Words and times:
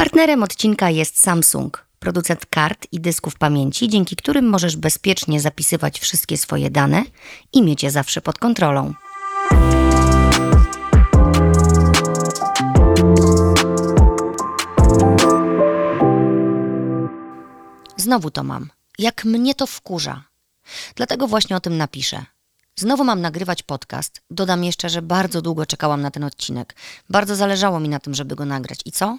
Partnerem 0.00 0.42
odcinka 0.42 0.90
jest 0.90 1.22
Samsung, 1.22 1.86
producent 1.98 2.46
kart 2.46 2.86
i 2.92 3.00
dysków 3.00 3.38
pamięci, 3.38 3.88
dzięki 3.88 4.16
którym 4.16 4.48
możesz 4.48 4.76
bezpiecznie 4.76 5.40
zapisywać 5.40 6.00
wszystkie 6.00 6.36
swoje 6.36 6.70
dane 6.70 7.04
i 7.52 7.62
mieć 7.62 7.82
je 7.82 7.90
zawsze 7.90 8.20
pod 8.20 8.38
kontrolą. 8.38 8.94
Znowu 17.96 18.30
to 18.30 18.44
mam. 18.44 18.70
Jak 18.98 19.24
mnie 19.24 19.54
to 19.54 19.66
wkurza. 19.66 20.24
Dlatego 20.94 21.26
właśnie 21.26 21.56
o 21.56 21.60
tym 21.60 21.76
napiszę. 21.76 22.24
Znowu 22.76 23.04
mam 23.04 23.20
nagrywać 23.20 23.62
podcast. 23.62 24.22
Dodam 24.30 24.64
jeszcze, 24.64 24.88
że 24.88 25.02
bardzo 25.02 25.42
długo 25.42 25.66
czekałam 25.66 26.02
na 26.02 26.10
ten 26.10 26.24
odcinek. 26.24 26.76
Bardzo 27.10 27.36
zależało 27.36 27.80
mi 27.80 27.88
na 27.88 27.98
tym, 27.98 28.14
żeby 28.14 28.36
go 28.36 28.44
nagrać. 28.44 28.80
I 28.84 28.92
co? 28.92 29.18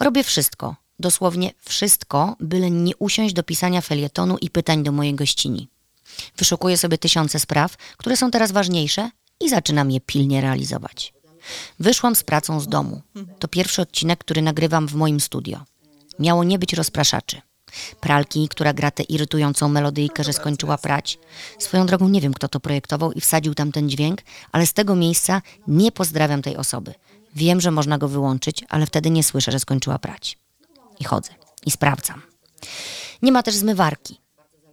Robię 0.00 0.24
wszystko, 0.24 0.76
dosłownie 0.98 1.52
wszystko, 1.58 2.36
byle 2.40 2.70
nie 2.70 2.96
usiąść 2.96 3.34
do 3.34 3.42
pisania 3.42 3.80
felietonu 3.80 4.38
i 4.38 4.50
pytań 4.50 4.82
do 4.82 4.92
mojej 4.92 5.14
gościni. 5.14 5.68
Wyszukuję 6.36 6.78
sobie 6.78 6.98
tysiące 6.98 7.38
spraw, 7.38 7.76
które 7.96 8.16
są 8.16 8.30
teraz 8.30 8.52
ważniejsze 8.52 9.10
i 9.40 9.48
zaczynam 9.48 9.90
je 9.90 10.00
pilnie 10.00 10.40
realizować. 10.40 11.12
Wyszłam 11.78 12.14
z 12.14 12.22
pracą 12.22 12.60
z 12.60 12.68
domu. 12.68 13.02
To 13.38 13.48
pierwszy 13.48 13.82
odcinek, 13.82 14.18
który 14.18 14.42
nagrywam 14.42 14.88
w 14.88 14.94
moim 14.94 15.20
studio. 15.20 15.60
Miało 16.18 16.44
nie 16.44 16.58
być 16.58 16.72
rozpraszaczy. 16.72 17.40
Pralki, 18.00 18.48
która 18.48 18.72
gra 18.72 18.90
tę 18.90 19.02
irytującą 19.02 19.68
melodyjkę, 19.68 20.24
że 20.24 20.32
skończyła 20.32 20.78
prać. 20.78 21.18
Swoją 21.58 21.86
drogą 21.86 22.08
nie 22.08 22.20
wiem, 22.20 22.34
kto 22.34 22.48
to 22.48 22.60
projektował 22.60 23.12
i 23.12 23.20
wsadził 23.20 23.54
tam 23.54 23.72
ten 23.72 23.90
dźwięk, 23.90 24.22
ale 24.52 24.66
z 24.66 24.72
tego 24.72 24.94
miejsca 24.94 25.42
nie 25.68 25.92
pozdrawiam 25.92 26.42
tej 26.42 26.56
osoby. 26.56 26.94
Wiem, 27.34 27.60
że 27.60 27.70
można 27.70 27.98
go 27.98 28.08
wyłączyć, 28.08 28.64
ale 28.68 28.86
wtedy 28.86 29.10
nie 29.10 29.22
słyszę, 29.22 29.52
że 29.52 29.60
skończyła 29.60 29.98
prać. 29.98 30.38
I 31.00 31.04
chodzę 31.04 31.30
i 31.66 31.70
sprawdzam. 31.70 32.22
Nie 33.22 33.32
ma 33.32 33.42
też 33.42 33.54
zmywarki. 33.54 34.20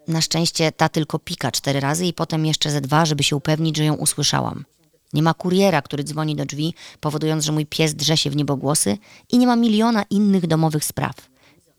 Na 0.07 0.21
szczęście 0.21 0.71
ta 0.71 0.89
tylko 0.89 1.19
pika 1.19 1.51
cztery 1.51 1.79
razy 1.79 2.05
i 2.05 2.13
potem 2.13 2.45
jeszcze 2.45 2.71
ze 2.71 2.81
dwa, 2.81 3.05
żeby 3.05 3.23
się 3.23 3.35
upewnić, 3.35 3.77
że 3.77 3.85
ją 3.85 3.93
usłyszałam. 3.93 4.65
Nie 5.13 5.23
ma 5.23 5.33
kuriera, 5.33 5.81
który 5.81 6.03
dzwoni 6.03 6.35
do 6.35 6.45
drzwi, 6.45 6.73
powodując, 6.99 7.43
że 7.43 7.51
mój 7.51 7.65
pies 7.65 7.95
drze 7.95 8.17
się 8.17 8.29
w 8.29 8.35
niebogłosy 8.35 8.97
i 9.29 9.37
nie 9.37 9.47
ma 9.47 9.55
miliona 9.55 10.03
innych 10.09 10.47
domowych 10.47 10.85
spraw. 10.85 11.15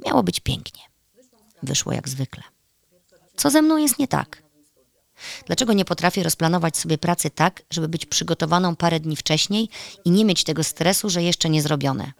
Miało 0.06 0.22
być 0.22 0.40
pięknie. 0.40 0.83
Wyszło 1.62 1.92
jak 1.92 2.08
zwykle. 2.08 2.42
Co 3.36 3.50
ze 3.50 3.62
mną 3.62 3.77
jest 3.77 3.98
nie 3.98 4.08
tak? 4.08 4.42
Dlaczego 5.46 5.72
nie 5.72 5.84
potrafię 5.84 6.22
rozplanować 6.22 6.76
sobie 6.76 6.98
pracy 6.98 7.30
tak, 7.30 7.62
żeby 7.70 7.88
być 7.88 8.06
przygotowaną 8.06 8.76
parę 8.76 9.00
dni 9.00 9.16
wcześniej 9.16 9.68
i 10.04 10.10
nie 10.10 10.24
mieć 10.24 10.44
tego 10.44 10.64
stresu, 10.64 11.10
że 11.10 11.22
jeszcze 11.22 11.50
nie 11.50 11.62
zrobione? 11.62 12.12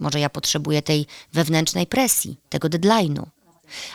Może 0.00 0.20
ja 0.20 0.30
potrzebuję 0.30 0.82
tej 0.82 1.06
wewnętrznej 1.32 1.86
presji, 1.86 2.40
tego 2.48 2.68
deadline'u. 2.68 3.26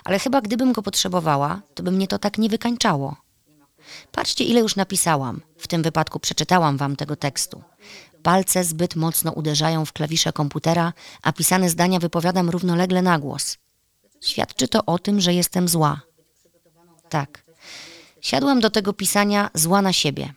Ale 0.04 0.20
chyba 0.20 0.42
gdybym 0.42 0.74
go 0.74 0.82
potrzebowała, 0.82 1.62
to 1.76 1.84
by 1.84 1.92
mnie 1.92 2.08
to 2.08 2.20
tak 2.20 2.38
nie 2.38 2.50
wykańczało. 2.50 3.16
Patrzcie, 4.12 4.44
ile 4.44 4.60
już 4.60 4.76
napisałam. 4.76 5.42
W 5.58 5.68
tym 5.68 5.84
wypadku 5.84 6.20
przeczytałam 6.20 6.78
wam 6.78 6.96
tego 6.96 7.16
tekstu. 7.16 7.64
Palce 8.24 8.64
zbyt 8.64 8.96
mocno 8.96 9.32
uderzają 9.32 9.86
w 9.86 9.94
klawisze 9.94 10.34
komputera, 10.34 10.94
a 11.22 11.34
pisane 11.34 11.70
zdania 11.70 12.00
wypowiadam 12.00 12.50
równolegle 12.50 13.02
na 13.02 13.20
głos. 13.20 13.58
Świadczy 14.22 14.68
to 14.68 14.86
o 14.86 15.00
tym, 15.00 15.22
że 15.22 15.34
jestem 15.34 15.68
zła. 15.68 16.02
Tak. 17.10 17.49
Siadłam 18.22 18.60
do 18.60 18.70
tego 18.70 18.94
pisania 18.94 19.50
zła 19.54 19.82
na 19.82 19.94
siebie, 19.94 20.34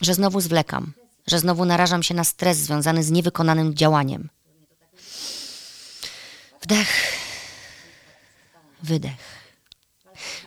że 0.00 0.14
znowu 0.14 0.40
zwlekam, 0.40 0.92
że 1.26 1.38
znowu 1.38 1.64
narażam 1.64 2.02
się 2.02 2.14
na 2.14 2.24
stres 2.24 2.58
związany 2.58 3.02
z 3.02 3.10
niewykonanym 3.10 3.74
działaniem. 3.74 4.28
Wdech, 6.62 6.88
wydech. 8.82 9.40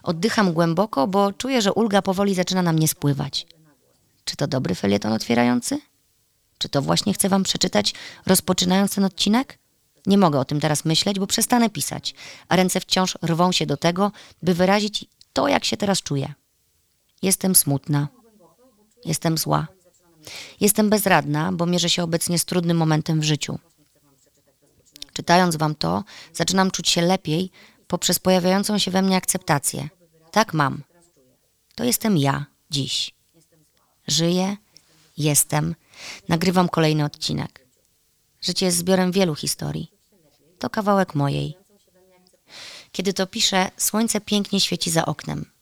Oddycham 0.03 0.53
głęboko, 0.53 1.07
bo 1.07 1.33
czuję, 1.33 1.61
że 1.61 1.73
ulga 1.73 2.01
powoli 2.01 2.35
zaczyna 2.35 2.61
na 2.61 2.73
mnie 2.73 2.88
spływać. 2.88 3.47
Czy 4.25 4.35
to 4.35 4.47
dobry 4.47 4.75
felieton 4.75 5.13
otwierający? 5.13 5.79
Czy 6.57 6.69
to 6.69 6.81
właśnie 6.81 7.13
chcę 7.13 7.29
wam 7.29 7.44
przeczytać, 7.44 7.94
rozpoczynając 8.25 8.95
ten 8.95 9.03
odcinek? 9.03 9.59
Nie 10.06 10.17
mogę 10.17 10.39
o 10.39 10.45
tym 10.45 10.59
teraz 10.59 10.85
myśleć, 10.85 11.19
bo 11.19 11.28
przestanę 11.28 11.69
pisać, 11.69 12.16
a 12.50 12.56
ręce 12.56 12.79
wciąż 12.79 13.17
rwą 13.25 13.51
się 13.51 13.66
do 13.66 13.78
tego, 13.78 14.12
by 14.41 14.53
wyrazić 14.53 15.06
to, 15.33 15.47
jak 15.47 15.66
się 15.66 15.78
teraz 15.78 16.01
czuję. 16.01 16.33
Jestem 17.23 17.56
smutna. 17.56 18.07
Jestem 19.06 19.38
zła. 19.38 19.67
Jestem 20.59 20.89
bezradna, 20.89 21.51
bo 21.51 21.66
mierzę 21.66 21.89
się 21.89 22.03
obecnie 22.03 22.39
z 22.39 22.45
trudnym 22.45 22.78
momentem 22.78 23.22
w 23.22 23.23
życiu. 23.23 23.59
Czytając 25.13 25.56
wam 25.56 25.75
to, 25.75 26.03
zaczynam 26.33 26.72
czuć 26.72 26.89
się 26.89 27.01
lepiej 27.01 27.51
poprzez 27.88 28.19
pojawiającą 28.19 28.78
się 28.78 28.91
we 28.91 29.01
mnie 29.01 29.16
akceptację. 29.16 29.89
Tak 30.31 30.53
mam. 30.53 30.83
To 31.75 31.83
jestem 31.83 32.17
ja 32.17 32.45
dziś. 32.72 33.16
Żyję, 34.07 34.57
jestem, 35.17 35.75
nagrywam 36.29 36.69
kolejny 36.69 37.06
odcinek. 37.06 37.67
Życie 38.41 38.66
jest 38.66 38.78
zbiorem 38.78 39.12
wielu 39.12 39.35
historii. 39.35 39.91
To 40.59 40.69
kawałek 40.69 41.16
mojej. 41.16 41.57
Kiedy 42.91 43.13
to 43.13 43.28
piszę, 43.28 43.72
słońce 43.78 44.22
pięknie 44.22 44.59
świeci 44.59 44.91
za 44.91 45.06
oknem. 45.06 45.53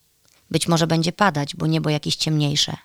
Być 0.51 0.67
może 0.67 0.87
będzie 0.87 1.11
padać, 1.11 1.55
bo 1.55 1.67
niebo 1.67 1.89
jakieś 1.89 2.15
ciemniejsze. 2.15 2.77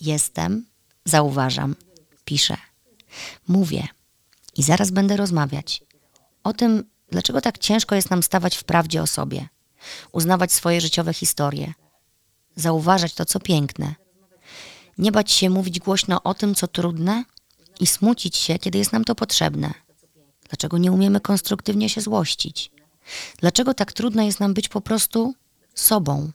Jestem, 0.00 0.66
zauważam, 1.04 1.76
piszę. 2.24 2.56
Mówię 3.48 3.88
i 4.56 4.62
zaraz 4.62 4.90
będę 4.90 5.16
rozmawiać 5.16 5.82
o 6.44 6.52
tym, 6.52 6.84
dlaczego 7.10 7.40
tak 7.40 7.58
ciężko 7.58 7.94
jest 7.94 8.10
nam 8.10 8.22
stawać 8.22 8.56
w 8.56 8.64
prawdzie 8.64 9.02
o 9.02 9.06
sobie, 9.06 9.48
uznawać 10.12 10.52
swoje 10.52 10.80
życiowe 10.80 11.14
historie, 11.14 11.72
zauważać 12.56 13.14
to, 13.14 13.24
co 13.24 13.40
piękne, 13.40 13.94
nie 14.98 15.12
bać 15.12 15.32
się 15.32 15.50
mówić 15.50 15.78
głośno 15.78 16.22
o 16.22 16.34
tym, 16.34 16.54
co 16.54 16.68
trudne 16.68 17.24
i 17.80 17.86
smucić 17.86 18.36
się, 18.36 18.58
kiedy 18.58 18.78
jest 18.78 18.92
nam 18.92 19.04
to 19.04 19.14
potrzebne. 19.14 19.74
Dlaczego 20.48 20.78
nie 20.78 20.92
umiemy 20.92 21.20
konstruktywnie 21.20 21.88
się 21.88 22.00
złościć? 22.00 22.70
Dlaczego 23.38 23.74
tak 23.74 23.92
trudno 23.92 24.22
jest 24.22 24.40
nam 24.40 24.54
być 24.54 24.68
po 24.68 24.80
prostu 24.80 25.34
sobą? 25.74 26.30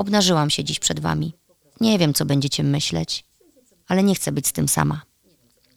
Obnażyłam 0.00 0.50
się 0.50 0.64
dziś 0.64 0.78
przed 0.78 1.00
wami. 1.00 1.32
Nie 1.80 1.98
wiem, 1.98 2.14
co 2.14 2.24
będziecie 2.24 2.62
myśleć, 2.62 3.24
ale 3.88 4.02
nie 4.02 4.14
chcę 4.14 4.32
być 4.32 4.46
z 4.46 4.52
tym 4.52 4.68
sama. 4.68 5.02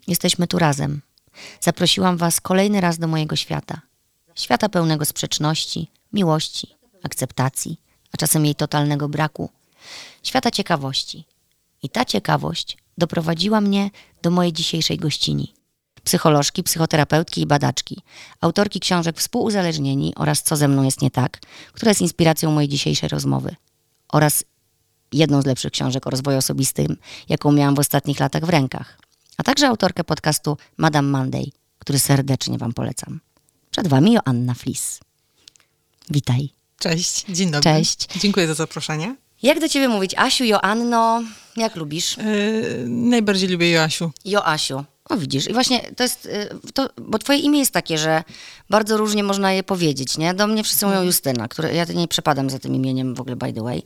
Jesteśmy 0.08 0.48
tu 0.48 0.60
razem. 0.60 1.02
Zaprosiłam 1.62 2.18
was 2.18 2.42
kolejny 2.42 2.82
raz 2.82 2.98
do 2.98 3.08
mojego 3.08 3.36
świata. 3.36 3.82
Świata 4.36 4.70
pełnego 4.70 5.06
sprzeczności, 5.06 5.92
miłości, 6.14 6.68
akceptacji, 7.04 7.80
a 8.14 8.18
czasem 8.18 8.46
jej 8.46 8.56
totalnego 8.56 9.10
braku. 9.10 9.50
Świata 10.24 10.52
ciekawości. 10.52 11.26
I 11.82 11.90
ta 11.90 12.06
ciekawość 12.06 12.78
doprowadziła 12.98 13.62
mnie 13.62 13.90
do 14.22 14.32
mojej 14.32 14.54
dzisiejszej 14.54 14.98
gościni. 14.98 15.54
Psycholożki, 16.04 16.64
psychoterapeutki 16.64 17.42
i 17.42 17.46
badaczki, 17.46 18.02
autorki 18.42 18.80
książek 18.80 19.18
Współuzależnieni 19.20 20.16
oraz 20.16 20.44
Co 20.44 20.56
ze 20.56 20.68
mną 20.68 20.84
jest 20.84 21.02
nie 21.02 21.12
tak, 21.12 21.40
która 21.74 21.90
jest 21.90 22.02
inspiracją 22.02 22.52
mojej 22.52 22.70
dzisiejszej 22.70 23.10
rozmowy 23.10 23.56
oraz 24.14 24.44
jedną 25.12 25.42
z 25.42 25.46
lepszych 25.46 25.72
książek 25.72 26.08
o 26.08 26.10
rozwoju 26.10 26.38
osobistym, 26.38 26.98
jaką 27.30 27.52
miałam 27.52 27.76
w 27.76 27.80
ostatnich 27.80 28.20
latach 28.20 28.46
w 28.46 28.50
rękach, 28.50 28.98
a 29.38 29.44
także 29.44 29.68
autorkę 29.68 30.04
podcastu 30.04 30.58
Madame 30.78 31.08
Monday, 31.08 31.46
który 31.80 32.00
serdecznie 32.00 32.58
Wam 32.58 32.74
polecam. 32.74 33.20
Przed 33.72 33.88
Wami 33.88 34.14
Joanna 34.14 34.54
Flis. 34.54 35.00
Witaj. 36.10 36.50
Cześć, 36.80 37.26
dzień 37.30 37.52
dobry. 37.52 37.72
Cześć. 37.72 38.08
Dziękuję 38.20 38.48
za 38.48 38.54
zaproszenie. 38.54 39.16
Jak 39.44 39.60
do 39.60 39.70
Ciebie 39.70 39.88
mówić? 39.88 40.14
Asiu, 40.18 40.44
Joanno, 40.44 41.24
jak 41.58 41.76
lubisz? 41.76 42.18
Yy, 42.18 42.86
najbardziej 42.88 43.50
lubię 43.50 43.72
Joasiu. 43.72 44.12
Joasiu. 44.26 44.84
O 45.10 45.18
widzisz, 45.18 45.50
i 45.50 45.54
właśnie 45.54 45.80
to 45.80 46.04
jest, 46.04 46.26
y, 46.26 46.50
to, 46.74 46.90
bo 46.98 47.20
twoje 47.20 47.40
imię 47.40 47.60
jest 47.60 47.72
takie, 47.72 47.98
że 47.98 48.24
bardzo 48.70 48.98
różnie 48.98 49.24
można 49.24 49.54
je 49.54 49.64
powiedzieć, 49.64 50.18
nie? 50.18 50.34
Do 50.34 50.48
mnie 50.48 50.64
wszyscy 50.64 50.86
mówią 50.86 51.04
Justyna, 51.04 51.48
które 51.48 51.76
ja 51.76 51.86
nie 51.86 52.08
przepadam 52.08 52.50
za 52.50 52.60
tym 52.60 52.76
imieniem 52.76 53.16
w 53.16 53.22
ogóle 53.22 53.36
by 53.36 53.54
the 53.54 53.62
way, 53.62 53.84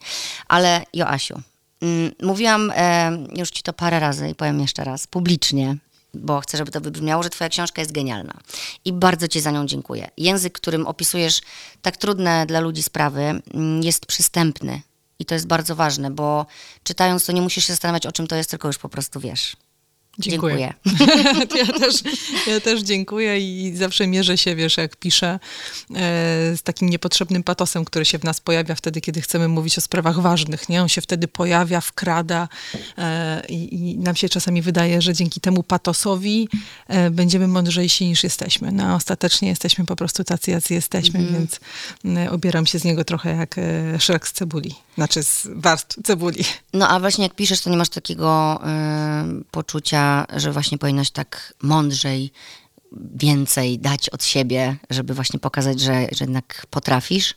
ale 0.47 0.85
Joasiu. 0.93 1.41
Mm, 1.81 2.11
mówiłam 2.21 2.71
e, 2.75 3.11
już 3.35 3.49
ci 3.49 3.63
to 3.63 3.73
parę 3.73 3.99
razy 3.99 4.29
i 4.29 4.35
powiem 4.35 4.59
jeszcze 4.59 4.83
raz, 4.83 5.07
publicznie, 5.07 5.77
bo 6.13 6.39
chcę, 6.39 6.57
żeby 6.57 6.71
to 6.71 6.81
wybrzmiało, 6.81 7.23
że 7.23 7.29
twoja 7.29 7.49
książka 7.49 7.81
jest 7.81 7.91
genialna. 7.91 8.33
I 8.85 8.93
bardzo 8.93 9.27
ci 9.27 9.41
za 9.41 9.51
nią 9.51 9.65
dziękuję. 9.65 10.07
Język, 10.17 10.53
którym 10.53 10.87
opisujesz 10.87 11.41
tak 11.81 11.97
trudne 11.97 12.45
dla 12.45 12.59
ludzi 12.59 12.83
sprawy, 12.83 13.21
mm, 13.21 13.83
jest 13.83 14.05
przystępny. 14.05 14.81
I 15.19 15.25
to 15.25 15.33
jest 15.33 15.47
bardzo 15.47 15.75
ważne, 15.75 16.11
bo 16.11 16.45
czytając 16.83 17.25
to 17.25 17.31
nie 17.31 17.41
musisz 17.41 17.67
się 17.67 17.73
zastanawiać, 17.73 18.05
o 18.05 18.11
czym 18.11 18.27
to 18.27 18.35
jest, 18.35 18.49
tylko 18.49 18.67
już 18.67 18.77
po 18.77 18.89
prostu 18.89 19.19
wiesz. 19.19 19.55
Dziękuję. 20.19 20.57
ja, 21.57 21.79
też, 21.79 21.95
ja 22.47 22.59
też 22.59 22.81
dziękuję 22.81 23.39
i 23.39 23.75
zawsze 23.75 24.07
mierzę 24.07 24.37
się, 24.37 24.55
wiesz, 24.55 24.77
jak 24.77 24.95
piszę, 24.95 25.27
e, 25.27 25.39
z 26.57 26.61
takim 26.63 26.89
niepotrzebnym 26.89 27.43
patosem, 27.43 27.85
który 27.85 28.05
się 28.05 28.19
w 28.19 28.23
nas 28.23 28.39
pojawia 28.39 28.75
wtedy, 28.75 29.01
kiedy 29.01 29.21
chcemy 29.21 29.47
mówić 29.47 29.77
o 29.77 29.81
sprawach 29.81 30.19
ważnych. 30.19 30.69
Nie? 30.69 30.81
On 30.81 30.89
się 30.89 31.01
wtedy 31.01 31.27
pojawia, 31.27 31.81
wkrada 31.81 32.47
e, 32.97 33.43
i, 33.49 33.75
i 33.91 33.97
nam 33.97 34.15
się 34.15 34.29
czasami 34.29 34.61
wydaje, 34.61 35.01
że 35.01 35.13
dzięki 35.13 35.41
temu 35.41 35.63
patosowi 35.63 36.49
e, 36.87 37.09
będziemy 37.11 37.47
mądrzejsi 37.47 38.05
niż 38.07 38.23
jesteśmy. 38.23 38.71
No, 38.71 38.83
a 38.83 38.95
ostatecznie 38.95 39.49
jesteśmy 39.49 39.85
po 39.85 39.95
prostu 39.95 40.23
tacy, 40.23 40.51
jacy 40.51 40.73
jesteśmy, 40.73 41.19
Mhm. 41.19 41.37
więc 41.37 41.59
obieram 42.31 42.65
się 42.65 42.79
z 42.79 42.83
niego 42.83 43.03
trochę 43.03 43.35
jak 43.35 43.55
szrek 43.99 44.27
z 44.27 44.31
cebuli. 44.31 44.75
Znaczy 44.95 45.23
z 45.23 45.47
warstw 45.55 46.03
cebuli. 46.03 46.43
No 46.73 46.89
a 46.89 46.99
właśnie 46.99 47.23
jak 47.23 47.33
piszesz, 47.35 47.61
to 47.61 47.69
nie 47.69 47.77
masz 47.77 47.89
takiego 47.89 48.59
y, 49.41 49.43
poczucia, 49.51 50.06
że 50.35 50.51
właśnie 50.51 50.77
powinnaś 50.77 51.11
tak 51.11 51.53
mądrzej, 51.61 52.31
więcej 53.15 53.79
dać 53.79 54.09
od 54.09 54.23
siebie, 54.23 54.75
żeby 54.89 55.13
właśnie 55.13 55.39
pokazać, 55.39 55.79
że, 55.79 56.07
że 56.11 56.25
jednak 56.25 56.65
potrafisz? 56.69 57.35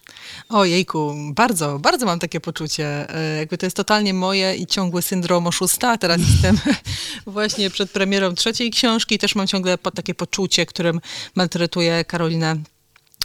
Ojejku, 0.48 1.14
bardzo, 1.34 1.78
bardzo 1.78 2.06
mam 2.06 2.18
takie 2.18 2.40
poczucie. 2.40 3.14
E, 3.14 3.36
Jakby 3.36 3.58
to 3.58 3.66
jest 3.66 3.76
totalnie 3.76 4.14
moje 4.14 4.54
i 4.54 4.66
ciągły 4.66 5.02
syndrom 5.02 5.46
oszusta. 5.46 5.98
Teraz 5.98 6.20
jestem 6.30 6.58
właśnie 7.26 7.70
przed 7.70 7.90
premierą 7.90 8.34
trzeciej 8.34 8.70
książki 8.70 9.14
i 9.14 9.18
też 9.18 9.34
mam 9.34 9.46
ciągle 9.46 9.78
takie 9.78 10.14
poczucie, 10.14 10.66
którym 10.66 11.00
maltretuję 11.34 12.04
Karolinę 12.04 12.56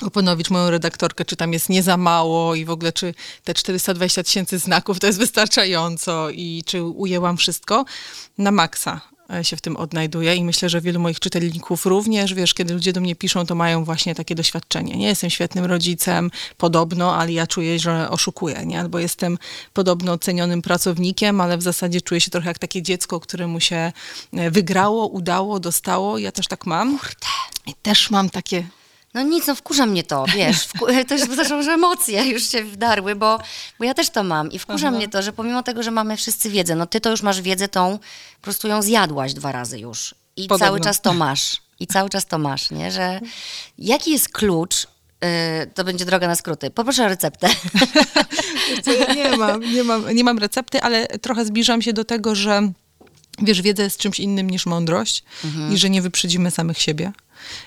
Oponowicz, 0.01 0.49
moją 0.49 0.69
redaktorkę, 0.69 1.25
czy 1.25 1.35
tam 1.35 1.53
jest 1.53 1.69
nie 1.69 1.83
za 1.83 1.97
mało 1.97 2.55
i 2.55 2.65
w 2.65 2.69
ogóle 2.69 2.93
czy 2.93 3.13
te 3.43 3.53
420 3.53 4.23
tysięcy 4.23 4.59
znaków 4.59 4.99
to 4.99 5.07
jest 5.07 5.19
wystarczająco 5.19 6.29
i 6.29 6.63
czy 6.65 6.83
ujęłam 6.83 7.37
wszystko. 7.37 7.85
Na 8.37 8.51
maksa 8.51 9.01
się 9.41 9.57
w 9.57 9.61
tym 9.61 9.77
odnajduję 9.77 10.35
i 10.35 10.43
myślę, 10.43 10.69
że 10.69 10.81
wielu 10.81 10.99
moich 10.99 11.19
czytelników 11.19 11.85
również, 11.85 12.33
wiesz, 12.33 12.53
kiedy 12.53 12.73
ludzie 12.73 12.93
do 12.93 13.01
mnie 13.01 13.15
piszą, 13.15 13.45
to 13.45 13.55
mają 13.55 13.83
właśnie 13.83 14.15
takie 14.15 14.35
doświadczenie. 14.35 14.97
Nie 14.97 15.07
jestem 15.07 15.29
świetnym 15.29 15.65
rodzicem, 15.65 16.31
podobno, 16.57 17.15
ale 17.15 17.31
ja 17.31 17.47
czuję, 17.47 17.79
że 17.79 18.09
oszukuję, 18.09 18.65
nie? 18.65 18.79
Albo 18.79 18.99
jestem 18.99 19.37
podobno 19.73 20.17
cenionym 20.17 20.61
pracownikiem, 20.61 21.41
ale 21.41 21.57
w 21.57 21.61
zasadzie 21.61 22.01
czuję 22.01 22.21
się 22.21 22.31
trochę 22.31 22.47
jak 22.47 22.59
takie 22.59 22.81
dziecko, 22.81 23.19
któremu 23.19 23.59
się 23.59 23.91
e, 24.33 24.51
wygrało, 24.51 25.07
udało, 25.07 25.59
dostało. 25.59 26.17
Ja 26.17 26.31
też 26.31 26.47
tak 26.47 26.65
mam. 26.65 26.99
I 27.67 27.73
też 27.73 28.11
mam 28.11 28.29
takie 28.29 28.67
No 29.15 29.21
nic, 29.21 29.47
no 29.47 29.55
wkurza 29.55 29.85
mnie 29.85 30.03
to, 30.03 30.25
wiesz, 30.35 30.67
wku- 30.67 31.05
to 31.05 31.15
już 31.15 31.23
zresztą, 31.23 31.63
że 31.63 31.71
emocje 31.71 32.25
już 32.25 32.49
się 32.49 32.63
wdarły, 32.63 33.15
bo, 33.15 33.39
bo 33.79 33.85
ja 33.85 33.93
też 33.93 34.09
to 34.09 34.23
mam 34.23 34.51
i 34.51 34.59
wkurza 34.59 34.91
mnie 34.91 35.07
to, 35.09 35.21
że 35.21 35.33
pomimo 35.33 35.63
tego, 35.63 35.83
że 35.83 35.91
mamy 35.91 36.17
wszyscy 36.17 36.49
wiedzę, 36.49 36.75
no 36.75 36.85
ty 36.85 37.01
to 37.01 37.11
już 37.11 37.21
masz 37.21 37.41
wiedzę 37.41 37.67
tą, 37.67 37.99
po 38.35 38.41
prostu 38.41 38.67
ją 38.67 38.81
zjadłaś 38.81 39.33
dwa 39.33 39.51
razy 39.51 39.79
już 39.79 40.15
i 40.35 40.47
Podobno. 40.47 40.67
cały 40.67 40.79
czas 40.79 41.01
to 41.01 41.13
masz, 41.13 41.61
i 41.79 41.87
cały 41.87 42.09
czas 42.09 42.25
to 42.25 42.37
masz, 42.37 42.71
nie, 42.71 42.91
że 42.91 43.19
jaki 43.77 44.11
jest 44.11 44.29
klucz, 44.29 44.87
yy, 45.21 45.27
to 45.73 45.83
będzie 45.83 46.05
droga 46.05 46.27
na 46.27 46.35
skróty, 46.35 46.69
poproszę 46.71 47.05
o 47.05 47.07
receptę. 47.07 47.47
Nie 49.15 49.37
mam, 49.37 49.61
nie 49.73 49.83
mam, 49.83 50.15
nie 50.15 50.23
mam 50.23 50.37
recepty, 50.39 50.81
ale 50.81 51.07
trochę 51.07 51.45
zbliżam 51.45 51.81
się 51.81 51.93
do 51.93 52.05
tego, 52.05 52.35
że 52.35 52.71
wiesz, 53.41 53.61
wiedza 53.61 53.83
jest 53.83 53.97
czymś 53.97 54.19
innym 54.19 54.49
niż 54.49 54.65
mądrość 54.65 55.23
i 55.71 55.77
że 55.77 55.89
nie 55.89 56.01
wyprzedzimy 56.01 56.51
samych 56.51 56.81
siebie. 56.81 57.11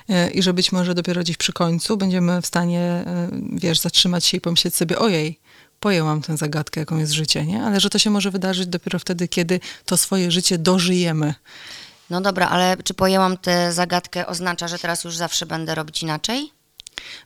E, 0.08 0.30
I 0.30 0.42
że 0.42 0.54
być 0.54 0.72
może 0.72 0.94
dopiero 0.94 1.20
gdzieś 1.20 1.36
przy 1.36 1.52
końcu 1.52 1.96
będziemy 1.96 2.42
w 2.42 2.46
stanie, 2.46 2.80
e, 2.80 3.28
wiesz, 3.52 3.80
zatrzymać 3.80 4.24
się 4.24 4.36
i 4.36 4.40
pomyśleć 4.40 4.74
sobie, 4.74 4.98
ojej, 4.98 5.38
pojęłam 5.80 6.22
tę 6.22 6.36
zagadkę, 6.36 6.80
jaką 6.80 6.98
jest 6.98 7.12
życie, 7.12 7.46
nie? 7.46 7.62
Ale 7.62 7.80
że 7.80 7.90
to 7.90 7.98
się 7.98 8.10
może 8.10 8.30
wydarzyć 8.30 8.66
dopiero 8.66 8.98
wtedy, 8.98 9.28
kiedy 9.28 9.60
to 9.84 9.96
swoje 9.96 10.30
życie 10.30 10.58
dożyjemy. 10.58 11.34
No 12.10 12.20
dobra, 12.20 12.48
ale 12.48 12.76
czy 12.84 12.94
pojęłam 12.94 13.36
tę 13.36 13.72
zagadkę 13.72 14.26
oznacza, 14.26 14.68
że 14.68 14.78
teraz 14.78 15.04
już 15.04 15.16
zawsze 15.16 15.46
będę 15.46 15.74
robić 15.74 16.02
inaczej? 16.02 16.52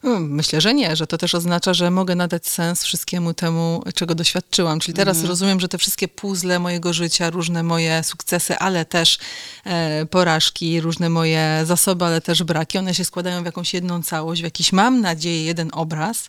No, 0.03 0.21
Myślę, 0.21 0.61
że 0.61 0.75
nie, 0.75 0.97
że 0.97 1.07
to 1.07 1.19
też 1.19 1.35
oznacza, 1.35 1.75
że 1.75 1.91
mogę 1.91 2.15
nadać 2.15 2.47
sens 2.47 2.85
wszystkiemu 2.85 3.35
temu, 3.35 3.83
czego 3.95 4.15
doświadczyłam. 4.15 4.81
Czyli 4.81 4.95
teraz 4.95 5.25
rozumiem, 5.25 5.61
że 5.61 5.69
te 5.69 5.79
wszystkie 5.79 6.09
puzzle 6.09 6.59
mojego 6.59 6.93
życia, 6.93 7.31
różne 7.31 7.63
moje 7.63 8.03
sukcesy, 8.05 8.57
ale 8.59 8.85
też 8.85 9.19
e, 9.65 10.07
porażki, 10.07 10.81
różne 10.81 11.11
moje 11.11 11.63
zasoby, 11.65 12.05
ale 12.05 12.21
też 12.21 12.43
braki, 12.43 12.79
one 12.79 12.95
się 12.95 13.05
składają 13.05 13.43
w 13.43 13.47
jakąś 13.47 13.75
jedną 13.75 14.03
całość, 14.03 14.41
w 14.41 14.45
jakiś, 14.45 14.73
mam 14.73 15.01
nadzieję, 15.01 15.45
jeden 15.45 15.71
obraz. 15.73 16.29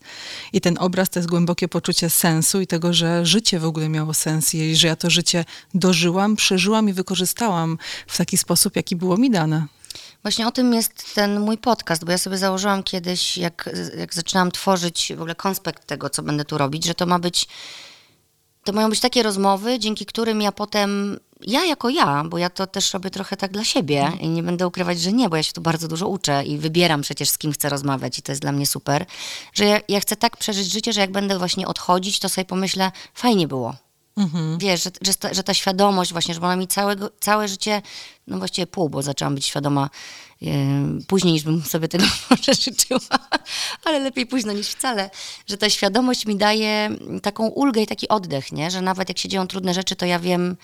I 0.54 0.62
ten 0.62 0.78
obraz 0.80 1.10
to 1.10 1.20
jest 1.20 1.30
głębokie 1.30 1.68
poczucie 1.68 2.10
sensu 2.10 2.62
i 2.62 2.68
tego, 2.68 2.94
że 2.94 3.26
życie 3.26 3.60
w 3.60 3.66
ogóle 3.66 3.90
miało 3.90 4.14
sens 4.14 4.54
i 4.54 4.76
że 4.76 4.88
ja 4.88 4.96
to 4.96 5.10
życie 5.10 5.46
dożyłam, 5.74 6.36
przeżyłam 6.36 6.90
i 6.90 6.94
wykorzystałam 6.94 7.78
w 8.08 8.18
taki 8.18 8.38
sposób, 8.38 8.76
jaki 8.76 8.96
było 8.96 9.18
mi 9.18 9.32
dane. 9.32 9.68
Właśnie 10.24 10.48
o 10.48 10.52
tym 10.52 10.74
jest 10.74 11.16
ten 11.16 11.40
mój 11.40 11.58
podcast, 11.58 12.06
bo 12.06 12.12
ja 12.12 12.18
sobie 12.18 12.38
założyłam 12.38 12.84
kiedyś, 12.84 13.38
jak, 13.38 13.70
jak 13.98 14.14
zaczynałam 14.14 14.52
tworzyć 14.52 15.14
w 15.16 15.22
ogóle 15.22 15.36
konspekt 15.36 15.88
tego, 15.88 16.10
co 16.10 16.24
będę 16.24 16.46
tu 16.46 16.58
robić, 16.58 16.86
że 16.86 16.96
to 16.96 17.06
ma 17.06 17.20
być, 17.20 17.48
to 18.64 18.74
mają 18.74 18.90
być 18.90 19.00
takie 19.00 19.24
rozmowy, 19.24 19.80
dzięki 19.80 20.06
którym 20.06 20.42
ja 20.42 20.52
potem, 20.52 21.20
ja 21.42 21.66
jako 21.66 21.90
ja, 21.90 22.24
bo 22.24 22.38
ja 22.38 22.50
to 22.50 22.68
też 22.68 22.94
robię 22.94 23.10
trochę 23.10 23.38
tak 23.38 23.52
dla 23.52 23.64
siebie 23.64 24.12
i 24.20 24.30
nie 24.30 24.44
będę 24.44 24.68
ukrywać, 24.68 25.02
że 25.02 25.14
nie, 25.14 25.30
bo 25.30 25.36
ja 25.36 25.44
się 25.44 25.54
tu 25.54 25.62
bardzo 25.62 25.88
dużo 25.88 26.08
uczę 26.08 26.44
i 26.44 26.58
wybieram 26.58 27.02
przecież 27.02 27.30
z 27.30 27.38
kim 27.38 27.52
chcę 27.52 27.70
rozmawiać 27.70 28.20
i 28.20 28.22
to 28.22 28.32
jest 28.32 28.42
dla 28.42 28.52
mnie 28.52 28.66
super, 28.66 29.06
że 29.54 29.66
ja, 29.66 29.80
ja 29.88 30.00
chcę 30.00 30.16
tak 30.16 30.38
przeżyć 30.38 30.72
życie, 30.72 30.94
że 30.94 31.02
jak 31.02 31.12
będę 31.12 31.38
właśnie 31.38 31.68
odchodzić, 31.68 32.20
to 32.20 32.30
sobie 32.30 32.46
pomyślę, 32.46 32.92
fajnie 33.14 33.48
było, 33.48 33.76
Wiesz, 34.58 34.84
że, 34.84 34.92
że, 35.02 35.14
ta, 35.14 35.34
że 35.34 35.44
ta 35.44 35.54
świadomość 35.54 36.12
właśnie, 36.12 36.34
że 36.34 36.42
ona 36.42 36.56
mi 36.56 36.68
całego, 36.68 37.12
całe 37.20 37.48
życie, 37.48 37.82
no 38.28 38.38
właściwie 38.38 38.68
pół, 38.68 38.90
bo 38.90 39.02
zaczęłam 39.02 39.36
być 39.36 39.46
świadoma 39.46 39.90
e, 40.42 40.48
później 41.08 41.34
niż 41.34 41.44
bym 41.44 41.64
sobie 41.64 41.88
tego 41.88 42.06
może 42.30 42.54
życzyła, 42.54 43.20
ale 43.86 44.00
lepiej 44.00 44.26
późno 44.26 44.54
niż 44.54 44.68
wcale, 44.68 45.10
że 45.48 45.58
ta 45.58 45.70
świadomość 45.70 46.26
mi 46.26 46.36
daje 46.36 46.90
taką 47.22 47.48
ulgę 47.48 47.82
i 47.82 47.88
taki 47.88 48.08
oddech, 48.10 48.52
nie? 48.52 48.72
że 48.72 48.82
nawet 48.82 49.10
jak 49.10 49.18
się 49.18 49.30
dzieją 49.30 49.48
trudne 49.48 49.74
rzeczy, 49.74 49.96
to 49.96 50.06
ja 50.06 50.20
wiem 50.20 50.58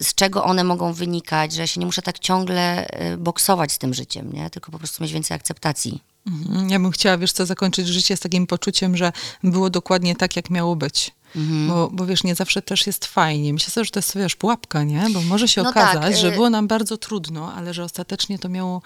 z 0.00 0.14
czego 0.14 0.44
one 0.44 0.64
mogą 0.64 0.92
wynikać, 0.92 1.52
że 1.52 1.60
ja 1.60 1.66
się 1.66 1.80
nie 1.80 1.86
muszę 1.86 2.02
tak 2.02 2.18
ciągle 2.18 2.86
e, 2.86 3.16
boksować 3.16 3.72
z 3.72 3.78
tym 3.78 3.94
życiem, 3.94 4.32
nie? 4.32 4.50
tylko 4.50 4.72
po 4.72 4.78
prostu 4.78 5.02
mieć 5.02 5.12
więcej 5.12 5.34
akceptacji. 5.34 6.02
Mhm. 6.26 6.70
Ja 6.70 6.78
bym 6.78 6.90
chciała, 6.90 7.18
wiesz 7.18 7.32
co, 7.32 7.46
zakończyć 7.46 7.88
życie 7.88 8.16
z 8.16 8.20
takim 8.20 8.46
poczuciem, 8.46 8.96
że 8.96 9.12
było 9.44 9.70
dokładnie 9.70 10.16
tak, 10.16 10.36
jak 10.36 10.50
miało 10.50 10.76
być. 10.76 11.10
Mhm. 11.38 11.68
Bo, 11.68 11.88
bo 11.92 12.06
wiesz, 12.06 12.24
nie 12.24 12.34
zawsze 12.34 12.62
też 12.62 12.86
jest 12.86 13.06
fajnie. 13.06 13.52
Myślę 13.52 13.70
sobie, 13.70 13.84
że 13.84 13.90
to 13.90 13.98
jest, 13.98 14.16
wiesz, 14.16 14.36
pułapka, 14.36 14.82
nie? 14.82 15.06
Bo 15.14 15.22
może 15.22 15.48
się 15.48 15.62
No 15.62 15.72
tak, 15.72 15.96
okazać, 15.96 16.18
że 16.18 16.28
y- 16.28 16.32
było 16.32 16.50
nam 16.50 16.68
bardzo 16.68 16.96
trudno, 16.96 17.52
ale 17.52 17.74
że 17.74 17.84
ostatecznie 17.84 18.38
to 18.38 18.48
miało 18.48 18.82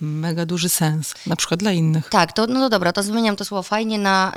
mega 0.00 0.46
duży 0.46 0.68
sens. 0.68 1.14
Na 1.26 1.36
przykład 1.36 1.60
dla 1.60 1.72
innych. 1.72 2.08
Tak, 2.08 2.32
to, 2.32 2.46
no 2.46 2.60
to 2.60 2.68
dobra, 2.68 2.92
to 2.92 3.02
zmieniam 3.02 3.36
to 3.36 3.44
słowo 3.44 3.62
fajnie 3.62 3.98
na, 3.98 4.32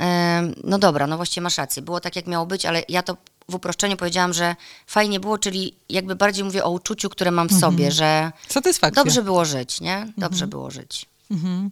no 0.64 0.78
dobra, 0.78 1.06
no 1.06 1.16
właściwie 1.16 1.42
masz 1.42 1.58
rację, 1.58 1.82
było 1.82 2.00
tak, 2.00 2.16
jak 2.16 2.26
miało 2.26 2.46
być, 2.46 2.66
ale 2.66 2.82
ja 2.88 3.02
to 3.02 3.16
w 3.48 3.54
uproszczeniu 3.54 3.96
powiedziałam, 3.96 4.32
że 4.32 4.56
fajnie 4.86 5.20
było, 5.20 5.38
czyli 5.38 5.74
jakby 5.88 6.16
bardziej 6.16 6.44
mówię 6.44 6.64
o 6.64 6.70
uczuciu, 6.70 7.10
które 7.10 7.30
mam 7.30 7.48
w 7.48 7.60
sobie, 7.60 7.92
że 7.92 8.32
Satysfakcja. 8.48 9.04
dobrze 9.04 9.22
było 9.22 9.44
żyć, 9.44 9.80
nie? 9.80 10.12
Dobrze 10.16 10.46
było 10.46 10.70
żyć. 10.70 11.06
Mhm. 11.30 11.70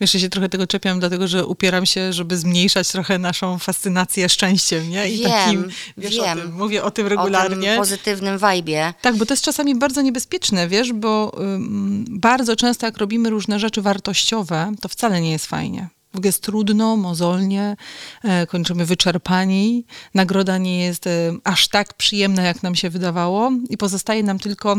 Wiesz, 0.00 0.14
ja 0.14 0.20
się 0.20 0.28
trochę 0.28 0.48
tego 0.48 0.66
czepiam, 0.66 1.00
dlatego 1.00 1.28
że 1.28 1.46
upieram 1.46 1.86
się, 1.86 2.12
żeby 2.12 2.38
zmniejszać 2.38 2.88
trochę 2.92 3.18
naszą 3.18 3.58
fascynację 3.58 4.28
szczęściem, 4.28 4.90
nie? 4.90 5.10
I 5.10 5.18
Wiem, 5.18 5.30
takim, 5.30 5.68
wiesz, 5.96 6.16
wiem. 6.16 6.38
O 6.38 6.42
tym, 6.42 6.52
mówię 6.54 6.82
o 6.84 6.90
tym 6.90 7.06
O 7.06 7.08
regularnie. 7.08 7.68
tym 7.68 7.78
pozytywnym 7.78 8.38
wajbie. 8.38 8.94
Tak, 9.02 9.16
bo 9.16 9.26
to 9.26 9.32
jest 9.34 9.44
czasami 9.44 9.74
bardzo 9.74 10.02
niebezpieczne, 10.02 10.68
wiesz, 10.68 10.92
bo 10.92 11.36
ym, 11.40 12.04
bardzo 12.10 12.56
często 12.56 12.86
jak 12.86 12.98
robimy 12.98 13.30
różne 13.30 13.58
rzeczy 13.60 13.82
wartościowe, 13.82 14.72
to 14.80 14.88
wcale 14.88 15.20
nie 15.20 15.30
jest 15.32 15.46
fajnie. 15.46 15.88
W 16.12 16.16
ogóle 16.16 16.28
jest 16.28 16.42
trudno, 16.42 16.96
mozolnie, 16.96 17.76
e, 18.24 18.46
kończymy 18.46 18.86
wyczerpani, 18.86 19.84
nagroda 20.14 20.58
nie 20.58 20.84
jest 20.84 21.06
e, 21.06 21.10
aż 21.44 21.68
tak 21.68 21.94
przyjemna, 21.94 22.42
jak 22.42 22.62
nam 22.62 22.74
się 22.74 22.90
wydawało 22.90 23.50
i 23.70 23.76
pozostaje 23.76 24.22
nam 24.22 24.38
tylko 24.38 24.76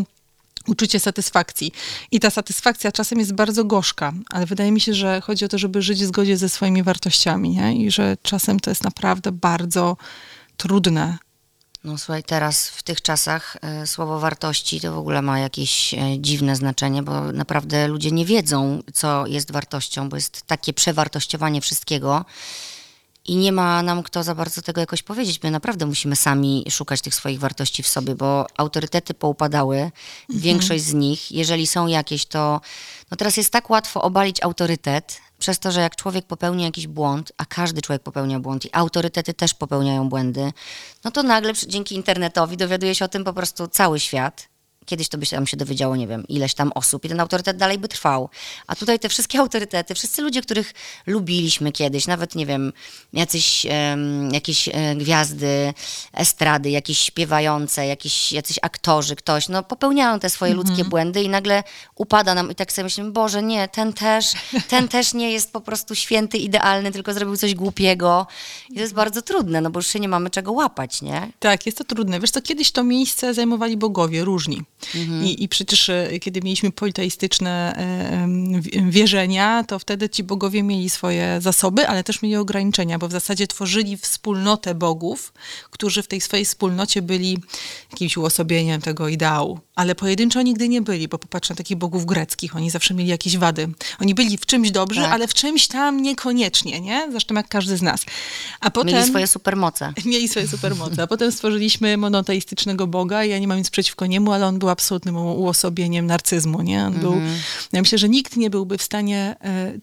uczucie 0.68 1.00
satysfakcji. 1.00 1.72
I 2.12 2.20
ta 2.20 2.30
satysfakcja 2.30 2.92
czasem 2.92 3.20
jest 3.20 3.34
bardzo 3.34 3.66
gorzka, 3.66 4.14
ale 4.30 4.46
wydaje 4.46 4.72
mi 4.72 4.82
się, 4.82 4.94
że 4.94 5.22
chodzi 5.22 5.46
o 5.46 5.48
to, 5.48 5.58
żeby 5.58 5.82
żyć 5.82 6.04
w 6.04 6.08
zgodzie 6.08 6.38
ze 6.38 6.50
swoimi 6.50 6.84
wartościami, 6.84 7.50
nie? 7.50 7.76
I 7.76 7.92
że 7.92 8.18
czasem 8.22 8.60
to 8.60 8.72
jest 8.72 8.84
naprawdę 8.84 9.32
bardzo 9.32 9.98
trudne. 10.58 11.18
No 11.84 11.98
słuchaj, 11.98 12.24
teraz 12.24 12.68
w 12.68 12.84
tych 12.84 13.02
czasach 13.02 13.58
e, 13.62 13.88
słowo 13.88 14.20
wartości 14.20 14.82
to 14.82 14.94
w 14.94 14.98
ogóle 14.98 15.22
ma 15.22 15.40
jakieś 15.40 15.94
e, 15.94 15.98
dziwne 16.20 16.56
znaczenie, 16.56 17.04
bo 17.04 17.32
naprawdę 17.32 17.88
ludzie 17.88 18.12
nie 18.12 18.26
wiedzą, 18.26 18.84
co 18.94 19.28
jest 19.28 19.52
wartością, 19.52 20.10
bo 20.10 20.16
jest 20.16 20.42
takie 20.42 20.74
przewartościowanie 20.74 21.62
wszystkiego 21.62 22.26
i 23.25 23.36
nie 23.36 23.51
ma 23.51 23.84
nam 23.84 24.03
kto 24.03 24.24
za 24.24 24.36
bardzo 24.36 24.62
tego 24.62 24.82
jakoś 24.82 25.03
powiedzieć. 25.03 25.44
My 25.44 25.51
naprawdę 25.51 25.86
musimy 25.86 26.15
sami 26.15 26.65
szukać 26.70 27.01
tych 27.01 27.15
swoich 27.15 27.39
wartości 27.39 27.84
w 27.84 27.88
sobie, 27.88 28.15
bo 28.15 28.48
autorytety 28.58 29.13
poupadały, 29.13 29.91
większość 30.29 30.84
z 30.84 30.94
nich, 30.94 31.32
jeżeli 31.32 31.67
są 31.67 31.88
jakieś, 31.88 32.25
to 32.25 32.62
no 33.12 33.17
teraz 33.17 33.38
jest 33.38 33.51
tak 33.51 33.70
łatwo 33.70 34.01
obalić 34.01 34.44
autorytet, 34.44 35.22
przez 35.39 35.60
to, 35.60 35.72
że 35.72 35.82
jak 35.82 35.96
człowiek 35.96 36.25
popełni 36.25 36.63
jakiś 36.63 36.88
błąd, 36.88 37.32
a 37.38 37.46
każdy 37.46 37.82
człowiek 37.82 38.03
popełnia 38.03 38.39
błąd 38.39 38.65
i 38.65 38.70
autorytety 38.72 39.34
też 39.34 39.53
popełniają 39.53 40.10
błędy, 40.10 40.53
no 41.03 41.12
to 41.12 41.24
nagle 41.24 41.53
dzięki 41.67 41.96
internetowi 41.96 42.58
dowiaduje 42.58 42.96
się 42.96 43.05
o 43.05 43.08
tym 43.08 43.24
po 43.24 43.34
prostu 43.34 43.67
cały 43.67 44.00
świat. 44.00 44.55
Kiedyś 44.86 45.10
to 45.10 45.18
by 45.18 45.25
się 45.25 45.36
tam 45.36 45.48
się 45.48 45.58
dowiedziało, 45.58 45.96
nie 45.96 46.08
wiem, 46.08 46.27
ileś 46.27 46.54
tam 46.54 46.72
osób 46.75 47.06
i 47.06 47.10
ten 47.10 47.20
autorytet 47.20 47.58
dalej 47.58 47.77
by 47.77 47.88
trwał. 47.88 48.30
A 48.68 48.75
tutaj 48.75 49.00
te 49.00 49.10
wszystkie 49.10 49.39
autorytety, 49.46 49.96
wszyscy 49.96 50.22
ludzie, 50.22 50.42
których 50.42 50.74
lubiliśmy 51.08 51.72
kiedyś, 51.72 52.08
nawet, 52.08 52.36
nie 52.36 52.46
wiem, 52.46 52.74
jacyś, 53.13 53.65
em, 53.70 54.34
jakieś 54.34 54.68
e, 54.68 54.96
gwiazdy 54.96 55.74
estrady, 56.13 56.70
jakieś 56.70 57.00
śpiewające, 57.00 57.88
jakieś, 57.88 58.32
jacyś 58.32 58.60
aktorzy, 58.62 59.15
ktoś, 59.15 59.50
no 59.50 59.63
popełniają 59.63 60.20
te 60.20 60.30
swoje 60.30 60.54
ludzkie 60.54 60.86
błędy 60.86 61.24
i 61.24 61.30
nagle 61.30 61.63
upada 61.96 62.36
nam 62.36 62.51
i 62.51 62.56
tak 62.56 62.72
sobie 62.72 62.84
myślimy, 62.84 63.12
Boże, 63.12 63.44
nie, 63.44 63.68
ten 63.68 63.94
też, 63.94 64.34
ten 64.70 64.88
też 64.88 65.13
nie 65.13 65.32
jest 65.32 65.54
po 65.54 65.62
prostu 65.62 65.96
święty, 65.96 66.38
idealny, 66.38 66.92
tylko 66.92 67.13
zrobił 67.13 67.38
coś 67.38 67.56
głupiego. 67.56 68.27
I 68.70 68.74
to 68.74 68.80
jest 68.80 68.94
bardzo 68.94 69.22
trudne, 69.22 69.62
no 69.62 69.70
bo 69.70 69.80
już 69.80 69.88
się 69.88 70.00
nie 70.00 70.10
mamy 70.10 70.30
czego 70.30 70.51
łapać, 70.51 71.01
nie? 71.01 71.32
Tak, 71.39 71.65
jest 71.65 71.77
to 71.77 71.84
trudne. 71.84 72.20
Wiesz 72.20 72.32
co, 72.32 72.42
kiedyś 72.42 72.72
to 72.72 72.84
miejsce 72.84 73.34
zajmowali 73.34 73.77
bogowie 73.77 74.24
różni. 74.24 74.63
I, 75.24 75.44
I 75.44 75.50
przecież 75.50 75.89
e, 75.89 76.20
kiedy 76.20 76.41
mieliśmy 76.41 76.72
politeistyczne 76.72 77.74
e, 77.77 78.91
wierzenia, 78.91 79.63
to 79.63 79.79
wtedy 79.79 80.10
ci 80.10 80.24
bogowie 80.24 80.63
mieli 80.63 80.89
swoje 80.89 81.38
zasoby, 81.41 81.88
ale 81.88 82.03
też 82.03 82.22
mieli 82.22 82.36
ograniczenia, 82.36 83.00
bo 83.00 83.08
w 83.08 83.12
zasadzie 83.12 83.48
tworzyli 83.48 83.98
wspólnotę 83.98 84.75
bogów, 84.75 85.34
którzy 85.72 86.03
w 86.03 86.08
tej 86.08 86.22
swojej 86.22 86.46
wspólnocie 86.46 87.01
byli 87.01 87.38
jakimś 87.91 88.17
uosobieniem 88.17 88.82
tego 88.82 89.08
ideału. 89.08 89.60
Ale 89.75 89.96
pojedynczo 89.96 90.41
nigdy 90.41 90.70
nie 90.70 90.82
byli, 90.82 91.08
bo 91.08 91.17
popatrz 91.17 91.50
na 91.50 91.55
takich 91.55 91.77
bogów 91.77 92.05
greckich, 92.05 92.55
oni 92.55 92.70
zawsze 92.70 92.94
mieli 92.94 93.10
jakieś 93.10 93.38
wady. 93.38 93.67
Oni 94.01 94.15
byli 94.15 94.38
w 94.38 94.46
czymś 94.46 94.72
dobrzy, 94.72 95.01
Tak. 95.01 95.12
ale 95.12 95.27
w 95.27 95.34
czymś 95.34 95.67
tam 95.67 96.01
niekoniecznie, 96.01 96.82
nie? 96.82 97.08
Zresztą 97.12 97.36
jak 97.36 97.48
każdy 97.48 97.77
z 97.77 97.82
nas. 97.82 98.05
A 98.60 98.72
potem... 98.72 98.94
Mieli 98.94 99.08
swoje 99.08 99.27
supermoce. 99.27 99.94
Mieli 100.05 100.27
swoje 100.27 100.48
supermoce. 100.48 101.03
A 101.03 101.08
potem 101.08 101.32
stworzyliśmy 101.32 101.98
monoteistycznego 101.98 102.88
Boga 102.88 103.24
i 103.24 103.29
ja 103.29 103.39
nie 103.39 103.48
mam 103.48 103.58
nic 103.58 103.70
przeciwko 103.70 104.05
niemu, 104.05 104.32
ale 104.32 104.48
on 104.48 104.60
był 104.60 104.70
absolutnym 104.70 105.17
uosobieniem 105.17 106.05
narcyzmu, 106.05 106.62
nie? 106.62 106.86
On 106.86 106.94
był, 106.94 107.22
ja 107.74 107.82
myślę, 107.82 107.98
że 107.98 108.10
nikt 108.10 108.38
nie 108.38 108.50
byłby 108.50 108.77
w 108.77 108.84
stanie 108.84 109.36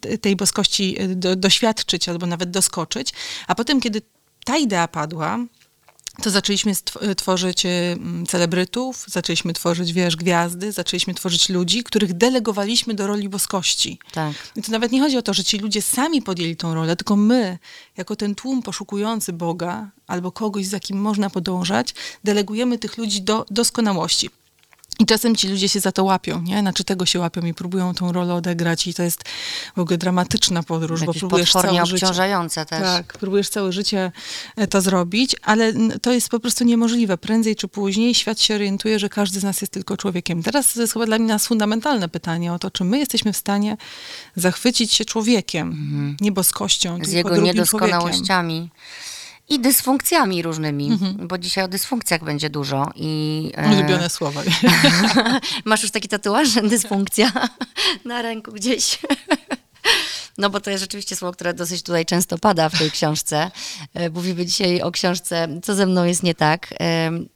e, 0.03 0.19
tej 0.19 0.37
boskości 0.37 0.97
e, 0.99 1.09
do, 1.09 1.37
doświadczyć 1.37 2.09
albo 2.09 2.27
nawet 2.27 2.51
doskoczyć. 2.51 3.13
A 3.47 3.55
potem, 3.55 3.81
kiedy 3.81 4.03
ta 4.45 4.57
idea 4.57 4.89
padła, 4.89 5.39
to 6.23 6.31
zaczęliśmy 6.31 6.73
stw- 6.73 7.15
tworzyć 7.15 7.67
e, 7.67 7.69
mm, 7.69 8.27
celebrytów, 8.27 9.05
zaczęliśmy 9.09 9.53
tworzyć, 9.53 9.93
wiesz, 9.93 10.17
gwiazdy, 10.17 10.73
zaczęliśmy 10.73 11.15
tworzyć 11.15 11.49
ludzi, 11.49 11.85
których 11.85 12.13
delegowaliśmy 12.13 12.95
do 12.95 13.07
roli 13.07 13.29
boskości. 13.29 13.99
Tak. 14.13 14.33
I 14.57 14.63
to 14.63 14.73
nawet 14.73 14.93
nie 14.93 15.01
chodzi 15.01 15.17
o 15.17 15.23
to, 15.23 15.35
że 15.35 15.45
ci 15.45 15.59
ludzie 15.59 15.83
sami 15.83 16.23
podjęli 16.23 16.57
tą 16.57 16.75
rolę, 16.75 16.97
tylko 16.97 17.17
my, 17.17 17.59
jako 17.97 18.17
ten 18.17 18.35
tłum 18.35 18.63
poszukujący 18.63 19.33
Boga 19.33 19.91
albo 20.07 20.33
kogoś, 20.33 20.67
za 20.67 20.81
kim 20.81 21.01
można 21.01 21.31
podążać, 21.31 21.95
delegujemy 22.25 22.79
tych 22.79 22.99
ludzi 22.99 23.23
do 23.23 23.47
doskonałości. 23.51 24.31
I 24.99 25.07
czasem 25.07 25.37
ci 25.37 25.49
ludzie 25.49 25.69
się 25.69 25.81
za 25.81 25.93
to 25.93 26.05
łapią, 26.05 26.43
nie? 26.43 26.61
Znaczy 26.61 26.85
tego 26.85 27.07
się 27.07 27.19
łapią 27.19 27.41
i 27.47 27.55
próbują 27.55 27.95
tą 27.95 28.13
rolę 28.13 28.35
odegrać 28.35 28.87
i 28.87 28.95
to 28.95 29.03
jest 29.03 29.23
w 29.77 29.79
ogóle 29.79 29.99
dramatyczna 29.99 30.63
podróż, 30.63 31.01
bo 31.01 31.07
Jakieś 31.07 31.21
próbujesz 31.21 31.53
całe 31.53 31.87
życie... 31.87 32.07
obciążające 32.07 32.67
też. 32.67 32.83
Tak, 32.83 33.19
próbujesz 33.19 33.49
całe 33.49 33.73
życie 33.73 34.13
e, 34.57 34.67
to 34.67 34.81
zrobić, 34.81 35.37
ale 35.43 35.73
to 36.03 36.13
jest 36.13 36.29
po 36.29 36.41
prostu 36.41 36.65
niemożliwe. 36.65 37.19
Prędzej 37.19 37.57
czy 37.57 37.69
później 37.69 38.15
świat 38.15 38.41
się 38.41 38.55
orientuje, 38.55 38.99
że 38.99 39.09
każdy 39.09 39.41
z 39.41 39.45
nas 39.45 39.61
jest 39.61 39.73
tylko 39.73 39.97
człowiekiem. 39.97 40.43
Teraz 40.43 40.73
to 40.75 40.81
jest 40.81 40.93
chyba 40.93 41.07
dla 41.07 41.19
mnie 41.19 41.29
nas 41.29 41.47
fundamentalne 41.47 42.09
pytanie 42.09 42.53
o 42.53 42.59
to, 42.59 42.71
czy 42.71 42.85
my 42.85 42.99
jesteśmy 42.99 43.33
w 43.33 43.37
stanie 43.37 43.77
zachwycić 44.37 44.93
się 44.93 45.05
człowiekiem, 45.05 45.69
Mhm. 45.69 46.17
z 47.07 47.13
tylko 47.13 47.17
jego 47.17 47.29
drugim 47.31 47.65
człowiekiem. 47.67 47.99
I 49.53 49.61
dysfunkcjami 49.61 50.43
różnymi, 50.43 50.87
Mhm. 50.87 51.29
bo 51.29 51.39
dzisiaj 51.39 51.65
o 51.65 51.69
dysfunkcjach 51.69 52.25
będzie 52.25 52.51
dużo 52.51 52.91
i 52.97 53.51
e, 53.57 53.73
Ulubione 53.75 54.11
słowa. 54.11 54.43
masz 55.65 55.83
już 55.83 55.91
taki 55.91 56.09
tatuaż, 56.09 56.49
dysfunkcja 56.55 57.33
na 58.05 58.23
ręku 58.23 58.53
gdzieś. 58.53 58.99
No 60.39 60.51
bo 60.51 60.61
to 60.61 60.71
jest 60.71 60.81
rzeczywiście 60.81 61.17
słowo, 61.17 61.33
które 61.33 61.55
dosyć 61.55 61.83
tutaj 61.83 62.07
często 62.07 62.39
pada 62.39 62.69
w 62.69 62.79
tej 62.79 62.91
książce. 62.91 63.51
E, 63.95 64.11
Mówimy 64.11 64.47
dzisiaj 64.47 64.83
o 64.83 64.91
książce 64.91 65.49
Co 65.63 65.75
ze 65.75 65.87
mną 65.87 66.05
jest 66.05 66.23
nie 66.23 66.35
tak. 66.35 66.75
Em, 66.79 67.29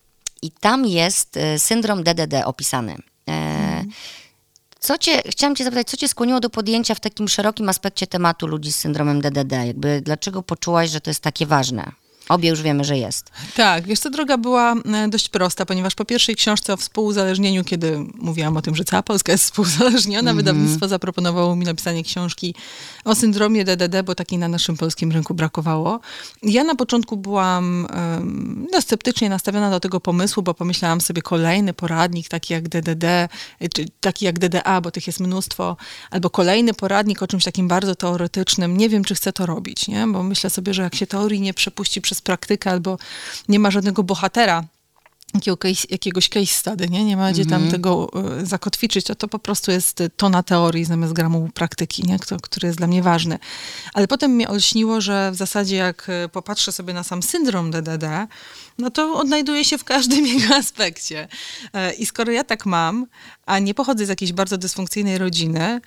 I 0.43 0.51
tam 0.51 0.87
jest 0.87 1.37
e, 1.37 1.59
syndrom 1.59 2.03
DDD 2.05 2.45
opisany. 2.45 2.97
E, 3.29 3.85
Co 4.81 4.99
cię, 4.99 5.23
chciałam 5.31 5.57
cię 5.57 5.65
zapytać, 5.65 5.89
co 5.91 5.97
cię 5.97 6.09
skłoniło 6.09 6.41
do 6.41 6.51
podjęcia 6.51 6.95
w 6.95 7.01
takim 7.01 7.29
szerokim 7.29 7.69
aspekcie 7.69 8.07
tematu 8.07 8.47
ludzi 8.47 8.73
z 8.73 8.77
syndromem 8.77 9.21
DDD? 9.21 9.53
Jakby 9.53 10.01
dlaczego 10.05 10.43
poczułaś, 10.43 10.91
że 10.91 11.01
to 11.01 11.11
jest 11.11 11.21
takie 11.21 11.47
ważne? 11.47 11.93
Obie 12.29 12.49
już 12.49 12.63
wiemy, 12.63 12.85
że 12.85 12.99
jest. 12.99 13.31
Tak, 13.57 13.87
wiesz 13.87 13.99
co, 13.99 14.11
droga 14.11 14.39
była 14.39 14.75
e, 14.75 15.09
dość 15.09 15.29
prosta, 15.29 15.67
ponieważ 15.67 15.95
po 15.95 16.05
pierwszej 16.05 16.37
książce 16.37 16.73
o 16.73 16.77
współuzależnieniu, 16.77 17.65
kiedy 17.65 17.99
mówiłam 18.15 18.57
o 18.57 18.63
tym, 18.63 18.77
że 18.77 18.85
cała 18.85 19.03
Polska 19.03 19.33
jest 19.33 19.45
współuzależniona, 19.45 20.35
wydawnictwo 20.35 20.89
zaproponowało 20.89 21.57
mi 21.57 21.65
napisanie 21.65 22.05
książki 22.05 22.55
o 23.05 23.15
syndromie 23.15 23.65
DDD, 23.65 24.03
bo 24.03 24.15
takiej 24.15 24.39
na 24.39 24.49
naszym 24.49 24.77
polskim 24.77 25.13
rynku 25.13 25.35
brakowało. 25.35 26.01
Ja 26.43 26.65
na 26.65 26.75
początku 26.75 27.17
byłam 27.17 27.87
em, 27.91 28.67
no, 28.73 28.81
sceptycznie 28.83 29.29
nastawiona 29.29 29.71
do 29.71 29.81
tego 29.81 30.01
pomysłu, 30.01 30.43
bo 30.43 30.55
pomyślałam 30.55 31.01
sobie 31.01 31.23
kolejny 31.23 31.73
poradnik, 31.73 32.29
taki 32.29 32.53
jak 32.53 32.69
DDD, 32.69 33.05
e, 33.05 33.29
czy 33.75 33.87
taki 34.01 34.25
jak 34.25 34.39
DDA, 34.39 34.81
bo 34.81 34.91
tych 34.91 35.07
jest 35.07 35.21
mnóstwo, 35.21 35.77
albo 36.11 36.31
kolejny 36.31 36.75
poradnik 36.75 37.23
o 37.23 37.27
czymś 37.27 37.45
takim 37.45 37.69
bardzo 37.69 37.95
teoretycznym. 37.95 38.77
Nie 38.77 38.89
wiem, 38.89 39.05
czy 39.05 39.15
chcę 39.15 39.33
to 39.33 39.47
robić, 39.47 39.89
nie? 39.89 40.07
bo 40.07 40.23
myślę 40.23 40.51
sobie, 40.51 40.75
że 40.75 40.83
jak 40.83 40.95
się 40.95 41.07
teorii 41.07 41.41
nie 41.41 41.55
przepuści 41.55 42.01
przez 42.01 42.16
praktykę, 42.21 42.71
albo 42.71 42.99
nie 43.49 43.59
ma 43.59 43.71
żadnego 43.71 44.03
bohatera, 44.03 44.65
jakiego 45.35 45.57
case, 45.57 45.87
jakiegoś 45.91 46.29
case 46.29 46.47
study, 46.47 46.89
nie? 46.89 47.05
Nie 47.05 47.17
ma 47.17 47.33
gdzie 47.33 47.47
tam 47.47 47.71
tego 47.71 48.11
y, 48.43 48.47
zakotwiczyć, 48.47 49.07
to 49.07 49.15
to 49.15 49.29
po 49.29 49.39
prostu 49.39 49.71
jest 49.71 50.01
y, 50.01 50.11
tona 50.11 50.43
teorii 50.43 50.85
zamiast 50.85 51.13
gramu 51.13 51.49
praktyki, 51.55 52.03
nie? 52.03 52.19
Kto, 52.19 52.37
który 52.41 52.67
jest 52.67 52.79
dla 52.79 52.87
mnie 52.87 53.03
ważny. 53.03 53.39
Ale 53.95 54.09
potem 54.09 54.31
mnie 54.31 54.49
olśniło, 54.49 55.01
że 55.01 55.31
w 55.33 55.35
zasadzie 55.35 55.77
jak 55.77 56.09
y, 56.09 56.29
popatrzę 56.29 56.73
sobie 56.73 56.95
na 56.95 57.05
sam 57.05 57.23
syndrom 57.23 57.71
DDD, 57.71 58.27
no 58.79 58.91
to 58.91 59.15
odnajduję 59.15 59.65
się 59.65 59.79
w 59.79 59.85
każdym 59.85 60.27
jego 60.39 60.55
aspekcie. 60.55 61.29
E, 61.73 61.93
I 61.93 62.07
skoro 62.07 62.33
ja 62.33 62.45
tak 62.45 62.67
mam, 62.67 63.07
a 63.47 63.59
nie 63.59 63.75
pochodzę 63.75 64.07
z 64.07 64.09
jakiejś 64.09 64.33
bardzo 64.33 64.59
dysfunkcyjnej 64.59 65.19
rodziny, 65.19 65.81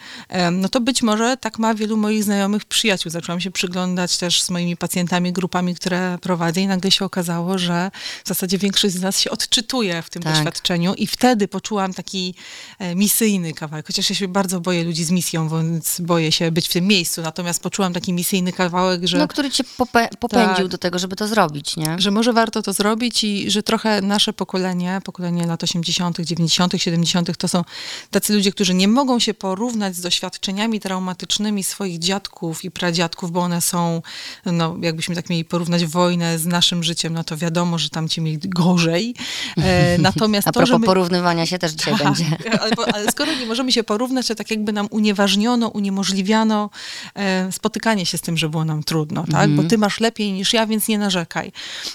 no 0.52 0.70
to 0.70 0.82
być 0.82 1.02
może 1.04 1.38
tak 1.38 1.60
ma 1.60 1.74
wielu 1.76 1.98
moich 1.98 2.24
znajomych 2.24 2.66
przyjaciół. 2.66 3.12
Zaczęłam 3.12 3.42
się 3.42 3.52
przyglądać 3.52 4.18
też 4.18 4.42
z 4.44 4.50
moimi 4.50 4.78
pacjentami, 4.78 5.34
grupami, 5.34 5.76
które 5.76 6.18
prowadzę 6.22 6.62
i 6.62 6.68
nagle 6.68 6.92
się 6.92 7.06
okazało, 7.06 7.58
że 7.58 7.92
w 8.26 8.28
zasadzie 8.28 8.58
większość 8.58 8.94
z 8.96 9.02
nas 9.02 9.20
się 9.20 9.30
odczytuje 9.32 10.02
w 10.02 10.10
tym 10.10 10.24
Tak. 10.24 10.34
doświadczeniu 10.34 10.94
i 10.94 11.08
wtedy 11.08 11.48
poczułam 11.48 11.94
taki 11.94 12.36
e, 12.80 12.96
misyjny 12.96 13.54
kawałek. 13.54 13.88
Chociaż 13.88 14.10
ja 14.10 14.16
się 14.16 14.28
bardzo 14.28 14.60
boję 14.60 14.84
ludzi 14.84 15.04
z 15.04 15.12
misją, 15.12 15.50
więc 15.50 16.02
boję 16.02 16.32
się 16.32 16.52
być 16.52 16.68
w 16.68 16.74
tym 16.74 16.86
miejscu. 16.88 17.22
Natomiast 17.22 17.62
poczułam 17.64 17.94
taki 17.94 18.14
misyjny 18.14 18.54
kawałek, 18.54 19.08
że 19.08 19.18
No, 19.18 19.28
który 19.28 19.52
cię 19.52 19.64
popę- 19.78 20.10
popędził 20.20 20.56
Tak. 20.56 20.68
do 20.68 20.78
tego, 20.78 21.00
żeby 21.00 21.16
to 21.16 21.28
zrobić, 21.28 21.78
nie? 21.78 21.96
że 22.00 22.12
może 22.12 22.34
warto 22.34 22.62
to 22.62 22.74
zrobić 22.74 23.24
i 23.24 23.52
że 23.52 23.64
trochę 23.64 24.02
nasze 24.02 24.34
pokolenie, 24.34 25.02
pokolenie 25.04 25.46
lat 25.48 25.64
80., 25.64 26.20
90., 26.20 26.74
70., 26.78 27.38
to 27.38 27.48
są 27.50 27.64
tacy 28.12 28.34
ludzie, 28.34 28.52
którzy 28.52 28.74
nie 28.74 28.88
mogą 28.88 29.20
się 29.20 29.34
porównać 29.34 29.96
z 29.96 30.02
doświadczeniami 30.02 30.80
traumatycznymi 30.80 31.64
swoich 31.64 32.00
dziadków 32.00 32.66
i 32.66 32.72
pradziadków, 32.72 33.32
bo 33.32 33.40
one 33.40 33.62
są, 33.62 34.02
no 34.46 34.76
jakbyśmy 34.82 35.16
tak 35.16 35.30
mieli 35.30 35.46
porównać 35.46 35.86
wojnę 35.86 36.40
z 36.40 36.46
naszym 36.46 36.84
życiem, 36.84 37.14
no 37.14 37.24
to 37.24 37.38
wiadomo, 37.38 37.78
że 37.78 37.90
tam 37.90 38.10
ci 38.10 38.22
mieli 38.22 38.40
gorzej. 38.40 39.16
E, 39.58 39.98
natomiast 40.10 40.48
A 40.48 40.52
to, 40.52 40.60
propos 40.60 40.70
że 40.70 40.80
my... 40.80 40.86
porównywania 40.86 41.46
się 41.46 41.60
też 41.60 41.72
dzisiaj 41.72 41.96
będzie. 41.96 42.26
Tak, 42.50 42.62
ale, 42.62 42.94
ale 42.94 43.12
skoro 43.12 43.36
nie 43.36 43.46
możemy 43.46 43.72
się 43.72 43.84
porównać, 43.84 44.28
to 44.28 44.36
tak 44.36 44.52
jakby 44.52 44.74
nam 44.74 44.88
unieważniono, 44.92 45.68
uniemożliwiano 45.68 46.70
e, 47.16 47.52
spotykanie 47.52 48.06
się 48.06 48.18
z 48.18 48.22
tym, 48.22 48.38
że 48.38 48.50
było 48.50 48.66
nam 48.66 48.84
trudno, 48.84 49.22
tak? 49.22 49.50
Mhm. 49.50 49.56
Bo 49.56 49.64
ty 49.64 49.78
masz 49.78 50.00
lepiej 50.00 50.32
niż 50.32 50.54
ja, 50.54 50.68
więc 50.68 50.88
nie 50.88 50.98
narzekaj. 50.98 51.52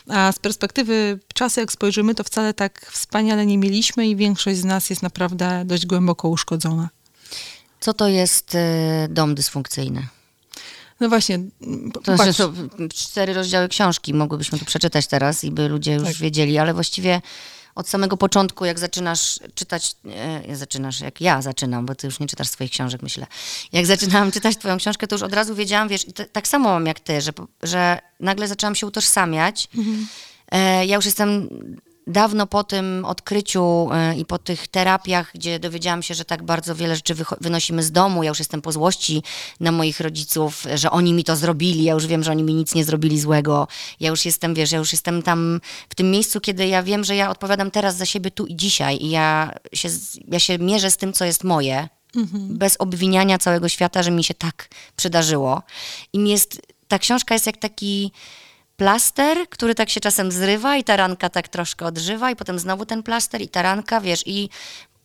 A 0.09 0.33
z 0.33 0.39
perspektywy 0.39 1.19
czasu, 1.35 1.61
jak 1.61 1.73
spojrzymy, 1.73 2.15
to 2.15 2.25
wcale 2.25 2.55
tak 2.55 2.91
wspaniale 2.93 3.47
nie 3.47 3.59
mieliśmy 3.59 4.07
i 4.07 4.17
większość 4.17 4.59
z 4.59 4.65
nas 4.65 4.91
jest 4.91 5.03
naprawdę 5.03 5.44
dość 5.65 5.87
głęboko 5.87 6.29
uszkodzona. 6.29 6.89
Co 7.81 7.95
to 7.95 8.09
jest 8.09 8.55
y, 8.55 8.59
dom 9.09 9.35
dysfunkcyjny? 9.35 10.07
No 11.01 11.09
właśnie, 11.09 11.39
To 11.93 12.01
patrz, 12.17 12.37
znaczy, 12.37 12.39
to 12.39 12.53
cztery 12.95 13.35
rozdziały 13.35 13.69
książki 13.69 14.15
mogłybyśmy 14.15 14.59
tu 14.59 14.65
przeczytać 14.65 15.07
teraz 15.07 15.45
i 15.45 15.51
by 15.51 15.69
ludzie 15.69 15.95
już 15.95 16.05
Tak. 16.05 16.17
wiedzieli, 16.17 16.59
ale 16.59 16.75
właściwie 16.75 17.21
od 17.75 17.89
samego 17.89 18.17
początku, 18.17 18.65
jak 18.65 18.79
zaczynasz 18.79 19.41
czytać, 19.55 19.95
e, 20.49 20.57
zaczynasz, 20.57 21.01
jak 21.01 21.21
ja 21.21 21.43
zaczynam, 21.43 21.87
bo 21.87 21.95
ty 21.95 22.07
już 22.07 22.21
nie 22.21 22.27
czytasz 22.27 22.49
swoich 22.49 22.71
książek, 22.71 23.03
myślę. 23.03 23.27
Jak 23.73 23.87
zaczynałam 23.87 24.33
czytać 24.33 24.57
twoją 24.57 24.77
książkę, 24.77 25.07
to 25.07 25.15
już 25.15 25.23
od 25.23 25.33
razu 25.33 25.55
wiedziałam, 25.55 25.89
wiesz, 25.89 26.07
tak 26.33 26.49
samo 26.49 26.69
mam 26.69 26.87
jak 26.87 27.01
ty, 27.01 27.21
że, 27.21 27.33
że 27.63 27.99
nagle 28.21 28.49
zaczęłam 28.49 28.75
się 28.75 28.87
utożsamiać. 28.87 29.69
Mhm. 29.77 30.07
E, 30.51 30.87
ja 30.87 30.97
już 30.97 31.05
jestem 31.05 31.49
dawno 32.07 32.47
po 32.47 32.65
tym 32.65 33.05
odkryciu 33.05 33.89
y, 34.13 34.17
i 34.17 34.25
po 34.25 34.39
tych 34.39 34.69
terapiach, 34.69 35.31
gdzie 35.35 35.59
dowiedziałam 35.59 36.03
się, 36.03 36.15
że 36.15 36.25
tak 36.25 36.43
bardzo 36.43 36.75
wiele 36.75 36.97
rzeczy 36.97 37.15
wynosimy 37.41 37.83
z 37.83 37.93
domu, 37.93 38.23
ja 38.23 38.29
już 38.29 38.39
jestem 38.39 38.63
po 38.63 38.73
złości 38.73 39.23
na 39.61 39.73
moich 39.73 40.01
rodziców, 40.01 40.65
że 40.75 40.91
oni 40.91 41.13
mi 41.13 41.25
to 41.25 41.37
zrobili, 41.37 41.85
ja 41.85 41.95
już 41.95 42.07
wiem, 42.07 42.23
że 42.23 42.31
oni 42.31 42.43
mi 42.43 42.55
nic 42.55 42.75
nie 42.75 42.85
zrobili 42.85 43.21
złego, 43.21 43.69
ja 44.01 44.11
już 44.11 44.25
jestem, 44.25 44.55
wiesz, 44.55 44.73
ja 44.73 44.79
już 44.79 44.93
jestem 44.93 45.23
tam 45.23 45.61
w 45.89 45.95
tym 45.95 46.11
miejscu, 46.11 46.41
kiedy 46.41 46.67
ja 46.67 46.83
wiem, 46.83 47.05
że 47.05 47.17
ja 47.17 47.31
odpowiadam 47.31 47.71
teraz 47.71 47.97
za 47.97 48.07
siebie 48.07 48.31
tu 48.31 48.47
i 48.47 48.57
dzisiaj. 48.57 48.99
I 49.03 49.11
ja 49.11 49.55
się, 49.73 49.89
ja 50.29 50.39
się 50.39 50.59
mierzę 50.59 50.91
z 50.91 50.97
tym, 50.97 51.13
co 51.13 51.25
jest 51.25 51.45
moje, 51.45 51.89
bez 52.35 52.77
obwiniania 52.79 53.39
całego 53.39 53.69
świata, 53.69 54.03
że 54.03 54.11
mi 54.11 54.25
się 54.25 54.35
tak 54.35 54.69
przydarzyło. 54.97 55.63
I 56.13 56.19
mi 56.19 56.31
jest, 56.31 56.63
ta 56.89 56.99
książka 56.99 57.35
jest 57.35 57.47
jak 57.47 57.57
taki 57.57 58.13
plaster, 58.77 59.49
który 59.49 59.75
tak 59.75 59.91
się 59.91 60.01
czasem 60.01 60.33
zrywa 60.33 60.77
i 60.77 60.85
ta 60.85 60.97
ranka 60.97 61.29
tak 61.29 61.49
troszkę 61.49 61.87
odżywa 61.87 62.31
i 62.31 62.37
potem 62.37 62.59
znowu 62.59 62.87
ten 62.87 63.03
plaster 63.03 63.43
i 63.43 63.49
ta 63.49 63.63
ranka, 63.63 64.01
wiesz, 64.01 64.23
i 64.27 64.49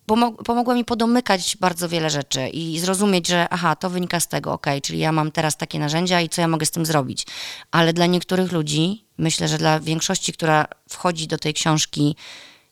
pomo- 0.07 0.43
pomogła 0.43 0.75
mi 0.75 0.85
podomykać 0.85 1.57
bardzo 1.57 1.89
wiele 1.89 2.09
rzeczy 2.09 2.49
i 2.49 2.79
zrozumieć, 2.79 3.27
że 3.27 3.47
aha, 3.49 3.75
to 3.75 3.89
wynika 3.89 4.19
z 4.19 4.27
tego, 4.27 4.53
okej, 4.53 4.81
czyli 4.81 4.99
ja 4.99 5.11
mam 5.11 5.31
teraz 5.31 5.57
takie 5.57 5.79
narzędzia 5.79 6.21
i 6.21 6.29
co 6.29 6.41
ja 6.41 6.47
mogę 6.47 6.65
z 6.65 6.71
tym 6.71 6.85
zrobić. 6.85 7.25
Ale 7.71 7.93
dla 7.93 8.05
niektórych 8.05 8.51
ludzi, 8.51 9.05
myślę, 9.17 9.47
że 9.47 9.57
dla 9.57 9.79
większości, 9.79 10.33
która 10.33 10.65
wchodzi 10.89 11.27
do 11.27 11.37
tej 11.37 11.53
książki 11.53 12.15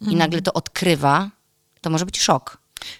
i 0.01 0.15
nagle 0.15 0.41
to 0.41 0.53
odkrywa, 0.53 1.29
to 1.81 1.89
może 1.89 2.05
być 2.05 2.19
szok. 2.21 2.57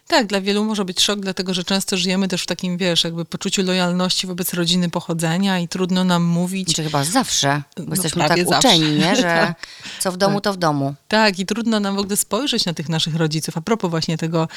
Tak, 0.08 0.28
dla 0.28 0.42
wielu 0.42 0.64
może 0.64 0.86
być 0.86 1.02
szok, 1.02 1.20
dlatego 1.20 1.54
że 1.54 1.64
często 1.64 1.98
żyjemy 1.98 2.28
też 2.28 2.44
w 2.44 2.46
takim, 2.46 2.78
wiesz, 2.78 3.04
jakby 3.04 3.26
poczuciu 3.26 3.64
lojalności 3.64 4.28
wobec 4.28 4.54
rodziny 4.54 4.90
pochodzenia 4.90 5.60
i 5.60 5.68
trudno 5.68 6.04
nam 6.04 6.24
mówić. 6.24 6.76
Czy 6.76 6.84
chyba 6.84 7.04
zawsze, 7.04 7.62
bo 7.78 7.84
No, 7.84 7.92
jesteśmy 7.92 8.28
tak 8.28 8.38
zawsze. 8.48 8.58
uczeni, 8.70 8.92
nie? 9.00 9.16
że 9.16 9.22
Tak. 9.48 9.68
co 10.00 10.12
w 10.12 10.18
domu, 10.18 10.42
to 10.42 10.54
w 10.54 10.58
domu. 10.58 10.96
Tak, 11.08 11.40
i 11.40 11.46
trudno 11.46 11.80
nam 11.80 11.96
w 11.96 12.00
ogóle 12.00 12.18
spojrzeć 12.18 12.66
na 12.66 12.74
tych 12.74 12.90
naszych 12.90 13.16
rodziców. 13.16 13.58
A 13.58 13.62
propos 13.62 13.90
właśnie 13.92 14.18
tego, 14.18 14.48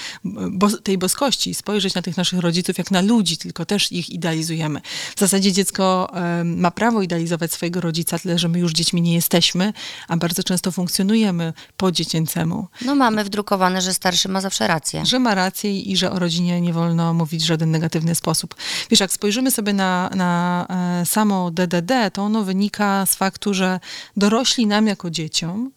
bo, 0.50 0.70
tej 0.70 0.98
boskości, 0.98 1.54
spojrzeć 1.54 1.94
na 1.94 2.02
tych 2.02 2.16
naszych 2.16 2.38
rodziców 2.38 2.78
jak 2.78 2.90
na 2.90 3.00
ludzi, 3.00 3.36
tylko 3.36 3.64
też 3.66 3.92
ich 3.92 4.10
idealizujemy. 4.10 4.80
W 5.16 5.20
zasadzie 5.20 5.52
dziecko 5.52 6.12
ma 6.44 6.70
prawo 6.70 7.02
idealizować 7.02 7.52
swojego 7.52 7.80
rodzica, 7.80 8.18
tyle 8.18 8.38
że 8.38 8.48
my 8.48 8.58
już 8.58 8.72
dziećmi 8.72 9.02
nie 9.02 9.14
jesteśmy, 9.14 9.72
a 10.08 10.16
bardzo 10.16 10.42
często 10.42 10.72
funkcjonujemy 10.72 11.52
po 11.76 11.92
dziecięcemu. 11.92 12.68
No 12.84 12.94
mamy 12.94 13.24
wdrukowane, 13.24 13.80
że 13.80 13.94
starszy 13.94 14.28
ma 14.28 14.40
zawsze 14.40 14.66
rację. 14.66 15.06
Że 15.06 15.18
ma 15.18 15.34
i 15.64 15.96
że 15.96 16.12
o 16.12 16.18
rodzinie 16.18 16.60
nie 16.60 16.72
wolno 16.72 17.14
mówić 17.14 17.42
w 17.42 17.46
żaden 17.46 17.70
negatywny 17.70 18.14
sposób. 18.14 18.54
Wiesz, 18.90 19.00
jak 19.00 19.12
spojrzymy 19.12 19.50
sobie 19.50 19.72
na, 19.72 20.10
na 20.14 20.66
e, 21.00 21.06
samo 21.06 21.50
DDD, 21.50 21.92
to 22.12 22.22
ono 22.22 22.44
wynika 22.44 23.06
z 23.06 23.14
faktu, 23.14 23.54
że 23.54 23.80
dorośli 24.16 24.66
nam 24.66 24.86
jako 24.86 25.10
dzieciom 25.10 25.70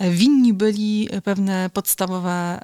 winni 0.00 0.54
byli 0.54 1.08
pewne 1.24 1.70
podstawowe 1.70 2.60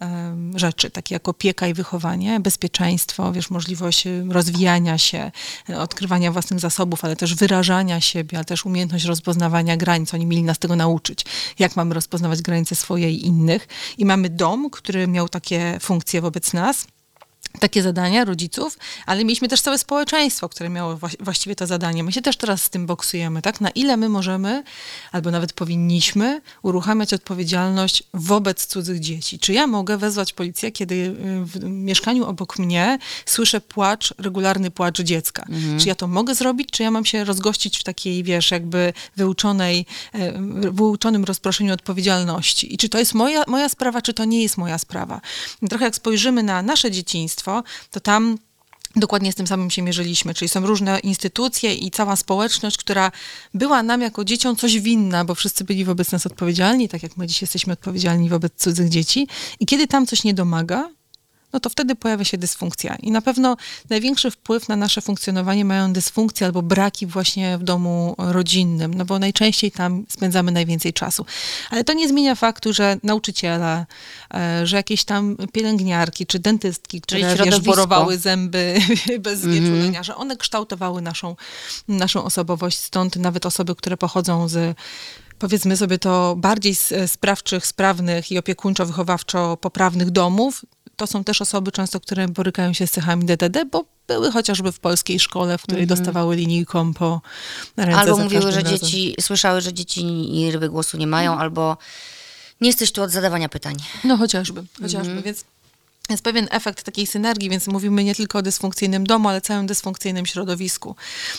rzeczy, 0.55 0.91
takie 0.91 1.15
jak 1.15 1.29
opieka 1.29 1.67
i 1.67 1.75
wychowanie, 1.75 2.41
bezpieczeństwo, 2.41 3.33
wiesz, 3.33 3.51
możliwość 3.51 4.05
rozwijania 4.29 4.99
się, 4.99 5.31
odkrywania 5.77 6.33
własnych 6.33 6.61
zasobów, 6.61 7.05
ale 7.05 7.17
też 7.17 7.35
wyrażania 7.35 8.01
siebie, 8.01 8.39
ale 8.39 8.45
też 8.45 8.67
umiejętność 8.67 9.05
rozpoznawania 9.05 9.77
granic. 9.77 10.15
Oni 10.15 10.27
mieli 10.27 10.43
nas 10.43 10.59
tego 10.59 10.77
nauczyć, 10.77 11.25
jak 11.59 11.77
mamy 11.77 11.95
rozpoznawać 11.95 12.43
granice 12.43 12.75
swoje 12.75 13.11
i 13.11 13.27
innych. 13.27 13.69
I 13.99 14.05
mamy 14.05 14.31
dom, 14.31 14.71
który 14.71 15.09
miał 15.09 15.29
takie 15.29 15.79
funkcje 15.81 16.21
wobec 16.21 16.53
nas 16.53 16.87
takie 17.61 17.83
zadania 17.83 18.25
rodziców, 18.25 18.79
ale 19.07 19.25
mieliśmy 19.25 19.49
też 19.49 19.61
całe 19.61 19.79
społeczeństwo, 19.79 20.49
które 20.49 20.69
miało 20.71 20.97
właś- 20.97 21.17
właściwie 21.21 21.57
to 21.57 21.67
zadanie. 21.67 22.05
My 22.05 22.13
się 22.13 22.23
też 22.23 22.37
teraz 22.37 22.63
z 22.63 22.71
tym 22.71 22.87
boksujemy, 22.87 23.43
tak? 23.43 23.61
Na 23.61 23.71
ile 23.71 23.97
my 23.97 24.09
możemy, 24.09 24.63
albo 25.13 25.31
nawet 25.31 25.53
powinniśmy 25.53 26.41
uruchamiać 26.63 27.13
odpowiedzialność 27.15 28.03
wobec 28.15 28.67
cudzych 28.67 29.01
dzieci? 29.01 29.39
Czy 29.39 29.53
ja 29.53 29.67
mogę 29.67 29.99
wezwać 29.99 30.33
policję, 30.33 30.73
kiedy 30.73 30.95
y, 30.95 31.15
w 31.45 31.65
mieszkaniu 31.65 32.25
obok 32.25 32.59
mnie 32.59 32.99
słyszę 33.27 33.61
płacz, 33.61 34.15
regularny 34.19 34.71
płacz 34.71 35.01
dziecka? 35.01 35.47
Czy 35.81 35.89
ja 35.89 35.95
to 35.95 36.07
mogę 36.09 36.35
zrobić, 36.35 36.69
czy 36.73 36.83
ja 36.83 36.91
mam 36.91 37.05
się 37.05 37.25
rozgościć 37.25 37.79
w 37.79 37.85
takiej, 37.85 38.23
wiesz, 38.25 38.51
jakby 38.51 38.93
wyuczonej, 39.17 39.87
e, 40.13 40.33
wyuczonym 40.73 41.25
rozproszeniu 41.25 41.75
odpowiedzialności? 41.75 42.75
I 42.75 42.79
czy 42.79 42.89
to 42.89 42.99
jest 42.99 43.15
moja, 43.15 43.45
moja 43.47 43.69
sprawa, 43.69 44.03
czy 44.03 44.15
to 44.15 44.25
nie 44.25 44.43
jest 44.43 44.57
moja 44.57 44.79
sprawa? 44.79 45.21
Trochę 45.69 45.85
jak 45.85 45.97
spojrzymy 45.97 46.43
na 46.43 46.63
nasze 46.63 46.91
dzieciństwo, 46.91 47.32
to 47.91 48.01
tam 48.01 48.39
Dokładnie 48.97 49.33
z 49.33 49.35
tym 49.35 49.47
samym 49.47 49.71
się 49.71 49.83
mierzyliśmy, 49.83 50.35
czyli 50.35 50.49
są 50.49 50.67
różne 50.67 50.99
instytucje 50.99 51.75
i 51.75 51.91
cała 51.91 52.17
społeczność, 52.17 52.77
która 52.77 53.13
była 53.55 53.83
nam 53.83 54.01
jako 54.01 54.25
dzieciom 54.25 54.57
coś 54.57 54.81
winna, 54.81 55.25
bo 55.25 55.35
wszyscy 55.35 55.65
byli 55.65 55.85
wobec 55.85 56.13
nas 56.13 56.27
odpowiedzialni, 56.27 56.89
tak 56.89 57.03
jak 57.03 57.17
my 57.17 57.27
dziś 57.27 57.41
jesteśmy 57.41 57.73
odpowiedzialni 57.73 58.29
wobec 58.29 58.53
cudzych 58.57 58.89
dzieci. 58.89 59.29
I 59.61 59.67
kiedy 59.67 59.87
tam 59.87 60.07
coś 60.07 60.25
nie 60.25 60.35
domaga, 60.35 60.91
no 61.53 61.61
to 61.61 61.71
wtedy 61.71 61.95
pojawia 61.95 62.25
się 62.25 62.39
dysfunkcja. 62.39 62.97
I 62.97 63.11
na 63.11 63.23
pewno 63.23 63.57
największy 63.91 64.31
wpływ 64.31 64.69
na 64.69 64.77
nasze 64.77 65.01
funkcjonowanie 65.01 65.65
mają 65.65 65.93
dysfunkcje 65.93 66.47
albo 66.47 66.63
braki 66.63 67.07
właśnie 67.07 67.59
w 67.59 67.63
domu 67.63 68.15
rodzinnym, 68.19 68.95
no 68.95 69.05
bo 69.05 69.19
najczęściej 69.19 69.71
tam 69.71 70.05
spędzamy 70.09 70.53
najwięcej 70.53 70.93
czasu. 70.93 71.27
Ale 71.71 71.85
to 71.85 71.93
nie 71.93 72.09
zmienia 72.09 72.35
faktu, 72.35 72.73
że 72.73 72.97
nauczyciele, 73.03 73.87
e, 74.35 74.67
że 74.67 74.77
jakieś 74.77 75.05
tam 75.05 75.37
pielęgniarki 75.53 76.27
czy 76.27 76.39
dentystki, 76.39 77.01
które 77.01 77.37
wiesz, 77.45 77.61
borowały 77.61 78.19
zęby 78.19 78.79
bez 79.21 79.41
znieczulenia, 79.41 80.03
że 80.03 80.17
one 80.17 80.37
kształtowały 80.37 81.03
naszą, 81.03 81.37
naszą 81.89 82.25
osobowość. 82.25 82.79
Stąd 82.79 83.17
nawet 83.17 83.47
osoby, 83.47 83.75
które 83.75 83.97
pochodzą 83.97 84.49
z 84.49 84.77
powiedzmy 85.39 85.77
sobie 85.77 85.99
to 85.99 86.35
bardziej 86.37 86.75
sprawczych, 87.07 87.67
sprawnych 87.67 88.33
i 88.33 88.39
opiekuńczo-wychowawczo 88.39 89.57
poprawnych 89.57 90.11
domów, 90.11 90.63
to 91.03 91.07
są 91.07 91.25
też 91.25 91.43
osoby 91.43 91.73
często, 91.73 92.01
które 92.01 92.29
borykają 92.29 92.73
się 92.73 92.87
z 92.87 92.91
cechami 92.91 93.25
DDD, 93.25 93.65
bo 93.71 93.85
były 94.09 94.31
chociażby 94.31 94.73
w 94.73 94.79
polskiej 94.79 95.21
szkole, 95.21 95.59
w 95.59 95.63
której 95.63 95.87
dostawały 95.87 96.37
linijką 96.37 96.95
po 96.95 97.21
ręce 97.77 97.99
Albo 97.99 98.19
mówiły, 98.19 98.53
że 98.53 98.61
razem. 98.61 98.79
dzieci, 98.79 99.15
słyszały, 99.21 99.61
że 99.61 99.73
dzieci 99.73 100.03
i 100.41 100.51
ryby 100.51 100.69
głosu 100.69 100.97
nie 100.97 101.07
mają, 101.07 101.39
albo 101.39 101.77
nie 102.61 102.69
jesteś 102.69 102.93
tu 102.93 103.03
od 103.03 103.11
zadawania 103.11 103.49
pytań. 103.49 103.77
No 104.05 104.17
chociażby, 104.17 104.65
chociażby, 104.83 105.23
więc 105.23 105.45
jest 106.11 106.25
pewien 106.25 106.49
efekt 106.51 106.83
takiej 106.83 107.07
synergii, 107.07 107.51
więc 107.51 107.67
mówimy 107.67 108.05
nie 108.05 108.15
tylko 108.15 108.39
o 108.39 108.43
dysfunkcyjnym 108.43 109.07
domu, 109.07 109.29
ale 109.29 109.41
całym 109.41 109.67
dysfunkcyjnym 109.67 110.27
środowisku. 110.27 110.97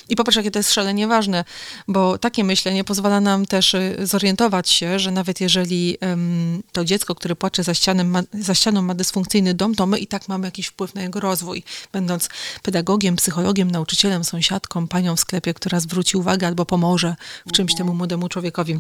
I 0.10 0.16
popatrz, 0.16 0.38
jakie 0.38 0.52
to 0.52 0.60
jest 0.60 0.74
szalenie 0.74 1.08
ważne, 1.08 1.46
bo 1.88 2.18
takie 2.18 2.44
myślenie 2.44 2.84
pozwala 2.84 3.22
nam 3.22 3.46
też 3.46 3.74
y, 3.74 3.98
zorientować 4.02 4.70
się, 4.70 5.00
że 5.00 5.12
nawet 5.12 5.42
jeżeli 5.42 5.98
em, 6.02 6.64
to 6.72 6.86
dziecko, 6.86 7.16
które 7.16 7.36
płacze 7.36 7.64
za, 7.64 7.74
ścianem 7.74 8.10
ma, 8.10 8.24
za 8.34 8.56
ścianą 8.56 8.82
ma 8.82 8.94
dysfunkcyjny 8.94 9.54
dom, 9.54 9.76
to 9.76 9.86
my 9.86 10.00
i 10.00 10.08
tak 10.08 10.28
mamy 10.28 10.48
jakiś 10.48 10.68
wpływ 10.68 10.96
na 10.96 11.02
jego 11.02 11.20
rozwój. 11.20 11.64
Będąc 11.92 12.30
pedagogiem, 12.64 13.16
psychologiem, 13.16 13.72
nauczycielem, 13.72 14.24
sąsiadką, 14.24 14.88
panią 14.88 15.16
w 15.16 15.20
sklepie, 15.20 15.54
która 15.54 15.80
zwróci 15.80 16.18
uwagę 16.18 16.48
albo 16.48 16.66
pomoże 16.66 17.16
w 17.48 17.52
czymś 17.52 17.76
temu 17.76 17.94
młodemu 17.94 18.30
człowiekowi. 18.30 18.80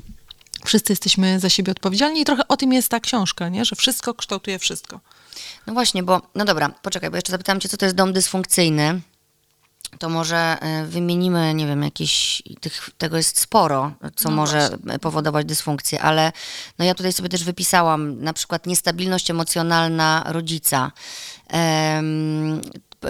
Wszyscy 0.65 0.91
jesteśmy 0.91 1.39
za 1.39 1.49
siebie 1.49 1.71
odpowiedzialni 1.71 2.21
i 2.21 2.25
trochę 2.25 2.47
o 2.47 2.57
tym 2.57 2.73
jest 2.73 2.89
ta 2.89 2.99
książka, 2.99 3.49
nie? 3.49 3.65
że 3.65 3.75
wszystko 3.75 4.13
kształtuje 4.13 4.59
wszystko. 4.59 4.99
No 5.67 5.73
właśnie, 5.73 6.03
bo, 6.03 6.21
no 6.35 6.45
dobra, 6.45 6.69
poczekaj, 6.69 7.09
bo 7.09 7.15
jeszcze 7.15 7.31
zapytałam 7.31 7.59
cię, 7.59 7.69
co 7.69 7.77
to 7.77 7.85
jest 7.85 7.95
dom 7.95 8.13
dysfunkcyjny. 8.13 9.01
To 9.99 10.09
może 10.09 10.57
y, 10.83 10.87
wymienimy, 10.87 11.53
nie 11.53 11.67
wiem, 11.67 11.83
jakieś, 11.83 12.43
tych, 12.61 12.89
tego 12.97 13.17
jest 13.17 13.39
sporo, 13.39 13.91
co 14.15 14.29
No 14.29 14.35
może 14.35 14.69
powodować 15.01 15.45
dysfunkcję, 15.45 16.01
ale 16.01 16.31
no 16.79 16.85
ja 16.85 16.95
tutaj 16.95 17.13
sobie 17.13 17.29
też 17.29 17.43
wypisałam 17.43 18.23
na 18.23 18.33
przykład 18.33 18.65
niestabilność 18.65 19.29
emocjonalna 19.29 20.23
rodzica, 20.25 20.91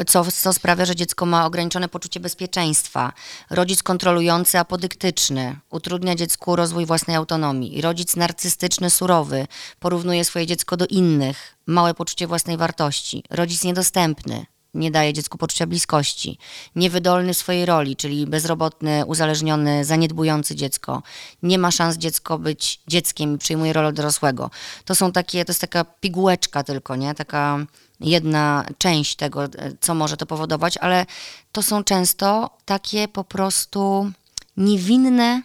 co, 0.07 0.31
co 0.31 0.53
sprawia, 0.53 0.85
że 0.85 0.95
dziecko 0.95 1.25
ma 1.25 1.45
ograniczone 1.45 1.89
poczucie 1.89 2.19
bezpieczeństwa. 2.19 3.13
Rodzic 3.49 3.83
kontrolujący, 3.83 4.59
apodyktyczny, 4.59 5.59
utrudnia 5.69 6.15
dziecku 6.15 6.55
rozwój 6.55 6.85
własnej 6.85 7.15
autonomii. 7.15 7.81
Rodzic 7.81 8.15
narcystyczny, 8.15 8.89
surowy, 8.89 9.47
porównuje 9.79 10.25
swoje 10.25 10.45
dziecko 10.45 10.77
do 10.77 10.85
innych, 10.85 11.57
małe 11.65 11.93
poczucie 11.93 12.27
własnej 12.27 12.57
wartości. 12.57 13.23
Rodzic 13.29 13.63
niedostępny, 13.63 14.45
nie 14.73 14.91
daje 14.91 15.13
dziecku 15.13 15.37
poczucia 15.37 15.67
bliskości, 15.67 16.37
niewydolny 16.75 17.33
w 17.33 17.37
swojej 17.37 17.65
roli, 17.65 17.95
czyli 17.95 18.27
bezrobotny, 18.27 19.05
uzależniony, 19.05 19.85
zaniedbujący 19.85 20.55
dziecko. 20.55 21.03
Nie 21.43 21.57
ma 21.59 21.71
szans 21.71 21.97
dziecko 21.97 22.39
być 22.39 22.81
dzieckiem 22.87 23.35
i 23.35 23.37
przyjmuje 23.37 23.73
rolę 23.73 23.93
dorosłego. 23.93 24.49
To 24.85 24.95
są 24.95 25.11
takie, 25.11 25.45
to 25.45 25.51
jest 25.51 25.61
taka 25.61 25.83
pigułeczka 25.85 26.63
tylko, 26.63 26.95
nie? 26.95 27.13
Taka 27.13 27.65
jedna 28.03 28.65
część 28.77 29.15
tego, 29.15 29.43
e, 29.43 29.49
co 29.81 29.95
może 29.95 30.17
to 30.17 30.25
powodować, 30.25 30.77
ale 30.77 31.05
to 31.51 31.61
są 31.61 31.83
często 31.83 32.49
takie 32.65 33.07
po 33.07 33.23
prostu 33.23 34.11
niewinne 34.57 35.41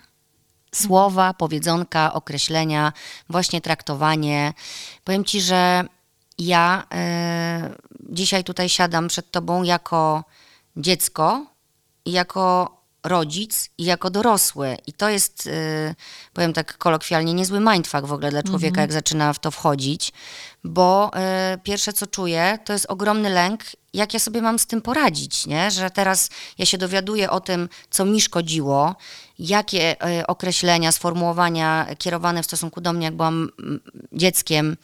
słowa, 0.75 1.35
powiedzonka, 1.35 2.13
określenia, 2.13 2.93
właśnie 3.29 3.61
traktowanie. 3.61 4.53
Powiem 5.05 5.25
ci, 5.25 5.41
że 5.41 5.85
ja 6.39 6.87
e, 6.95 7.75
dzisiaj 8.01 8.45
tutaj 8.45 8.69
siadam 8.69 9.09
przed 9.09 9.31
tobą 9.31 9.63
jako 9.63 10.25
dziecko 10.77 11.47
i 12.05 12.13
jako 12.13 12.78
rodzic 13.05 13.71
i 13.79 13.85
jako 13.85 14.11
dorosły. 14.11 14.77
I 14.87 14.93
to 14.93 15.09
jest, 15.09 15.47
y, 15.47 15.95
powiem 16.33 16.53
tak 16.53 16.79
kolokwialnie, 16.79 17.35
niezły 17.35 17.61
mindfuck 17.61 18.07
w 18.07 18.13
ogóle 18.13 18.31
dla 18.31 18.43
człowieka, 18.43 18.81
jak 18.81 18.93
zaczyna 18.93 19.33
w 19.33 19.39
to 19.39 19.51
wchodzić, 19.51 20.13
bo 20.65 21.11
y, 21.55 21.59
pierwsze 21.59 21.93
co 21.93 22.07
czuję, 22.07 22.59
to 22.65 22.73
jest 22.73 22.87
ogromny 22.89 23.31
lęk, 23.31 23.61
jak 23.95 24.15
ja 24.15 24.21
sobie 24.21 24.43
mam 24.43 24.59
z 24.59 24.67
tym 24.67 24.83
poradzić, 24.83 25.47
nie? 25.47 25.71
że 25.71 25.91
teraz 25.91 26.31
ja 26.59 26.67
się 26.67 26.79
dowiaduję 26.79 27.31
o 27.31 27.41
tym, 27.41 27.69
co 27.91 28.05
mi 28.05 28.21
szkodziło, 28.21 28.97
jakie 29.39 30.07
y, 30.21 30.27
określenia, 30.27 30.93
sformułowania 30.93 31.87
kierowane 31.99 32.43
w 32.43 32.47
stosunku 32.47 32.81
do 32.81 32.93
mnie, 32.93 33.05
jak 33.05 33.17
byłam 33.17 33.51
mm, 33.59 33.81
dzieckiem, 34.13 34.77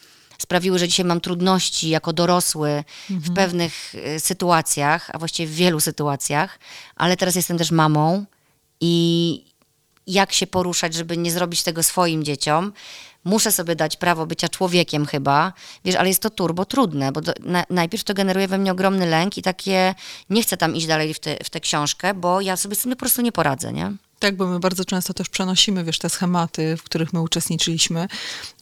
sprawiły, 0.45 0.79
że 0.79 0.89
dzisiaj 0.89 1.07
mam 1.07 1.21
trudności 1.21 1.89
jako 1.89 2.13
dorosły 2.13 2.85
w 3.11 3.35
pewnych 3.35 3.95
y, 3.95 4.21
sytuacjach, 4.21 5.11
a 5.13 5.19
właściwie 5.19 5.53
w 5.53 5.55
wielu 5.55 5.81
sytuacjach, 5.81 6.59
ale 6.97 7.17
teraz 7.17 7.35
jestem 7.35 7.59
też 7.59 7.71
mamą 7.71 8.25
i 8.81 9.45
jak 10.07 10.33
się 10.33 10.47
poruszać, 10.47 10.95
żeby 10.95 11.17
nie 11.17 11.31
zrobić 11.31 11.63
tego 11.63 11.83
swoim 11.83 12.25
dzieciom. 12.25 12.73
Muszę 13.25 13.53
sobie 13.53 13.77
dać 13.77 13.97
prawo 13.97 14.27
bycia 14.27 14.49
człowiekiem 14.49 15.07
chyba, 15.07 15.53
wiesz, 15.85 15.95
ale 15.95 16.09
jest 16.09 16.23
to 16.23 16.31
turbo 16.31 16.65
trudne, 16.65 17.13
bo 17.13 17.21
do, 17.21 17.33
na, 17.41 17.65
najpierw 17.71 18.05
to 18.05 18.15
generuje 18.15 18.49
we 18.49 18.59
mnie 18.59 18.73
ogromny 18.73 19.07
lęk 19.07 19.39
i 19.39 19.43
takie, 19.43 19.95
nie 20.31 20.43
chcę 20.43 20.57
tam 20.57 20.77
iść 20.77 20.87
dalej 20.87 21.15
w, 21.15 21.21
te, 21.21 21.37
w 21.45 21.51
tę 21.51 21.61
książkę, 21.61 22.15
bo 22.15 22.41
ja 22.41 22.57
sobie 22.57 22.75
z 22.77 22.83
tym 22.83 22.91
po 22.93 22.97
prostu 22.97 23.23
nie 23.23 23.33
poradzę, 23.33 23.73
nie? 23.73 23.93
Tak, 24.25 24.37
bo 24.37 24.47
my 24.47 24.61
bardzo 24.61 24.85
często 24.85 25.15
też 25.15 25.29
przenosimy, 25.29 25.85
wiesz, 25.85 25.99
te 25.99 26.11
schematy, 26.11 26.77
w 26.77 26.83
których 26.83 27.13
my 27.13 27.21
uczestniczyliśmy. 27.21 28.09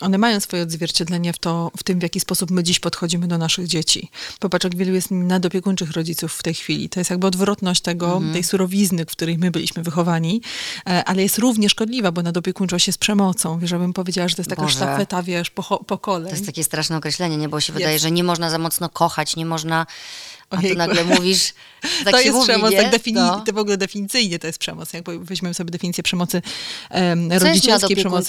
One 0.01 0.18
mają 0.18 0.40
swoje 0.40 0.62
odzwierciedlenie 0.62 1.33
w, 1.33 1.38
to, 1.38 1.70
w 1.77 1.83
tym, 1.83 1.98
w 1.98 2.03
jaki 2.03 2.20
sposób 2.20 2.51
my 2.51 2.62
dziś 2.62 2.81
podchodzimy 2.81 3.29
do 3.29 3.38
naszych 3.38 3.66
dzieci. 3.66 4.11
Popatrz, 4.40 4.64
jak 4.64 4.77
wielu 4.77 4.94
jest 4.94 5.11
nadopiekuńczych 5.11 5.92
rodziców 5.92 6.33
w 6.35 6.42
tej 6.42 6.55
chwili. 6.55 6.88
To 6.88 7.01
jest 7.01 7.11
jakby 7.11 7.27
odwrotność 7.27 7.81
tego, 7.81 8.22
tej 8.33 8.44
surowizny, 8.44 9.05
w 9.05 9.09
której 9.09 9.38
my 9.38 9.51
byliśmy 9.51 9.83
wychowani, 9.83 10.42
e, 10.87 11.05
ale 11.05 11.22
jest 11.22 11.38
równie 11.38 11.68
szkodliwa, 11.68 12.12
bo 12.12 12.22
nadopiekuńczość 12.22 12.87
jest 12.87 12.98
przemocą. 12.98 13.59
Wiesz, 13.59 13.70
ja 13.70 13.79
bym 13.79 13.92
powiedziała, 13.92 14.29
że 14.29 14.37
to 14.37 14.40
jest 14.40 14.51
taka 14.51 14.62
Boże. 14.62 14.75
sztafeta, 14.75 15.22
wiesz, 15.22 15.51
po, 15.51 15.85
pokoleń. 15.85 16.29
To 16.29 16.35
jest 16.35 16.46
takie 16.46 16.64
straszne 16.64 16.96
określenie, 16.96 17.37
nie? 17.37 17.48
Bo 17.48 17.61
się 17.61 17.72
wydaje, 17.72 17.92
Jest. 17.92 18.03
że 18.03 18.11
nie 18.11 18.25
można 18.25 18.51
za 18.51 18.59
mocno 18.59 18.88
kochać, 18.88 19.37
nie 19.37 19.46
można. 19.46 19.87
A 20.53 20.62
tu 20.62 20.75
nagle 20.75 21.05
mówisz. 21.05 21.53
Tak 22.05 22.15
to 22.15 22.21
jest 22.21 22.33
mówi, 22.33 22.49
przemoc, 22.49 22.71
nie? 22.71 22.83
tak 22.83 22.93
defini- 22.93 23.15
No. 23.15 23.41
to 23.41 23.53
w 23.53 23.59
ogóle 23.59 23.77
definicyjnie 23.77 24.38
to 24.38 24.47
jest 24.47 24.59
przemoc. 24.59 24.93
Jak 24.93 25.05
weźmiemy 25.21 25.55
sobie 25.55 25.71
definicję 25.71 26.03
przemocy 26.05 26.43
um, 26.91 27.29
Co 27.29 27.35
jest 27.35 27.45
rodzicielskiej 27.47 27.97
przemocy. 27.97 28.29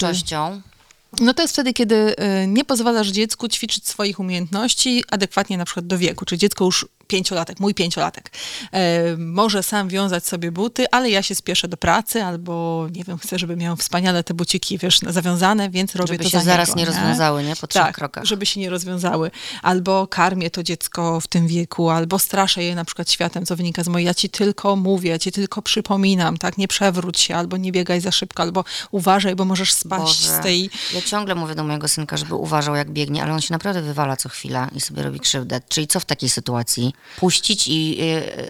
No 1.20 1.34
to 1.34 1.42
jest 1.42 1.54
wtedy, 1.54 1.72
kiedy 1.72 1.94
y, 1.94 2.46
nie 2.46 2.64
pozwalasz 2.64 3.08
dziecku 3.08 3.48
ćwiczyć 3.48 3.88
swoich 3.88 4.20
umiejętności 4.20 5.04
adekwatnie 5.10 5.58
na 5.58 5.64
przykład 5.64 5.86
do 5.86 5.98
wieku. 5.98 6.24
Czy 6.24 6.38
dziecko 6.38 6.64
już 6.64 6.86
pięciolatek, 7.06 7.60
mój 7.60 7.74
pięciolatek, 7.74 8.30
e, 8.72 9.16
może 9.16 9.62
sam 9.62 9.88
wiązać 9.88 10.26
sobie 10.26 10.52
buty, 10.52 10.86
ale 10.90 11.10
ja 11.10 11.22
się 11.22 11.34
spieszę 11.34 11.68
do 11.68 11.76
pracy 11.76 12.24
albo, 12.24 12.86
nie 12.92 13.04
wiem, 13.04 13.18
chcę, 13.18 13.38
żeby 13.38 13.56
miał 13.56 13.76
wspaniale 13.76 14.24
te 14.24 14.34
buciki, 14.34 14.78
wiesz, 14.78 14.98
zawiązane, 14.98 15.70
więc 15.70 15.94
robię 15.94 16.12
Żeby 16.12 16.24
to 16.24 16.30
się 16.30 16.38
za 16.38 16.44
zaraz 16.44 16.68
niego, 16.68 16.80
nie 16.80 16.86
rozwiązały, 16.86 17.44
nie? 17.44 17.56
Po 17.56 17.66
trzech 17.66 17.82
tak, 17.82 17.94
krokach. 17.94 18.24
żeby 18.24 18.46
się 18.46 18.60
nie 18.60 18.70
rozwiązały. 18.70 19.30
Albo 19.62 20.06
karmię 20.06 20.50
to 20.50 20.62
dziecko 20.62 21.20
w 21.20 21.26
tym 21.26 21.46
wieku, 21.46 21.90
albo 21.90 22.18
straszę 22.18 22.62
je 22.62 22.74
na 22.74 22.84
przykład 22.84 23.10
światem, 23.10 23.46
co 23.46 23.56
wynika 23.56 23.84
z 23.84 23.88
mojej, 23.88 24.06
ja 24.06 24.14
ci 24.14 24.30
tylko 24.30 24.76
mówię, 24.76 25.10
ja 25.10 25.18
ci 25.18 25.32
tylko 25.32 25.62
przypominam, 25.62 26.38
tak, 26.38 26.58
nie 26.58 26.68
przewróć 26.68 27.20
się, 27.20 27.36
albo 27.36 27.56
nie 27.56 27.72
biegaj 27.72 28.00
za 28.00 28.12
szybko, 28.12 28.42
albo 28.42 28.64
uważaj, 28.90 29.36
bo 29.36 29.44
możesz 29.44 29.72
spaść 29.72 30.26
Boże. 30.26 30.40
z 30.40 30.42
tej... 30.42 30.70
Ja 30.94 31.02
ciągle 31.02 31.34
mówię 31.34 31.54
do 31.54 31.64
mojego 31.64 31.88
synka, 31.88 32.16
żeby 32.16 32.34
uważał, 32.34 32.74
jak 32.74 32.90
biegnie, 32.90 33.22
ale 33.22 33.32
on 33.32 33.40
się 33.40 33.54
naprawdę 33.54 33.82
wywala 33.82 34.16
co 34.16 34.28
chwila 34.28 34.68
i 34.74 34.80
sobie 34.80 35.02
robi 35.02 35.20
krzywdę. 35.20 35.60
Czyli 35.68 35.86
co 35.86 36.00
w 36.00 36.04
takiej 36.04 36.28
sytuacji? 36.28 36.93
Puścić 37.16 37.68
i 37.68 37.96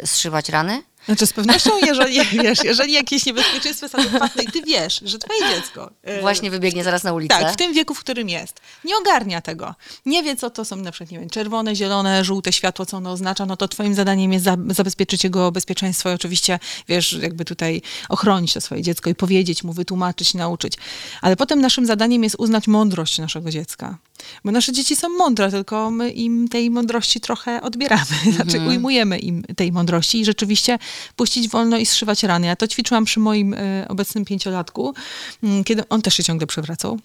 y, 0.02 0.06
zszywać 0.06 0.48
rany? 0.48 0.82
Znaczy 1.06 1.26
z 1.26 1.32
pewnością, 1.32 1.70
jeżeli, 1.86 2.20
wiesz, 2.42 2.64
jeżeli 2.64 2.92
jakieś 2.92 3.26
niebezpieczeństwo 3.26 3.84
jest 3.86 3.94
adekwatne 3.94 4.42
i 4.42 4.46
ty 4.46 4.62
wiesz, 4.62 5.00
że 5.04 5.18
twoje 5.18 5.40
dziecko... 5.54 5.90
e, 6.02 6.20
Właśnie 6.20 6.50
wybiegnie 6.50 6.84
zaraz 6.84 7.04
na 7.04 7.12
ulicę. 7.12 7.34
Tak, 7.40 7.52
w 7.52 7.56
tym 7.56 7.72
wieku, 7.72 7.94
w 7.94 8.00
którym 8.00 8.28
jest. 8.28 8.60
Nie 8.84 8.96
ogarnia 8.96 9.40
tego. 9.40 9.74
Nie 10.06 10.22
wie, 10.22 10.36
co 10.36 10.50
to 10.50 10.64
są 10.64 10.76
na 10.76 10.92
przykład, 10.92 11.10
nie 11.10 11.18
wiem, 11.18 11.30
czerwone, 11.30 11.76
zielone, 11.76 12.24
żółte 12.24 12.52
światło, 12.52 12.86
co 12.86 12.96
ono 12.96 13.12
oznacza, 13.12 13.46
no 13.46 13.56
to 13.56 13.68
twoim 13.68 13.94
zadaniem 13.94 14.32
jest 14.32 14.44
za, 14.44 14.56
zabezpieczyć 14.70 15.24
jego 15.24 15.52
bezpieczeństwo 15.52 16.10
i 16.10 16.14
oczywiście, 16.14 16.58
wiesz, 16.88 17.12
jakby 17.12 17.44
tutaj 17.44 17.82
ochronić 18.08 18.52
to 18.54 18.60
swoje 18.60 18.82
dziecko 18.82 19.10
i 19.10 19.14
powiedzieć 19.14 19.64
mu, 19.64 19.72
wytłumaczyć, 19.72 20.34
nauczyć. 20.34 20.74
Ale 21.22 21.36
potem 21.36 21.60
naszym 21.60 21.86
zadaniem 21.86 22.24
jest 22.24 22.36
uznać 22.38 22.66
mądrość 22.66 23.18
naszego 23.18 23.50
dziecka. 23.50 23.98
Bo 24.44 24.50
nasze 24.52 24.72
dzieci 24.72 24.96
są 24.96 25.08
mądre, 25.08 25.50
tylko 25.50 25.90
my 25.90 26.10
im 26.10 26.48
tej 26.48 26.70
mądrości 26.70 27.20
trochę 27.20 27.62
odbieramy. 27.62 28.04
Znaczy 28.36 28.60
ujmujemy 28.60 29.18
im 29.18 29.42
tej 29.56 29.72
mądrości 29.72 30.20
i 30.20 30.24
rzeczywiście 30.24 30.78
puścić 31.16 31.48
wolno 31.48 31.78
i 31.78 31.86
zszywać 31.86 32.22
rany. 32.22 32.46
Ja 32.46 32.56
to 32.56 32.68
ćwiczyłam 32.68 33.04
przy 33.04 33.20
moim 33.20 33.54
e, 33.54 33.86
obecnym 33.88 34.24
pięciolatku, 34.24 34.94
m, 35.42 35.64
kiedy 35.64 35.88
on 35.88 36.02
też 36.02 36.14
się 36.14 36.24
ciągle 36.24 36.46
przewracał. 36.46 36.98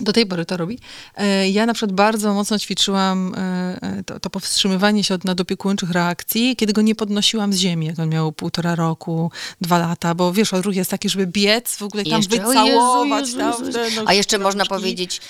Do 0.00 0.12
tej 0.12 0.26
pory 0.26 0.44
to 0.44 0.56
robi. 0.56 0.78
E, 1.16 1.48
Ja 1.48 1.66
na 1.66 1.74
przykład 1.74 1.92
bardzo 1.92 2.34
mocno 2.34 2.58
ćwiczyłam 2.58 3.34
e, 3.34 3.38
e, 3.82 4.02
to, 4.04 4.20
to 4.20 4.30
powstrzymywanie 4.30 5.04
się 5.04 5.14
od 5.14 5.24
nadopiekuńczych 5.24 5.90
reakcji, 5.90 6.56
kiedy 6.56 6.72
go 6.72 6.82
nie 6.82 6.94
podnosiłam 6.94 7.52
z 7.52 7.56
ziemi, 7.56 7.86
jak 7.86 7.98
on 7.98 8.08
miał 8.08 8.32
półtora 8.32 8.74
roku, 8.74 9.30
dwa 9.60 9.78
lata, 9.78 10.14
bo 10.14 10.32
wiesz, 10.32 10.54
odruch 10.54 10.76
jest 10.76 10.90
taki, 10.90 11.08
żeby 11.08 11.26
biec, 11.26 11.76
w 11.76 11.82
ogóle 11.82 12.04
tam 12.04 12.16
jeszcze, 12.16 12.36
wycałować. 12.36 13.26
Jezu, 13.26 13.38
tam, 13.38 13.64
Jezu, 13.66 13.78
Jezu. 13.78 13.96
no, 13.96 14.02
A 14.06 14.14
jeszcze 14.14 14.38
można 14.38 14.66
powiedzieć, 14.66 15.20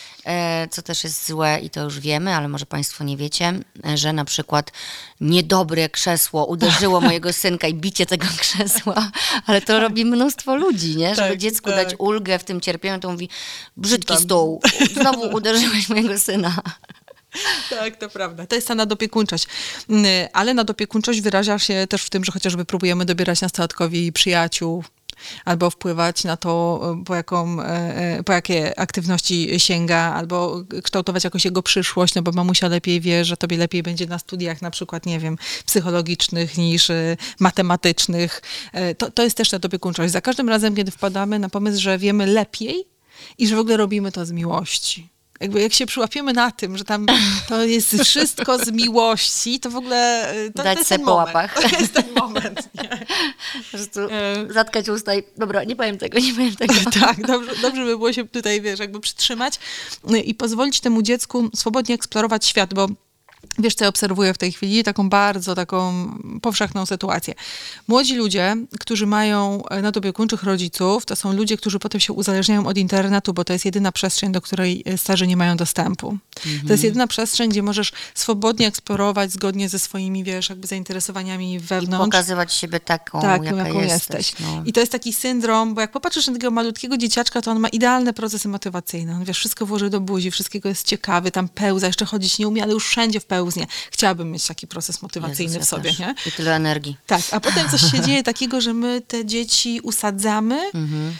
co 0.70 0.82
też 0.82 1.04
jest 1.04 1.26
złe 1.26 1.58
i 1.62 1.70
to 1.70 1.84
już 1.84 2.00
wiemy, 2.00 2.34
ale 2.34 2.48
może 2.48 2.66
Państwo 2.66 3.04
nie 3.04 3.16
wiecie, 3.16 3.52
że 3.94 4.12
na 4.12 4.24
przykład 4.24 4.72
niedobre 5.20 5.88
krzesło 5.88 6.46
uderzyło 6.46 7.00
mojego 7.08 7.32
synka 7.32 7.68
i 7.68 7.74
bicie 7.74 8.06
tego 8.06 8.26
krzesła, 8.38 9.10
ale 9.46 9.60
to 9.60 9.80
robi 9.80 10.04
mnóstwo 10.04 10.56
ludzi, 10.56 10.96
nie? 10.96 11.14
Żeby 11.14 11.28
Tak, 11.28 11.38
dziecku 11.38 11.70
tak. 11.70 11.76
dać 11.76 11.94
ulgę 11.98 12.38
w 12.38 12.44
tym 12.44 12.60
cierpieniu, 12.60 13.00
to 13.00 13.10
mówi, 13.12 13.28
brzydki 13.76 14.14
Tam. 14.14 14.22
stół, 14.22 14.57
znowu 14.94 15.36
uderzyłeś 15.36 15.88
mojego 15.88 16.18
syna. 16.18 16.56
Tak, 17.70 17.96
to 17.96 18.08
prawda. 18.08 18.46
To 18.46 18.54
jest 18.54 18.68
ta 18.68 18.74
nadopiekuńczość. 18.74 19.46
Mm, 19.88 20.28
Ale 20.32 20.54
nadopiekuńczość 20.54 21.20
wyraża 21.20 21.58
się 21.58 21.86
też 21.88 22.02
w 22.02 22.10
tym, 22.10 22.24
że 22.24 22.32
chociażby 22.32 22.64
próbujemy 22.64 23.04
dobierać 23.04 23.40
nastolatkowi 23.40 24.12
przyjaciół, 24.12 24.84
albo 25.44 25.70
wpływać 25.70 26.24
na 26.24 26.36
to, 26.36 26.80
po, 27.06 27.14
jaką, 27.14 27.62
e, 27.62 27.66
e, 28.18 28.22
po 28.22 28.32
jakie 28.32 28.78
aktywności 28.78 29.60
sięga, 29.60 29.98
albo 29.98 30.64
kształtować 30.82 31.24
jakoś 31.24 31.44
jego 31.44 31.62
przyszłość, 31.62 32.14
no 32.14 32.22
bo 32.22 32.32
mamusia 32.32 32.68
lepiej 32.68 33.00
wie, 33.00 33.24
że 33.24 33.36
tobie 33.36 33.56
lepiej 33.56 33.82
będzie 33.82 34.06
na 34.06 34.18
studiach 34.18 34.62
na 34.62 34.70
przykład, 34.70 35.06
nie 35.06 35.18
wiem, 35.18 35.38
psychologicznych 35.66 36.58
niż 36.58 36.90
e, 36.90 37.16
matematycznych. 37.40 38.42
E, 38.72 38.94
To, 38.94 39.10
to 39.10 39.22
jest 39.22 39.36
też 39.36 39.52
nadopiekuńczość. 39.52 40.12
Za 40.12 40.20
każdym 40.20 40.48
razem, 40.48 40.74
kiedy 40.74 40.90
wpadamy 40.90 41.38
na 41.38 41.48
pomysł, 41.48 41.80
że 41.80 41.98
wiemy 41.98 42.26
lepiej 42.26 42.97
i 43.38 43.46
że 43.46 43.56
w 43.56 43.58
ogóle 43.58 43.76
robimy 43.76 44.12
to 44.12 44.26
z 44.26 44.32
miłości. 44.32 45.08
Jakby 45.40 45.60
jak 45.60 45.72
się 45.72 45.86
przyłapiemy 45.86 46.32
na 46.32 46.50
tym, 46.50 46.78
że 46.78 46.84
tam 46.84 47.06
to 47.48 47.64
jest 47.64 48.02
wszystko 48.04 48.58
z 48.58 48.72
miłości, 48.72 49.60
to 49.60 49.70
w 49.70 49.76
ogóle 49.76 50.30
e, 50.30 50.50
to, 50.50 50.62
Dać 50.62 50.74
to 50.74 50.80
jest 50.80 50.88
ten 50.88 51.00
po 51.00 51.06
moment. 51.06 51.26
łapach. 51.26 51.54
To 51.62 51.78
jest 51.80 51.92
ten 51.94 52.14
moment. 52.14 52.68
Nie? 52.74 53.06
Po 53.62 53.68
prostu 53.70 54.00
E, 54.00 54.52
zatkać 54.52 54.88
usta 54.88 55.14
i 55.14 55.22
dobra, 55.36 55.64
nie 55.64 55.76
powiem 55.76 55.98
tego, 55.98 56.18
nie 56.18 56.32
powiem 56.32 56.56
tego. 56.56 56.74
Tak, 57.00 57.26
dobrze, 57.26 57.52
dobrze 57.62 57.84
by 57.84 57.96
było 57.96 58.12
się 58.12 58.28
tutaj, 58.28 58.60
wiesz, 58.60 58.78
jakby 58.80 59.00
przytrzymać 59.00 59.58
y, 60.10 60.20
i 60.20 60.34
pozwolić 60.34 60.80
temu 60.80 61.02
dziecku 61.02 61.50
swobodnie 61.54 61.94
eksplorować 61.94 62.46
świat, 62.46 62.74
bo 62.74 62.88
wiesz, 63.58 63.74
co 63.74 63.84
ja 63.84 63.88
obserwuję 63.88 64.34
w 64.34 64.38
tej 64.38 64.52
chwili? 64.52 64.84
Taką 64.84 65.08
bardzo 65.10 65.54
taką 65.54 66.08
powszechną 66.42 66.86
sytuację. 66.86 67.34
Młodzi 67.88 68.16
ludzie, 68.16 68.56
którzy 68.80 69.06
mają 69.06 69.62
e, 69.68 69.82
nadopiekuńczych 69.82 70.42
rodziców, 70.42 71.06
to 71.06 71.16
są 71.16 71.32
ludzie, 71.32 71.56
którzy 71.56 71.78
potem 71.78 72.00
się 72.00 72.12
uzależniają 72.12 72.66
od 72.66 72.78
internetu, 72.78 73.34
bo 73.34 73.44
to 73.44 73.52
jest 73.52 73.64
jedyna 73.64 73.92
przestrzeń, 73.92 74.32
do 74.32 74.40
której 74.40 74.82
e, 74.86 74.98
starzy 74.98 75.26
nie 75.26 75.36
mają 75.36 75.56
dostępu. 75.56 76.18
To 76.66 76.72
jest 76.72 76.84
jedyna 76.84 77.06
przestrzeń, 77.06 77.50
gdzie 77.50 77.62
możesz 77.62 77.92
swobodnie 78.14 78.66
eksplorować 78.66 79.32
zgodnie 79.32 79.68
ze 79.68 79.78
swoimi, 79.78 80.24
wiesz, 80.24 80.48
jakby 80.48 80.66
zainteresowaniami 80.66 81.52
I 81.52 81.58
wewnątrz. 81.60 82.04
pokazywać 82.04 82.52
siebie 82.54 82.80
taką, 82.80 83.20
Tak, 83.20 83.44
jaka 83.44 83.56
jaką 83.56 83.80
jesteś. 83.80 84.16
jesteś. 84.32 84.40
No. 84.40 84.62
I 84.66 84.72
to 84.72 84.80
jest 84.80 84.92
taki 84.92 85.12
syndrom, 85.12 85.74
bo 85.74 85.80
jak 85.80 85.90
popatrzysz 85.92 86.26
na 86.26 86.32
tego 86.32 86.50
malutkiego 86.50 86.96
dzieciaczka, 86.96 87.42
to 87.42 87.50
on 87.50 87.58
ma 87.58 87.68
idealne 87.68 88.12
procesy 88.12 88.48
motywacyjne. 88.48 89.14
On 89.14 89.24
wiesz, 89.24 89.38
wszystko 89.38 89.66
włoży 89.66 89.90
do 89.90 90.00
buzi, 90.00 90.30
wszystkiego 90.30 90.68
jest 90.68 90.86
ciekawy, 90.86 91.30
tam 91.30 91.48
pełza, 91.48 91.86
jeszcze 91.86 92.04
chodzić 92.04 92.38
nie 92.38 92.48
umie, 92.48 92.62
ale 92.62 92.72
już 92.72 92.86
wszędzie 92.86 93.20
wpełznie. 93.28 93.66
Chciałabym 93.90 94.30
mieć 94.32 94.46
taki 94.46 94.66
proces 94.66 95.02
motywacyjny 95.02 95.52
Jezus, 95.52 95.66
w 95.66 95.68
sobie, 95.70 95.92
nie? 95.98 96.14
I 96.26 96.32
tyle 96.32 96.54
energii. 96.54 96.96
Tak, 97.06 97.20
a 97.30 97.40
potem 97.40 97.68
coś 97.68 97.80
się 97.90 98.00
dzieje 98.06 98.22
takiego, 98.22 98.60
że 98.60 98.74
my 98.74 99.00
te 99.00 99.24
dzieci 99.26 99.80
usadzamy 99.82 100.70
Mhm. 100.74 101.14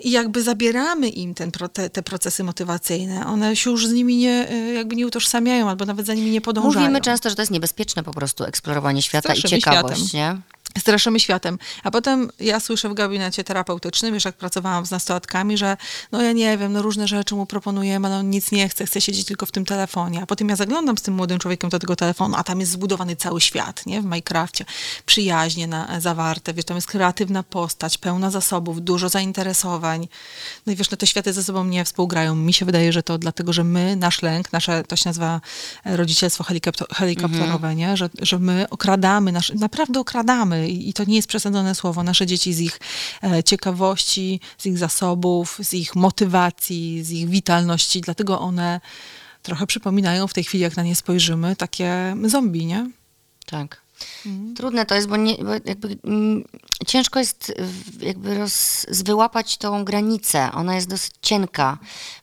i 0.00 0.10
jakby 0.10 0.42
zabieramy 0.42 1.08
im 1.08 1.34
ten, 1.34 1.50
te, 1.72 1.90
te 1.90 2.02
procesy 2.02 2.44
motywacyjne. 2.44 3.26
One 3.26 3.56
się 3.56 3.70
już 3.70 3.86
z 3.86 3.92
nimi 3.92 4.16
nie, 4.16 4.46
y, 4.52 4.74
jakby 4.74 4.96
nie 4.96 5.06
utożsamiają 5.06 5.68
albo 5.70 5.84
nawet 5.84 6.06
za 6.06 6.14
nimi 6.14 6.30
nie 6.30 6.40
podążają. 6.40 6.80
Mówimy 6.86 7.00
często, 7.00 7.30
że 7.30 7.36
to 7.36 7.42
jest 7.42 7.52
niebezpieczne 7.52 8.02
po 8.02 8.12
prostu 8.12 8.44
eksplorowanie 8.44 9.02
świata 9.02 9.34
i 9.34 9.42
ciekawość, 9.42 10.08
światem. 10.08 10.36
nie? 10.36 10.40
Straszymy 10.78 11.20
światem. 11.20 11.58
A 11.84 11.90
potem 11.90 12.30
ja 12.40 12.60
słyszę 12.60 12.88
w 12.88 12.94
gabinecie 12.94 13.44
terapeutycznym, 13.44 14.14
wiesz, 14.14 14.24
jak 14.24 14.36
pracowałam 14.36 14.86
z 14.86 14.90
nastolatkami, 14.90 15.58
że 15.58 15.76
no 16.12 16.22
ja 16.22 16.32
nie 16.32 16.58
wiem, 16.58 16.72
no 16.72 16.82
różne 16.82 17.08
rzeczy 17.08 17.34
mu 17.34 17.46
proponujemy, 17.46 18.08
ale 18.08 18.16
on 18.16 18.30
nic 18.30 18.52
nie 18.52 18.68
chce, 18.68 18.86
chce 18.86 19.00
siedzieć 19.00 19.26
tylko 19.26 19.46
w 19.46 19.52
tym 19.52 19.64
telefonie. 19.64 20.22
A 20.22 20.26
potem 20.26 20.48
ja 20.48 20.56
zaglądam 20.56 20.98
z 20.98 21.02
tym 21.02 21.14
młodym 21.14 21.38
człowiekiem 21.38 21.70
do 21.70 21.78
tego 21.78 21.96
telefonu, 21.96 22.36
a 22.36 22.44
tam 22.44 22.60
jest 22.60 22.72
zbudowany 22.72 23.16
cały 23.16 23.40
świat, 23.40 23.86
nie? 23.86 24.00
W 24.00 24.04
Minecrafcie. 24.04 24.64
Przyjaźnie 25.06 25.66
na, 25.66 26.00
zawarte, 26.00 26.54
wiesz, 26.54 26.64
tam 26.64 26.76
jest 26.76 26.86
kreatywna 26.86 27.42
postać, 27.42 27.98
pełna 27.98 28.30
zasobów, 28.30 28.82
dużo 28.82 29.08
zainteresowań. 29.08 30.08
No 30.66 30.72
i 30.72 30.76
wiesz, 30.76 30.90
no 30.90 30.96
te 30.96 31.06
światy 31.06 31.32
ze 31.32 31.44
sobą 31.44 31.64
nie 31.64 31.84
współgrają. 31.84 32.34
Mi 32.34 32.52
się 32.52 32.64
wydaje, 32.64 32.92
że 32.92 33.02
to 33.02 33.18
dlatego, 33.18 33.52
że 33.52 33.64
my, 33.64 33.96
nasz 33.96 34.22
lęk, 34.22 34.52
nasze, 34.52 34.84
to 34.84 34.96
się 34.96 35.08
nazywa 35.08 35.40
rodzicielstwo 35.84 36.44
helikopter, 36.44 36.88
helikopterowe, 36.88 37.74
nie? 37.74 37.96
Że, 37.96 38.10
że 38.22 38.38
my 38.38 38.66
okradamy, 38.70 39.32
nasz, 39.32 39.52
naprawdę 39.54 40.00
okradamy 40.00 40.67
i, 40.68 40.92
to 40.92 41.04
nie 41.04 41.16
jest 41.16 41.28
przesadzone 41.28 41.74
słowo, 41.74 42.02
nasze 42.02 42.26
dzieci 42.26 42.54
z 42.54 42.60
ich 42.60 42.80
e, 43.22 43.42
ciekawości, 43.42 44.40
z 44.58 44.66
ich 44.66 44.78
zasobów, 44.78 45.58
z 45.62 45.74
ich 45.74 45.96
motywacji, 45.96 47.04
z 47.04 47.10
ich 47.10 47.28
witalności, 47.28 48.00
dlatego 48.00 48.40
one 48.40 48.80
trochę 49.42 49.66
przypominają 49.66 50.26
w 50.26 50.34
tej 50.34 50.44
chwili, 50.44 50.62
jak 50.62 50.76
na 50.76 50.82
nie 50.82 50.96
spojrzymy, 50.96 51.56
takie 51.56 52.16
zombie, 52.26 52.66
nie? 52.66 52.90
Tak. 53.46 53.88
Trudne 54.56 54.86
to 54.86 54.94
jest, 54.94 55.08
bo, 55.08 55.16
nie, 55.16 55.34
bo 55.34 55.52
jakby, 55.52 55.98
mm, 56.04 56.44
ciężko 56.86 57.18
jest 57.18 57.52
jakby 58.00 58.38
roz, 58.38 58.86
wyłapać 58.88 59.56
tą 59.56 59.84
granicę. 59.84 60.50
Ona 60.52 60.74
jest 60.74 60.88
dosyć 60.88 61.12
cienka, 61.22 61.78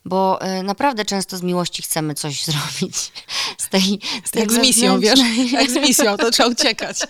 bo 0.05 0.39
y, 0.60 0.63
naprawdę 0.63 1.05
często 1.05 1.38
z 1.38 1.41
miłości 1.41 1.81
chcemy 1.81 2.13
coś 2.13 2.43
zrobić. 2.45 3.12
Z 3.58 3.69
tej, 3.69 3.99
z 4.23 4.31
tej 4.31 4.41
Jak 4.41 4.51
z 4.51 4.58
misją, 4.58 4.99
wiesz? 4.99 5.19
Jak 5.51 5.71
z 5.71 5.75
misją, 5.75 6.17
to 6.17 6.31
trzeba 6.31 6.49
uciekać. 6.49 6.99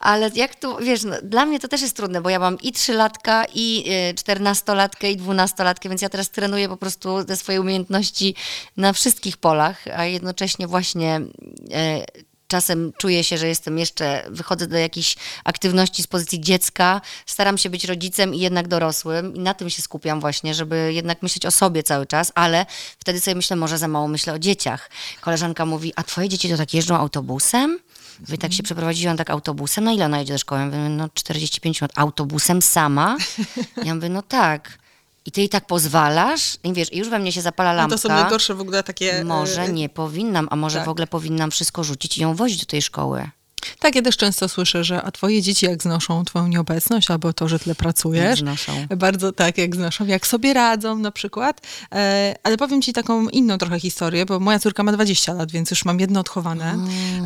Ale 0.00 0.30
jak 0.34 0.54
tu, 0.54 0.76
wiesz, 0.76 1.04
no, 1.04 1.16
dla 1.22 1.46
mnie 1.46 1.60
to 1.60 1.68
też 1.68 1.82
jest 1.82 1.96
trudne, 1.96 2.20
bo 2.20 2.30
ja 2.30 2.38
mam 2.38 2.58
i 2.60 2.72
trzylatka, 2.72 3.44
i 3.54 3.84
y, 4.10 4.14
czternastolatkę, 4.14 5.10
i 5.10 5.16
dwunastolatkę, 5.16 5.88
więc 5.88 6.02
ja 6.02 6.08
teraz 6.08 6.30
trenuję 6.30 6.68
po 6.68 6.76
prostu 6.76 7.24
te 7.24 7.36
swoje 7.36 7.60
umiejętności 7.60 8.34
na 8.76 8.92
wszystkich 8.92 9.36
polach, 9.36 9.84
a 9.96 10.04
jednocześnie 10.04 10.66
właśnie 10.66 11.20
y, 11.20 12.30
czasem 12.50 12.92
czuję 12.98 13.24
się, 13.24 13.38
że 13.38 13.48
jestem 13.48 13.78
jeszcze, 13.78 14.24
wychodzę 14.30 14.66
do 14.66 14.76
jakichś 14.76 15.16
aktywności 15.44 16.02
z 16.02 16.06
pozycji 16.06 16.40
dziecka, 16.40 17.00
staram 17.26 17.58
się 17.58 17.70
być 17.70 17.84
rodzicem 17.84 18.34
i 18.34 18.38
jednak 18.40 18.68
dorosłym 18.68 19.34
i 19.34 19.38
na 19.38 19.54
tym 19.54 19.70
się 19.70 19.82
skupiam 19.82 20.20
właśnie, 20.20 20.54
żeby 20.54 20.92
jednak 20.92 21.22
myśleć 21.22 21.46
o 21.46 21.50
sobie 21.50 21.82
cały 21.82 22.06
czas, 22.06 22.32
ale 22.34 22.66
wtedy 22.98 23.20
sobie 23.20 23.34
myślę, 23.34 23.56
może 23.56 23.78
za 23.78 23.88
mało 23.88 24.08
myślę 24.08 24.32
o 24.32 24.38
dzieciach. 24.38 24.90
Koleżanka 25.20 25.66
mówi, 25.66 25.92
a 25.96 26.02
twoje 26.02 26.28
dzieci 26.28 26.48
to 26.48 26.56
tak 26.56 26.74
jeżdżą 26.74 26.96
autobusem? 26.96 27.78
Wy 28.20 28.38
tak 28.38 28.52
się 28.52 28.62
przeprowadziłam 28.62 29.16
tak 29.16 29.30
autobusem, 29.30 29.84
no 29.84 29.92
ile 29.92 30.04
ona 30.04 30.18
jedzie 30.18 30.32
do 30.32 30.38
szkoły? 30.38 30.60
Ja 30.60 30.66
mówię, 30.66 30.78
no 30.78 31.08
45 31.14 31.80
minut. 31.80 31.92
Autobusem 31.96 32.62
sama? 32.62 33.16
Ja 33.84 33.94
mówię, 33.94 34.08
no 34.08 34.22
tak. 34.22 34.78
I 35.26 35.32
ty 35.32 35.40
jej 35.40 35.48
tak 35.48 35.66
pozwalasz? 35.66 36.56
I 36.64 36.72
wiesz, 36.72 36.92
i 36.92 36.98
już 36.98 37.08
we 37.08 37.18
mnie 37.18 37.32
się 37.32 37.40
zapala 37.40 37.70
No 37.70 37.76
lampka. 37.76 37.96
to 37.96 38.02
są 38.02 38.08
najgorsze 38.08 38.54
w 38.54 38.60
ogóle 38.60 38.82
takie... 38.82 39.24
Może 39.24 39.62
e, 39.62 39.72
nie 39.72 39.88
powinnam, 39.88 40.48
a 40.50 40.56
może 40.56 40.78
tak. 40.78 40.86
w 40.86 40.88
ogóle 40.88 41.06
powinnam 41.06 41.50
wszystko 41.50 41.84
rzucić 41.84 42.18
i 42.18 42.22
ją 42.22 42.34
wozić 42.34 42.60
do 42.60 42.66
tej 42.66 42.82
szkoły. 42.82 43.30
Tak, 43.78 43.94
ja 43.94 44.02
też 44.02 44.16
często 44.16 44.48
słyszę, 44.48 44.84
że 44.84 45.02
a 45.02 45.10
twoje 45.10 45.42
dzieci 45.42 45.66
jak 45.66 45.82
znoszą 45.82 46.24
twoją 46.24 46.46
nieobecność 46.46 47.10
albo 47.10 47.32
to, 47.32 47.48
że 47.48 47.58
tyle 47.58 47.74
pracujesz. 47.74 48.24
Jak 48.24 48.36
znoszą. 48.38 48.86
Bardzo 48.96 49.32
tak, 49.32 49.58
jak 49.58 49.76
znoszą, 49.76 50.06
jak 50.06 50.26
sobie 50.26 50.54
radzą 50.54 50.98
na 50.98 51.10
przykład. 51.10 51.60
E, 51.92 52.34
ale 52.42 52.56
powiem 52.56 52.82
ci 52.82 52.92
taką 52.92 53.28
inną 53.28 53.58
trochę 53.58 53.80
historię, 53.80 54.26
bo 54.26 54.40
moja 54.40 54.58
córka 54.58 54.82
ma 54.82 54.92
20 54.92 55.32
lat, 55.32 55.50
więc 55.52 55.70
już 55.70 55.84
mam 55.84 56.00
jedno 56.00 56.20
odchowane 56.20 56.78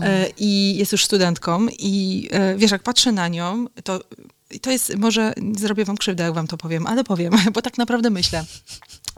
e, 0.03 0.29
i 0.39 0.77
jest 0.77 0.93
już 0.93 1.05
studentką 1.05 1.67
i 1.79 2.29
e, 2.33 2.57
wiesz, 2.57 2.71
jak 2.71 2.83
patrzę 2.83 3.13
na 3.13 3.29
nią, 3.29 3.67
to 3.85 4.01
to 4.63 4.71
jest, 4.71 4.97
może 4.97 5.33
zrobię 5.59 5.85
wam 5.85 5.97
krzywdę, 5.97 6.25
jak 6.25 6.35
wam 6.35 6.47
to 6.47 6.57
powiem, 6.57 6.87
ale 6.87 7.05
powiem, 7.05 7.33
bo 7.55 7.63
tak 7.63 7.79
naprawdę 7.79 8.11
myślę. 8.11 8.45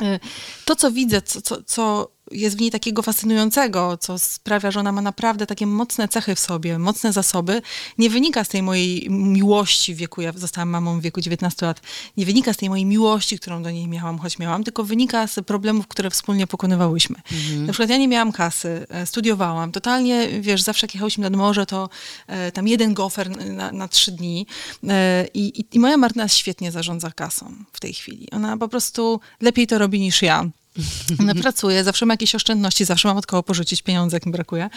E, 0.03 0.21
To, 0.65 0.77
co 0.77 0.91
widzę, 0.91 1.23
co, 1.23 1.41
co, 1.41 1.63
co 1.63 2.11
jest 2.31 2.57
w 2.57 2.61
niej 2.61 2.71
takiego 2.71 3.03
fascynującego, 3.03 3.97
co 3.97 4.19
sprawia, 4.19 4.71
że 4.71 4.81
ona 4.81 4.93
ma 4.93 5.03
naprawdę 5.03 5.47
takie 5.47 5.67
mocne 5.67 6.09
cechy 6.09 6.35
w 6.35 6.41
sobie, 6.41 6.79
mocne 6.79 7.13
zasoby, 7.13 7.63
nie 7.99 8.11
wynika 8.11 8.45
z 8.45 8.49
tej 8.49 8.63
mojej 8.63 9.11
miłości 9.11 9.95
w 9.95 9.97
wieku, 9.97 10.21
ja 10.21 10.33
zostałam 10.33 10.69
mamą 10.69 11.01
w 11.01 11.03
wieku 11.03 11.21
19 11.21 11.67
lat, 11.67 11.81
nie 12.17 12.27
wynika 12.27 12.53
z 12.53 12.57
tej 12.57 12.69
mojej 12.69 12.85
miłości, 12.85 13.39
którą 13.39 13.63
do 13.63 13.71
niej 13.71 13.89
miałam, 13.89 14.19
choć 14.19 14.39
miałam, 14.39 14.65
tylko 14.65 14.85
wynika 14.85 15.27
z 15.27 15.35
problemów, 15.47 15.87
które 15.87 16.11
wspólnie 16.11 16.47
pokonywałyśmy. 16.47 17.17
Na 17.67 17.73
przykład 17.73 17.91
ja 17.91 17.97
nie 17.97 18.09
miałam 18.09 18.33
kasy, 18.33 18.87
e, 18.89 19.07
studiowałam, 19.07 19.73
totalnie, 19.73 20.41
wiesz, 20.41 20.63
zawsze 20.63 20.87
jak 20.87 20.95
jechałyśmy 20.95 21.23
nad 21.23 21.37
morze, 21.37 21.67
to 21.67 21.89
e, 22.27 22.53
tam 22.53 22.69
jeden 22.69 22.95
gofer 22.95 23.31
na, 23.31 23.73
na 23.73 23.89
trzy 23.89 24.13
dni 24.13 24.47
e, 24.89 25.27
i, 25.35 25.61
i, 25.61 25.67
i 25.73 25.79
moja 25.79 25.97
Martyna 25.97 26.29
świetnie 26.29 26.73
zarządza 26.73 27.11
kasą 27.11 27.55
w 27.73 27.81
tej 27.81 27.95
chwili. 27.95 28.31
Ona 28.31 28.57
po 28.57 28.69
prostu 28.69 29.21
lepiej 29.41 29.67
to 29.67 29.79
robi 29.79 30.01
niż 30.01 30.23
ja. 30.23 30.51
Ona 31.21 31.35
pracuje, 31.35 31.85
zawsze 31.85 32.07
ma 32.07 32.15
jakieś 32.15 32.35
oszczędności, 32.35 32.85
zawsze 32.85 33.09
mam 33.09 33.17
od 33.17 33.27
kogo 33.27 33.43
porzucić 33.43 33.83
pieniądze, 33.83 34.17
jak 34.17 34.27
mi 34.27 34.33
brakuje. 34.33 34.71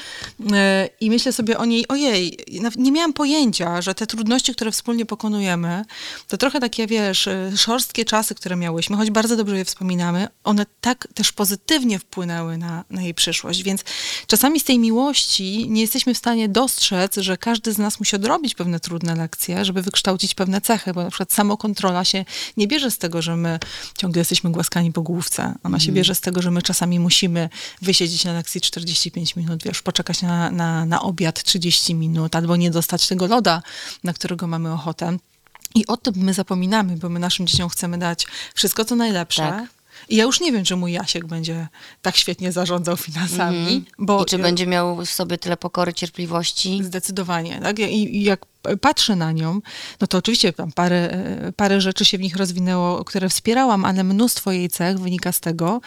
E, 0.54 0.90
I 1.00 1.10
myślę 1.10 1.34
sobie 1.34 1.58
o 1.58 1.66
niej, 1.66 1.88
ojej, 1.88 2.38
nie 2.76 2.92
miałam 2.92 3.14
pojęcia, 3.14 3.82
że 3.82 3.96
te 3.96 4.08
trudności, 4.08 4.54
które 4.54 4.72
wspólnie 4.72 5.06
pokonujemy, 5.06 5.86
to 6.28 6.38
trochę 6.38 6.60
takie, 6.60 6.88
wiesz, 6.88 7.28
e, 7.28 7.52
szorstkie 7.58 8.06
czasy, 8.06 8.36
które 8.36 8.56
miałyśmy, 8.56 8.98
choć 8.98 9.12
bardzo 9.12 9.36
dobrze 9.36 9.58
je 9.58 9.66
wspominamy, 9.66 10.28
one 10.44 10.66
tak 10.82 11.08
też 11.14 11.32
pozytywnie 11.32 12.00
wpłynęły 12.00 12.58
na, 12.58 12.84
na 12.90 13.02
jej 13.02 13.14
przyszłość. 13.14 13.64
Więc 13.64 13.84
czasami 14.28 14.60
z 14.60 14.64
tej 14.64 14.80
miłości 14.80 15.70
nie 15.70 15.82
jesteśmy 15.82 16.14
w 16.14 16.18
stanie 16.18 16.50
dostrzec, 16.50 17.16
że 17.18 17.38
każdy 17.38 17.74
z 17.74 17.78
nas 17.78 18.00
musi 18.00 18.16
odrobić 18.16 18.56
pewne 18.56 18.80
trudne 18.80 19.16
lekcje, 19.16 19.66
żeby 19.66 19.82
wykształcić 19.82 20.36
pewne 20.36 20.62
cechy, 20.62 20.94
bo 20.94 21.04
na 21.04 21.10
przykład 21.10 21.34
samokontrola 21.34 22.06
się 22.06 22.26
nie 22.58 22.68
bierze 22.68 22.92
z 22.92 22.98
tego, 22.98 23.22
że 23.22 23.36
my 23.36 23.60
ciągle 23.98 24.20
jesteśmy 24.20 24.52
głaskani 24.52 24.92
po 24.92 25.02
główce. 25.02 25.56
Ona 25.64 25.80
się 25.80 25.89
bierze 25.92 26.16
z 26.16 26.22
tego, 26.22 26.42
że 26.42 26.52
my 26.52 26.62
czasami 26.62 27.00
musimy 27.00 27.50
wysiedzieć 27.82 28.26
na 28.26 28.34
lekcji 28.34 28.62
45 28.62 29.36
minut, 29.36 29.64
wiesz, 29.64 29.82
poczekać 29.82 30.22
na, 30.22 30.52
na, 30.52 30.86
na 30.86 31.02
obiad 31.02 31.44
30 31.44 31.96
minut, 31.96 32.36
albo 32.36 32.56
nie 32.56 32.72
dostać 32.72 33.08
tego 33.08 33.28
loda, 33.28 33.62
na 34.04 34.14
którego 34.14 34.48
mamy 34.48 34.74
ochotę. 34.74 35.18
I 35.76 35.88
o 35.88 35.98
tym 35.98 36.14
my 36.18 36.34
zapominamy, 36.34 36.98
bo 36.98 37.10
my 37.10 37.20
naszym 37.20 37.48
dzieciom 37.48 37.70
chcemy 37.70 37.98
dać 37.98 38.28
wszystko, 38.56 38.86
co 38.86 38.96
najlepsze. 38.96 39.42
Tak. 39.42 39.70
I 40.10 40.16
ja 40.16 40.24
już 40.24 40.40
nie 40.40 40.52
wiem, 40.52 40.64
czy 40.64 40.76
mój 40.76 40.92
Jasiek 40.92 41.26
będzie 41.26 41.68
tak 42.02 42.16
świetnie 42.18 42.52
zarządzał 42.52 42.98
finansami, 42.98 43.86
bo 43.98 44.14
Mhm. 44.14 44.28
I 44.28 44.30
czy 44.30 44.38
będzie 44.38 44.68
miał 44.68 45.06
w 45.06 45.10
sobie 45.10 45.38
tyle 45.38 45.58
pokory, 45.58 45.94
cierpliwości? 45.94 46.84
Zdecydowanie, 46.84 47.60
tak? 47.62 47.80
I, 47.80 48.18
I 48.18 48.24
jak 48.24 48.46
patrzę 48.82 49.16
na 49.16 49.32
nią, 49.32 49.62
no 50.02 50.08
to 50.08 50.18
oczywiście 50.18 50.54
tam 50.54 50.72
parę, 50.72 51.24
parę 51.56 51.82
rzeczy 51.82 52.06
się 52.06 52.18
w 52.18 52.22
nich 52.22 52.36
rozwinęło, 52.36 53.06
które 53.06 53.30
wspierałam, 53.30 53.86
ale 53.86 54.04
mnóstwo 54.04 54.52
jej 54.52 54.70
cech 54.70 55.00
wynika 55.00 55.32
z 55.32 55.40
tego, 55.40 55.82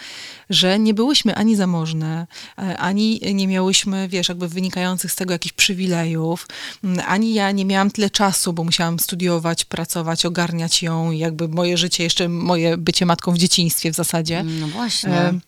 że 0.49 0.79
nie 0.79 0.93
byłyśmy 0.93 1.35
ani 1.35 1.55
zamożne, 1.55 2.27
e, 2.57 2.77
ani 2.77 3.19
nie 3.33 3.47
miałyśmy, 3.47 4.07
wiesz, 4.09 4.29
jakby 4.29 4.47
wynikających 4.47 5.11
z 5.11 5.15
tego 5.15 5.33
jakichś 5.33 5.53
przywilejów, 5.53 6.47
ani 7.07 7.33
ja 7.33 7.51
nie 7.51 7.65
miałam 7.65 7.91
tyle 7.91 8.09
czasu, 8.09 8.53
bo 8.53 8.63
musiałam 8.63 8.99
studiować, 8.99 9.65
pracować, 9.65 10.25
ogarniać 10.25 10.83
ją, 10.83 11.11
i 11.11 11.19
jakby 11.19 11.47
moje 11.47 11.77
życie, 11.77 12.03
jeszcze 12.03 12.29
moje 12.29 12.77
bycie 12.77 13.05
matką 13.05 13.31
w 13.31 13.37
dzieciństwie 13.37 13.91
w 13.91 13.95
zasadzie. 13.95 14.43
No 14.43 14.67
właśnie. 14.67 15.11
E, 15.11 15.39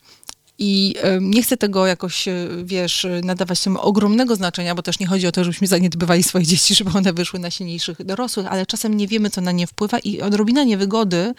I 0.59 0.95
nie 1.21 1.43
chcę 1.43 1.57
tego 1.57 1.87
jakoś, 1.87 2.27
e, 2.27 2.47
wiesz, 2.63 3.05
e, 3.05 3.21
nadawać 3.23 3.61
temu 3.61 3.79
ogromnego 3.79 4.35
znaczenia, 4.35 4.75
bo 4.75 4.81
też 4.81 4.99
nie 4.99 5.07
chodzi 5.07 5.27
o 5.27 5.31
to, 5.31 5.43
żebyśmy 5.43 5.67
zaniedbywali 5.67 6.23
swoje 6.23 6.45
dzieci, 6.45 6.75
żeby 6.75 6.91
one 6.97 7.13
wyszły 7.13 7.39
na 7.39 7.51
silniejszych 7.51 8.05
dorosłych, 8.05 8.47
ale 8.47 8.65
czasem 8.65 8.97
nie 8.97 9.07
wiemy, 9.07 9.29
co 9.29 9.41
na 9.41 9.51
nie 9.51 9.67
wpływa 9.67 9.99
i 9.99 10.21
odrobina 10.21 10.63
niewygody 10.63 11.33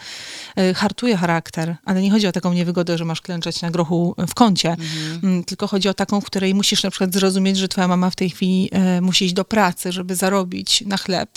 e, 0.56 0.74
hartuje 0.74 1.16
charakter. 1.16 1.76
Ale 1.84 2.02
nie 2.02 2.10
chodzi 2.10 2.26
o 2.26 2.32
taką 2.32 2.52
niewygodę, 2.52 2.98
że 2.98 3.04
masz 3.04 3.20
klęczeć 3.20 3.62
na 3.62 3.70
grochu 3.70 4.14
w 4.28 4.34
kącie, 4.34 4.76
Mm, 5.22 5.44
tylko 5.44 5.66
chodzi 5.66 5.88
o 5.88 5.94
taką, 5.94 6.20
w 6.20 6.24
której 6.24 6.54
musisz 6.54 6.82
na 6.82 6.90
przykład 6.90 7.12
zrozumieć, 7.12 7.56
że 7.58 7.68
twoja 7.68 7.88
mama 7.88 8.10
w 8.10 8.16
tej 8.16 8.30
chwili 8.30 8.70
musi 9.00 9.24
iść 9.24 9.34
do 9.34 9.44
pracy, 9.44 9.92
żeby 9.92 10.14
zarobić 10.14 10.84
na 10.86 10.96
chleb. 10.96 11.30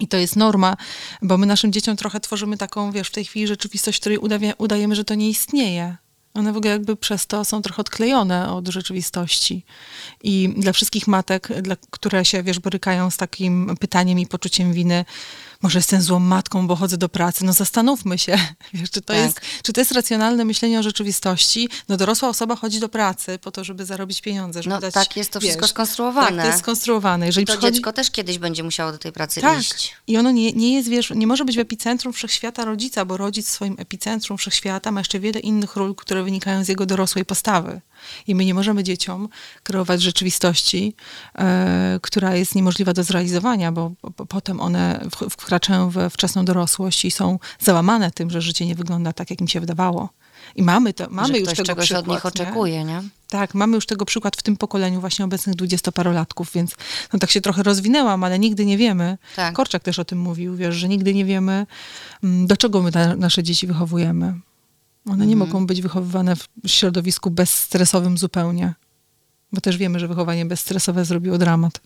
I 0.00 0.08
to 0.08 0.16
jest 0.16 0.36
norma, 0.36 0.76
bo 1.22 1.38
my 1.38 1.46
naszym 1.46 1.72
dzieciom 1.72 1.96
trochę 1.96 2.20
tworzymy 2.20 2.56
taką, 2.56 2.92
wiesz, 2.92 3.08
w 3.08 3.12
tej 3.12 3.24
chwili 3.24 3.46
rzeczywistość, 3.46 3.98
w 3.98 4.00
której 4.00 4.18
udajemy, 4.58 4.94
że 4.94 5.04
to 5.04 5.14
nie 5.14 5.28
istnieje. 5.30 5.96
One 6.38 6.52
w 6.52 6.56
ogóle 6.56 6.72
jakby 6.72 6.96
przez 6.96 7.26
to 7.26 7.44
są 7.44 7.62
trochę 7.62 7.80
odklejone 7.80 8.52
od 8.52 8.68
rzeczywistości. 8.68 9.64
I 10.22 10.54
dla 10.56 10.72
wszystkich 10.72 11.06
matek, 11.06 11.48
dla, 11.62 11.76
które 11.90 12.24
się, 12.24 12.42
wiesz, 12.42 12.58
borykają 12.58 13.10
z 13.10 13.16
takim 13.16 13.76
pytaniem 13.80 14.18
i 14.18 14.26
poczuciem 14.26 14.72
winy, 14.72 15.04
może 15.62 15.78
jestem 15.78 16.02
złą 16.02 16.18
matką, 16.18 16.66
bo 16.66 16.76
chodzę 16.76 16.96
do 16.96 17.08
pracy, 17.08 17.44
no 17.44 17.52
zastanówmy 17.52 18.18
się, 18.18 18.38
wiesz, 18.74 18.90
czy 18.90 19.00
to, 19.00 19.06
Tak. 19.14 19.16
jest, 19.16 19.40
czy 19.62 19.72
to 19.72 19.80
jest 19.80 19.92
racjonalne 19.92 20.44
myślenie 20.44 20.78
o 20.78 20.82
rzeczywistości. 20.82 21.68
No 21.88 21.96
dorosła 21.96 22.28
osoba 22.28 22.56
chodzi 22.56 22.80
do 22.80 22.88
pracy 22.88 23.38
po 23.38 23.50
to, 23.50 23.64
żeby 23.64 23.84
zarobić 23.84 24.20
pieniądze, 24.20 24.62
żeby 24.62 24.74
No 24.74 24.80
dać, 24.80 24.94
tak 24.94 25.16
jest 25.16 25.30
to 25.30 25.40
wszystko 25.40 25.62
wiesz, 25.62 25.70
skonstruowane. 25.70 26.36
Tak, 26.36 26.40
to 26.40 26.46
jest 26.46 26.58
skonstruowane. 26.58 27.26
Jeżeli 27.26 27.46
To 27.46 27.52
przychodzi... 27.52 27.74
dziecko 27.74 27.92
też 27.92 28.10
kiedyś 28.10 28.38
będzie 28.38 28.62
musiało 28.62 28.92
do 28.92 28.98
tej 28.98 29.12
pracy 29.12 29.40
Tak. 29.40 29.60
iść. 29.60 29.94
I 30.06 30.16
ono 30.16 30.30
nie, 30.30 30.52
nie 30.52 30.74
jest, 30.74 30.88
wiesz, 30.88 31.12
nie 31.16 31.26
może 31.26 31.44
być 31.44 31.56
w 31.56 31.60
epicentrum 31.60 32.12
wszechświata 32.12 32.64
rodzica, 32.64 33.04
bo 33.04 33.16
rodzic 33.16 33.46
w 33.46 33.50
swoim 33.50 33.74
epicentrum 33.78 34.38
wszechświata 34.38 34.92
ma 34.92 35.00
jeszcze 35.00 35.20
wiele 35.20 35.40
innych 35.40 35.76
ról, 35.76 35.94
które 35.94 36.22
wynikają 36.22 36.64
z 36.64 36.68
jego 36.68 36.86
dorosłej 36.86 37.24
postawy. 37.24 37.80
I 38.26 38.34
my 38.34 38.44
nie 38.44 38.54
możemy 38.54 38.84
dzieciom 38.84 39.28
kreować 39.62 40.02
rzeczywistości, 40.02 40.94
e, 41.38 41.98
która 42.02 42.34
jest 42.36 42.54
niemożliwa 42.54 42.92
do 42.92 43.04
zrealizowania, 43.04 43.72
bo, 43.72 43.92
bo 44.16 44.26
potem 44.26 44.60
one 44.60 45.00
w- 45.10 45.30
wkraczają 45.30 45.90
we 45.90 46.10
wczesną 46.10 46.44
dorosłość 46.44 47.04
i 47.04 47.10
są 47.10 47.38
załamane 47.60 48.10
tym, 48.10 48.30
że 48.30 48.40
życie 48.42 48.66
nie 48.66 48.74
wygląda 48.74 49.12
tak, 49.12 49.30
jak 49.30 49.40
im 49.40 49.48
się 49.48 49.60
wydawało. 49.60 50.08
I 50.56 50.62
mamy 50.62 50.92
to, 50.94 51.06
mamy 51.10 51.28
że 51.28 51.38
już 51.38 51.48
tego 51.48 51.62
czegoś 51.64 51.84
przykład. 51.84 52.04
od 52.04 52.08
nich 52.08 52.24
nie? 52.24 52.28
oczekuje, 52.28 52.84
nie? 52.84 53.02
Tak, 53.28 53.54
mamy 53.54 53.74
już 53.74 53.86
tego 53.86 54.04
przykład 54.04 54.36
w 54.36 54.42
tym 54.42 54.56
pokoleniu 54.56 55.00
właśnie 55.00 55.24
obecnych 55.24 55.56
dwudziestoparolatków, 55.56 56.50
więc 56.54 56.74
no 57.12 57.18
tak 57.18 57.30
się 57.30 57.40
trochę 57.40 57.62
rozwinęłam, 57.62 58.24
ale 58.24 58.38
nigdy 58.38 58.66
nie 58.66 58.76
wiemy. 58.78 59.18
Tak. 59.36 59.54
Korczak 59.54 59.82
też 59.82 59.98
o 59.98 60.04
tym 60.04 60.20
mówił, 60.20 60.56
wiesz, 60.56 60.74
że 60.76 60.88
nigdy 60.88 61.14
nie 61.14 61.24
wiemy, 61.24 61.66
mm, 62.24 62.46
do 62.46 62.56
czego 62.56 62.82
my 62.82 62.90
na, 62.90 63.16
nasze 63.16 63.42
dzieci 63.42 63.66
wychowujemy. 63.66 64.34
One 65.08 65.26
nie 65.26 65.32
Mhm. 65.32 65.38
mogą 65.38 65.66
być 65.66 65.82
wychowywane 65.82 66.36
w 66.36 66.48
środowisku 66.66 67.30
bezstresowym 67.30 68.18
zupełnie. 68.18 68.74
Bo 69.52 69.60
też 69.60 69.76
wiemy, 69.76 70.00
że 70.00 70.08
wychowanie 70.08 70.46
bezstresowe 70.46 71.04
zrobiło 71.04 71.38
dramat. 71.38 71.80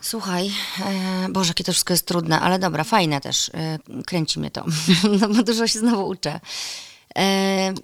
Słuchaj, 0.00 0.50
e, 0.86 1.28
Boże, 1.30 1.50
jakie 1.50 1.64
to 1.64 1.72
wszystko 1.72 1.92
jest 1.92 2.06
trudne, 2.06 2.40
ale 2.40 2.58
dobra, 2.58 2.84
fajne 2.84 3.20
też. 3.20 3.50
E, 3.54 3.78
kręci 4.06 4.40
mnie 4.40 4.50
to, 4.50 4.64
no 5.20 5.28
bo 5.28 5.42
dużo 5.42 5.66
się 5.66 5.78
znowu 5.78 6.08
uczę. 6.08 6.40
E, 7.18 7.74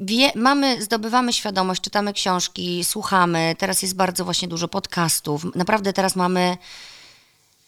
wie, 0.00 0.32
mamy, 0.34 0.82
zdobywamy 0.82 1.32
świadomość, 1.32 1.80
czytamy 1.82 2.12
książki, 2.12 2.84
słuchamy. 2.84 3.54
Teraz 3.58 3.82
jest 3.82 3.96
bardzo 3.96 4.24
właśnie 4.24 4.48
dużo 4.48 4.68
podcastów. 4.68 5.46
Naprawdę 5.54 5.92
teraz 5.92 6.16
mamy 6.16 6.56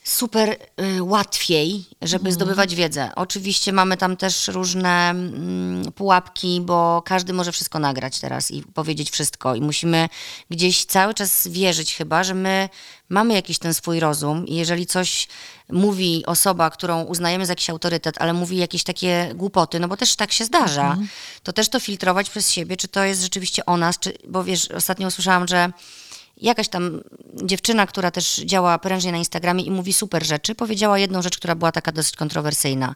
super 0.04 0.56
y, 0.96 1.02
łatwiej, 1.02 1.84
żeby 2.02 2.32
zdobywać 2.32 2.74
wiedzę. 2.74 3.10
Oczywiście 3.16 3.72
mamy 3.72 3.96
tam 3.96 4.16
też 4.16 4.48
różne 4.48 5.10
mm, 5.10 5.92
pułapki, 5.92 6.60
bo 6.60 7.02
każdy 7.02 7.32
może 7.32 7.52
wszystko 7.52 7.78
nagrać 7.78 8.20
teraz 8.20 8.50
i 8.50 8.62
powiedzieć 8.62 9.10
wszystko. 9.10 9.54
I 9.54 9.60
musimy 9.60 10.08
gdzieś 10.50 10.84
cały 10.84 11.14
czas 11.14 11.48
wierzyć 11.48 11.94
chyba, 11.94 12.24
że 12.24 12.34
my 12.34 12.68
mamy 13.08 13.34
jakiś 13.34 13.58
ten 13.58 13.74
swój 13.74 14.00
rozum 14.00 14.46
i 14.46 14.54
jeżeli 14.54 14.86
coś 14.86 15.28
mówi 15.68 16.26
osoba, 16.26 16.70
którą 16.70 17.02
uznajemy 17.02 17.46
za 17.46 17.52
jakiś 17.52 17.70
autorytet, 17.70 18.16
ale 18.18 18.32
mówi 18.32 18.56
jakieś 18.56 18.82
takie 18.82 19.32
głupoty, 19.34 19.80
no 19.80 19.88
bo 19.88 19.96
też 19.96 20.16
tak 20.16 20.32
się 20.32 20.44
zdarza, 20.44 20.96
to 21.42 21.52
też 21.52 21.68
to 21.68 21.80
filtrować 21.80 22.30
przez 22.30 22.50
siebie, 22.50 22.76
czy 22.76 22.88
to 22.88 23.04
jest 23.04 23.22
rzeczywiście 23.22 23.66
o 23.66 23.76
nas, 23.76 23.98
czy, 23.98 24.12
bo 24.28 24.44
wiesz, 24.44 24.70
ostatnio 24.70 25.08
usłyszałam, 25.08 25.48
że 25.48 25.72
jakaś 26.40 26.68
tam 26.68 27.00
dziewczyna, 27.42 27.86
która 27.86 28.10
też 28.10 28.36
działa 28.36 28.78
prężnie 28.78 29.12
na 29.12 29.18
Instagramie 29.18 29.64
i 29.64 29.70
mówi 29.70 29.92
super 29.92 30.26
rzeczy, 30.26 30.54
powiedziała 30.54 30.98
jedną 30.98 31.22
rzecz, 31.22 31.38
która 31.38 31.54
była 31.54 31.72
taka 31.72 31.92
dosyć 31.92 32.16
kontrowersyjna. 32.16 32.94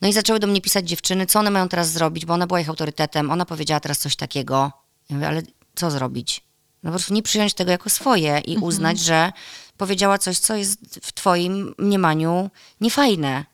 No 0.00 0.08
i 0.08 0.12
zaczęły 0.12 0.38
do 0.38 0.46
mnie 0.46 0.60
pisać 0.60 0.88
dziewczyny, 0.88 1.26
co 1.26 1.38
one 1.38 1.50
mają 1.50 1.68
teraz 1.68 1.90
zrobić, 1.90 2.26
bo 2.26 2.34
ona 2.34 2.46
była 2.46 2.60
ich 2.60 2.68
autorytetem, 2.68 3.30
ona 3.30 3.44
powiedziała 3.44 3.80
teraz 3.80 3.98
coś 3.98 4.16
takiego. 4.16 4.72
Ja 5.10 5.16
mówię, 5.16 5.28
ale 5.28 5.42
co 5.74 5.90
zrobić? 5.90 6.44
No 6.82 6.90
po 6.90 6.92
prostu 6.92 7.14
nie 7.14 7.22
przyjąć 7.22 7.54
tego 7.54 7.70
jako 7.70 7.90
swoje 7.90 8.38
i 8.38 8.56
uznać, 8.56 8.98
że 8.98 9.32
powiedziała 9.78 10.18
coś, 10.18 10.38
co 10.38 10.56
jest 10.56 11.00
w 11.02 11.12
twoim 11.12 11.74
mniemaniu 11.78 12.50
niefajne. 12.80 13.44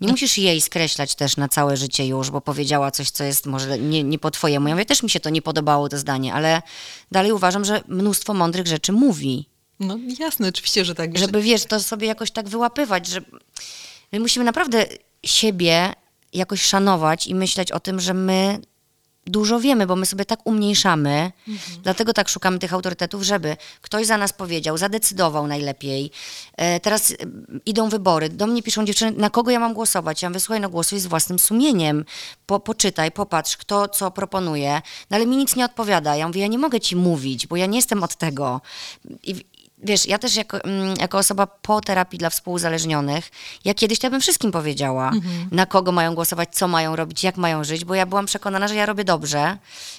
Nie 0.00 0.08
musisz 0.08 0.38
jej 0.38 0.60
skreślać 0.60 1.14
też 1.14 1.36
na 1.36 1.48
całe 1.48 1.76
życie 1.76 2.06
już, 2.06 2.30
bo 2.30 2.40
powiedziała 2.40 2.90
coś, 2.90 3.10
co 3.10 3.24
jest 3.24 3.46
może 3.46 3.78
nie, 3.78 4.04
nie 4.04 4.18
po 4.18 4.30
twojemu. 4.30 4.68
Ja 4.68 4.74
mówię, 4.74 4.86
też 4.86 5.02
mi 5.02 5.10
się 5.10 5.20
to 5.20 5.30
nie 5.30 5.42
podobało, 5.42 5.88
to 5.88 5.98
zdanie, 5.98 6.34
ale 6.34 6.62
dalej 7.12 7.32
uważam, 7.32 7.64
że 7.64 7.82
mnóstwo 7.88 8.34
mądrych 8.34 8.66
rzeczy 8.66 8.92
mówi. 8.92 9.48
No 9.80 9.98
jasne, 10.18 10.48
oczywiście, 10.48 10.84
że 10.84 10.94
tak. 10.94 11.18
Żeby, 11.18 11.42
wiesz, 11.42 11.64
to 11.64 11.80
sobie 11.80 12.06
jakoś 12.06 12.30
tak 12.30 12.48
wyłapywać, 12.48 13.06
że 13.06 13.20
my 14.12 14.20
musimy 14.20 14.44
naprawdę 14.44 14.86
siebie 15.24 15.92
jakoś 16.32 16.62
szanować 16.62 17.26
i 17.26 17.34
myśleć 17.34 17.72
o 17.72 17.80
tym, 17.80 18.00
że 18.00 18.14
my 18.14 18.60
dużo 19.26 19.60
wiemy, 19.60 19.86
bo 19.86 19.96
my 19.96 20.06
sobie 20.06 20.24
tak 20.24 20.46
umniejszamy, 20.46 21.32
dlatego 21.82 22.12
tak 22.12 22.28
szukamy 22.28 22.58
tych 22.58 22.72
autorytetów, 22.72 23.22
żeby 23.22 23.56
ktoś 23.80 24.06
za 24.06 24.18
nas 24.18 24.32
powiedział, 24.32 24.78
zadecydował 24.78 25.46
najlepiej. 25.46 26.10
E, 26.56 26.80
teraz 26.80 27.10
e, 27.10 27.14
idą 27.66 27.88
wybory, 27.88 28.28
do 28.28 28.46
mnie 28.46 28.62
piszą 28.62 28.84
dziewczyny, 28.84 29.12
na 29.16 29.30
kogo 29.30 29.50
ja 29.50 29.60
mam 29.60 29.74
głosować? 29.74 30.22
Ja 30.22 30.30
mówię, 30.30 30.40
słuchaj, 30.40 30.60
no 30.60 30.68
głosuj 30.68 31.00
z 31.00 31.06
własnym 31.06 31.38
sumieniem, 31.38 32.04
po, 32.46 32.60
poczytaj, 32.60 33.12
popatrz, 33.12 33.56
kto 33.56 33.88
co 33.88 34.10
proponuje, 34.10 34.82
no 35.10 35.16
ale 35.16 35.26
mi 35.26 35.36
nic 35.36 35.56
nie 35.56 35.64
odpowiada. 35.64 36.16
Ja 36.16 36.26
mówię, 36.26 36.40
ja 36.40 36.46
nie 36.46 36.58
mogę 36.58 36.80
ci 36.80 36.96
mówić, 36.96 37.46
bo 37.46 37.56
ja 37.56 37.66
nie 37.66 37.78
jestem 37.78 38.02
od 38.02 38.16
tego. 38.16 38.60
I, 39.22 39.44
Wiesz, 39.82 40.06
ja 40.06 40.18
też 40.18 40.36
jako, 40.36 40.64
mm, 40.64 40.94
jako 41.00 41.18
osoba 41.18 41.46
po 41.46 41.80
terapii 41.80 42.18
dla 42.18 42.30
współuzależnionych, 42.30 43.30
ja 43.64 43.74
kiedyś 43.74 43.98
to 43.98 44.06
ja 44.06 44.10
bym 44.10 44.20
wszystkim 44.20 44.52
powiedziała, 44.52 45.10
na 45.50 45.66
kogo 45.66 45.92
mają 45.92 46.14
głosować, 46.14 46.48
co 46.52 46.68
mają 46.68 46.96
robić, 46.96 47.24
jak 47.24 47.36
mają 47.36 47.64
żyć, 47.64 47.84
bo 47.84 47.94
ja 47.94 48.06
byłam 48.06 48.26
przekonana, 48.26 48.68
że 48.68 48.74
ja 48.74 48.86
robię 48.86 49.04
dobrze, 49.04 49.58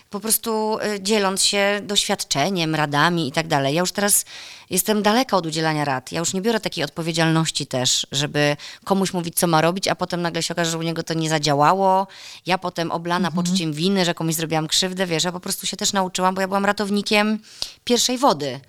po 0.09 0.19
prostu 0.19 0.77
y, 0.79 1.01
dzieląc 1.01 1.43
się 1.43 1.81
doświadczeniem, 1.83 2.75
radami 2.75 3.27
i 3.27 3.31
tak 3.31 3.47
dalej. 3.47 3.75
Ja 3.75 3.79
już 3.79 3.91
teraz 3.91 4.25
jestem 4.69 5.03
daleka 5.03 5.37
od 5.37 5.45
udzielania 5.45 5.85
rad. 5.85 6.11
Ja 6.11 6.19
już 6.19 6.33
nie 6.33 6.41
biorę 6.41 6.59
takiej 6.59 6.83
odpowiedzialności 6.83 7.67
też, 7.67 8.07
żeby 8.11 8.57
komuś 8.83 9.13
mówić, 9.13 9.35
co 9.35 9.47
ma 9.47 9.61
robić, 9.61 9.87
a 9.87 9.95
potem 9.95 10.21
nagle 10.21 10.43
się 10.43 10.53
okaże, 10.53 10.71
że 10.71 10.77
u 10.77 10.81
niego 10.81 11.03
to 11.03 11.13
nie 11.13 11.29
zadziałało. 11.29 12.07
Ja 12.45 12.57
potem 12.57 12.91
oblana 12.91 13.31
poczuciem 13.31 13.73
winy, 13.73 14.05
że 14.05 14.13
komuś 14.13 14.35
zrobiłam 14.35 14.67
krzywdę, 14.67 15.05
wiesz, 15.05 15.23
ja 15.23 15.31
po 15.31 15.39
prostu 15.39 15.65
się 15.65 15.77
też 15.77 15.93
nauczyłam, 15.93 16.35
bo 16.35 16.41
ja 16.41 16.47
byłam 16.47 16.65
ratownikiem 16.65 17.39
pierwszej 17.83 18.17
wody 18.17 18.59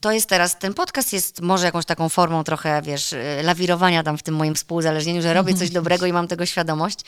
to 0.00 0.12
jest 0.12 0.28
teraz, 0.28 0.58
ten 0.58 0.74
podcast 0.74 1.12
jest 1.12 1.40
może 1.40 1.66
jakąś 1.66 1.84
taką 1.84 2.08
formą 2.08 2.44
trochę, 2.44 2.82
wiesz, 2.82 3.12
y, 3.12 3.40
lawirowania 3.42 4.02
tam 4.02 4.18
w 4.18 4.22
tym 4.22 4.34
moim 4.34 4.54
współuzależnieniu, 4.54 5.22
że 5.22 5.34
robię 5.34 5.54
coś 5.54 5.70
dobrego 5.80 6.06
i 6.06 6.12
mam 6.12 6.28
tego 6.28 6.46
świadomość, 6.46 6.98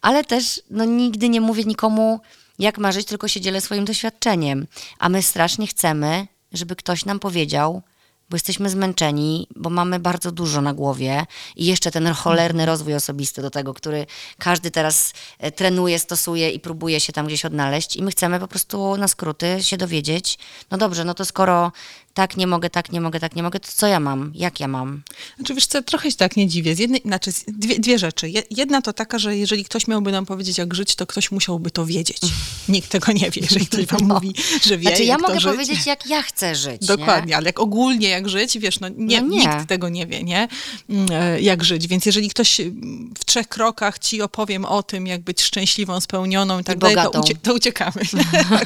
ale 0.00 0.24
też 0.24 0.62
no, 0.70 0.84
nigdy 0.84 1.28
nie 1.28 1.40
mówię 1.40 1.64
nikomu, 1.64 2.20
jak 2.58 2.78
ma 2.78 2.92
żyć, 2.92 3.06
tylko 3.06 3.28
się 3.28 3.40
dzielę 3.40 3.60
swoim 3.60 3.84
doświadczeniem. 3.84 4.66
A 4.98 5.08
my 5.08 5.22
strasznie 5.22 5.66
chcemy, 5.66 6.26
żeby 6.52 6.76
ktoś 6.76 7.04
nam 7.04 7.18
powiedział, 7.18 7.82
bo 8.30 8.36
jesteśmy 8.36 8.70
zmęczeni, 8.70 9.48
bo 9.56 9.70
mamy 9.70 10.00
bardzo 10.00 10.32
dużo 10.32 10.60
na 10.60 10.74
głowie 10.74 11.26
i 11.56 11.66
jeszcze 11.66 11.90
ten 11.90 12.06
cholerny 12.06 12.66
rozwój 12.66 12.94
osobisty 12.94 13.42
do 13.42 13.50
tego, 13.50 13.74
który 13.74 14.06
każdy 14.38 14.70
teraz 14.70 15.12
e, 15.38 15.52
trenuje, 15.52 15.98
stosuje 15.98 16.50
i 16.50 16.60
próbuje 16.60 17.00
się 17.00 17.12
tam 17.12 17.26
gdzieś 17.26 17.44
odnaleźć 17.44 17.96
i 17.96 18.02
my 18.02 18.10
chcemy 18.10 18.40
po 18.40 18.48
prostu 18.48 18.96
na 18.96 19.08
skróty 19.08 19.62
się 19.62 19.76
dowiedzieć, 19.76 20.38
no 20.70 20.78
dobrze, 20.78 21.04
no 21.04 21.14
to 21.14 21.24
skoro 21.24 21.72
tak 22.14 22.36
nie 22.36 22.46
mogę, 22.46 22.70
tak 22.70 22.92
nie 22.92 23.00
mogę, 23.00 23.20
tak 23.20 23.36
nie 23.36 23.42
mogę, 23.42 23.60
to 23.60 23.68
co 23.74 23.86
ja 23.86 24.00
mam? 24.00 24.32
Jak 24.34 24.60
ja 24.60 24.68
mam? 24.68 25.02
Znaczy 25.36 25.54
wiesz 25.54 25.66
co, 25.66 25.82
trochę 25.82 26.10
się 26.10 26.16
tak 26.16 26.36
nie 26.36 26.48
dziwię. 26.48 26.74
Z 26.74 26.78
jednej, 26.78 27.00
znaczy 27.04 27.30
dwie, 27.48 27.78
dwie 27.78 27.98
rzeczy. 27.98 28.28
Je- 28.30 28.42
Jedna 28.50 28.82
to 28.82 28.92
taka, 28.92 29.18
że 29.18 29.36
jeżeli 29.36 29.64
ktoś 29.64 29.86
miałby 29.88 30.12
nam 30.12 30.26
powiedzieć, 30.26 30.58
jak 30.58 30.74
żyć, 30.74 30.94
to 30.94 31.06
ktoś 31.06 31.30
musiałby 31.30 31.70
to 31.70 31.86
wiedzieć. 31.86 32.18
Nikt 32.68 32.88
tego 32.90 33.12
nie 33.12 33.30
wie, 33.30 33.42
jeżeli 33.42 33.66
ktoś 33.66 33.86
wam 33.86 34.00
No. 34.08 34.14
mówi, 34.14 34.34
że 34.66 34.78
wie, 34.78 34.88
Znaczy 34.88 35.04
ja 35.04 35.18
mogę 35.18 35.40
żyć. 35.40 35.52
powiedzieć, 35.52 35.86
jak 35.86 36.06
ja 36.06 36.22
chcę 36.22 36.54
żyć, 36.54 36.86
Dokładnie, 36.86 37.36
ale 37.36 37.46
jak 37.46 37.60
ogólnie 37.60 38.08
jak 38.08 38.28
żyć, 38.28 38.58
wiesz, 38.58 38.80
no, 38.80 38.88
nie, 38.88 39.20
No 39.22 39.28
nie. 39.28 39.38
nikt 39.38 39.66
tego 39.68 39.88
nie 39.88 40.06
wie, 40.06 40.22
nie? 40.22 40.48
Mm, 40.90 41.06
e, 41.12 41.40
Jak 41.40 41.64
żyć. 41.64 41.86
Więc 41.88 42.06
jeżeli 42.06 42.28
ktoś 42.30 42.60
mm, 42.60 43.14
w 43.18 43.24
trzech 43.24 43.48
krokach 43.48 43.98
ci 43.98 44.22
opowiem 44.22 44.64
o 44.64 44.82
tym, 44.82 45.06
jak 45.06 45.20
być 45.22 45.42
szczęśliwą, 45.42 46.00
spełnioną 46.00 46.58
i 46.60 46.64
tak 46.64 46.76
I 46.76 46.80
dalej, 46.80 46.96
to, 47.12 47.20
ucie- 47.20 47.34
to 47.42 47.54
uciekamy. 47.54 48.00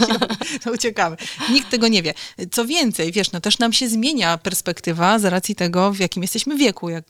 to 0.65 0.73
uciekamy. 0.73 1.17
Nikt 1.51 1.71
tego 1.71 1.89
nie 1.89 2.03
wie. 2.03 2.15
Co 2.51 2.65
więcej, 2.67 3.13
wiesz, 3.13 3.33
no 3.33 3.38
też 3.41 3.59
nam 3.59 3.73
się 3.73 3.89
zmienia 3.89 4.39
perspektywa 4.39 5.19
z 5.19 5.25
racji 5.25 5.55
tego, 5.55 5.93
w 5.93 5.99
jakim 5.99 6.23
jesteśmy 6.23 6.57
wieku. 6.57 6.89
Jak 6.89 7.05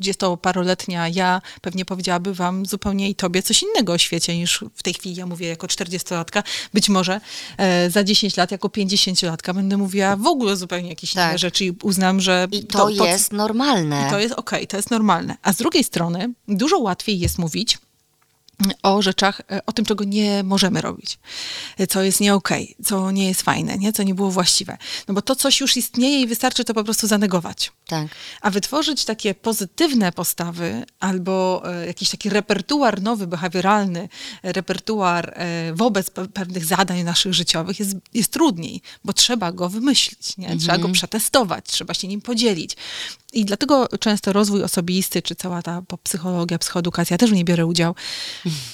30-paroletnia 0.00 1.10
ja 1.14 1.42
pewnie 1.60 1.84
powiedziałaby 1.84 2.34
wam 2.34 2.66
zupełnie 2.66 3.10
i 3.10 3.14
tobie 3.14 3.42
coś 3.42 3.62
innego 3.62 3.92
o 3.92 3.98
świecie 3.98 4.36
niż 4.38 4.64
w 4.74 4.82
tej 4.82 4.94
chwili 4.94 5.16
ja 5.16 5.26
mówię 5.26 5.48
jako 5.48 5.66
40-latka. 5.66 6.42
Być 6.74 6.88
może 6.88 7.20
e, 7.56 7.90
za 7.90 8.04
10 8.04 8.36
lat 8.36 8.50
jako 8.50 8.68
50-latka 8.68 9.54
będę 9.54 9.76
mówiła 9.76 10.16
w 10.16 10.26
ogóle 10.26 10.56
zupełnie 10.56 10.88
jakieś 10.88 11.12
Tak. 11.12 11.28
inne 11.30 11.38
rzeczy 11.38 11.64
i 11.64 11.72
uznam, 11.82 12.20
że 12.20 12.48
I 12.52 12.64
to, 12.64 12.88
jest 12.88 13.32
normalne. 13.32 14.06
i 14.06 14.10
to 14.10 14.18
jest 14.18 14.34
okej, 14.34 14.66
to 14.66 14.76
jest 14.76 14.90
normalne. 14.90 15.36
A 15.42 15.52
z 15.52 15.56
drugiej 15.56 15.84
strony 15.84 16.32
dużo 16.48 16.78
łatwiej 16.78 17.18
jest 17.18 17.38
mówić 17.38 17.78
o 18.82 19.02
rzeczach, 19.02 19.40
e, 19.50 19.66
o 19.66 19.72
tym, 19.72 19.84
czego 19.84 20.04
nie 20.04 20.42
możemy 20.42 20.80
robić, 20.80 21.18
e, 21.78 21.86
co 21.86 22.02
jest 22.02 22.20
nie 22.20 22.34
okej, 22.34 22.76
co 22.84 23.10
nie 23.10 23.28
jest 23.28 23.42
fajne, 23.42 23.78
nie? 23.78 23.92
co 23.92 24.02
nie 24.02 24.14
było 24.14 24.30
właściwe. 24.30 24.78
No 25.08 25.14
bo 25.14 25.22
to 25.22 25.36
coś 25.36 25.60
już 25.60 25.76
istnieje 25.76 26.20
i 26.20 26.26
wystarczy 26.26 26.64
to 26.64 26.74
po 26.74 26.84
prostu 26.84 27.06
zanegować. 27.06 27.72
Tak. 27.86 28.06
A 28.40 28.50
wytworzyć 28.50 29.04
takie 29.04 29.34
pozytywne 29.34 30.12
postawy 30.12 30.86
albo 31.00 31.62
e, 31.74 31.86
jakiś 31.86 32.10
taki 32.10 32.28
repertuar 32.30 33.02
nowy, 33.02 33.26
behawioralny, 33.26 34.08
repertuar 34.42 35.38
wobec 35.74 36.10
pe- 36.10 36.28
pewnych 36.28 36.64
zadań 36.64 37.02
naszych 37.02 37.34
życiowych 37.34 37.78
jest, 37.78 37.96
jest 38.14 38.32
trudniej, 38.32 38.82
bo 39.04 39.12
trzeba 39.12 39.52
go 39.52 39.68
wymyślić, 39.68 40.36
nie? 40.36 40.56
trzeba 40.56 40.78
go 40.78 40.88
przetestować, 40.88 41.64
trzeba 41.66 41.94
się 41.94 42.08
nim 42.08 42.20
podzielić. 42.20 42.76
I 43.32 43.44
dlatego 43.44 43.88
często 44.00 44.32
rozwój 44.32 44.62
osobisty, 44.62 45.22
czy 45.22 45.34
cała 45.34 45.62
ta 45.62 45.82
psychologia, 46.02 46.58
psychoedukacja, 46.58 47.14
ja 47.14 47.18
też 47.18 47.30
w 47.30 47.32
niej 47.32 47.44
biorę 47.44 47.66
udział, 47.66 47.94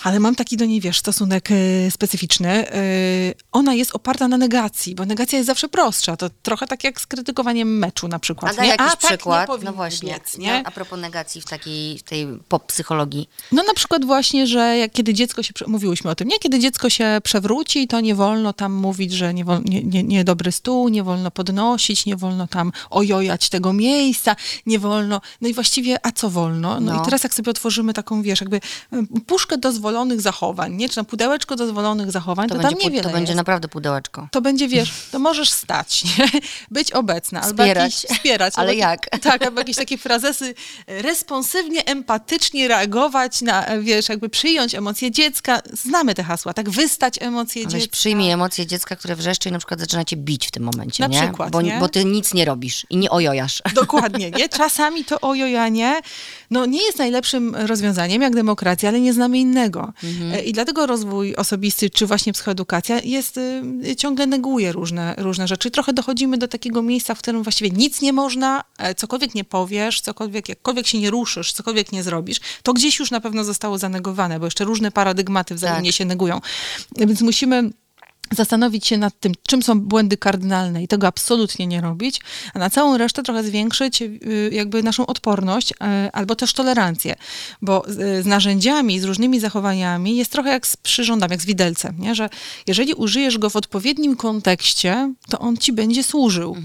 ale 0.03 0.21
mam 0.21 0.35
taki 0.35 0.57
do 0.57 0.65
niej, 0.65 0.81
wiesz, 0.81 0.99
stosunek 0.99 1.49
e, 1.51 1.91
specyficzny. 1.91 2.49
E, 2.71 2.83
ona 3.53 3.75
jest 3.75 3.95
oparta 3.95 4.29
na 4.29 4.37
negacji, 4.39 4.95
bo 4.95 5.05
negacja 5.07 5.39
jest 5.39 5.47
zawsze 5.47 5.69
prostsza. 5.69 6.17
To 6.17 6.31
trochę 6.43 6.67
tak 6.67 6.85
jak 6.85 7.01
z 7.01 7.07
krytykowaniem 7.07 7.79
meczu 7.79 8.09
na 8.09 8.19
przykład. 8.19 8.53
A 8.53 8.57
daj 8.57 8.69
jakiś 8.69 8.87
A, 8.87 8.91
tak 8.97 8.99
przykład. 8.99 9.47
powinno 9.47 9.71
no 9.71 9.77
właśnie. 9.77 10.13
Biec, 10.13 10.39
nie? 10.39 10.53
No, 10.53 10.63
a 10.65 10.71
propos 10.71 10.99
negacji 11.01 11.41
w 11.41 11.45
takiej 11.45 11.99
w 11.99 12.03
tej 12.03 12.27
pop 12.49 12.67
psychologii. 12.67 13.29
No 13.53 13.63
na 13.63 13.75
przykład 13.75 14.05
właśnie, 14.05 14.47
że 14.47 14.77
jak, 14.79 14.93
kiedy 14.93 15.15
dziecko 15.15 15.43
się, 15.43 15.53
mówiłyśmy 15.67 16.11
o 16.11 16.15
tym, 16.15 16.29
nie? 16.29 16.39
Kiedy 16.39 16.59
dziecko 16.59 16.91
się 16.91 17.19
przewróci, 17.25 17.89
to 17.89 18.01
nie 18.01 18.15
wolno 18.15 18.53
tam 18.53 18.73
mówić, 18.73 19.13
że 19.13 19.35
nie, 19.35 19.45
nie, 19.65 19.83
nie, 19.85 20.03
nie 20.03 20.25
dobry 20.25 20.53
stół, 20.53 20.89
nie 20.89 21.03
wolno 21.03 21.31
podnosić, 21.31 22.07
nie 22.07 22.17
wolno 22.17 22.47
tam 22.47 22.73
ojojać 22.91 23.49
tego 23.49 23.73
miejsca, 23.73 24.37
nie 24.67 24.79
wolno, 24.79 25.21
no 25.41 25.49
i 25.49 25.55
właściwie, 25.55 26.07
a 26.07 26.13
co 26.13 26.31
wolno? 26.31 26.81
No, 26.81 26.95
No. 26.95 27.03
i 27.03 27.05
teraz 27.05 27.23
jak 27.23 27.35
sobie 27.35 27.51
otworzymy 27.51 27.93
taką, 27.95 28.23
wiesz, 28.23 28.41
jakby 28.41 28.61
em, 28.93 29.07
puszkę 29.07 29.59
dozwolonych 29.69 30.21
zachowań, 30.21 30.75
nie? 30.75 30.89
Czy 30.89 30.95
tam 30.95 31.05
pudełeczko 31.05 31.57
dozwolonych 31.57 32.11
zachowań, 32.11 32.49
To, 32.49 32.55
to, 32.55 32.61
będzie, 32.61 32.77
tam 32.77 32.85
niewiele 32.85 33.03
to 33.03 33.11
będzie 33.11 33.31
jest. 33.33 33.37
naprawdę 33.37 33.69
pudełeczko. 33.69 34.29
To 34.31 34.41
będzie, 34.41 34.69
wiesz, 34.69 34.93
to 35.13 35.19
możesz 35.19 35.51
stać, 35.51 36.05
nie? 36.19 36.29
być 36.71 36.93
obecna. 36.93 37.41
Albo 37.41 37.63
Wspierać. 37.63 38.05
Jakiś, 38.05 38.17
wspierać. 38.19 38.55
Ale 38.57 38.69
albo, 38.71 38.81
jak? 38.81 39.09
Tak, 39.31 39.43
albo 39.47 39.61
jakieś 39.61 39.77
takie 39.77 39.99
frazesy 39.99 40.55
responsywnie, 40.87 41.85
empatycznie 41.85 42.69
reagować 42.69 43.43
na, 43.43 43.67
wiesz, 43.81 44.09
jakby 44.09 44.29
przyjąć 44.29 44.75
emocje 44.75 45.11
dziecka. 45.11 45.61
Znamy 45.73 46.15
te 46.15 46.23
hasła, 46.23 46.55
tak? 46.55 46.71
Wystać 46.71 47.15
emocje 47.21 47.65
Weź 47.65 47.73
dziecka. 47.73 47.93
przyjmij 47.93 48.31
emocje 48.31 48.67
dziecka, 48.67 48.97
które 48.97 49.17
wrzeszczy 49.17 49.49
i 49.49 49.53
na 49.53 49.59
przykład 49.59 49.81
zaczyna 49.81 50.05
cię 50.05 50.17
bić 50.17 50.47
w 50.47 50.51
tym 50.51 50.63
momencie, 50.63 51.03
Na 51.03 51.07
nie? 51.07 51.23
przykład, 51.23 51.51
bo, 51.51 51.63
nie? 51.63 51.79
bo 51.81 51.89
ty 51.89 52.05
nic 52.05 52.35
nie 52.35 52.45
robisz 52.45 52.87
i 52.91 52.97
nie 52.97 53.11
ojojasz. 53.11 53.63
Dokładnie, 53.75 54.31
nie? 54.31 54.49
Czasami 54.49 55.05
to 55.05 55.21
ojojanie 55.21 56.01
no, 56.51 56.67
nie 56.67 56.83
jest 56.87 56.99
najlepszym 56.99 57.55
rozwiązaniem 57.57 58.23
jak 58.23 58.35
demokracja, 58.35 58.89
ale 58.89 59.01
nie 59.01 59.13
znamy 59.13 59.39
innego. 59.39 59.54
E, 60.33 60.43
I 60.43 60.53
dlatego 60.53 60.87
rozwój 60.87 61.35
osobisty, 61.35 61.91
czy 61.91 62.07
właśnie 62.07 62.33
psychoedukacja 62.33 63.01
jest, 63.01 63.37
y, 63.37 63.97
ciągle 63.97 64.27
neguje 64.27 64.73
różne, 64.73 65.15
różne 65.19 65.49
rzeczy. 65.49 65.71
Trochę 65.71 65.93
dochodzimy 65.93 66.39
do 66.39 66.49
takiego 66.49 66.83
miejsca, 66.83 67.15
w 67.15 67.19
którym 67.19 67.43
właściwie 67.43 67.71
nic 67.71 68.01
nie 68.03 68.13
można, 68.13 68.65
e, 68.79 68.95
cokolwiek 68.95 69.35
nie 69.35 69.45
powiesz, 69.45 70.01
cokolwiek, 70.01 70.49
jakkolwiek 70.49 70.87
się 70.87 71.01
nie 71.01 71.11
ruszysz, 71.11 71.53
cokolwiek 71.53 71.93
nie 71.93 72.03
zrobisz, 72.03 72.41
to 72.63 72.73
gdzieś 72.73 72.99
już 72.99 73.11
na 73.11 73.21
pewno 73.21 73.45
zostało 73.45 73.79
zanegowane, 73.79 74.39
bo 74.39 74.45
jeszcze 74.45 74.65
różne 74.65 74.91
paradygmaty 74.91 75.55
wzajemnie 75.55 75.91
Tak. 75.91 75.97
się 75.97 76.05
negują. 76.05 76.41
Więc 76.97 77.21
musimy 77.21 77.71
zastanowić 78.31 78.87
się 78.87 78.99
nad 78.99 79.21
tym, 79.21 79.33
czym 79.47 79.63
są 79.63 79.81
błędy 79.81 80.17
kardynalne 80.17 80.83
i 80.83 80.89
tego 80.89 81.07
absolutnie 81.07 81.67
nie 81.67 81.81
robić, 81.81 82.21
a 82.55 82.59
na 82.59 82.71
całą 82.71 82.97
resztę 82.97 83.23
trochę 83.23 83.45
zwiększyć 83.45 84.03
y, 84.03 84.51
jakby 84.53 84.83
naszą 84.83 85.07
odporność 85.07 85.73
y, 85.73 85.75
albo 86.13 86.37
też 86.37 86.53
tolerancję, 86.53 87.15
bo 87.63 87.89
y, 87.89 88.23
z 88.23 88.27
narzędziami, 88.27 89.01
z 89.01 89.05
różnymi 89.05 89.41
zachowaniami 89.41 90.17
jest 90.17 90.33
trochę 90.33 90.51
jak 90.51 90.67
z 90.67 90.77
przyrządem, 90.77 91.31
jak 91.31 91.43
z 91.43 91.47
widelcem, 91.47 91.97
nie? 91.99 92.15
że 92.15 92.31
jeżeli 92.67 92.95
użyjesz 92.95 93.39
go 93.39 93.51
w 93.51 93.57
odpowiednim 93.57 94.17
kontekście, 94.17 95.15
to 95.29 95.39
on 95.39 95.57
ci 95.57 95.73
będzie 95.73 96.03
służył. 96.03 96.57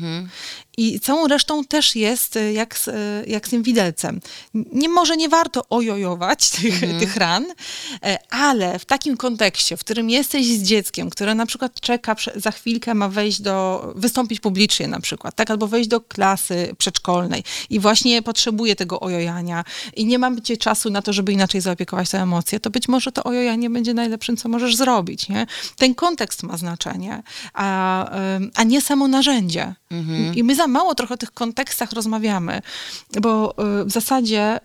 I 0.80 1.00
całą 1.00 1.28
resztą 1.28 1.66
też 1.66 1.96
jest 1.96 2.36
y, 2.36 2.54
jak 2.54 2.78
z, 2.78 2.88
y, 2.88 2.94
jak 3.28 3.48
z 3.48 3.50
tym 3.50 3.64
widelcem. 3.64 4.22
Nie, 4.54 4.90
może 4.90 5.18
nie 5.18 5.30
warto 5.30 5.70
ojojować 5.70 6.50
tych, 6.50 6.80
tych 7.00 7.16
ran, 7.16 7.46
e, 8.04 8.18
ale 8.30 8.80
w 8.80 8.86
takim 8.86 9.18
kontekście, 9.18 9.78
w 9.78 9.80
którym 9.80 10.10
jesteś 10.10 10.48
z 10.48 10.64
dzieckiem, 10.64 11.10
które 11.10 11.36
na 11.36 11.46
przykład 11.46 11.80
czeka, 11.80 12.16
za 12.36 12.52
chwilkę 12.52 12.94
ma 12.94 13.10
wejść 13.10 13.42
do, 13.42 13.88
wystąpić 13.96 14.40
publicznie 14.40 14.88
na 14.88 15.00
przykład, 15.00 15.36
tak, 15.36 15.52
albo 15.52 15.68
wejść 15.68 15.90
do 15.90 16.02
klasy 16.02 16.76
przedszkolnej 16.78 17.44
i 17.70 17.80
właśnie 17.80 18.22
potrzebuje 18.22 18.76
tego 18.76 19.00
ojojania 19.00 19.64
i 19.96 20.06
nie 20.06 20.20
macie 20.20 20.58
czasu 20.58 20.90
na 20.90 21.02
to, 21.02 21.14
żeby 21.14 21.32
inaczej 21.32 21.62
zaopiekować 21.62 22.10
te 22.10 22.22
emocje, 22.22 22.60
to 22.60 22.70
być 22.70 22.88
może 22.88 23.12
to 23.12 23.24
ojojanie 23.24 23.70
będzie 23.70 23.94
najlepszym, 23.94 24.38
co 24.38 24.50
możesz 24.50 24.76
zrobić, 24.76 25.30
nie? 25.30 25.48
Ten 25.78 25.96
kontekst 25.96 26.44
ma 26.44 26.58
znaczenie, 26.58 27.24
a, 27.54 28.10
a 28.56 28.64
nie 28.64 28.82
samo 28.82 29.08
narzędzie. 29.08 29.76
I 30.36 30.44
my 30.44 30.56
za 30.56 30.69
mało 30.70 30.96
trochę 30.96 31.14
o 31.14 31.18
tych 31.18 31.32
kontekstach 31.32 31.92
rozmawiamy, 31.92 32.62
bo 33.22 33.56
y, 33.82 33.86
w 33.86 33.92
zasadzie 33.92 34.60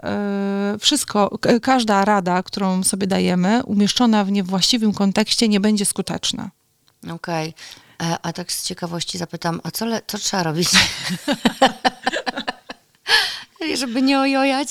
y, 0.75 0.79
wszystko, 0.79 1.39
każda 1.63 2.05
rada, 2.05 2.43
którą 2.43 2.83
sobie 2.83 3.07
dajemy, 3.07 3.63
umieszczona 3.65 4.25
w 4.25 4.31
niewłaściwym 4.33 4.93
kontekście, 4.95 5.49
nie 5.49 5.61
będzie 5.61 5.85
skuteczna. 5.87 6.51
Okej. 7.11 7.55
E, 8.03 8.19
A 8.23 8.33
tak 8.33 8.53
z 8.53 8.65
ciekawości 8.67 9.19
zapytam, 9.19 9.61
a 9.65 9.71
co, 9.71 9.87
co 10.07 10.19
trzeba 10.19 10.43
robić? 10.43 10.69
Żeby 13.75 14.03
nie 14.03 14.21
ojojać. 14.21 14.69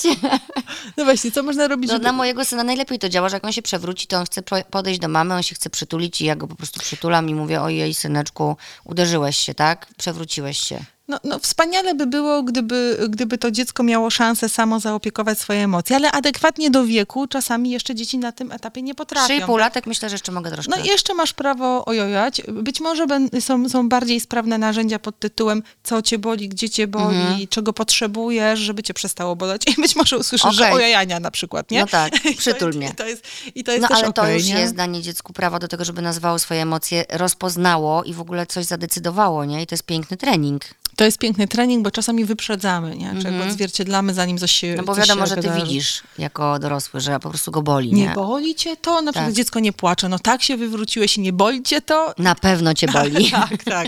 No 0.97 1.03
właśnie, 1.05 1.31
co 1.31 1.43
można 1.43 1.67
robić, 1.67 1.87
No, 1.87 1.93
żeby... 1.95 2.03
na 2.05 2.11
mojego 2.11 2.45
syna 2.45 2.63
najlepiej 2.63 2.99
to 2.99 3.09
działa, 3.09 3.29
że 3.29 3.35
jak 3.35 3.45
on 3.45 3.51
się 3.51 3.61
przewróci, 3.61 4.07
to 4.07 4.17
on 4.17 4.25
chce 4.25 4.41
podejść 4.71 4.99
do 4.99 5.07
mamy, 5.07 5.33
on 5.33 5.43
się 5.43 5.55
chce 5.55 5.69
przytulić 5.69 6.21
i 6.21 6.25
ja 6.25 6.35
go 6.35 6.47
po 6.47 6.55
prostu 6.55 6.79
przytulam 6.79 7.29
i 7.29 7.35
mówię, 7.35 7.61
ojej 7.61 7.93
syneczku, 7.93 8.57
uderzyłeś 8.83 9.37
się, 9.37 9.53
tak? 9.53 9.87
Przewróciłeś 9.97 10.57
się. 10.59 10.85
No, 11.07 11.19
no 11.23 11.39
wspaniale 11.39 11.95
by 11.95 12.07
było, 12.07 12.43
gdyby, 12.43 12.97
gdyby 13.09 13.37
to 13.37 13.51
dziecko 13.51 13.83
miało 13.83 14.09
szansę 14.09 14.49
samo 14.49 14.79
zaopiekować 14.79 15.39
swoje 15.39 15.63
emocje, 15.63 15.95
ale 15.95 16.11
adekwatnie 16.11 16.71
do 16.71 16.85
wieku 16.85 17.27
czasami 17.27 17.69
jeszcze 17.71 17.95
dzieci 17.95 18.17
na 18.17 18.31
tym 18.31 18.51
etapie 18.51 18.81
nie 18.81 18.95
potrafią. 18.95 19.33
3,5 19.33 19.57
latek 19.59 19.87
myślę, 19.87 20.09
że 20.09 20.13
jeszcze 20.13 20.31
mogę 20.31 20.51
troszkę. 20.51 20.77
No 20.77 20.83
i 20.83 20.87
jeszcze 20.87 21.13
masz 21.13 21.33
prawo 21.33 21.85
ojojać. 21.85 22.41
Być 22.47 22.81
może 22.81 23.05
są, 23.39 23.69
są 23.69 23.89
bardziej 23.89 24.19
sprawne 24.19 24.57
narzędzia 24.57 24.99
pod 24.99 25.19
tytułem 25.19 25.63
co 25.83 26.01
cię 26.01 26.17
boli, 26.19 26.49
gdzie 26.49 26.69
cię 26.69 26.87
boli, 26.87 27.17
Mhm. 27.17 27.47
czego 27.47 27.73
potrzebujesz, 27.73 28.59
żeby 28.59 28.83
cię 28.83 28.93
przestało 28.93 29.35
boleć. 29.35 29.77
I 29.77 29.81
być 29.81 29.95
może 29.95 30.17
usłyszysz, 30.17 30.55
że 30.55 30.63
Okej. 30.63 30.75
ojojania 30.75 31.19
na 31.19 31.31
przykład, 31.31 31.71
nie? 31.71 31.79
No 31.81 31.87
tak, 31.87 32.13
I 32.25 32.33
to- 32.35 32.39
przytul 32.39 32.73
i 32.73 32.77
mnie. 32.77 32.93
To 32.93 33.07
jest, 33.07 33.27
I 33.55 33.63
to 33.63 33.71
jest 33.71 33.81
No 33.81 33.95
ale 33.97 34.13
to 34.13 34.21
okej, 34.21 34.35
już 34.37 34.47
nie? 34.47 34.59
jest 34.59 34.75
danie 34.75 35.01
dziecku 35.01 35.33
prawa 35.33 35.59
do 35.59 35.67
tego, 35.67 35.85
żeby 35.85 36.01
nazywało 36.01 36.39
swoje 36.39 36.61
emocje, 36.61 37.05
rozpoznało 37.09 38.03
i 38.03 38.13
w 38.13 38.21
ogóle 38.21 38.45
coś 38.45 38.65
zadecydowało, 38.65 39.45
nie? 39.45 39.61
I 39.61 39.67
to 39.67 39.75
jest 39.75 39.85
piękny 39.85 40.17
trening. 40.17 40.61
To 40.95 41.05
jest 41.05 41.17
piękny 41.17 41.47
trening, 41.47 41.83
bo 41.83 41.91
czasami 41.91 42.25
wyprzedzamy, 42.25 42.97
nie? 42.97 43.13
Czy 43.21 43.27
jakby 43.27 43.43
odzwierciedlamy, 43.43 44.13
zanim 44.13 44.37
coś 44.37 44.51
się. 44.51 44.73
No 44.77 44.83
bo 44.83 44.95
wiadomo, 44.95 45.25
że 45.27 45.35
ty 45.35 45.41
wydarzy. 45.41 45.65
widzisz 45.65 46.03
jako 46.17 46.59
dorosły, 46.59 47.01
że 47.01 47.19
po 47.19 47.29
prostu 47.29 47.51
go 47.51 47.61
boli, 47.61 47.93
Nie 47.93 48.03
nie? 48.03 48.13
boli 48.13 48.55
cię 48.55 48.77
to? 48.77 49.01
Na 49.01 49.11
przykład 49.11 49.25
Tak. 49.29 49.35
dziecko 49.35 49.59
nie 49.59 49.73
płacze. 49.73 50.09
No 50.09 50.19
tak 50.19 50.43
się 50.43 50.57
wywróciłeś 50.57 51.17
i 51.17 51.21
nie 51.21 51.33
boli 51.33 51.63
cię 51.63 51.81
to? 51.81 52.13
Na 52.17 52.35
pewno 52.35 52.73
cię 52.73 52.87
boli. 52.97 53.31
tak, 53.31 53.63
tak. 53.63 53.87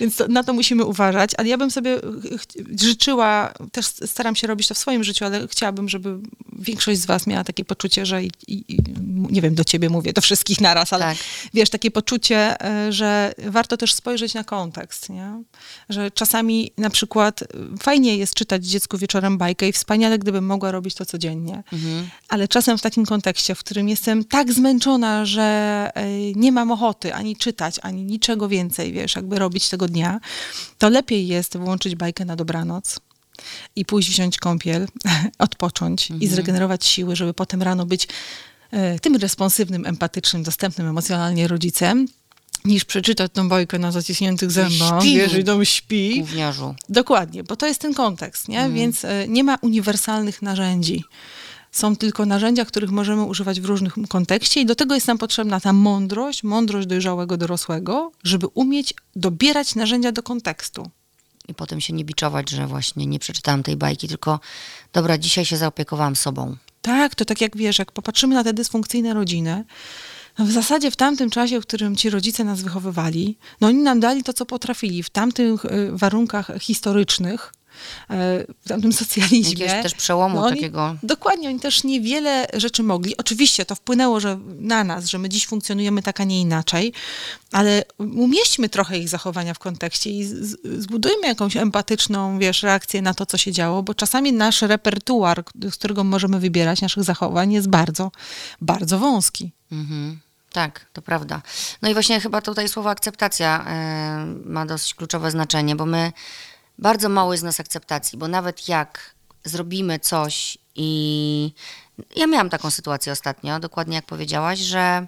Więc 0.00 0.16
to, 0.16 0.28
na 0.28 0.42
to 0.44 0.52
musimy 0.52 0.84
uważać. 0.84 1.30
Ale 1.38 1.48
ja 1.48 1.58
bym 1.58 1.70
sobie 1.70 1.96
ch- 2.38 2.80
życzyła, 2.80 3.52
też 3.72 3.86
staram 3.86 4.36
się 4.36 4.46
robić 4.46 4.68
to 4.68 4.74
w 4.74 4.78
swoim 4.78 5.04
życiu, 5.04 5.24
ale 5.24 5.48
chciałabym, 5.48 5.88
żeby 5.88 6.18
większość 6.58 7.00
z 7.00 7.06
was 7.06 7.26
miała 7.26 7.44
takie 7.44 7.64
poczucie, 7.64 8.06
że 8.06 8.24
i, 8.24 8.30
i, 8.48 8.74
i, 8.74 8.78
nie 9.30 9.42
wiem, 9.42 9.54
do 9.54 9.64
ciebie 9.64 9.88
mówię, 9.90 10.12
do 10.12 10.20
wszystkich 10.20 10.60
naraz, 10.60 10.92
ale 10.92 11.04
Tak. 11.04 11.16
wiesz, 11.54 11.70
takie 11.70 11.90
poczucie, 11.90 12.64
e, 12.64 12.92
że 12.92 13.34
warto 13.46 13.76
też 13.76 13.94
spojrzeć 13.94 14.34
na 14.34 14.44
kontekst, 14.44 15.08
nie? 15.08 15.42
Że 15.88 16.10
czasami 16.10 16.45
na 16.78 16.90
przykład 16.90 17.42
e, 17.42 17.46
fajnie 17.80 18.16
jest 18.16 18.34
czytać 18.34 18.66
dziecku 18.66 18.98
wieczorem 18.98 19.38
bajkę 19.38 19.68
i 19.68 19.72
wspaniale, 19.72 20.18
gdybym 20.18 20.46
mogła 20.46 20.70
robić 20.70 20.94
to 20.94 21.06
codziennie. 21.06 21.62
Ale 22.28 22.48
czasem 22.48 22.78
w 22.78 22.82
takim 22.82 23.06
kontekście, 23.06 23.54
w 23.54 23.58
którym 23.58 23.88
jestem 23.88 24.24
tak 24.24 24.52
zmęczona, 24.52 25.24
że 25.24 25.42
e, 25.94 26.32
nie 26.32 26.52
mam 26.52 26.70
ochoty 26.70 27.14
ani 27.14 27.36
czytać, 27.36 27.76
ani 27.82 28.04
niczego 28.04 28.48
więcej, 28.48 28.92
wiesz, 28.92 29.16
jakby 29.16 29.38
robić 29.38 29.68
tego 29.68 29.88
dnia, 29.88 30.20
to 30.78 30.88
lepiej 30.88 31.26
jest 31.26 31.58
wyłączyć 31.58 31.94
bajkę 31.94 32.24
na 32.24 32.36
dobranoc 32.36 33.00
i 33.76 33.84
pójść 33.84 34.10
wziąć 34.10 34.38
kąpiel, 34.38 34.88
odpocząć 35.38 36.08
i 36.20 36.26
zregenerować 36.26 36.86
siły, 36.86 37.16
żeby 37.16 37.34
potem 37.34 37.62
rano 37.62 37.86
być 37.86 38.08
e, 38.70 38.98
tym 38.98 39.16
responsywnym, 39.16 39.86
empatycznym, 39.86 40.42
dostępnym 40.42 40.86
emocjonalnie 40.86 41.48
rodzicem, 41.48 42.06
niż 42.64 42.84
przeczytać 42.84 43.32
tą 43.32 43.48
bajkę 43.48 43.78
na 43.78 43.92
zaciśniętych 43.92 44.50
zębach, 44.50 45.02
wiesz, 45.02 45.34
i 45.34 45.44
dom 45.44 45.64
śpi. 45.64 46.20
Gówniarzu. 46.20 46.74
Dokładnie, 46.88 47.44
bo 47.44 47.56
to 47.56 47.66
jest 47.66 47.80
ten 47.80 47.94
kontekst, 47.94 48.48
nie? 48.48 48.70
Więc 48.70 49.04
e, 49.04 49.28
nie 49.28 49.44
ma 49.44 49.58
uniwersalnych 49.62 50.42
narzędzi. 50.42 51.04
Są 51.72 51.96
tylko 51.96 52.26
narzędzia, 52.26 52.64
których 52.64 52.90
możemy 52.90 53.22
używać 53.22 53.60
w 53.60 53.64
różnych 53.64 53.94
kontekście 54.08 54.60
i 54.60 54.66
do 54.66 54.74
tego 54.74 54.94
jest 54.94 55.06
nam 55.06 55.18
potrzebna 55.18 55.60
ta 55.60 55.72
mądrość, 55.72 56.42
mądrość 56.42 56.86
dojrzałego 56.86 57.36
dorosłego, 57.36 58.12
żeby 58.24 58.46
umieć 58.46 58.94
dobierać 59.16 59.74
narzędzia 59.74 60.12
do 60.12 60.22
kontekstu. 60.22 60.90
I 61.48 61.54
potem 61.54 61.80
się 61.80 61.92
nie 61.92 62.04
biczować, 62.04 62.50
że 62.50 62.66
właśnie 62.66 63.06
nie 63.06 63.18
przeczytałam 63.18 63.62
tej 63.62 63.76
bajki, 63.76 64.08
tylko 64.08 64.40
dobra, 64.92 65.18
dzisiaj 65.18 65.44
się 65.44 65.56
zaopiekowałam 65.56 66.16
sobą. 66.16 66.56
Tak, 66.82 67.14
to 67.14 67.24
tak 67.24 67.40
jak 67.40 67.56
wiesz, 67.56 67.78
jak 67.78 67.92
popatrzymy 67.92 68.34
na 68.34 68.44
te 68.44 68.52
dysfunkcyjne 68.52 69.14
rodziny, 69.14 69.64
no 70.38 70.44
w 70.44 70.50
zasadzie 70.50 70.90
w 70.90 70.96
tamtym 70.96 71.30
czasie, 71.30 71.60
w 71.60 71.66
którym 71.66 71.96
ci 71.96 72.10
rodzice 72.10 72.44
nas 72.44 72.62
wychowywali, 72.62 73.38
no 73.60 73.68
oni 73.68 73.78
nam 73.78 74.00
dali 74.00 74.22
to, 74.22 74.32
co 74.32 74.46
potrafili 74.46 75.02
w 75.02 75.10
tamtych 75.10 75.64
y, 75.64 75.90
warunkach 75.92 76.50
historycznych, 76.60 77.52
e, 78.10 78.44
w 78.60 78.68
tamtym 78.68 78.92
socjalizmie. 78.92 79.64
Jakiegoś 79.64 79.82
też 79.82 79.94
przełomu 79.94 80.36
no 80.36 80.46
oni, 80.46 80.56
takiego. 80.56 80.96
Dokładnie, 81.02 81.48
oni 81.48 81.60
też 81.60 81.84
niewiele 81.84 82.46
rzeczy 82.54 82.82
mogli. 82.82 83.16
Oczywiście 83.16 83.64
to 83.64 83.74
wpłynęło 83.74 84.20
że 84.20 84.38
na 84.58 84.84
nas, 84.84 85.06
że 85.06 85.18
my 85.18 85.28
dziś 85.28 85.46
funkcjonujemy 85.46 86.02
tak, 86.02 86.20
a 86.20 86.24
nie 86.24 86.40
inaczej, 86.40 86.92
ale 87.52 87.84
umieśćmy 87.98 88.68
trochę 88.68 88.98
ich 88.98 89.08
zachowania 89.08 89.54
w 89.54 89.58
kontekście 89.58 90.10
i 90.10 90.24
z, 90.24 90.56
zbudujmy 90.78 91.26
jakąś 91.26 91.56
empatyczną, 91.56 92.38
wiesz, 92.38 92.62
reakcję 92.62 93.02
na 93.02 93.14
to, 93.14 93.26
co 93.26 93.36
się 93.38 93.52
działo, 93.52 93.82
bo 93.82 93.94
czasami 93.94 94.32
nasz 94.32 94.62
repertuar, 94.62 95.44
z 95.70 95.74
którego 95.74 96.04
możemy 96.04 96.40
wybierać 96.40 96.80
naszych 96.80 97.04
zachowań 97.04 97.52
jest 97.52 97.68
bardzo, 97.68 98.10
bardzo 98.60 98.98
wąski. 98.98 99.52
Mhm. 99.72 100.25
Tak, 100.56 100.86
to 100.92 101.02
prawda. 101.02 101.42
No 101.82 101.88
i 101.88 101.92
właśnie 101.94 102.20
chyba 102.20 102.40
tutaj 102.42 102.68
słowo 102.68 102.90
akceptacja 102.90 103.64
e, 103.66 104.26
ma 104.44 104.66
dosyć 104.66 104.94
kluczowe 104.94 105.30
znaczenie, 105.30 105.76
bo 105.76 105.86
my 105.86 106.12
bardzo 106.78 107.08
mało 107.08 107.32
jest 107.32 107.44
nas 107.44 107.60
akceptacji, 107.60 108.18
bo 108.18 108.28
nawet 108.28 108.68
jak 108.68 109.14
zrobimy 109.44 109.98
coś 109.98 110.58
i 110.74 111.52
ja 112.16 112.26
miałam 112.26 112.50
taką 112.50 112.70
sytuację 112.70 113.12
ostatnio, 113.12 113.60
dokładnie 113.60 113.96
jak 113.96 114.06
powiedziałaś, 114.06 114.58
że 114.58 115.06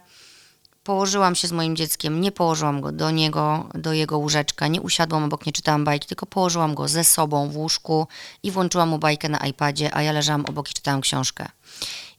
położyłam 0.84 1.34
się 1.34 1.48
z 1.48 1.52
moim 1.52 1.76
dzieckiem, 1.76 2.20
nie 2.20 2.32
położyłam 2.32 2.80
go 2.80 2.92
do 2.92 3.10
niego, 3.10 3.68
do 3.74 3.92
jego 3.92 4.18
łóżeczka, 4.18 4.66
nie 4.66 4.80
usiadłam 4.80 5.24
obok, 5.24 5.46
nie 5.46 5.52
czytałam 5.52 5.84
bajki, 5.84 6.08
tylko 6.08 6.26
położyłam 6.26 6.74
go 6.74 6.88
ze 6.88 7.04
sobą 7.04 7.48
w 7.48 7.56
łóżku 7.56 8.06
i 8.42 8.50
włączyłam 8.50 8.88
mu 8.88 8.98
bajkę 8.98 9.28
na 9.28 9.38
iPadzie, 9.38 9.94
a 9.94 10.02
ja 10.02 10.12
leżałam 10.12 10.46
obok 10.46 10.70
i 10.70 10.74
czytałam 10.74 11.00
książkę. 11.00 11.48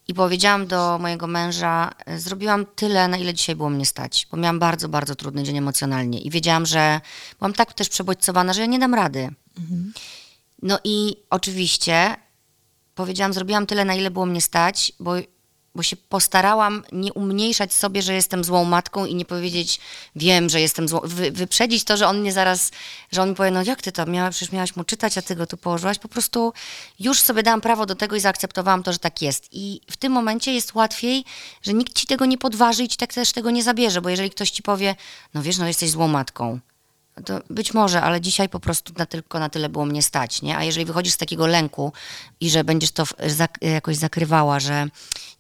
I 0.10 0.14
powiedziałam 0.14 0.68
do 0.68 1.00
mojego 1.00 1.28
męża, 1.28 1.92
e, 2.06 2.20
zrobiłam 2.20 2.66
tyle, 2.66 3.08
na 3.08 3.18
ile 3.18 3.34
dzisiaj 3.34 3.56
było 3.56 3.70
mnie 3.70 3.86
stać, 3.86 4.28
bo 4.32 4.38
miałam 4.38 4.60
bardzo, 4.60 4.90
bardzo 4.90 5.16
trudny 5.16 5.44
dzień 5.44 5.58
emocjonalnie 5.58 6.20
i 6.20 6.30
wiedziałam, 6.30 6.66
że 6.66 7.02
byłam 7.40 7.54
tak 7.54 7.74
też 7.74 7.90
przebodźcowana, 7.90 8.54
że 8.54 8.62
ja 8.62 8.68
nie 8.68 8.80
dam 8.80 8.94
rady. 8.94 9.30
No 10.62 10.80
i 10.84 11.16
oczywiście 11.30 12.16
powiedziałam, 12.96 13.34
zrobiłam 13.34 13.66
tyle, 13.66 13.86
na 13.86 13.96
ile 13.96 14.12
było 14.12 14.26
mnie 14.26 14.42
stać, 14.42 14.92
bo, 15.00 15.14
bo 15.80 15.84
się 15.84 15.96
postarałam 15.96 16.84
nie 16.92 17.14
umniejszać 17.14 17.74
sobie, 17.74 18.02
że 18.02 18.14
jestem 18.14 18.44
złą 18.44 18.66
matką 18.66 19.06
i 19.06 19.16
nie 19.16 19.26
powiedzieć, 19.26 19.80
wiem, 20.16 20.50
że 20.50 20.62
jestem 20.62 20.88
złą, 20.88 21.00
wy, 21.04 21.32
wyprzedzić 21.32 21.84
to, 21.84 21.98
że 21.98 22.08
on 22.08 22.20
mnie 22.20 22.32
zaraz, 22.32 22.72
że 23.12 23.22
on 23.22 23.30
mi 23.30 23.36
powie, 23.36 23.52
no 23.52 23.64
jak 23.64 23.82
ty 23.82 23.92
to, 23.92 24.06
miała, 24.06 24.30
przecież 24.30 24.52
miałaś 24.52 24.76
mu 24.76 24.84
czytać, 24.84 25.18
a 25.18 25.22
ty 25.22 25.36
go 25.36 25.48
tu 25.48 25.58
położyłaś. 25.58 26.00
Po 26.00 26.08
prostu 26.08 26.54
już 27.00 27.22
sobie 27.22 27.44
dałam 27.44 27.62
prawo 27.62 27.86
do 27.86 27.96
tego 27.96 28.16
i 28.16 28.20
zaakceptowałam 28.20 28.84
to, 28.84 28.94
że 28.94 29.00
tak 29.00 29.22
jest. 29.22 29.48
I 29.52 29.82
w 29.92 29.98
tym 29.98 30.12
momencie 30.12 30.54
jest 30.54 30.76
łatwiej, 30.76 31.26
że 31.62 31.74
nikt 31.74 31.94
ci 31.94 32.08
tego 32.08 32.26
nie 32.26 32.38
podważy 32.38 32.84
i 32.84 32.88
ci 32.88 32.98
tak 32.98 33.14
też 33.14 33.32
tego 33.32 33.52
nie 33.52 33.64
zabierze, 33.64 34.02
bo 34.02 34.10
jeżeli 34.10 34.30
ktoś 34.30 34.52
ci 34.52 34.64
powie, 34.64 34.96
no 35.34 35.42
wiesz, 35.42 35.58
no 35.58 35.68
jesteś 35.68 35.90
złą 35.90 36.08
matką, 36.08 36.60
to 37.26 37.42
być 37.50 37.74
może, 37.74 38.02
ale 38.02 38.22
dzisiaj 38.22 38.50
po 38.50 38.60
prostu 38.60 38.94
na 38.98 39.06
tylko 39.06 39.40
na 39.40 39.50
tyle 39.50 39.70
było 39.70 39.86
mnie 39.86 40.04
stać, 40.04 40.42
nie? 40.42 40.58
A 40.58 40.64
jeżeli 40.64 40.86
wychodzisz 40.86 41.14
z 41.14 41.18
takiego 41.18 41.48
lęku 41.48 41.94
i 42.40 42.50
że 42.50 42.64
będziesz 42.64 42.92
to 42.92 43.04
zak, 43.28 43.58
jakoś 43.62 43.96
zakrywała, 43.96 44.60
że 44.60 44.88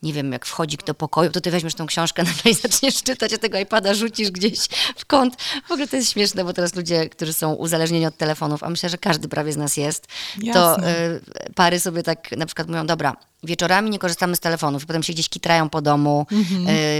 nie 0.04 0.14
wiem, 0.14 0.32
jak 0.32 0.45
wchodzi 0.45 0.78
do 0.86 0.93
pokoju, 0.93 1.32
to 1.32 1.41
ty 1.41 1.52
weźmiesz 1.52 1.76
tą 1.76 1.86
książkę 1.86 2.24
nagle 2.30 2.52
i 2.52 2.54
zaczniesz 2.54 3.04
czytać, 3.04 3.34
a 3.34 3.38
tego 3.38 3.60
iPada 3.60 3.93
rzucisz 3.93 4.32
gdzieś 4.32 4.60
w 4.95 5.06
kąt. 5.06 5.41
W 5.68 5.72
ogóle 5.72 5.88
to 5.88 5.95
jest 5.95 6.12
śmieszne, 6.12 6.43
bo 6.43 6.54
teraz 6.54 6.76
ludzie, 6.76 7.10
którzy 7.10 7.34
są 7.34 7.54
uzależnieni 7.54 8.06
od 8.06 8.18
telefonów, 8.18 8.64
a 8.64 8.70
myślę, 8.70 8.89
że 8.89 8.97
każdy 8.97 9.28
prawie 9.28 9.54
z 9.54 9.58
nas 9.58 9.78
jest, 9.78 10.08
to 10.54 10.70
Jasne. 10.70 11.10
y, 11.47 11.54
pary 11.56 11.80
sobie 11.80 12.04
tak 12.04 12.32
na 12.32 12.45
przykład 12.45 12.68
mówią, 12.68 12.88
dobra, 12.88 13.16
wieczorami 13.43 13.89
nie 13.89 14.00
korzystamy 14.00 14.36
z 14.36 14.39
telefonów, 14.39 14.86
potem 14.86 15.04
się 15.04 15.14
gdzieś 15.14 15.30
kitrają 15.30 15.70
po 15.70 15.82
domu, 15.82 16.26
y, 16.32 16.36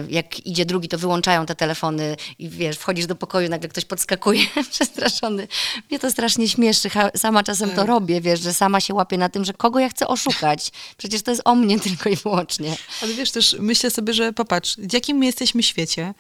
jak 0.10 0.46
idzie 0.46 0.66
drugi, 0.66 0.88
to 0.88 0.98
wyłączają 0.98 1.46
te 1.46 1.56
telefony 1.56 2.16
i 2.40 2.50
wiesz, 2.50 2.78
wchodzisz 2.78 3.06
do 3.06 3.16
pokoju, 3.16 3.50
nagle 3.50 3.70
ktoś 3.70 3.86
podskakuje 3.86 4.42
przestraszony. 4.72 5.48
Mnie 5.90 6.00
to 6.00 6.12
strasznie 6.12 6.50
śmieszy, 6.50 6.90
sama 7.16 7.44
czasem 7.44 7.70
to 7.70 7.86
robię, 7.86 8.22
wiesz, 8.22 8.40
że 8.40 8.54
sama 8.54 8.80
się 8.80 8.94
łapię 8.94 9.18
na 9.18 9.30
tym, 9.30 9.46
że 9.46 9.54
kogo 9.54 9.80
ja 9.80 9.90
chcę 9.90 10.08
oszukać. 10.08 10.72
Przecież 10.98 11.22
to 11.22 11.32
jest 11.32 11.42
o 11.46 11.56
mnie 11.56 11.80
tylko 11.80 12.10
i 12.10 12.16
wyłącznie. 12.16 12.78
Ale 13.02 13.14
wiesz 13.14 13.32
też, 13.32 13.56
myślę 13.60 13.92
sobie, 13.92 14.14
że 14.14 14.34
popatrz, 14.34 14.78
w 14.78 14.94
jakim 14.94 15.18
my 15.18 15.26
jesteśmy 15.26 15.64
świecie, 15.64 16.14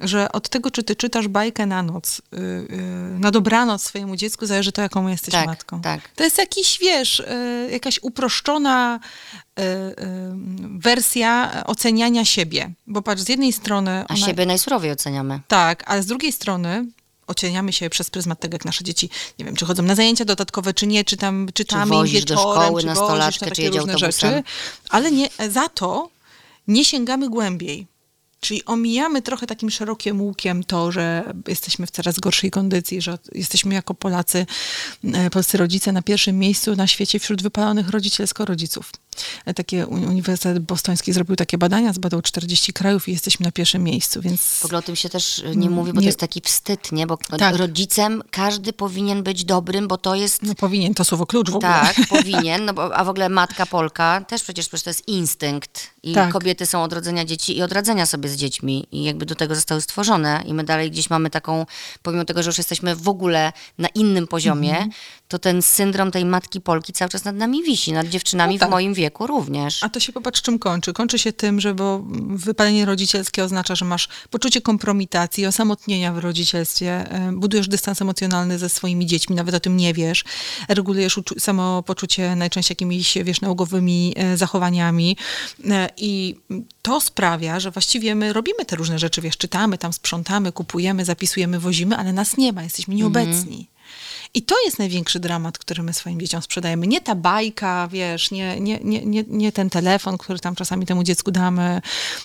że 0.00 0.32
od 0.32 0.48
tego, 0.48 0.70
czy 0.70 0.82
ty 0.82 0.96
czytasz 0.96 1.28
bajkę 1.28 1.66
na 1.66 1.82
noc, 1.82 2.22
yy, 2.32 2.38
yy, 2.70 3.18
na 3.18 3.30
dobranoc 3.30 3.82
swojemu 3.82 4.16
dziecku, 4.16 4.46
zależy 4.46 4.72
to, 4.72 4.82
jaką 4.82 5.08
jesteś 5.08 5.32
Tak, 5.34 5.46
matką. 5.46 5.80
tak. 5.80 6.00
To 6.08 6.24
jest 6.24 6.38
jakiś, 6.38 6.78
wiesz, 6.78 7.22
yy, 7.64 7.70
jakaś 7.70 7.98
uproszczona 8.02 9.00
yy, 9.56 9.64
yy, 9.64 9.94
wersja 10.78 11.62
oceniania 11.66 12.24
siebie. 12.24 12.70
Bo 12.86 13.02
patrz, 13.02 13.22
z 13.22 13.28
jednej 13.28 13.52
strony... 13.52 14.04
A 14.08 14.16
siebie 14.16 14.46
najsurowiej 14.46 14.92
oceniamy. 14.92 15.40
Tak, 15.48 15.82
ale 15.86 16.02
z 16.02 16.06
drugiej 16.06 16.32
strony 16.32 16.86
oceniamy 17.26 17.72
się 17.72 17.90
przez 17.90 18.10
pryzmat 18.10 18.40
tego, 18.40 18.54
jak 18.54 18.64
nasze 18.64 18.84
dzieci, 18.84 19.10
nie 19.38 19.44
wiem, 19.44 19.56
czy 19.56 19.66
chodzą 19.66 19.82
na 19.82 19.94
zajęcia 19.94 20.24
dodatkowe, 20.24 20.74
czy 20.74 20.86
nie, 20.86 21.04
czy 21.04 21.16
tam 21.16 21.48
czytamy 21.54 21.94
im 21.94 22.00
wozisz 22.00 22.24
do 22.24 22.34
wieczorem, 22.34 22.64
szkoły 22.64 22.80
czy 22.80 22.86
nastolaczkę, 22.86 23.50
czy 23.50 23.62
jedzie 23.62 23.78
różne 23.78 23.92
autobusem. 23.92 24.30
rzeczy, 24.30 24.42
ale 24.88 25.12
nie, 25.12 25.28
za 25.50 25.68
to 25.68 26.10
nie 26.68 26.84
sięgamy 26.84 27.28
głębiej. 27.28 27.86
Czyli 28.40 28.64
omijamy 28.64 29.22
trochę 29.22 29.46
takim 29.46 29.70
szerokim 29.70 30.22
łukiem 30.22 30.64
to, 30.64 30.92
że 30.92 31.34
jesteśmy 31.48 31.86
w 31.86 31.90
coraz 31.90 32.20
gorszej 32.20 32.50
kondycji, 32.50 33.02
że 33.02 33.18
jesteśmy 33.32 33.74
jako 33.74 33.94
Polacy, 33.94 34.46
e, 35.04 35.30
polscy 35.30 35.58
rodzice 35.58 35.92
na 35.92 36.02
pierwszym 36.02 36.38
miejscu 36.38 36.76
na 36.76 36.86
świecie 36.86 37.18
wśród 37.18 37.42
wypalonych 37.42 37.88
rodzicielsko-rodziców. 37.88 38.92
Takie 39.56 39.86
uni- 39.86 40.06
Uniwersytet 40.06 40.58
Bostoński 40.62 41.12
zrobił 41.12 41.36
takie 41.36 41.58
badania, 41.58 41.92
zbadał 41.92 42.22
40 42.22 42.72
krajów 42.72 43.08
i 43.08 43.12
jesteśmy 43.12 43.44
na 43.44 43.52
pierwszym 43.52 43.84
miejscu, 43.84 44.20
więc... 44.22 44.40
W 44.42 44.64
ogóle 44.64 44.78
o 44.78 44.82
tym 44.82 44.96
się 44.96 45.08
też 45.08 45.42
nie 45.54 45.70
mówi, 45.70 45.76
bo 45.76 45.90
Mm, 45.90 45.94
nie- 45.96 46.00
to 46.00 46.06
jest 46.08 46.18
taki 46.18 46.40
wstyd, 46.40 46.92
nie? 46.92 47.06
Bo 47.06 47.16
Tak. 47.38 47.56
rodzicem 47.56 48.22
każdy 48.30 48.72
powinien 48.72 49.22
być 49.22 49.44
dobrym, 49.44 49.88
bo 49.88 49.98
to 49.98 50.14
jest 50.14 50.42
No 50.42 50.54
powinien, 50.54 50.94
to 50.94 51.04
słowo 51.04 51.26
klucz 51.26 51.50
w 51.50 51.56
ogóle. 51.56 51.72
Tak, 51.72 51.96
powinien, 52.08 52.64
no 52.64 52.74
bo, 52.74 52.96
a 52.96 53.04
w 53.04 53.08
ogóle 53.08 53.28
matka 53.28 53.66
Polka 53.66 54.20
też 54.28 54.42
przecież, 54.42 54.68
przecież 54.68 54.82
to 54.84 54.90
jest 54.90 55.08
instynkt 55.08 55.90
i 56.02 56.14
Tak. 56.14 56.32
kobiety 56.32 56.66
są 56.66 56.82
od 56.82 56.92
rodzenia 56.92 57.24
dzieci 57.24 57.56
i 57.58 57.62
od 57.62 57.72
radzenia 57.72 58.06
sobie 58.06 58.28
z 58.28 58.36
dziećmi 58.36 58.86
i 58.92 59.04
jakby 59.04 59.26
do 59.26 59.34
tego 59.34 59.54
zostały 59.54 59.80
stworzone 59.80 60.42
i 60.46 60.54
my 60.54 60.64
dalej 60.64 60.90
gdzieś 60.90 61.10
mamy 61.10 61.30
taką, 61.30 61.66
pomimo 62.02 62.24
tego, 62.24 62.42
że 62.42 62.48
już 62.48 62.58
jesteśmy 62.58 62.96
w 62.96 63.08
ogóle 63.08 63.52
na 63.78 63.88
innym 63.88 64.26
poziomie, 64.26 64.70
Mhm. 64.70 64.90
To 65.28 65.38
ten 65.38 65.62
syndrom 65.62 66.10
tej 66.10 66.24
matki 66.24 66.60
Polki 66.60 66.92
cały 66.92 67.08
czas 67.08 67.24
nad 67.24 67.36
nami 67.36 67.62
wisi, 67.62 67.92
nad 67.92 68.06
dziewczynami 68.06 68.54
No 68.54 68.60
tak. 68.60 68.68
w 68.68 68.70
moim 68.70 68.94
wieku 68.94 69.26
również. 69.26 69.84
A 69.84 69.88
to 69.88 70.00
się 70.00 70.12
popatrz, 70.12 70.42
czym 70.42 70.58
kończy. 70.58 70.92
Kończy 70.92 71.18
się 71.18 71.32
tym, 71.32 71.60
że 71.60 71.74
bo 71.74 72.02
wypalenie 72.28 72.84
rodzicielskie 72.84 73.44
oznacza, 73.44 73.74
że 73.74 73.84
masz 73.84 74.08
poczucie 74.30 74.60
kompromitacji, 74.60 75.46
osamotnienia 75.46 76.12
w 76.12 76.18
rodzicielstwie, 76.18 77.10
e, 77.10 77.32
budujesz 77.32 77.68
dystans 77.68 78.02
emocjonalny 78.02 78.58
ze 78.58 78.68
swoimi 78.68 79.06
dziećmi, 79.06 79.36
nawet 79.36 79.54
o 79.54 79.60
tym 79.60 79.76
nie 79.76 79.94
wiesz, 79.94 80.24
regulujesz 80.68 81.20
samopoczucie 81.38 82.36
najczęściej 82.36 82.74
jakimiś, 82.74 83.18
wiesz, 83.24 83.40
nałogowymi 83.40 84.14
e, 84.16 84.36
zachowaniami 84.36 85.16
E, 85.70 85.88
i 85.96 86.34
to 86.82 87.00
sprawia, 87.00 87.60
że 87.60 87.70
właściwie 87.70 88.14
my 88.14 88.32
robimy 88.32 88.64
te 88.64 88.76
różne 88.76 88.98
rzeczy, 88.98 89.20
wiesz, 89.20 89.36
czytamy, 89.36 89.78
tam 89.78 89.92
sprzątamy, 89.92 90.52
kupujemy, 90.52 91.04
zapisujemy, 91.04 91.60
wozimy, 91.60 91.96
ale 91.96 92.12
nas 92.12 92.36
nie 92.36 92.52
ma, 92.52 92.62
jesteśmy 92.62 92.94
nieobecni. 92.94 93.68
I 94.36 94.42
to 94.42 94.54
jest 94.64 94.78
największy 94.78 95.20
dramat, 95.20 95.58
który 95.58 95.82
my 95.82 95.92
swoim 95.92 96.20
dzieciom 96.20 96.42
sprzedajemy. 96.42 96.86
Nie 96.86 97.00
ta 97.00 97.14
bajka, 97.14 97.88
wiesz, 97.92 98.30
nie, 98.30 98.60
nie, 98.60 98.80
nie, 98.84 99.06
nie, 99.06 99.24
nie 99.28 99.52
ten 99.52 99.70
telefon, 99.70 100.18
który 100.18 100.38
tam 100.38 100.54
czasami 100.54 100.86
temu 100.86 101.02
dziecku 101.02 101.30
damy. 101.30 101.80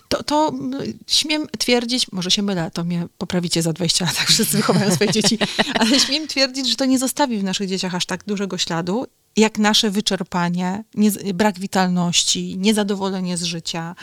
To, 0.08 0.24
to 0.24 0.50
mm, 0.50 0.94
śmiem 1.08 1.48
twierdzić, 1.58 2.12
może 2.12 2.32
się 2.32 2.42
mylę, 2.42 2.72
to 2.74 2.84
mnie 2.84 3.08
poprawicie 3.18 3.62
za 3.62 3.74
20 3.74 4.06
lat, 4.06 4.20
jak 4.20 4.28
wszyscy 4.28 4.58
wychowają 4.58 4.92
swoje 4.92 5.12
dzieci, 5.12 5.38
ale 5.80 6.00
śmiem 6.00 6.28
twierdzić, 6.28 6.70
że 6.70 6.76
to 6.76 6.86
nie 6.86 7.00
zostawi 7.00 7.38
w 7.38 7.44
naszych 7.44 7.70
dzieciach 7.70 7.96
aż 7.96 8.06
tak 8.06 8.24
dużego 8.24 8.58
śladu, 8.58 9.06
jak 9.38 9.60
nasze 9.60 9.92
wyczerpanie, 9.92 10.84
nie, 10.96 11.12
brak 11.34 11.60
witalności, 11.60 12.58
niezadowolenie 12.58 13.38
z 13.38 13.44
życia, 13.44 13.96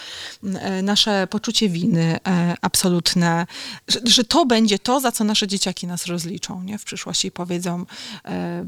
e, 0.44 0.82
nasze 0.82 1.26
poczucie 1.26 1.68
winy 1.68 2.18
e, 2.26 2.54
absolutne, 2.60 3.46
że, 3.88 4.00
że 4.04 4.24
to 4.24 4.46
będzie 4.46 4.78
to, 4.78 5.00
za 5.00 5.12
co 5.12 5.24
nasze 5.24 5.46
dzieciaki 5.46 5.86
nas 5.86 6.06
rozliczą 6.06 6.62
nie? 6.62 6.78
w 6.78 6.84
przyszłości 6.84 7.28
i 7.28 7.30
powiedzą 7.30 7.86
e, 8.24 8.64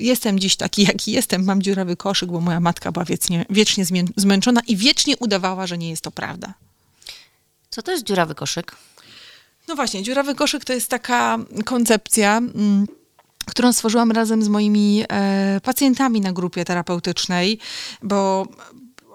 jestem 0.00 0.40
dziś 0.40 0.56
taki, 0.56 0.82
jaki 0.82 1.12
jestem, 1.12 1.44
mam 1.44 1.62
dziurawy 1.62 1.96
koszyk, 1.96 2.30
bo 2.30 2.40
moja 2.40 2.60
matka 2.60 2.92
była 2.92 3.04
wiecznie, 3.04 3.46
wiecznie 3.50 3.84
zmęczona 4.16 4.60
i 4.66 4.76
wiecznie 4.76 5.16
udawała, 5.16 5.66
że 5.66 5.78
nie 5.78 5.90
jest 5.90 6.02
to 6.02 6.10
prawda. 6.10 6.54
Co 7.70 7.82
to 7.82 7.92
jest 7.92 8.04
dziurawy 8.04 8.34
koszyk? 8.34 8.76
No 9.68 9.76
właśnie, 9.76 10.02
dziurawy 10.02 10.34
koszyk 10.34 10.64
to 10.64 10.72
jest 10.72 10.88
taka 10.88 11.38
koncepcja, 11.64 12.38
mm, 12.38 12.86
którą 13.52 13.72
stworzyłam 13.72 14.10
razem 14.10 14.42
z 14.42 14.48
moimi 14.48 15.04
e, 15.08 15.60
pacjentami 15.62 16.20
na 16.20 16.32
grupie 16.32 16.64
terapeutycznej, 16.64 17.58
bo 18.02 18.46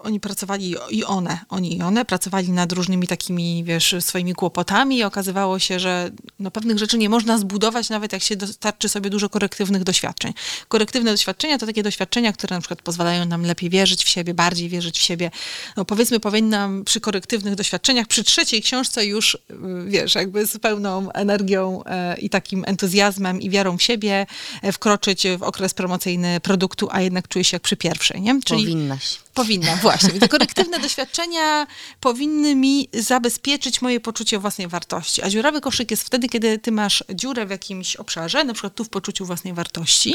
oni 0.08 0.20
pracowali 0.20 0.74
i 0.90 1.04
one, 1.04 1.38
oni 1.48 1.76
i 1.76 1.82
one 1.82 2.04
pracowali 2.04 2.50
nad 2.50 2.72
różnymi 2.72 3.06
takimi, 3.06 3.64
wiesz, 3.64 3.94
swoimi 4.00 4.34
kłopotami 4.34 4.98
i 4.98 5.02
okazywało 5.02 5.58
się, 5.58 5.80
że 5.80 6.10
no, 6.38 6.50
pewnych 6.50 6.78
rzeczy 6.78 6.98
nie 6.98 7.08
można 7.08 7.38
zbudować, 7.38 7.88
nawet 7.88 8.12
jak 8.12 8.22
się 8.22 8.36
dostarczy 8.36 8.88
sobie 8.88 9.10
dużo 9.10 9.28
korektywnych 9.28 9.84
doświadczeń. 9.84 10.32
Korektywne 10.68 11.10
doświadczenia 11.10 11.58
to 11.58 11.66
takie 11.66 11.82
doświadczenia, 11.82 12.32
które 12.32 12.56
na 12.56 12.60
przykład 12.60 12.82
pozwalają 12.82 13.24
nam 13.24 13.42
lepiej 13.42 13.70
wierzyć 13.70 14.04
w 14.04 14.08
siebie, 14.08 14.34
bardziej 14.34 14.68
wierzyć 14.68 14.98
w 14.98 15.02
siebie. 15.02 15.30
No, 15.76 15.84
powiedzmy, 15.84 16.20
powinnam 16.20 16.84
przy 16.84 17.00
korektywnych 17.00 17.54
doświadczeniach, 17.54 18.06
przy 18.06 18.24
trzeciej 18.24 18.62
książce 18.62 19.06
już, 19.06 19.34
y, 19.34 19.38
wiesz, 19.86 20.14
jakby 20.14 20.46
z 20.46 20.58
pełną 20.58 21.12
energią 21.12 21.84
e, 21.84 22.18
i 22.18 22.30
takim 22.30 22.64
entuzjazmem 22.66 23.40
i 23.40 23.50
wiarą 23.50 23.78
w 23.78 23.82
siebie 23.82 24.26
e, 24.62 24.72
wkroczyć 24.72 25.26
w 25.38 25.42
okres 25.42 25.74
promocyjny 25.74 26.40
produktu, 26.40 26.88
a 26.90 27.00
jednak 27.00 27.28
czuję 27.28 27.44
się 27.44 27.54
jak 27.54 27.62
przy 27.62 27.76
pierwszej, 27.76 28.20
nie? 28.20 28.40
Czyli 28.42 28.64
Powinnaś. 28.64 29.18
Powinna, 29.38 29.76
właśnie. 29.76 30.10
Te 30.20 30.28
korektywne 30.28 30.78
doświadczenia 30.78 31.66
powinny 32.00 32.54
mi 32.54 32.88
zabezpieczyć 32.94 33.82
moje 33.82 34.00
poczucie 34.00 34.38
własnej 34.38 34.68
wartości. 34.68 35.22
A 35.22 35.30
dziurawy 35.30 35.60
koszyk 35.60 35.90
jest 35.90 36.02
wtedy, 36.02 36.28
kiedy 36.28 36.58
ty 36.58 36.72
masz 36.72 37.04
dziurę 37.14 37.46
w 37.46 37.50
jakimś 37.50 37.96
obszarze, 37.96 38.44
na 38.44 38.52
przykład 38.52 38.74
tu 38.74 38.84
w 38.84 38.88
poczuciu 38.88 39.26
własnej 39.26 39.54
wartości. 39.54 40.14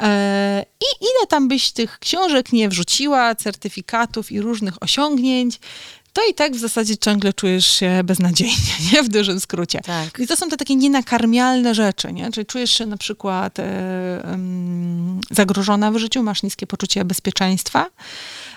E, 0.00 0.64
I 0.80 1.04
ile 1.04 1.26
tam 1.28 1.48
byś 1.48 1.72
tych 1.72 1.98
książek 1.98 2.52
nie 2.52 2.68
wrzuciła, 2.68 3.34
certyfikatów 3.34 4.32
i 4.32 4.40
różnych 4.40 4.82
osiągnięć, 4.82 5.58
to 6.16 6.22
i 6.30 6.34
tak 6.34 6.52
w 6.52 6.58
zasadzie 6.58 6.96
ciągle 6.96 7.32
czujesz 7.32 7.66
się 7.66 8.00
beznadziejnie, 8.04 8.74
nie? 8.92 9.02
W 9.02 9.08
dużym 9.08 9.40
skrócie. 9.40 9.80
Tak. 9.80 10.18
I 10.18 10.26
to 10.26 10.36
są 10.36 10.48
te 10.48 10.56
takie 10.56 10.76
nienakarmialne 10.76 11.74
rzeczy, 11.74 12.12
nie? 12.12 12.32
Czyli 12.32 12.46
czujesz 12.46 12.70
się 12.70 12.86
na 12.86 12.96
przykład 12.96 13.58
e, 13.58 14.22
um, 14.30 15.20
zagrożona 15.30 15.90
w 15.90 15.98
życiu, 15.98 16.22
masz 16.22 16.42
niskie 16.42 16.66
poczucie 16.66 17.04
bezpieczeństwa, 17.04 17.86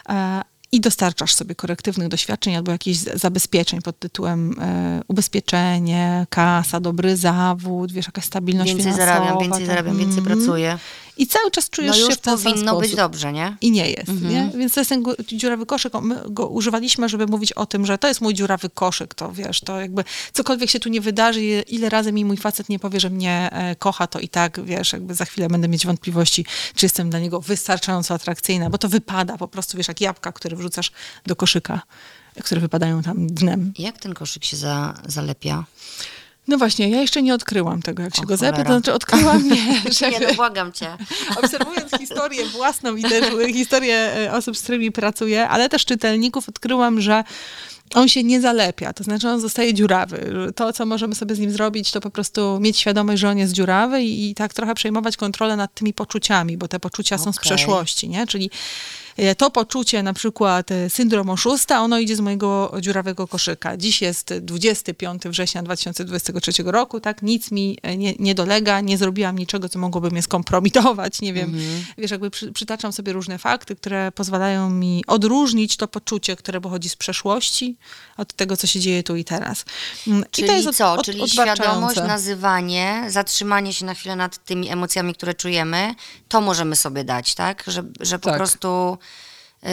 e, 0.10 0.42
i 0.72 0.82
dostarczasz 0.82 1.36
sobie 1.36 1.56
korektywnych 1.56 2.08
doświadczeń 2.08 2.56
albo 2.56 2.72
jakichś 2.72 2.98
zabezpieczeń 2.98 3.82
pod 3.82 4.00
tytułem 4.00 4.56
e, 4.62 5.02
ubezpieczenie, 5.08 6.28
kasa, 6.30 6.80
dobry 6.80 7.18
zawód, 7.18 7.92
wiesz, 7.92 8.06
jakaś 8.06 8.26
stabilność 8.26 8.74
więcej 8.74 8.94
finansowa. 8.94 9.20
Zarabiam, 9.20 9.40
więcej 9.40 9.66
zarabiam, 9.66 9.98
więcej 9.98 10.20
mm. 10.20 10.26
pracuję. 10.26 10.78
I 11.20 11.28
cały 11.28 11.52
czas 11.52 11.70
czujesz 11.70 12.00
no 12.02 12.10
się 12.10 12.16
w 12.16 12.18
ten 12.22 12.38
powinno 12.38 12.62
sposób. 12.72 12.82
być 12.82 12.96
dobrze, 12.96 13.34
nie? 13.34 13.58
I 13.62 13.72
nie 13.72 13.90
jest, 13.90 14.10
Mhm. 14.10 14.32
nie? 14.32 14.52
Więc 14.60 14.74
to 14.74 14.80
jest 14.82 14.90
ten 14.90 15.04
dziurawy 15.28 15.66
koszyk. 15.66 15.94
My 16.02 16.22
go 16.30 16.48
używaliśmy, 16.48 17.10
żeby 17.10 17.28
mówić 17.28 17.54
o 17.54 17.66
tym, 17.66 17.86
że 17.86 17.98
to 17.98 18.08
jest 18.08 18.22
mój 18.22 18.34
dziurawy 18.34 18.70
koszyk, 18.70 19.14
to 19.14 19.32
wiesz, 19.32 19.62
to 19.62 19.82
jakby 19.82 20.04
cokolwiek 20.34 20.70
się 20.70 20.80
tu 20.80 20.90
nie 20.90 21.02
wydarzy, 21.02 21.44
ile- 21.44 21.62
ile 21.62 21.90
razy 21.90 22.12
mi 22.12 22.26
mój 22.26 22.38
facet 22.38 22.70
nie 22.70 22.80
powie, 22.80 23.00
że 23.00 23.10
mnie 23.10 23.50
e, 23.52 23.76
kocha, 23.76 24.08
to 24.08 24.20
i 24.20 24.30
tak, 24.30 24.66
wiesz, 24.66 24.94
jakby 24.94 25.16
za 25.16 25.26
chwilę 25.26 25.48
będę 25.48 25.68
mieć 25.68 25.86
wątpliwości, 25.86 26.46
czy 26.76 26.86
jestem 26.86 27.10
dla 27.10 27.20
niego 27.20 27.42
wystarczająco 27.42 28.14
atrakcyjna, 28.14 28.70
bo 28.70 28.78
to 28.78 28.90
wypada 28.90 29.38
po 29.38 29.48
prostu, 29.48 29.78
wiesz, 29.78 29.88
jak 29.88 30.02
jabłka, 30.02 30.32
które 30.32 30.56
wrzucasz 30.56 30.92
do 31.26 31.36
koszyka, 31.36 31.82
które 32.44 32.62
wypadają 32.62 33.02
tam 33.04 33.28
dnem. 33.28 33.74
Jak 33.80 33.98
ten 33.98 34.14
koszyk 34.14 34.44
się 34.46 34.58
za, 34.58 34.94
zalepia? 35.08 35.64
No 36.50 36.58
właśnie, 36.58 36.90
ja 36.90 37.02
jeszcze 37.02 37.22
nie 37.22 37.34
odkryłam 37.34 37.82
tego, 37.82 38.04
jak 38.04 38.16
się 38.16 38.22
O 38.22 38.26
go 38.26 38.38
zepie, 38.38 38.64
to 38.64 38.72
znaczy 38.72 38.94
odkryłam, 38.94 39.50
nie, 39.50 39.82
że 40.00 40.12
Nie, 40.12 40.20
no 40.20 40.34
błagam 40.34 40.72
cię. 40.72 40.98
obserwując 41.36 41.92
historię 42.00 42.46
własną 42.46 42.96
i 42.96 43.04
też 43.04 43.26
historię 43.54 43.96
e, 43.96 44.34
osób, 44.34 44.58
z 44.58 44.62
którymi 44.62 44.92
pracuję, 44.92 45.50
ale 45.50 45.70
też 45.70 45.86
czytelników, 45.86 46.50
odkryłam, 46.50 47.02
że 47.02 47.24
on 47.96 48.08
się 48.08 48.24
nie 48.24 48.42
zalepia, 48.42 48.94
to 48.94 49.04
znaczy 49.04 49.30
on 49.30 49.42
zostaje 49.42 49.74
dziurawy. 49.74 50.52
To, 50.56 50.74
co 50.74 50.86
możemy 50.86 51.16
sobie 51.16 51.36
z 51.36 51.40
nim 51.40 51.52
zrobić, 51.52 51.92
to 51.92 52.02
po 52.02 52.10
prostu 52.10 52.60
mieć 52.60 52.80
świadomość, 52.80 53.22
że 53.22 53.30
on 53.30 53.38
jest 53.38 53.54
dziurawy 53.54 54.04
i, 54.04 54.30
i 54.30 54.36
tak 54.36 54.54
trochę 54.54 54.76
przejmować 54.76 55.18
kontrolę 55.18 55.56
nad 55.56 55.74
tymi 55.74 55.94
poczuciami, 55.94 56.58
bo 56.58 56.68
te 56.68 56.80
poczucia 56.80 57.18
są 57.18 57.34
z 57.34 57.40
przeszłości, 57.40 58.10
nie? 58.10 58.28
Czyli 58.28 58.50
to 59.38 59.52
poczucie, 59.52 60.04
na 60.04 60.14
przykład 60.14 60.72
e, 60.72 60.90
syndrom 60.90 61.30
oszusta, 61.30 61.82
ono 61.82 62.00
idzie 62.00 62.16
z 62.16 62.20
mojego 62.20 62.74
dziurawego 62.82 63.28
koszyka. 63.28 63.78
Dziś 63.78 64.02
jest 64.02 64.34
25 64.34 65.24
września 65.24 65.64
2023 65.64 66.64
roku, 66.66 67.00
tak? 67.00 67.22
Nic 67.22 67.52
mi 67.52 67.78
e, 67.82 67.98
nie, 67.98 68.14
nie 68.20 68.36
dolega, 68.36 68.82
nie 68.82 68.98
zrobiłam 68.98 69.40
niczego, 69.40 69.70
co 69.70 69.80
mogłoby 69.80 70.12
mnie 70.12 70.22
skompromitować, 70.22 71.22
nie 71.22 71.34
wiem. 71.34 71.58
Wiesz, 71.98 72.12
jakby 72.12 72.30
przy, 72.30 72.52
przytaczam 72.52 72.94
sobie 72.94 73.14
różne 73.14 73.38
fakty, 73.38 73.76
które 73.76 74.12
pozwalają 74.12 74.70
mi 74.70 75.04
odróżnić 75.08 75.78
to 75.78 75.88
poczucie, 75.88 76.36
które 76.36 76.62
pochodzi 76.62 76.90
z 76.90 76.96
przeszłości, 76.96 77.78
od 78.18 78.34
tego, 78.34 78.58
co 78.58 78.68
się 78.68 78.80
dzieje 78.80 79.04
tu 79.04 79.16
i 79.16 79.24
teraz. 79.24 79.66
Mm, 80.08 80.24
Czyli 80.32 80.48
I 80.48 80.50
to 80.50 80.56
jest 80.56 80.68
od, 80.68 80.76
co? 80.76 80.94
od, 80.94 81.06
Czyli 81.06 81.30
świadomość, 81.30 81.98
nazywanie, 81.98 83.06
zatrzymanie 83.08 83.74
się 83.74 83.86
na 83.86 83.94
chwilę 83.94 84.16
nad 84.16 84.46
tymi 84.46 84.70
emocjami, 84.70 85.14
które 85.14 85.34
czujemy, 85.34 85.96
to 86.28 86.42
możemy 86.42 86.76
sobie 86.76 87.04
dać, 87.04 87.36
tak? 87.36 87.64
Że, 87.68 87.84
że 88.00 88.20
po 88.20 88.30
Tak. 88.30 88.38
prostu... 88.38 88.98
yy, 89.64 89.70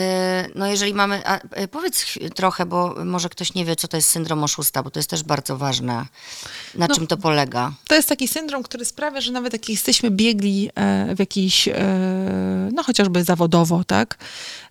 No 0.54 0.66
jeżeli 0.66 0.94
mamy, 0.94 1.22
y, 1.62 1.68
powiedz 1.68 2.04
trochę, 2.34 2.66
bo 2.66 2.94
może 3.04 3.28
ktoś 3.28 3.54
nie 3.54 3.64
wie, 3.64 3.76
co 3.76 3.88
to 3.88 3.96
jest 3.96 4.08
syndrom 4.08 4.44
oszusta, 4.44 4.82
bo 4.82 4.90
to 4.90 4.98
jest 4.98 5.10
też 5.10 5.22
bardzo 5.22 5.56
ważne. 5.56 6.06
Na 6.74 6.86
No. 6.86 6.94
czym 6.94 7.06
to 7.06 7.16
polega? 7.16 7.72
To 7.88 7.94
jest 7.94 8.08
taki 8.08 8.28
syndrom, 8.28 8.62
który 8.62 8.84
sprawia, 8.84 9.20
że 9.20 9.32
nawet 9.32 9.52
jak 9.52 9.68
jesteśmy 9.68 10.10
biegli 10.10 10.70
e, 10.74 11.14
w 11.14 11.18
jakiś, 11.18 11.68
e, 11.68 11.74
no 12.72 12.82
chociażby 12.82 13.24
zawodowo, 13.24 13.84
tak, 13.84 14.18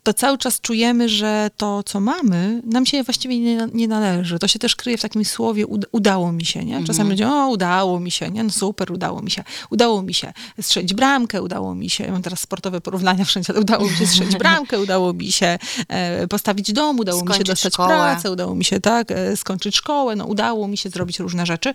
to 0.06 0.14
cały 0.14 0.38
czas 0.38 0.62
czujemy, 0.62 1.10
że 1.10 1.50
to, 1.58 1.84
co 1.84 2.00
mamy, 2.00 2.62
nam 2.66 2.86
się 2.86 3.04
właściwie 3.04 3.40
nie, 3.40 3.68
nie 3.74 3.88
należy. 3.88 4.40
To 4.40 4.48
się 4.48 4.60
też 4.60 4.76
kryje 4.76 4.98
w 4.98 5.02
takim 5.02 5.26
słowie 5.26 5.68
ud- 5.68 5.86
udało 5.92 6.32
mi 6.32 6.46
się, 6.46 6.66
nie? 6.66 6.84
Czasami 6.84 7.10
ludzie, 7.10 7.28
o, 7.30 7.48
udało 7.48 8.00
mi 8.00 8.12
się, 8.12 8.30
nie? 8.32 8.44
No 8.44 8.50
super, 8.50 8.92
udało 8.92 9.22
mi 9.22 9.32
się. 9.32 9.44
Udało 9.70 10.02
mi 10.02 10.14
się 10.14 10.34
strzelić 10.62 10.94
bramkę, 10.94 11.42
udało 11.42 11.76
mi 11.76 11.90
się, 11.90 12.04
ja 12.04 12.12
mam 12.12 12.22
teraz 12.22 12.40
sportowe 12.40 12.82
porównania 12.82 13.26
wszędzie, 13.30 13.54
ale 13.54 13.62
udało 13.62 13.84
mi 13.90 13.96
się 13.98 14.08
strzelić 14.08 14.36
bramkę, 14.38 14.80
udało 14.80 15.14
mi 15.14 15.32
się 15.32 15.58
e, 15.88 16.28
postawić 16.28 16.74
dom, 16.74 17.00
udało 17.00 17.22
mi 17.22 17.28
się 17.28 17.34
Skończyć 17.34 17.48
dostać 17.48 17.74
szkołę. 17.74 17.90
pracę, 17.90 18.32
udało 18.32 18.56
mi 18.56 18.66
się, 18.66 18.80
tak, 18.82 19.12
e, 19.12 19.38
skończyć 19.38 19.76
szkołę, 19.76 20.16
no 20.16 20.26
udało 20.26 20.68
mi 20.68 20.78
się 20.78 20.90
zrobić 20.90 21.20
różne 21.20 21.46
rzeczy. 21.46 21.74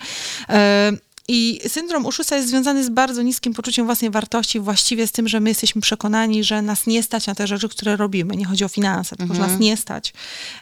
E, 0.48 0.92
I 1.32 1.60
syndrom 1.68 2.06
uszusa 2.06 2.36
jest 2.36 2.48
związany 2.48 2.84
z 2.84 2.88
bardzo 2.88 3.22
niskim 3.22 3.54
poczuciem 3.54 3.86
własnej 3.86 4.10
wartości, 4.10 4.60
właściwie 4.60 5.06
z 5.06 5.12
tym, 5.12 5.28
że 5.28 5.40
my 5.40 5.48
jesteśmy 5.50 5.80
przekonani, 5.80 6.44
że 6.44 6.62
nas 6.62 6.86
nie 6.86 7.02
stać 7.02 7.26
na 7.26 7.34
te 7.34 7.46
rzeczy, 7.46 7.68
które 7.68 7.96
robimy. 7.96 8.36
Nie 8.36 8.44
chodzi 8.44 8.64
o 8.64 8.68
finanse, 8.68 9.16
tylko 9.16 9.34
że 9.34 9.40
nas 9.40 9.60
nie 9.60 9.76
stać, 9.76 10.12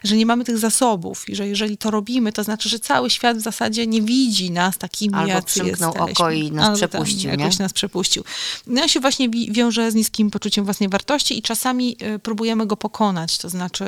że 0.03 0.17
nie 0.17 0.25
mamy 0.25 0.43
tych 0.43 0.57
zasobów 0.57 1.29
i 1.29 1.35
że 1.35 1.47
jeżeli 1.47 1.77
to 1.77 1.91
robimy, 1.91 2.33
to 2.33 2.43
znaczy, 2.43 2.69
że 2.69 2.79
cały 2.79 3.09
świat 3.09 3.37
w 3.37 3.41
zasadzie 3.41 3.87
nie 3.87 4.01
widzi 4.01 4.51
nas 4.51 4.77
takimi, 4.77 5.15
Albo 5.15 5.27
jacy 5.27 5.59
jesteśmy. 5.63 5.87
oko 5.87 6.31
i 6.31 6.51
nas 6.51 6.65
Albo 6.65 6.77
przepuścił, 6.77 7.31
Tam, 7.31 7.39
jakoś 7.39 7.57
nas 7.59 7.73
przepuścił. 7.73 8.23
No 8.67 8.81
on 8.81 8.87
się 8.87 8.99
właśnie 8.99 9.29
wi- 9.29 9.51
wiąże 9.51 9.91
z 9.91 9.95
niskim 9.95 10.31
poczuciem 10.31 10.65
własnej 10.65 10.89
wartości 10.89 11.37
i 11.39 11.41
czasami 11.41 11.97
y, 12.15 12.19
próbujemy 12.19 12.65
go 12.67 12.77
pokonać, 12.77 13.37
to 13.37 13.49
znaczy 13.49 13.85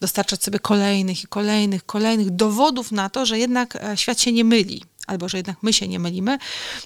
dostarczać 0.00 0.44
sobie 0.44 0.58
kolejnych 0.58 1.24
i 1.24 1.26
kolejnych, 1.26 1.86
kolejnych 1.86 2.30
dowodów 2.30 2.92
na 2.92 3.10
to, 3.10 3.26
że 3.26 3.38
jednak 3.38 3.76
e, 3.76 3.96
świat 3.96 4.20
się 4.20 4.32
nie 4.32 4.44
myli. 4.44 4.82
Albo 5.06 5.28
że 5.28 5.36
jednak 5.36 5.56
my 5.62 5.72
się 5.72 5.88
nie 5.88 5.98
mylimy. 5.98 6.38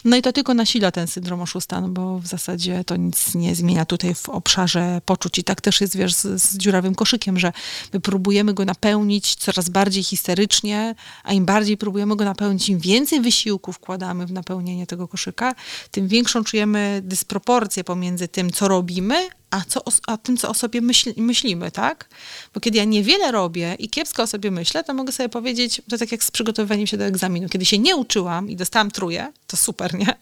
No 0.04 0.16
i 0.16 0.22
to 0.22 0.32
tylko 0.32 0.54
nasila 0.54 0.90
ten 0.90 1.06
syndrom 1.06 1.40
oszusta, 1.40 1.80
no 1.80 1.88
bo 1.88 2.18
w 2.18 2.26
zasadzie 2.26 2.84
to 2.84 2.96
nic 2.96 3.34
nie 3.34 3.54
zmienia 3.54 3.84
tutaj 3.84 4.14
w 4.14 4.28
obszarze 4.28 5.00
poczuć. 5.04 5.38
I 5.38 5.44
tak 5.44 5.60
też 5.60 5.80
jest, 5.80 5.96
wiesz, 5.96 6.14
z, 6.14 6.42
z 6.42 6.56
dziurawym 6.56 6.94
koszykiem, 6.94 7.38
że 7.38 7.52
my 7.92 8.00
próbujemy 8.00 8.54
go 8.54 8.64
napełnić 8.64 9.34
coraz 9.34 9.68
bardziej 9.68 10.02
histerycznie, 10.02 10.94
a 11.24 11.32
im 11.32 11.44
bardziej 11.44 11.76
próbujemy 11.76 12.16
go 12.16 12.24
napełnić, 12.24 12.68
im 12.68 12.78
więcej 12.78 13.20
wysiłku 13.20 13.72
wkładamy 13.72 14.26
w 14.26 14.32
napełnienie 14.32 14.86
tego 14.86 15.08
koszyka, 15.08 15.54
tym 15.90 16.08
większą 16.08 16.44
czujemy 16.44 17.00
dysproporcję 17.04 17.84
pomiędzy 17.84 18.28
tym, 18.28 18.50
co 18.50 18.68
robimy, 18.68 19.28
a, 19.50 19.60
co, 19.68 19.84
o- 19.84 19.92
a 20.06 20.16
tym, 20.16 20.36
co 20.36 20.48
o 20.48 20.54
sobie 20.54 20.80
myśl, 20.80 21.12
myślimy, 21.16 21.70
tak? 21.70 22.08
Bo 22.54 22.60
kiedy 22.60 22.78
ja 22.78 22.84
niewiele 22.84 23.32
robię 23.32 23.76
i 23.78 23.88
kiepsko 23.88 24.22
o 24.22 24.26
sobie 24.26 24.50
myślę, 24.50 24.84
to 24.84 24.94
mogę 24.94 25.12
sobie 25.12 25.28
powiedzieć, 25.28 25.82
to 25.90 25.98
tak 25.98 26.12
jak 26.12 26.24
z 26.24 26.30
przygotowywaniem 26.30 26.86
się 26.86 26.96
do 26.96 27.04
egzaminu. 27.04 27.48
Kiedy 27.48 27.64
się 27.64 27.78
nie 27.78 27.96
uczyłam 27.96 28.50
i 28.50 28.56
dostałam 28.56 28.90
truje, 28.90 29.32
to 29.46 29.56
super, 29.56 29.94
nie? 29.94 30.14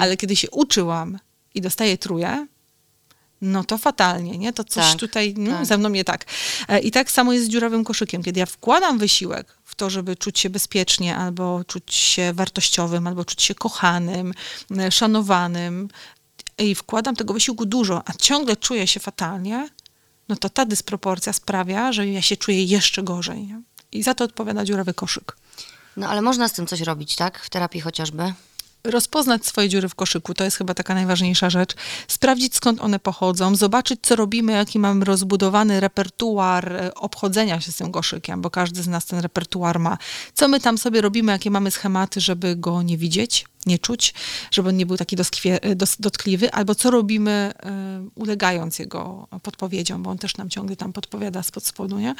Ale 0.00 0.16
kiedy 0.16 0.36
się 0.36 0.50
uczyłam 0.50 1.18
i 1.54 1.60
dostaję 1.60 1.98
truje, 1.98 2.46
no 3.42 3.64
to 3.64 3.78
fatalnie, 3.78 4.38
nie? 4.38 4.52
To 4.52 4.64
coś 4.64 4.90
Tak, 4.90 4.98
tutaj 5.00 5.34
no, 5.36 5.50
tak. 5.56 5.66
ze 5.66 5.78
mną 5.78 5.88
nie 5.88 6.04
tak. 6.04 6.24
E, 6.68 6.80
I 6.80 6.90
tak 6.90 7.10
samo 7.10 7.32
jest 7.32 7.44
z 7.46 7.48
dziurawym 7.48 7.84
koszykiem. 7.84 8.22
Kiedy 8.22 8.40
ja 8.40 8.46
wkładam 8.46 8.98
wysiłek 8.98 9.58
w 9.64 9.74
to, 9.74 9.90
żeby 9.90 10.16
czuć 10.16 10.38
się 10.38 10.50
bezpiecznie, 10.50 11.16
albo 11.16 11.64
czuć 11.64 11.94
się 11.94 12.32
wartościowym, 12.32 13.06
albo 13.06 13.24
czuć 13.24 13.42
się 13.42 13.54
kochanym, 13.54 14.34
e, 14.78 14.90
szanowanym 14.90 15.88
i 16.58 16.74
wkładam 16.74 17.16
tego 17.16 17.34
wysiłku 17.34 17.66
dużo, 17.66 18.02
a 18.06 18.12
ciągle 18.12 18.56
czuję 18.56 18.86
się 18.86 19.00
fatalnie, 19.00 19.68
no 20.28 20.36
to 20.36 20.48
ta 20.48 20.64
dysproporcja 20.64 21.32
sprawia, 21.32 21.92
że 21.92 22.08
ja 22.08 22.22
się 22.22 22.36
czuję 22.36 22.64
jeszcze 22.64 23.02
gorzej. 23.02 23.46
Nie? 23.46 23.62
I 23.92 24.02
za 24.02 24.14
to 24.14 24.24
odpowiada 24.24 24.64
dziurawy 24.64 24.94
koszyk. 24.94 25.36
No 25.96 26.08
ale 26.08 26.22
można 26.22 26.48
z 26.48 26.52
tym 26.52 26.66
coś 26.66 26.80
robić, 26.80 27.16
tak? 27.16 27.38
W 27.38 27.50
terapii 27.50 27.80
chociażby. 27.80 28.32
rozpoznać 28.84 29.46
swoje 29.46 29.68
dziury 29.68 29.88
w 29.88 29.94
koszyku, 29.94 30.34
to 30.34 30.44
jest 30.44 30.56
chyba 30.56 30.74
taka 30.74 30.94
najważniejsza 30.94 31.50
rzecz. 31.50 31.74
Sprawdzić 32.08 32.56
skąd 32.56 32.80
one 32.80 32.98
pochodzą, 32.98 33.56
zobaczyć 33.56 34.00
co 34.02 34.16
robimy, 34.16 34.52
jaki 34.52 34.78
mamy 34.78 35.04
rozbudowany 35.04 35.80
repertuar 35.80 36.72
e, 36.72 36.94
obchodzenia 36.94 37.60
się 37.60 37.72
z 37.72 37.76
tym 37.76 37.92
koszykiem, 37.92 38.40
bo 38.40 38.50
każdy 38.50 38.82
z 38.82 38.88
nas 38.88 39.06
ten 39.06 39.20
repertuar 39.20 39.78
ma. 39.78 39.98
Co 40.34 40.48
my 40.48 40.60
tam 40.60 40.78
sobie 40.78 41.00
robimy, 41.00 41.32
jakie 41.32 41.50
mamy 41.50 41.70
schematy, 41.70 42.20
żeby 42.20 42.56
go 42.56 42.82
nie 42.82 42.98
widzieć. 42.98 43.44
Nie 43.66 43.78
czuć, 43.78 44.14
żeby 44.50 44.68
on 44.68 44.76
nie 44.76 44.86
był 44.86 44.96
taki 44.96 45.16
dos, 45.76 45.96
dotkliwy, 45.98 46.52
albo 46.52 46.74
co 46.74 46.90
robimy 46.90 47.52
y, 48.06 48.10
ulegając 48.14 48.78
jego 48.78 49.28
podpowiedziom, 49.42 50.02
bo 50.02 50.10
on 50.10 50.18
też 50.18 50.36
nam 50.36 50.50
ciągle 50.50 50.76
tam 50.76 50.92
podpowiada 50.92 51.42
spod 51.42 51.66
spodu, 51.66 51.98
nie? 51.98 52.14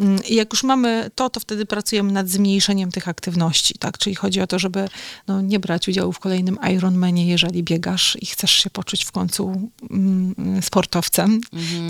Mm, 0.00 0.24
I 0.24 0.34
jak 0.34 0.52
już 0.52 0.62
mamy 0.62 1.10
to, 1.14 1.30
to 1.30 1.40
wtedy 1.40 1.66
pracujemy 1.66 2.12
nad 2.12 2.28
zmniejszeniem 2.28 2.92
tych 2.92 3.08
aktywności, 3.08 3.74
tak? 3.78 3.98
Czyli 3.98 4.16
chodzi 4.16 4.40
o 4.40 4.46
to, 4.46 4.58
żeby 4.58 4.88
no, 5.28 5.40
nie 5.40 5.60
brać 5.60 5.88
udziału 5.88 6.12
w 6.12 6.18
kolejnym 6.18 6.58
Ironmanie, 6.74 7.26
jeżeli 7.26 7.62
biegasz 7.62 8.16
i 8.20 8.26
chcesz 8.26 8.50
się 8.50 8.70
poczuć 8.70 9.04
w 9.04 9.12
końcu 9.12 9.70
mm, 9.90 10.62
sportowcem, 10.62 11.40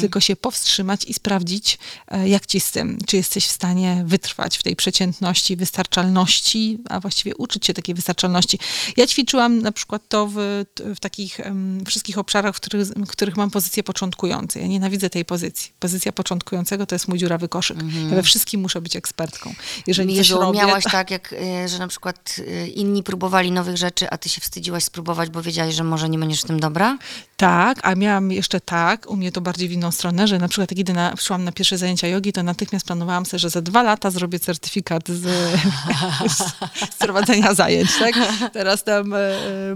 tylko 0.00 0.20
się 0.20 0.36
powstrzymać 0.36 1.04
i 1.04 1.14
sprawdzić, 1.14 1.78
e, 2.08 2.28
jak 2.28 2.46
ci 2.46 2.60
z 2.60 2.70
tym, 2.70 2.98
czy 3.06 3.16
jesteś 3.16 3.46
w 3.46 3.50
stanie 3.50 4.02
wytrwać 4.06 4.58
w 4.58 4.62
tej 4.62 4.76
przeciętności, 4.76 5.56
wystarczalności, 5.56 6.78
a 6.88 7.00
właściwie 7.00 7.36
uczyć 7.36 7.66
się 7.66 7.74
takiej 7.74 7.94
wystarczalności. 7.94 8.58
Ja 8.96 9.06
ćwiczyłam 9.06 9.58
na 9.58 9.72
przykład 9.72 10.02
to 10.08 10.26
w, 10.26 10.64
w 10.76 11.00
takich 11.00 11.40
um, 11.44 11.84
wszystkich 11.86 12.18
obszarach, 12.18 12.56
w 12.56 12.60
których, 12.60 12.86
w 12.88 13.06
których 13.06 13.36
mam 13.36 13.50
pozycję 13.50 13.82
początkującą. 13.82 14.60
Ja 14.60 14.66
nienawidzę 14.66 15.10
tej 15.10 15.24
pozycji. 15.24 15.72
Pozycja 15.80 16.12
początkującego 16.12 16.86
to 16.86 16.94
jest 16.94 17.08
mój 17.08 17.18
dziurawy 17.18 17.48
koszyk. 17.48 17.76
Ja 18.10 18.16
we 18.16 18.22
wszystkim 18.22 18.60
muszę 18.60 18.80
być 18.80 18.96
ekspertką. 18.96 19.54
Jeżeli 19.86 20.14
Jezu, 20.14 20.40
robię, 20.40 20.58
miałaś 20.58 20.84
tak, 20.84 21.10
jak, 21.10 21.32
y, 21.32 21.68
że 21.68 21.78
na 21.78 21.88
przykład 21.88 22.36
y, 22.38 22.68
inni 22.68 23.02
próbowali 23.02 23.52
nowych 23.52 23.76
rzeczy, 23.76 24.10
a 24.10 24.18
ty 24.18 24.28
się 24.28 24.40
wstydziłaś 24.40 24.84
spróbować, 24.84 25.30
bo 25.30 25.42
wiedziałaś, 25.42 25.74
że 25.74 25.84
może 25.84 26.08
nie 26.08 26.18
będziesz 26.18 26.40
w 26.40 26.44
tym 26.44 26.60
dobra? 26.60 26.98
Tak, 27.36 27.78
a 27.82 27.94
miałam 27.94 28.32
jeszcze 28.32 28.60
tak, 28.60 29.10
u 29.10 29.16
mnie 29.16 29.32
to 29.32 29.40
bardziej 29.40 29.68
w 29.68 29.72
inną 29.72 29.90
stronę, 29.90 30.28
że 30.28 30.38
na 30.38 30.48
przykład 30.48 30.70
jak 30.70 30.78
idę 30.78 30.92
na, 30.92 31.16
szłam 31.16 31.44
na 31.44 31.52
pierwsze 31.52 31.78
zajęcia 31.78 32.08
jogi, 32.08 32.32
to 32.32 32.42
natychmiast 32.42 32.86
planowałam 32.86 33.26
sobie, 33.26 33.38
że 33.38 33.50
za 33.50 33.62
dwa 33.62 33.82
lata 33.82 34.10
zrobię 34.10 34.38
certyfikat 34.38 35.08
z, 35.08 35.22
z 36.94 36.96
prowadzenia 36.98 37.54
zajęć, 37.54 37.90
tak? 37.98 38.14
Teraz 38.52 38.81
tam... 38.82 39.14
e, 39.14 39.18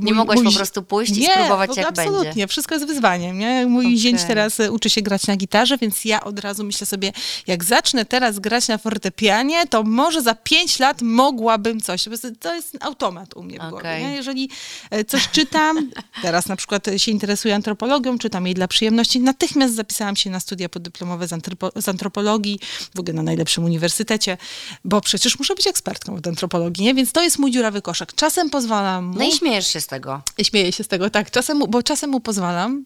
Nie 0.01 0.15
mogłaś 0.15 0.39
po 0.45 0.53
prostu 0.53 0.83
pójść 0.83 1.17
i 1.17 1.21
nie, 1.21 1.29
spróbować, 1.29 1.69
w 1.69 1.71
ogóle 1.71 1.83
jak 1.83 1.91
absolutnie. 1.99 2.25
będzie. 2.25 2.47
Wszystko 2.47 2.75
jest 2.75 2.87
wyzwaniem. 2.87 3.39
Nie? 3.39 3.67
Mój 3.67 3.85
Okej. 3.87 3.99
zięć 3.99 4.21
teraz 4.25 4.61
e, 4.61 4.73
uczy 4.73 4.91
się 4.91 5.03
grać 5.03 5.27
na 5.27 5.37
gitarze, 5.37 5.79
więc 5.79 6.05
ja 6.05 6.25
od 6.25 6.39
razu 6.41 6.65
myślę 6.65 6.87
sobie, 6.87 7.13
jak 7.47 7.65
zacznę 7.65 8.05
teraz 8.05 8.39
grać 8.39 8.69
na 8.69 8.79
fortepianie, 8.79 9.67
to 9.67 9.83
może 9.83 10.23
za 10.23 10.35
pięć 10.35 10.79
lat 10.79 11.03
mogłabym 11.03 11.81
coś. 11.81 12.05
To 12.41 12.55
jest 12.55 12.77
automat 12.81 13.37
u 13.37 13.43
mnie 13.43 13.59
w 13.59 13.71
głowie. 13.71 14.01
Jeżeli 14.15 14.51
e, 14.91 15.05
coś 15.05 15.29
czytam, 15.29 15.91
teraz 16.23 16.47
na 16.49 16.57
przykład 16.57 16.87
się 16.97 17.13
interesuję 17.13 17.55
antropologią, 17.55 18.19
czytam 18.19 18.47
jej 18.47 18.55
dla 18.55 18.69
przyjemności, 18.69 19.21
natychmiast 19.21 19.75
zapisałam 19.75 20.17
się 20.17 20.31
na 20.31 20.41
studia 20.41 20.69
podyplomowe 20.69 21.29
z, 21.29 21.31
antropo- 21.33 21.83
z 21.83 21.89
antropologii, 21.89 22.61
w 22.95 23.01
ogóle 23.01 23.15
na 23.15 23.23
najlepszym 23.23 23.65
uniwersytecie, 23.65 24.37
bo 24.85 25.01
przecież 25.01 25.39
muszę 25.39 25.55
być 25.55 25.67
ekspertką 25.67 26.15
od 26.15 26.27
antropologii, 26.27 26.85
nie? 26.85 26.95
więc 26.95 27.13
to 27.13 27.23
jest 27.23 27.39
mój 27.39 27.51
dziurawy 27.51 27.83
koszek. 27.83 28.13
Czasem 28.15 28.51
pozwalam 28.51 28.96
mu... 29.01 29.15
No 29.19 29.25
i 29.25 29.33
śmiejesz 29.33 29.67
się 29.67 29.81
z 29.81 29.87
tego. 29.87 30.23
Śmieję 30.43 30.73
się 30.73 30.85
z 30.85 30.89
tego, 30.89 31.11
tak, 31.11 31.31
czasem, 31.31 31.63
bo 31.69 31.83
czasem 31.83 32.11
mu 32.11 32.21
pozwalam, 32.21 32.85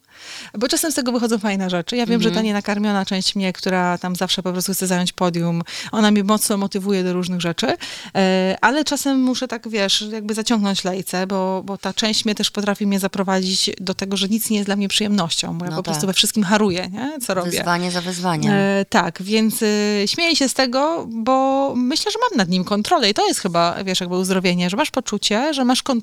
bo 0.59 0.69
czasem 0.69 0.93
z 0.93 0.95
tego 0.95 1.13
wychodzą 1.13 1.39
fajne 1.39 1.71
rzeczy. 1.71 1.97
Ja 1.97 2.07
wiem, 2.07 2.23
że 2.23 2.31
ta 2.31 2.41
nienakarmiona 2.41 3.05
część 3.05 3.35
mnie, 3.37 3.53
która 3.53 3.99
tam 3.99 4.17
zawsze 4.17 4.43
po 4.43 4.53
prostu 4.53 4.73
chce 4.73 4.87
zająć 4.87 5.13
podium, 5.13 5.63
ona 5.93 6.11
mnie 6.11 6.25
mocno 6.25 6.57
motywuje 6.57 7.05
do 7.05 7.13
różnych 7.13 7.41
rzeczy, 7.41 7.77
e, 8.15 8.57
ale 8.61 8.85
czasem 8.85 9.21
muszę 9.21 9.49
tak, 9.49 9.69
wiesz, 9.69 10.05
jakby 10.13 10.35
zaciągnąć 10.35 10.85
lejce, 10.85 11.27
bo, 11.27 11.63
bo 11.65 11.79
ta 11.79 11.93
część 11.93 12.25
mnie 12.25 12.35
też 12.35 12.51
potrafi 12.51 12.87
mnie 12.87 12.99
zaprowadzić 12.99 13.71
do 13.81 13.95
tego, 13.95 14.17
że 14.17 14.29
nic 14.29 14.51
nie 14.51 14.57
jest 14.57 14.69
dla 14.69 14.77
mnie 14.77 14.89
przyjemnością, 14.89 15.59
bo 15.59 15.65
ja 15.65 15.71
No 15.71 15.77
po 15.77 15.83
prostu 15.83 16.01
tak. 16.01 16.07
we 16.07 16.15
wszystkim 16.15 16.45
haruję, 16.45 16.89
nie? 16.93 17.19
co 17.27 17.35
robię. 17.35 17.51
Wyzwanie 17.51 17.91
za 17.91 18.01
wyzwaniem. 18.01 18.53
E, 18.55 18.85
tak, 18.89 19.23
więc 19.23 19.63
y, 19.63 20.05
śmieję 20.07 20.37
się 20.37 20.49
z 20.49 20.55
tego, 20.55 21.07
bo 21.11 21.73
myślę, 21.77 22.13
że 22.13 22.19
mam 22.31 22.39
nad 22.39 22.49
nim 22.49 22.65
kontrolę 22.65 23.11
i 23.11 23.15
to 23.15 23.27
jest 23.27 23.41
chyba, 23.41 23.85
wiesz, 23.85 24.01
jakby 24.01 24.17
uzdrowienie, 24.17 24.71
że 24.71 24.77
masz 24.77 24.91
poczucie, 24.91 25.55
że 25.55 25.65
masz 25.65 25.83
kontrolę 25.83 26.00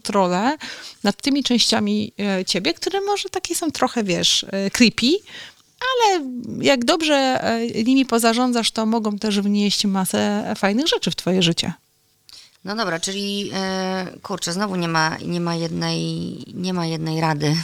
nad 1.04 1.22
tymi 1.22 1.44
częściami 1.44 2.14
e, 2.20 2.46
ciebie, 2.46 2.74
które 2.74 3.02
może 3.02 3.30
takie 3.30 3.56
są 3.56 3.72
trochę, 3.72 4.04
wiesz, 4.04 4.46
e, 4.52 4.72
creepy, 4.72 5.12
ale 5.80 6.26
jak 6.62 6.86
dobrze 6.86 7.16
e, 7.16 7.84
nimi 7.84 8.06
pozarządzasz, 8.06 8.72
to 8.72 8.86
mogą 8.86 9.18
też 9.18 9.42
wnieść 9.42 9.86
masę 9.86 10.54
fajnych 10.58 10.88
rzeczy 10.88 11.12
w 11.12 11.16
twoje 11.16 11.42
życie. 11.42 11.74
No 12.64 12.76
dobra, 12.76 13.00
czyli 13.00 13.52
kurczę, 14.22 14.54
znowu 14.54 14.76
nie 14.76 14.88
ma, 14.88 15.18
nie 15.18 15.42
ma 15.42 15.56
jednej, 15.56 15.98
nie 16.54 16.74
ma 16.74 16.86
jednej 16.86 17.22
rady. 17.22 17.56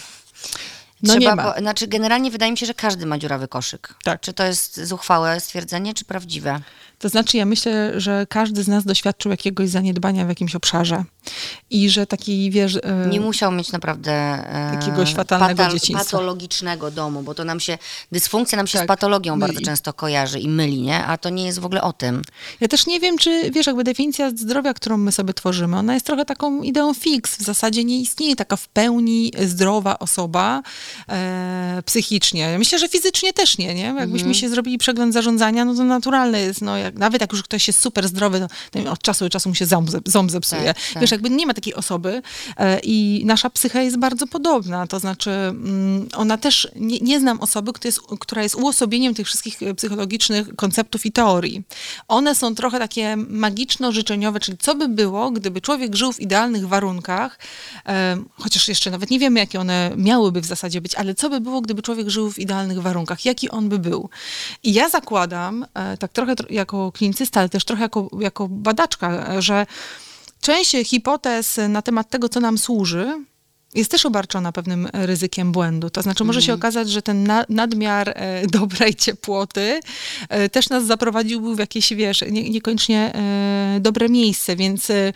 No 1.03 1.15
nie 1.15 1.35
ma. 1.35 1.43
Bo, 1.43 1.59
znaczy 1.59 1.87
generalnie 1.87 2.31
wydaje 2.31 2.51
mi 2.51 2.57
się, 2.57 2.65
że 2.65 2.73
każdy 2.73 3.05
ma 3.05 3.17
dziurawy 3.17 3.47
koszyk. 3.47 3.95
Tak. 4.03 4.21
Czy 4.21 4.33
to 4.33 4.43
jest 4.43 4.83
zuchwałe 4.83 5.39
stwierdzenie, 5.39 5.93
czy 5.93 6.05
prawdziwe? 6.05 6.61
To 7.03 7.09
znaczy, 7.09 7.37
ja 7.37 7.45
myślę, 7.45 8.01
że 8.01 8.25
każdy 8.29 8.63
z 8.63 8.67
nas 8.67 8.83
doświadczył 8.85 9.31
jakiegoś 9.31 9.69
zaniedbania 9.69 10.25
w 10.25 10.29
jakimś 10.29 10.55
obszarze 10.55 11.03
i 11.69 11.89
że 11.89 12.07
taki, 12.07 12.51
wiesz... 12.51 12.75
e, 12.83 13.07
Nie 13.09 13.19
musiał 13.19 13.51
mieć 13.51 13.71
naprawdę 13.71 14.11
e, 14.11 14.71
Jakiegoś 14.75 15.13
fatalnego 15.13 15.63
dzieciństwa. 15.73 16.05
patologicznego 16.05 16.91
domu, 16.91 17.23
bo 17.23 17.33
to 17.35 17.43
nam 17.45 17.59
się, 17.59 17.77
dysfunkcja 18.11 18.57
nam 18.57 18.67
się 18.67 18.77
Tak, 18.77 18.85
z 18.85 18.87
patologią 18.87 19.35
myli. 19.35 19.53
bardzo 19.53 19.65
często 19.65 19.93
kojarzy 19.93 20.39
i 20.39 20.47
myli, 20.49 20.81
nie? 20.81 21.05
A 21.05 21.17
to 21.17 21.29
nie 21.29 21.45
jest 21.45 21.59
w 21.59 21.65
ogóle 21.65 21.81
o 21.81 21.93
tym. 21.93 22.21
Ja 22.61 22.67
też 22.67 22.87
nie 22.87 22.99
wiem, 22.99 23.17
czy 23.17 23.51
wiesz, 23.51 23.67
jakby 23.67 23.83
definicja 23.83 24.29
zdrowia, 24.29 24.73
którą 24.73 24.97
my 24.97 25.11
sobie 25.11 25.33
tworzymy, 25.33 25.77
ona 25.77 25.93
jest 25.93 26.05
trochę 26.05 26.25
taką 26.25 26.61
ideą 26.61 26.93
fix. 26.93 27.37
W 27.37 27.41
zasadzie 27.43 27.83
nie 27.83 27.99
istnieje 27.99 28.35
taka 28.35 28.55
w 28.55 28.67
pełni 28.67 29.31
zdrowa 29.45 29.99
osoba 29.99 30.61
e, 31.09 31.81
psychicznie. 31.85 32.55
Myślę, 32.59 32.79
że 32.79 32.87
fizycznie 32.89 33.33
też 33.33 33.57
nie, 33.57 33.75
nie? 33.75 33.81
Jakbyśmy 33.83 34.27
Mhm. 34.29 34.33
się 34.33 34.49
zrobili 34.49 34.77
przegląd 34.77 35.13
zarządzania, 35.13 35.65
no 35.65 35.75
to 35.75 35.83
naturalne 35.83 36.39
jest, 36.41 36.61
no 36.61 36.77
jak, 36.77 36.92
nawet 36.93 37.21
jak 37.21 37.31
już 37.31 37.43
ktoś 37.43 37.67
jest 37.67 37.79
super 37.79 38.07
zdrowy, 38.07 38.47
to 38.71 38.83
to 38.83 38.91
od 38.91 39.01
czasu 39.01 39.25
do 39.25 39.29
czasu 39.29 39.49
mu 39.49 39.55
się 39.55 39.65
ząb, 39.65 39.89
ząb 40.05 40.31
zepsuje. 40.31 40.73
Tak, 40.73 40.77
tak. 40.93 41.01
Wiesz, 41.01 41.11
jakby 41.11 41.29
nie 41.29 41.45
ma 41.45 41.53
takiej 41.53 41.73
osoby 41.73 42.21
e, 42.57 42.79
i 42.83 43.23
nasza 43.25 43.49
psycha 43.49 43.81
jest 43.81 43.97
bardzo 43.97 44.27
podobna, 44.27 44.87
to 44.87 44.99
znaczy 44.99 45.31
mm, 45.31 46.09
ona 46.15 46.37
też, 46.37 46.67
nie, 46.75 46.99
nie 46.99 47.19
znam 47.19 47.41
osoby, 47.41 47.73
która 47.73 47.87
jest, 47.87 47.99
która 48.19 48.43
jest 48.43 48.55
uosobieniem 48.55 49.13
tych 49.13 49.27
wszystkich 49.27 49.63
e, 49.63 49.73
psychologicznych 49.73 50.55
konceptów 50.55 51.05
i 51.05 51.11
teorii. 51.11 51.63
One 52.07 52.35
są 52.35 52.55
trochę 52.55 52.79
takie 52.79 53.15
magiczno-życzeniowe, 53.17 54.39
czyli 54.39 54.57
co 54.57 54.75
by 54.75 54.87
było, 54.87 55.31
gdyby 55.31 55.61
człowiek 55.61 55.95
żył 55.95 56.13
w 56.13 56.19
idealnych 56.19 56.67
warunkach, 56.67 57.39
e, 57.87 58.17
chociaż 58.37 58.67
jeszcze 58.67 58.91
nawet 58.91 59.09
nie 59.09 59.19
wiemy, 59.19 59.39
jakie 59.39 59.59
one 59.59 59.91
miałyby 59.97 60.41
w 60.41 60.45
zasadzie 60.45 60.81
być, 60.81 60.95
ale 60.95 61.15
co 61.15 61.29
by 61.29 61.41
było, 61.41 61.61
gdyby 61.61 61.81
człowiek 61.81 62.09
żył 62.09 62.31
w 62.31 62.39
idealnych 62.39 62.81
warunkach, 62.81 63.25
jaki 63.25 63.49
on 63.49 63.69
by 63.69 63.79
był. 63.79 64.09
I 64.63 64.73
ja 64.73 64.89
zakładam, 64.89 65.65
e, 65.73 65.97
tak 65.97 66.11
trochę 66.13 66.35
tro- 66.35 66.51
jako 66.53 66.82
klinicysta, 66.91 67.39
ale 67.39 67.49
też 67.49 67.65
trochę 67.65 67.81
jako, 67.81 68.09
jako 68.19 68.47
badaczka, 68.47 69.41
że 69.41 69.65
część 70.41 70.71
hipotez 70.71 71.59
na 71.69 71.81
temat 71.81 72.09
tego, 72.09 72.29
co 72.29 72.39
nam 72.39 72.57
służy, 72.57 73.23
jest 73.75 73.91
też 73.91 74.05
obarczona 74.05 74.51
pewnym 74.51 74.87
ryzykiem 74.93 75.51
błędu. 75.51 75.89
To 75.89 76.01
znaczy 76.01 76.23
może 76.23 76.41
się 76.41 76.53
okazać, 76.53 76.89
że 76.89 77.01
ten 77.01 77.23
na, 77.23 77.45
nadmiar 77.49 78.09
e, 78.09 78.47
dobrej 78.57 78.95
ciepłoty 78.95 79.79
e, 80.29 80.49
też 80.49 80.69
nas 80.69 80.85
zaprowadziłby 80.85 81.55
w 81.55 81.59
jakieś, 81.59 81.93
wiesz, 81.93 82.23
nie, 82.31 82.49
niekoniecznie 82.49 83.13
e, 83.15 83.79
dobre 83.79 84.09
miejsce, 84.09 84.55
więc 84.55 84.89
e, 84.89 85.13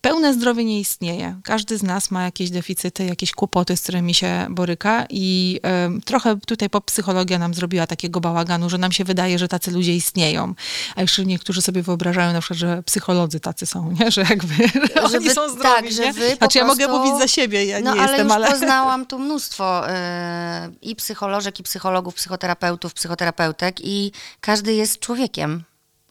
pełne 0.00 0.34
zdrowie 0.34 0.64
nie 0.64 0.80
istnieje. 0.80 1.40
Każdy 1.44 1.78
z 1.78 1.82
nas 1.82 2.10
ma 2.10 2.22
jakieś 2.24 2.50
deficyty, 2.50 3.04
jakieś 3.04 3.32
kłopoty, 3.32 3.76
z 3.76 3.82
którymi 3.82 4.14
się 4.14 4.46
boryka 4.50 5.06
i 5.10 5.60
e, 5.64 5.90
trochę 6.04 6.36
tutaj 6.46 6.70
popsychologia 6.70 7.38
nam 7.38 7.54
zrobiła 7.54 7.86
takiego 7.86 8.20
bałaganu, 8.20 8.70
że 8.70 8.78
nam 8.78 8.92
się 8.92 9.04
wydaje, 9.04 9.38
że 9.38 9.48
tacy 9.48 9.70
ludzie 9.70 9.94
istnieją. 9.94 10.54
A 10.96 11.00
jeszcze 11.00 11.24
niektórzy 11.24 11.62
sobie 11.62 11.82
wyobrażają 11.82 12.32
na 12.32 12.40
przykład, 12.40 12.58
że 12.58 12.82
psycholodzy 12.82 13.40
tacy 13.40 13.66
są, 13.66 13.92
nie? 14.00 14.10
Że 14.10 14.20
jakby 14.30 14.54
Że 14.94 15.02
oni 15.02 15.28
wy- 15.28 15.34
są 15.34 15.48
zdrowi, 15.48 15.62
tak, 15.62 15.92
że 15.92 16.12
wy 16.12 16.36
Znaczy 16.36 16.58
ja 16.58 16.64
mogę 16.64 16.86
prostu- 16.88 17.04
mówić 17.06 17.20
za 17.20 17.28
siebie, 17.28 17.64
ja 17.64 17.80
no 17.80 17.94
nie 17.94 18.00
ale 18.00 18.10
jestem, 18.10 18.26
już 18.26 18.36
ale... 18.36 18.50
poznałam 18.50 19.06
tu 19.06 19.18
mnóstwo 19.18 19.90
e, 19.90 20.70
i 20.82 20.96
psycholożek, 20.96 21.60
i 21.60 21.62
psychologów, 21.62 22.14
psychoterapeutów, 22.14 22.94
psychoterapeutek 22.94 23.76
i 23.80 24.12
każdy 24.40 24.74
jest 24.74 24.98
człowiekiem. 25.00 25.64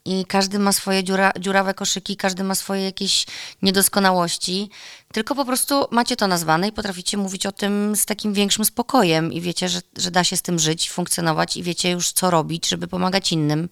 I 0.08 0.24
każdy 0.24 0.58
ma 0.58 0.72
swoje 0.72 1.04
dziura, 1.04 1.32
dziurawe 1.40 1.74
koszyki, 1.74 2.16
każdy 2.16 2.44
ma 2.44 2.54
swoje 2.54 2.82
jakieś 2.82 3.26
niedoskonałości. 3.62 4.70
Tylko 5.12 5.34
po 5.34 5.44
prostu 5.44 5.84
macie 5.90 6.16
to 6.16 6.26
nazwane 6.26 6.68
i 6.68 6.72
potraficie 6.72 7.16
mówić 7.16 7.46
o 7.46 7.52
tym 7.52 7.96
z 7.96 8.06
takim 8.06 8.32
większym 8.32 8.64
spokojem 8.64 9.32
i 9.32 9.40
wiecie, 9.40 9.68
że, 9.68 9.80
że 9.96 10.10
da 10.10 10.24
się 10.24 10.36
z 10.36 10.42
tym 10.42 10.58
żyć, 10.58 10.90
funkcjonować 10.90 11.56
i 11.56 11.62
wiecie 11.62 11.90
już 11.90 12.12
co 12.12 12.30
robić, 12.30 12.68
żeby 12.68 12.86
pomagać 12.88 13.32
innym. 13.32 13.68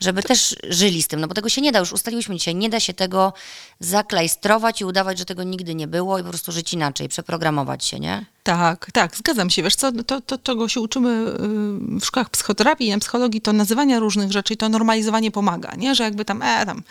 Żeby 0.00 0.22
też 0.22 0.56
żyli 0.68 1.02
z 1.02 1.08
tym, 1.08 1.20
no 1.20 1.28
bo 1.28 1.34
tego 1.34 1.48
się 1.48 1.60
nie 1.60 1.72
da, 1.72 1.78
już 1.78 1.92
ustaliłyśmy 1.92 2.36
dzisiaj, 2.36 2.54
nie 2.54 2.70
da 2.70 2.80
się 2.80 2.94
tego 2.94 3.32
zaklajstrować 3.80 4.80
i 4.80 4.84
udawać, 4.84 5.18
że 5.18 5.24
tego 5.24 5.42
nigdy 5.42 5.74
nie 5.74 5.86
było 5.86 6.18
i 6.18 6.22
po 6.22 6.28
prostu 6.28 6.52
żyć 6.52 6.74
inaczej, 6.74 7.08
przeprogramować 7.08 7.84
się, 7.84 8.00
nie? 8.00 8.26
Tak, 8.42 8.90
tak, 8.92 9.16
zgadzam 9.16 9.50
się. 9.50 9.62
Wiesz 9.62 9.74
co, 9.74 9.92
to, 9.92 10.20
to 10.20 10.38
czego 10.38 10.68
się 10.68 10.80
uczymy 10.80 11.08
y, 11.08 12.00
w 12.00 12.04
szkołach 12.04 12.30
psychoterapii 12.30 12.90
i 12.90 12.98
psychologii, 12.98 13.40
to 13.40 13.52
nazywania 13.52 13.98
różnych 13.98 14.32
rzeczy 14.32 14.54
i 14.54 14.56
to 14.56 14.68
normalizowanie 14.68 15.30
pomaga, 15.30 15.74
nie? 15.74 15.94
Że 15.94 16.04
jakby 16.04 16.24
tam, 16.24 16.42
e, 16.42 16.66
tam... 16.66 16.82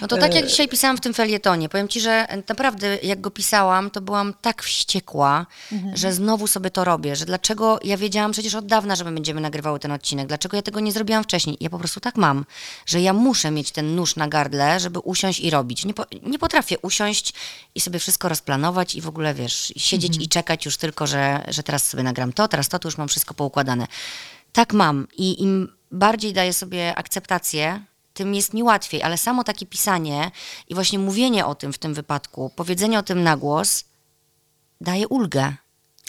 No 0.00 0.08
to 0.08 0.16
tak 0.16 0.34
jak 0.34 0.46
dzisiaj 0.46 0.68
pisałam 0.68 0.96
w 0.96 1.00
tym 1.00 1.14
felietonie. 1.14 1.68
Powiem 1.68 1.88
ci, 1.88 2.00
że 2.00 2.26
naprawdę 2.48 2.98
jak 3.02 3.20
go 3.20 3.30
pisałam, 3.30 3.90
to 3.90 4.00
byłam 4.00 4.34
tak 4.42 4.62
wściekła, 4.62 5.46
że 5.94 6.12
znowu 6.12 6.46
sobie 6.46 6.70
to 6.70 6.84
robię, 6.84 7.16
że 7.16 7.24
dlaczego 7.24 7.80
ja 7.84 7.96
wiedziałam 7.96 8.32
przecież 8.32 8.54
od 8.54 8.66
dawna, 8.66 8.96
że 8.96 9.04
my 9.04 9.12
będziemy 9.12 9.40
nagrywały 9.40 9.80
ten 9.80 9.92
odcinek, 9.92 10.26
dlaczego 10.26 10.56
ja 10.56 10.62
tego 10.62 10.80
nie 10.80 10.92
zrobiłam 10.92 11.24
wcześniej. 11.24 11.56
Ja 11.60 11.70
po 11.70 11.78
prostu 11.78 12.00
tak 12.00 12.16
mam, 12.16 12.44
że 12.86 13.00
ja 13.00 13.12
muszę 13.12 13.50
mieć 13.50 13.70
ten 13.70 13.94
nóż 13.94 14.16
na 14.16 14.28
gardle, 14.28 14.80
żeby 14.80 14.98
usiąść 14.98 15.40
i 15.40 15.50
robić. 15.50 15.84
Nie, 15.84 15.94
po, 15.94 16.04
nie 16.22 16.38
potrafię 16.38 16.78
usiąść 16.78 17.32
i 17.74 17.80
sobie 17.80 17.98
wszystko 17.98 18.28
rozplanować 18.28 18.94
i 18.94 19.00
w 19.00 19.08
ogóle, 19.08 19.34
wiesz, 19.34 19.72
siedzieć 19.76 20.16
i 20.20 20.28
czekać 20.28 20.64
już 20.64 20.76
tylko, 20.76 20.97
że, 21.06 21.44
że 21.48 21.62
teraz 21.62 21.88
sobie 21.88 22.02
nagram 22.02 22.32
to, 22.32 22.48
teraz 22.48 22.68
to, 22.68 22.78
to 22.78 22.88
już 22.88 22.98
mam 22.98 23.08
wszystko 23.08 23.34
poukładane. 23.34 23.86
Tak 24.52 24.72
mam 24.72 25.08
i 25.16 25.42
im 25.42 25.72
bardziej 25.90 26.32
daję 26.32 26.52
sobie 26.52 26.94
akceptację, 26.94 27.80
tym 28.14 28.34
jest 28.34 28.54
mi 28.54 28.62
łatwiej, 28.62 29.02
ale 29.02 29.18
samo 29.18 29.44
takie 29.44 29.66
pisanie 29.66 30.30
i 30.68 30.74
właśnie 30.74 30.98
mówienie 30.98 31.46
o 31.46 31.54
tym 31.54 31.72
w 31.72 31.78
tym 31.78 31.94
wypadku, 31.94 32.50
powiedzenie 32.56 32.98
o 32.98 33.02
tym 33.02 33.22
na 33.22 33.36
głos 33.36 33.84
daje 34.80 35.08
ulgę. 35.08 35.52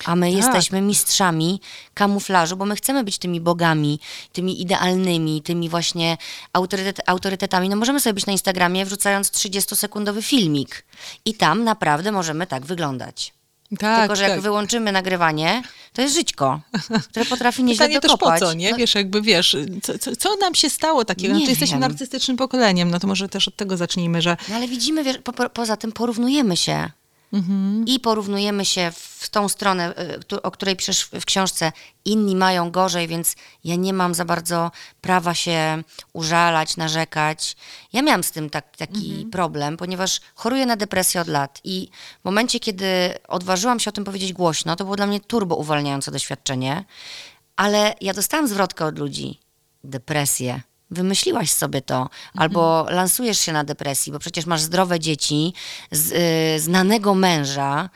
A 0.06 0.16
my 0.16 0.28
Tak. 0.28 0.38
jesteśmy 0.38 0.82
mistrzami 0.82 1.62
kamuflażu, 1.94 2.58
bo 2.58 2.66
my 2.66 2.76
chcemy 2.76 3.04
być 3.04 3.18
tymi 3.18 3.42
bogami, 3.42 4.00
tymi 4.34 4.62
idealnymi, 4.62 5.42
tymi 5.42 5.70
właśnie 5.70 6.18
autorytet, 6.54 7.00
autorytetami. 7.06 7.70
No 7.70 7.76
możemy 7.76 8.00
sobie 8.00 8.14
być 8.14 8.26
na 8.26 8.34
Instagramie 8.34 8.86
wrzucając 8.86 9.32
30-sekundowy 9.32 10.22
filmik 10.24 10.86
i 11.26 11.34
tam 11.34 11.64
naprawdę 11.64 12.12
możemy 12.12 12.48
tak 12.48 12.66
wyglądać. 12.66 13.34
Tak, 13.80 14.00
Tylko, 14.00 14.16
że 14.16 14.22
tak. 14.22 14.32
jak 14.32 14.42
wyłączymy 14.42 14.92
nagrywanie, 14.92 15.64
to 15.94 16.02
jest 16.02 16.14
żyćko, 16.16 16.62
które 17.10 17.26
potrafi 17.26 17.64
nieźle 17.64 17.86
Pytanie 17.86 18.02
też 18.02 18.12
dokopać. 18.12 18.40
po 18.40 18.46
co, 18.46 18.54
nie? 18.54 18.72
No, 18.72 18.78
Wiesz, 18.78 18.96
jakby 18.96 19.22
wiesz, 19.22 19.58
co, 19.84 20.00
co, 20.00 20.16
co 20.16 20.36
nam 20.36 20.56
się 20.56 20.70
stało 20.70 21.06
takiego? 21.06 21.34
Nie 21.34 21.40
No, 21.40 21.46
to 21.46 21.50
jesteśmy 21.50 21.74
wiem. 21.80 21.90
narcystycznym 21.90 22.38
pokoleniem, 22.38 22.92
no 22.92 23.00
to 23.00 23.08
może 23.08 23.30
też 23.30 23.48
od 23.48 23.56
tego 23.56 23.78
zacznijmy, 23.78 24.22
że 24.22 24.38
No 24.50 24.56
ale 24.56 24.68
widzimy, 24.68 25.04
wiesz, 25.04 25.18
po, 25.18 25.50
poza 25.50 25.78
tym 25.78 25.92
porównujemy 25.92 26.58
się. 26.58 26.90
Mhm. 27.34 27.86
I 27.88 28.00
porównujemy 28.00 28.66
się 28.66 28.92
w 28.96 29.30
tą 29.30 29.50
stronę, 29.50 29.94
y, 30.34 30.42
o 30.42 30.52
której 30.52 30.76
piszesz 30.76 31.04
w 31.04 31.26
książce. 31.26 31.72
Inni 32.06 32.36
mają 32.36 32.72
gorzej, 32.72 33.08
więc 33.08 33.36
ja 33.64 33.76
nie 33.76 33.94
mam 33.94 34.14
za 34.16 34.26
bardzo 34.26 34.72
prawa 35.02 35.34
się 35.34 35.84
użalać, 36.14 36.78
narzekać. 36.78 37.56
Ja 37.94 38.02
miałam 38.02 38.24
z 38.24 38.32
tym 38.32 38.50
tak, 38.50 38.78
taki 38.78 39.10
Mhm. 39.12 39.32
problem, 39.32 39.78
ponieważ 39.78 40.22
choruję 40.36 40.66
na 40.66 40.76
depresję 40.76 41.22
od 41.22 41.28
lat. 41.28 41.62
I 41.64 41.90
w 42.22 42.26
momencie, 42.26 42.60
kiedy 42.60 42.86
odważyłam 43.28 43.80
się 43.80 43.90
o 43.90 43.94
tym 43.94 44.04
powiedzieć 44.04 44.34
głośno, 44.34 44.76
to 44.76 44.84
było 44.84 44.96
dla 44.96 45.08
mnie 45.08 45.20
turbo 45.20 45.56
uwalniające 45.56 46.12
doświadczenie. 46.12 46.86
Ale 47.56 47.96
ja 48.02 48.14
dostałam 48.14 48.48
zwrotkę 48.48 48.86
od 48.86 49.00
ludzi. 49.00 49.40
Depresję. 49.84 50.62
Wymyśliłaś 50.92 51.52
sobie 51.52 51.82
to, 51.82 52.10
albo 52.36 52.86
lansujesz 52.90 53.40
się 53.40 53.54
na 53.54 53.64
depresji, 53.64 54.12
bo 54.12 54.20
przecież 54.20 54.46
masz 54.46 54.62
zdrowe 54.62 55.00
dzieci, 55.00 55.54
z, 55.92 56.12
y, 56.58 56.64
znanego 56.64 57.16
męża, 57.16 57.90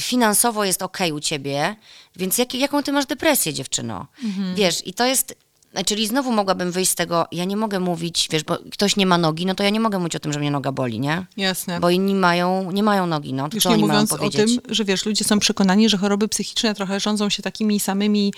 finansowo 0.00 0.64
jest 0.64 0.82
okej 0.82 1.12
u 1.12 1.20
ciebie, 1.20 1.76
więc 2.16 2.38
jak, 2.38 2.54
jaką 2.54 2.82
ty 2.82 2.92
masz 2.92 3.06
depresję, 3.06 3.54
dziewczyno? 3.54 4.06
Wiesz, 4.54 4.86
i 4.86 4.94
to 4.94 5.06
jest. 5.06 5.45
Czyli 5.86 6.06
znowu 6.06 6.32
mogłabym 6.32 6.72
wyjść 6.72 6.90
z 6.90 6.94
tego, 6.94 7.26
ja 7.32 7.44
nie 7.44 7.56
mogę 7.56 7.80
mówić, 7.80 8.28
wiesz, 8.30 8.44
bo 8.44 8.58
ktoś 8.72 8.96
nie 8.96 9.06
ma 9.06 9.18
nogi, 9.18 9.46
no 9.46 9.54
to 9.54 9.62
ja 9.62 9.70
nie 9.70 9.80
mogę 9.80 9.98
mówić 9.98 10.16
o 10.16 10.18
tym, 10.18 10.32
że 10.32 10.40
mnie 10.40 10.50
noga 10.50 10.72
boli, 10.72 11.00
nie? 11.00 11.26
jasne. 11.36 11.80
Bo 11.80 11.90
inni 11.90 12.14
mają, 12.14 12.72
nie 12.72 12.82
mają 12.82 13.06
nogi, 13.06 13.32
no 13.32 13.48
to 13.48 13.56
Już 13.56 13.64
co 13.64 13.68
nie 13.68 13.74
oni 13.74 13.84
mają 13.84 13.92
mówiąc 13.92 14.12
o 14.12 14.18
powiedzieć? 14.18 14.62
tym, 14.62 14.74
że 14.74 14.84
wiesz, 14.84 15.06
ludzie 15.06 15.24
są 15.24 15.38
przekonani, 15.38 15.88
że 15.88 15.96
choroby 15.96 16.28
psychiczne 16.28 16.74
trochę 16.74 17.00
rządzą 17.00 17.30
się 17.30 17.42
takimi 17.42 17.80
samymi 17.80 18.32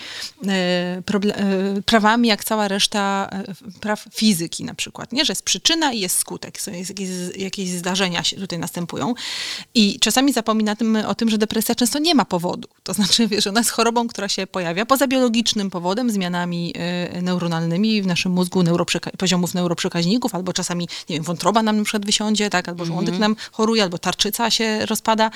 e, 0.46 0.52
e, 0.52 1.82
prawami, 1.82 2.28
jak 2.28 2.44
cała 2.44 2.68
reszta 2.68 3.28
e, 3.32 3.44
praw 3.80 4.04
fizyki 4.12 4.64
na 4.64 4.74
przykład, 4.74 5.12
nie? 5.12 5.24
Że 5.24 5.30
jest 5.30 5.42
przyczyna 5.42 5.92
i 5.92 6.00
jest 6.00 6.18
skutek, 6.18 6.60
są 6.60 6.72
jakieś, 6.72 7.08
jakieś 7.36 7.70
zdarzenia 7.70 8.24
się 8.24 8.36
tutaj 8.36 8.58
następują. 8.58 9.14
I 9.74 9.98
czasami 10.00 10.32
zapominamy 10.32 11.06
o 11.06 11.14
tym, 11.14 11.30
że 11.30 11.38
depresja 11.38 11.74
często 11.74 11.98
nie 11.98 12.14
ma 12.14 12.24
powodu. 12.24 12.68
To 12.82 12.94
znaczy, 12.94 13.28
wiesz, 13.28 13.46
ona 13.46 13.60
jest 13.60 13.70
chorobą, 13.70 14.08
która 14.08 14.28
się 14.28 14.46
pojawia 14.46 14.86
poza 14.86 15.06
biologicznym 15.06 15.70
powodem, 15.70 16.10
zmianami 16.10 16.74
e, 16.76 17.17
neuronalnymi 17.22 18.02
w 18.02 18.06
naszym 18.06 18.32
mózgu, 18.32 18.62
neuroprzeka- 18.62 19.16
poziomów 19.16 19.54
neuroprzekaźników, 19.54 20.34
albo 20.34 20.52
czasami, 20.52 20.88
nie 21.08 21.16
wiem, 21.16 21.24
wątroba 21.24 21.62
nam 21.62 21.76
na 21.76 21.84
przykład 21.84 22.06
wysiądzie, 22.06 22.50
tak, 22.50 22.68
albo 22.68 22.84
żołądek 22.84 23.14
Mhm. 23.14 23.32
nam 23.32 23.36
choruje, 23.52 23.82
albo 23.82 23.98
tarczyca 23.98 24.50
się 24.50 24.86
rozpada. 24.86 25.30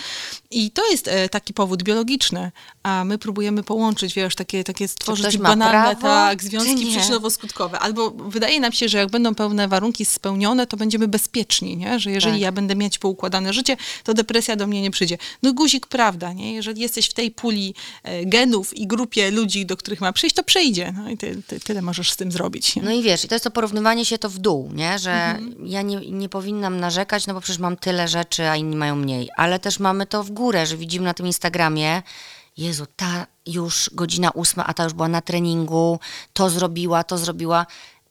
I 0.51 0.71
to 0.71 0.91
jest 0.91 1.09
e, 1.09 1.29
taki 1.29 1.55
powód 1.55 1.83
biologiczny, 1.83 2.53
a 2.83 3.05
my 3.05 3.19
próbujemy 3.19 3.63
połączyć, 3.63 4.15
wiesz, 4.15 4.35
takie, 4.35 4.65
takie 4.65 4.89
stworzyć 4.89 5.39
banalne 5.39 5.97
prawo, 5.97 6.01
tak, 6.03 6.43
związki 6.43 6.87
przyczynowo-skutkowe. 6.99 7.75
Albo 7.81 8.11
wydaje 8.11 8.61
nam 8.61 8.73
się, 8.73 8.89
że 8.89 8.99
jak 8.99 9.11
będą 9.11 9.35
pełne 9.35 9.69
warunki 9.69 10.05
spełnione, 10.05 10.67
to 10.67 10.77
będziemy 10.77 11.09
bezpieczni, 11.09 11.77
nie? 11.77 11.99
że 12.01 12.11
jeżeli 12.11 12.35
Tak. 12.35 12.41
ja 12.43 12.53
będę 12.53 12.77
mieć 12.77 12.99
poukładane 12.99 13.53
życie, 13.53 13.77
to 14.05 14.15
depresja 14.15 14.57
do 14.57 14.67
mnie 14.67 14.83
nie 14.83 14.91
przyjdzie. 14.91 15.19
No 15.43 15.53
guzik, 15.53 15.87
prawda, 15.87 16.33
nie? 16.33 16.55
jeżeli 16.55 16.81
jesteś 16.83 17.07
w 17.07 17.15
tej 17.15 17.31
puli 17.31 17.75
e, 18.03 18.27
genów 18.27 18.77
i 18.77 18.87
grupie 18.87 19.31
ludzi, 19.31 19.67
do 19.67 19.77
których 19.77 20.01
ma 20.01 20.13
przyjść, 20.13 20.37
to 20.37 20.45
przyjdzie. 20.45 20.93
No 20.97 21.11
i 21.11 21.17
ty, 21.17 21.43
ty, 21.47 21.61
tyle 21.73 21.83
możesz 21.83 22.13
z 22.13 22.17
tym 22.17 22.33
zrobić. 22.33 22.77
Nie? 22.77 22.83
No 22.83 22.91
i 22.91 23.03
wiesz, 23.03 23.25
i 23.25 23.29
to 23.29 23.35
jest 23.35 23.45
to 23.45 23.51
porównywanie 23.51 24.05
się 24.05 24.19
to 24.19 24.29
w 24.29 24.39
dół, 24.39 24.71
nie? 24.73 24.99
Że 24.99 25.39
ja 25.65 25.83
nie, 25.83 26.11
nie 26.11 26.29
powinnam 26.29 26.81
narzekać, 26.81 27.27
no 27.27 27.35
bo 27.35 27.41
przecież 27.41 27.59
mam 27.59 27.77
tyle 27.77 28.09
rzeczy, 28.09 28.49
a 28.49 28.57
inni 28.57 28.77
mają 28.77 28.97
mniej. 28.97 29.29
Ale 29.37 29.59
też 29.59 29.79
mamy 29.79 30.07
to 30.07 30.25
w 30.25 30.31
górę, 30.31 30.67
że 30.67 30.77
widzimy 30.77 31.05
na 31.05 31.15
tym 31.15 31.27
Instagramie, 31.27 32.03
Jezu, 32.57 32.87
ta 32.97 33.27
już 33.47 33.91
godzina 33.93 34.31
ósma, 34.31 34.67
a 34.67 34.75
ta 34.75 34.85
już 34.85 34.93
była 34.93 35.09
na 35.09 35.21
treningu, 35.21 36.01
to 36.33 36.51
zrobiła, 36.51 37.05
to 37.05 37.19
zrobiła. 37.19 37.67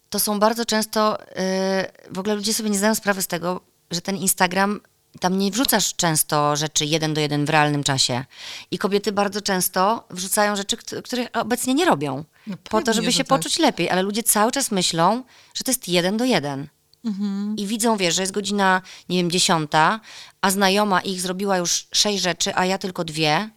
To 0.10 0.20
są 0.20 0.40
bardzo 0.40 0.66
często, 0.66 1.18
yy, 1.20 2.14
w 2.14 2.20
ogóle 2.20 2.36
ludzie 2.36 2.54
sobie 2.54 2.70
nie 2.70 2.78
zdają 2.78 2.96
sprawy 2.96 3.22
z 3.22 3.28
tego, 3.28 3.62
że 3.92 4.02
ten 4.02 4.18
Instagram, 4.18 4.80
tam 5.20 5.38
nie 5.38 5.52
wrzucasz 5.52 5.96
często 5.96 6.56
rzeczy 6.56 6.86
jeden 6.86 7.14
do 7.14 7.22
jeden 7.22 7.46
w 7.46 7.50
realnym 7.50 7.84
czasie. 7.84 8.26
I 8.72 8.78
kobiety 8.78 9.12
bardzo 9.12 9.42
często 9.42 10.08
wrzucają 10.10 10.56
rzeczy, 10.56 10.78
kt- 10.78 11.02
których 11.02 11.28
obecnie 11.34 11.74
nie 11.74 11.86
robią. 11.86 12.24
No 12.48 12.56
po 12.70 12.82
to, 12.82 12.94
żeby 12.94 13.06
że 13.06 13.12
się 13.12 13.24
tak. 13.24 13.28
poczuć 13.28 13.60
lepiej, 13.60 13.90
ale 13.90 14.02
ludzie 14.02 14.24
cały 14.24 14.52
czas 14.52 14.72
myślą, 14.72 15.24
że 15.54 15.64
to 15.64 15.72
jest 15.72 15.88
jeden 15.88 16.18
do 16.18 16.26
jeden. 16.26 16.68
Mhm. 17.06 17.56
I 17.58 17.68
widzą, 17.68 17.98
wiesz, 17.98 18.16
że 18.16 18.22
jest 18.22 18.32
godzina, 18.32 18.82
nie 19.10 19.18
wiem, 19.18 19.32
dziesiąta, 19.32 20.00
a 20.42 20.52
znajoma 20.52 21.02
ich 21.02 21.22
zrobiła 21.22 21.58
już 21.58 21.88
sześć 21.94 22.24
rzeczy, 22.24 22.56
a 22.56 22.66
ja 22.66 22.78
tylko 22.78 23.04
dwie. 23.04 23.50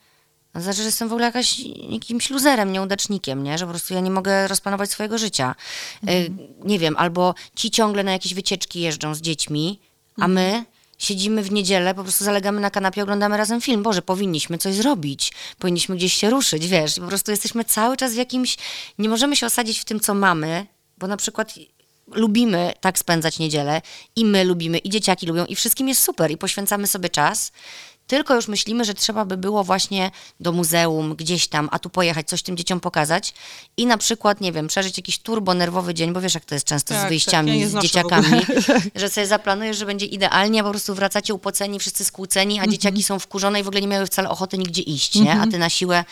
To 0.53 0.61
znaczy, 0.61 0.79
że 0.79 0.85
jestem 0.85 1.09
w 1.09 1.13
ogóle 1.13 1.27
jakaś, 1.27 1.61
jakimś 1.91 2.31
luzerem, 2.31 2.73
nieudacznikiem, 2.73 3.43
nie? 3.43 3.59
Że 3.59 3.65
po 3.65 3.71
prostu 3.71 3.95
ja 3.95 4.01
nie 4.01 4.11
mogę 4.11 4.49
rozplanować 4.49 4.91
swojego 4.91 5.19
życia. 5.19 5.55
Y, 6.09 6.31
nie 6.65 6.79
wiem, 6.79 6.97
albo 6.97 7.35
ci 7.55 7.71
ciągle 7.71 8.05
na 8.05 8.13
jakieś 8.13 8.35
wycieczki 8.35 8.81
jeżdżą 8.81 9.15
z 9.15 9.21
dziećmi, 9.21 9.81
a 10.21 10.29
my 10.29 10.65
siedzimy 10.99 11.43
w 11.43 11.53
niedzielę, 11.53 11.95
po 11.95 12.03
prostu 12.03 12.25
zalegamy 12.25 12.61
na 12.61 12.71
kanapie, 12.71 13.03
oglądamy 13.03 13.37
razem 13.37 13.61
film. 13.61 13.83
Boże, 13.83 14.03
powinniśmy 14.03 14.59
coś 14.59 14.75
zrobić, 14.75 15.33
powinniśmy 15.59 15.97
gdzieś 15.97 16.13
się 16.13 16.31
ruszyć, 16.31 16.69
wiesz. 16.69 16.95
Po 17.01 17.07
prostu 17.07 17.31
jesteśmy 17.31 17.65
cały 17.65 17.97
czas 17.97 18.13
w 18.13 18.17
jakimś... 18.17 18.57
Nie 18.99 19.09
możemy 19.09 19.37
się 19.37 19.47
osadzić 19.47 19.81
w 19.81 19.85
tym, 19.85 20.01
co 20.01 20.15
mamy, 20.15 20.67
bo 20.99 21.07
na 21.07 21.17
przykład 21.17 21.55
lubimy 22.07 22.73
tak 22.81 22.99
spędzać 22.99 23.39
niedzielę 23.39 23.83
i 24.17 24.25
my 24.25 24.45
lubimy, 24.45 24.79
i 24.79 24.91
dzieciaki 24.91 25.27
lubią, 25.27 25.45
i 25.47 25.55
wszystkim 25.55 25.89
jest 25.89 26.03
super, 26.03 26.31
i 26.31 26.37
poświęcamy 26.37 26.87
sobie 26.87 27.09
czas. 27.09 27.53
Tylko 28.15 28.35
już 28.35 28.49
myślimy, 28.49 28.85
że 28.85 28.95
trzeba 28.95 29.25
by 29.25 29.37
było 29.37 29.65
właśnie 29.65 30.11
do 30.41 30.53
muzeum, 30.53 31.15
gdzieś 31.17 31.49
tam, 31.49 31.69
a 31.73 31.79
tu 31.79 31.91
pojechać, 31.91 32.29
coś 32.29 32.43
tym 32.43 32.57
dzieciom 32.57 32.81
pokazać 32.81 33.35
i 33.77 33.87
na 33.87 33.99
przykład, 33.99 34.41
nie 34.41 34.53
wiem, 34.53 34.67
przeżyć 34.69 34.97
jakiś 34.97 35.19
turbo 35.19 35.55
nerwowy 35.55 35.95
dzień, 35.95 36.13
bo 36.13 36.21
wiesz, 36.21 36.35
jak 36.35 36.45
to 36.45 36.55
jest 36.55 36.67
często 36.67 36.89
Tak, 36.89 36.99
z 36.99 37.01
tak, 37.03 37.09
wyjściami 37.09 37.51
ja 37.51 37.57
nie 37.57 37.69
z 37.69 37.79
dzieciakami, 37.83 38.29
że 38.95 39.09
sobie 39.09 39.27
zaplanujesz, 39.27 39.77
że 39.79 39.87
będzie 39.87 40.07
idealnie, 40.07 40.61
a 40.61 40.65
po 40.65 40.71
prostu 40.71 40.95
wracacie 40.95 41.35
upoceni, 41.35 41.79
wszyscy 41.79 42.05
skłóceni, 42.05 42.55
a 42.55 42.63
Mhm. 42.63 42.71
dzieciaki 42.73 43.03
są 43.03 43.19
wkurzone 43.19 43.61
i 43.61 43.63
w 43.63 43.69
ogóle 43.69 43.81
nie 43.81 43.89
miały 43.89 44.07
wcale 44.07 44.29
ochoty 44.31 44.59
nigdzie 44.59 44.83
iść, 44.83 45.15
nie? 45.15 45.41
A 45.41 45.47
ty 45.47 45.59
na 45.59 45.71
siłę 45.71 46.05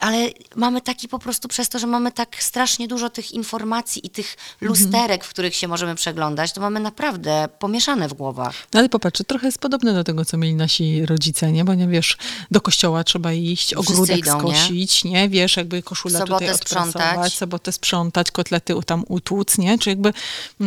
ale 0.00 0.28
mamy 0.56 0.80
taki 0.80 1.08
po 1.08 1.18
prostu 1.18 1.48
przez 1.48 1.68
to, 1.68 1.78
że 1.78 1.86
mamy 1.86 2.12
tak 2.12 2.42
strasznie 2.42 2.88
dużo 2.88 3.10
tych 3.10 3.32
informacji 3.32 4.06
i 4.06 4.10
tych 4.10 4.36
lusterek, 4.60 5.24
w 5.24 5.28
których 5.28 5.54
się 5.54 5.68
możemy 5.68 5.94
przeglądać, 5.94 6.52
to 6.52 6.60
mamy 6.60 6.80
naprawdę 6.80 7.48
pomieszane 7.58 8.08
w 8.08 8.14
głowach. 8.14 8.54
No 8.74 8.80
ale 8.80 8.88
popatrz, 8.88 9.22
trochę 9.26 9.46
jest 9.46 9.58
podobne 9.58 9.94
do 9.94 10.04
tego, 10.04 10.24
co 10.24 10.36
mieli 10.36 10.54
nasi 10.54 11.06
rodzice, 11.06 11.52
nie? 11.52 11.64
Bo 11.64 11.74
nie 11.74 11.88
wiesz, 11.88 12.16
do 12.50 12.60
kościoła 12.60 13.04
trzeba 13.04 13.32
iść, 13.32 13.74
ogródek 13.74 14.18
idą, 14.18 14.42
nie? 14.42 14.56
skosić, 14.56 15.04
nie? 15.04 15.28
Wiesz, 15.28 15.56
jakby 15.56 15.82
koszulę 15.82 16.18
Sobotę 16.18 16.46
tutaj 16.46 16.58
sprzątać. 16.58 17.34
sobotę 17.34 17.72
sprzątać, 17.72 18.30
kotlety 18.30 18.74
tam 18.86 19.04
utłuc, 19.08 19.58
nie? 19.58 19.78
Czy 19.78 19.90
jakby 19.90 20.12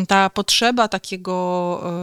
ta 0.08 0.30
potrzeba 0.30 0.88
takiego, 0.88 1.34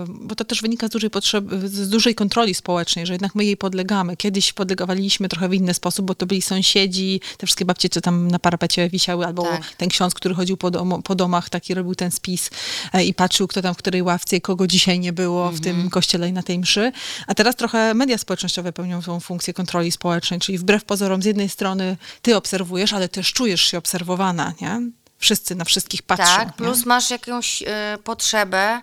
y, 0.09 0.13
bo 0.27 0.35
to 0.35 0.45
też 0.45 0.63
wynika 0.63 0.87
z 0.87 0.91
dużej 0.91 1.11
potrzeby, 1.11 1.69
z 1.69 1.89
dużej 1.89 2.15
kontroli 2.15 2.55
społecznej, 2.55 3.07
że 3.07 3.13
jednak 3.13 3.35
my 3.35 3.45
jej 3.45 3.57
podlegamy. 3.57 4.17
Kiedyś 4.17 4.53
podlegawaliśmy 4.53 5.29
trochę 5.29 5.49
w 5.49 5.55
inny 5.55 5.75
sposób, 5.75 6.07
bo 6.07 6.15
to 6.15 6.27
byli 6.27 6.43
sąsiedzi, 6.43 7.20
te 7.37 7.47
wszystkie 7.47 7.65
babcie, 7.65 7.89
co 7.89 8.01
tam 8.01 8.31
na 8.31 8.39
parapecie 8.39 8.89
wisiały, 8.89 9.27
albo 9.27 9.43
Tak. 9.43 9.75
ten 9.77 9.89
ksiądz, 9.89 10.15
który 10.15 10.35
chodził 10.35 10.57
po, 10.57 10.71
domu, 10.71 11.03
po 11.03 11.15
domach, 11.15 11.49
taki 11.49 11.75
robił 11.75 11.95
ten 11.95 12.11
spis 12.11 12.51
e, 12.93 13.05
i 13.05 13.15
patrzył, 13.15 13.49
kto 13.49 13.63
tam 13.63 13.75
w 13.75 13.77
której 13.77 14.03
ławce 14.03 14.37
i 14.37 14.41
kogo 14.41 14.67
dzisiaj 14.67 15.01
nie 15.01 15.13
było 15.13 15.51
w 15.51 15.61
tym 15.61 15.91
kościele 15.91 16.29
i 16.29 16.33
na 16.33 16.43
tej 16.43 16.59
mszy. 16.59 16.93
A 17.27 17.35
teraz 17.35 17.57
trochę 17.57 17.95
media 17.95 18.19
społecznościowe 18.19 18.73
pełnią 18.73 19.03
tą 19.03 19.21
funkcję 19.21 19.55
kontroli 19.55 19.93
społecznej, 19.93 20.41
czyli 20.41 20.59
wbrew 20.59 20.85
pozorom 20.85 21.23
z 21.23 21.25
jednej 21.25 21.49
strony 21.49 21.97
ty 22.23 22.37
obserwujesz, 22.37 22.93
ale 22.93 23.09
też 23.09 23.33
czujesz 23.33 23.61
się 23.63 23.79
obserwowana, 23.79 24.55
nie? 24.61 24.81
Wszyscy 25.19 25.55
na 25.55 25.65
wszystkich 25.65 26.03
patrzą. 26.03 26.25
Tak, 26.25 26.47
nie? 26.49 26.53
plus 26.53 26.87
masz 26.87 27.11
jakąś 27.11 27.63
y, 27.63 27.67
potrzebę 28.05 28.83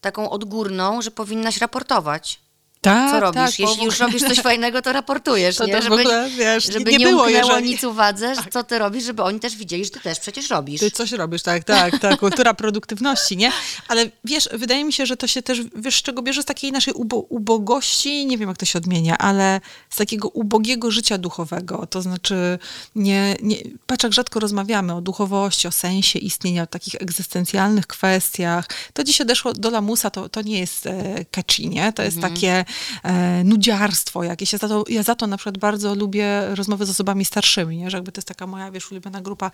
taką 0.00 0.30
odgórną, 0.30 1.02
że 1.02 1.10
powinnaś 1.10 1.58
raportować. 1.58 2.40
Tak, 2.80 3.10
Co 3.10 3.20
robisz? 3.20 3.36
tak, 3.42 3.58
Jeśli 3.58 3.84
już 3.84 3.98
robisz 3.98 4.22
coś 4.22 4.40
fajnego, 4.40 4.82
to 4.82 4.92
raportujesz, 4.92 5.56
To 5.56 5.66
nie? 5.66 5.80
w 5.82 5.92
ogóle, 5.92 6.30
wiesz, 6.38 6.64
żeby 6.72 6.90
nie 6.92 6.98
nie, 6.98 7.06
było, 7.06 7.28
jeżeli- 7.28 7.64
nic 7.70 7.84
uwadze, 7.84 8.32
co 8.50 8.64
ty 8.64 8.78
robisz, 8.78 9.04
żeby 9.04 9.22
oni 9.22 9.40
też 9.40 9.56
widzieli, 9.56 9.84
że 9.84 9.90
ty 9.90 10.00
też 10.00 10.20
przecież 10.20 10.50
robisz. 10.50 10.80
Ty 10.80 10.90
coś 10.90 11.12
robisz, 11.12 11.42
tak, 11.42 11.64
tak, 11.64 11.98
tak, 11.98 12.20
kultura 12.20 12.54
produktywności, 12.54 13.36
nie? 13.36 13.52
Ale 13.88 14.10
wiesz, 14.24 14.48
wydaje 14.52 14.84
mi 14.84 14.92
się, 14.92 15.06
że 15.06 15.16
to 15.16 15.26
się 15.26 15.42
też, 15.42 15.60
wiesz, 15.76 15.96
z 15.98 16.02
czego 16.02 16.22
bierze 16.22 16.42
z 16.42 16.44
takiej 16.44 16.72
naszej 16.72 16.94
ubo 16.94 17.16
ubogości, 17.16 18.26
nie 18.26 18.38
wiem 18.38 18.48
jak 18.48 18.58
to 18.58 18.66
się 18.66 18.78
odmienia, 18.78 19.18
ale 19.18 19.60
z 19.90 19.96
takiego 19.96 20.28
ubogiego 20.28 20.90
życia 20.90 21.18
duchowego, 21.18 21.86
to 21.86 22.02
znaczy 22.02 22.58
nie, 22.94 23.36
nie 23.42 23.56
patrz 23.86 24.04
jak 24.04 24.12
rzadko 24.12 24.40
rozmawiamy 24.40 24.94
o 24.94 25.00
duchowości, 25.00 25.68
o 25.68 25.72
sensie 25.72 26.18
istnienia, 26.18 26.62
o 26.62 26.66
takich 26.66 26.94
egzystencjalnych 26.94 27.86
kwestiach. 27.86 28.68
To 28.92 29.04
dziś 29.04 29.20
odeszło 29.20 29.52
do 29.52 29.70
lamusa, 29.70 30.10
to, 30.10 30.28
to 30.28 30.42
nie 30.42 30.58
jest 30.58 30.86
e, 30.86 31.24
catchy, 31.30 31.66
nie? 31.66 31.92
To 31.92 32.02
jest 32.02 32.16
Mhm. 32.16 32.34
takie 32.34 32.64
e, 33.02 33.44
nudziarstwo 33.44 34.22
jakieś. 34.22 34.52
Ja 34.52 34.58
za, 34.58 34.68
to, 34.68 34.84
ja 34.88 35.02
za 35.02 35.14
to 35.14 35.26
na 35.26 35.36
przykład 35.36 35.58
bardzo 35.58 35.94
lubię 35.94 36.54
rozmowy 36.54 36.86
z 36.86 36.90
osobami 36.90 37.24
starszymi, 37.24 37.76
nie? 37.76 37.90
że 37.90 37.96
jakby 37.96 38.12
to 38.12 38.18
jest 38.18 38.28
taka 38.28 38.46
moja, 38.46 38.70
wiesz, 38.70 38.92
ulubiona 38.92 39.20
grupa 39.20 39.50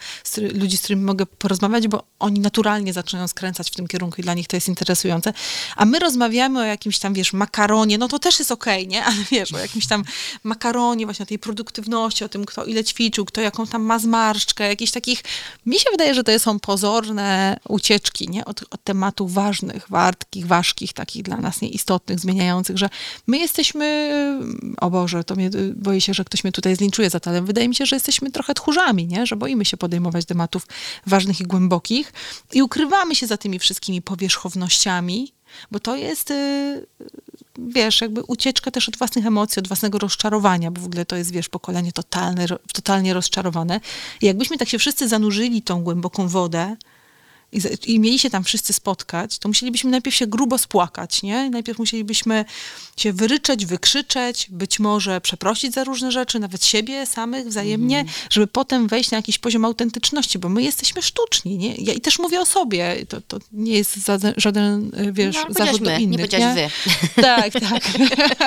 ludzi, 0.54 0.76
z 0.76 0.80
którymi 0.80 1.02
mogę 1.02 1.26
porozmawiać, 1.26 1.88
bo 1.88 2.02
oni 2.18 2.40
naturalnie 2.40 2.92
zaczynają 2.92 3.28
skręcać 3.28 3.70
w 3.70 3.74
tym 3.74 3.88
kierunku 3.88 4.20
i 4.20 4.24
dla 4.24 4.34
nich 4.34 4.46
to 4.46 4.56
jest 4.56 4.68
interesujące. 4.68 5.32
A 5.76 5.84
my 5.84 5.98
rozmawiamy 5.98 6.60
o 6.60 6.64
jakimś 6.64 6.98
tam, 6.98 7.14
wiesz, 7.14 7.32
makaronie, 7.32 7.98
no 7.98 8.08
to 8.08 8.18
też 8.18 8.38
jest 8.38 8.52
okej, 8.52 8.88
nie? 8.88 9.04
Ale 9.04 9.16
wiesz, 9.30 9.52
o 9.52 9.58
jakimś 9.58 9.86
tam 9.86 10.04
makaronie, 10.44 11.04
właśnie 11.04 11.22
o 11.22 11.26
tej 11.26 11.38
produktywności, 11.38 12.24
o 12.24 12.28
tym, 12.28 12.44
kto 12.44 12.64
ile 12.64 12.84
ćwiczył, 12.84 13.24
kto 13.24 13.40
jaką 13.40 13.66
tam 13.66 13.82
ma 13.82 13.98
zmarszczkę, 13.98 14.68
jakichś 14.68 14.92
takich, 14.92 15.22
mi 15.66 15.78
się 15.78 15.90
wydaje, 15.90 16.14
że 16.14 16.24
to 16.24 16.38
są 16.38 16.58
pozorne 16.58 17.60
ucieczki, 17.68 18.28
nie? 18.28 18.44
Od, 18.44 18.62
od 18.70 18.84
tematów 18.84 19.34
ważnych, 19.34 19.86
wartkich, 19.88 20.46
ważkich, 20.46 20.92
takich 20.92 21.22
dla 21.22 21.36
nas 21.36 21.60
nieistotnych, 21.60 22.20
zmieniających, 22.20 22.78
że 22.78 22.88
my 23.26 23.38
jesteśmy, 23.38 24.10
o 24.80 24.90
Boże, 24.90 25.24
to 25.24 25.34
mnie, 25.34 25.50
boję 25.76 26.00
się, 26.00 26.14
że 26.14 26.24
ktoś 26.24 26.44
mnie 26.44 26.52
tutaj 26.52 26.76
zlinczuje 26.76 27.10
za 27.10 27.20
to, 27.20 27.30
ale 27.30 27.42
wydaje 27.42 27.68
mi 27.68 27.74
się, 27.74 27.86
że 27.86 27.96
jesteśmy 27.96 28.30
trochę 28.30 28.54
tchórzami, 28.54 29.06
nie? 29.06 29.26
Że 29.26 29.36
boimy 29.36 29.64
się 29.64 29.76
podejmować 29.76 30.24
tematów 30.24 30.66
ważnych 31.06 31.40
i 31.40 31.44
głębokich 31.44 32.12
i 32.52 32.62
ukrywamy 32.62 33.14
się 33.14 33.26
za 33.26 33.36
tymi 33.36 33.58
wszystkimi 33.58 34.02
powierzchownościami, 34.02 35.32
bo 35.70 35.80
to 35.80 35.96
jest, 35.96 36.30
y, 36.30 36.86
wiesz, 37.58 38.00
jakby 38.00 38.22
ucieczka 38.22 38.70
też 38.70 38.88
od 38.88 38.96
własnych 38.96 39.26
emocji, 39.26 39.60
od 39.60 39.68
własnego 39.68 39.98
rozczarowania, 39.98 40.70
bo 40.70 40.80
w 40.80 40.84
ogóle 40.84 41.06
to 41.06 41.16
jest, 41.16 41.32
wiesz, 41.32 41.48
pokolenie 41.48 41.92
totalne, 41.92 42.46
totalnie 42.72 43.14
rozczarowane. 43.14 43.80
I 44.20 44.26
jakbyśmy 44.26 44.58
tak 44.58 44.68
się 44.68 44.78
wszyscy 44.78 45.08
zanurzyli 45.08 45.62
tą 45.62 45.82
głęboką 45.82 46.28
wodę, 46.28 46.76
i, 47.54 47.60
za- 47.60 47.68
i 47.86 47.98
mieli 47.98 48.18
się 48.18 48.30
tam 48.30 48.44
wszyscy 48.44 48.72
spotkać, 48.72 49.38
to 49.38 49.48
musielibyśmy 49.48 49.90
najpierw 49.90 50.16
się 50.16 50.26
grubo 50.26 50.58
spłakać, 50.58 51.22
nie? 51.22 51.50
Najpierw 51.50 51.78
musielibyśmy 51.78 52.44
się 52.96 53.12
wyryczeć, 53.12 53.66
wykrzyczeć, 53.66 54.46
być 54.50 54.78
może 54.78 55.20
przeprosić 55.20 55.74
za 55.74 55.84
różne 55.84 56.12
rzeczy, 56.12 56.38
nawet 56.40 56.66
siebie 56.66 57.06
samych 57.06 57.46
wzajemnie, 57.48 57.98
Mhm. 57.98 58.18
żeby 58.30 58.46
potem 58.46 58.88
wejść 58.88 59.10
na 59.10 59.16
jakiś 59.16 59.38
poziom 59.38 59.64
autentyczności, 59.64 60.38
bo 60.38 60.48
my 60.48 60.62
jesteśmy 60.62 61.02
sztuczni, 61.02 61.56
nie? 61.58 61.74
Ja 61.74 61.92
i 61.92 62.00
też 62.00 62.18
mówię 62.18 62.40
o 62.40 62.46
sobie, 62.46 62.96
to, 63.08 63.20
to 63.20 63.38
nie 63.52 63.72
jest 63.78 64.06
żaden, 64.06 64.34
żaden 64.36 64.90
e, 64.96 65.12
wiesz, 65.12 65.36
No, 65.36 65.54
do 65.66 65.72
my, 65.80 65.98
nie 65.98 66.00
innych, 66.04 66.16
powiedziałaś 66.20 66.54
wy. 66.54 66.70
Tak, 67.22 67.52
tak. 67.52 67.82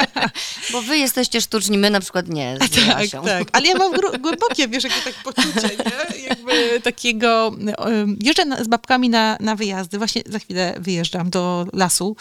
Bo 0.72 0.82
wy 0.82 0.98
jesteście 0.98 1.42
sztuczni, 1.42 1.78
my 1.78 1.90
na 1.90 2.00
przykład 2.00 2.28
nie. 2.28 2.58
Tak, 2.88 3.10
tak. 3.26 3.48
Ale 3.52 3.68
ja 3.68 3.76
mam 3.76 3.92
głębokie, 4.22 4.68
wiesz, 4.68 4.84
jakie 4.84 5.02
tak 5.02 5.14
poczucie, 5.14 5.70
nie? 6.16 6.22
Jakby 6.28 6.82
takiego... 6.84 7.56
em, 7.78 8.18
Jeżdżę 8.22 8.44
z 8.64 8.68
babkami 8.68 8.97
na, 9.00 9.38
na 9.40 9.56
wyjazdy. 9.56 9.98
Właśnie 9.98 10.22
za 10.26 10.40
chwilę 10.40 10.76
wyjeżdżam 10.80 11.30
do 11.30 11.68
lasu, 11.74 12.16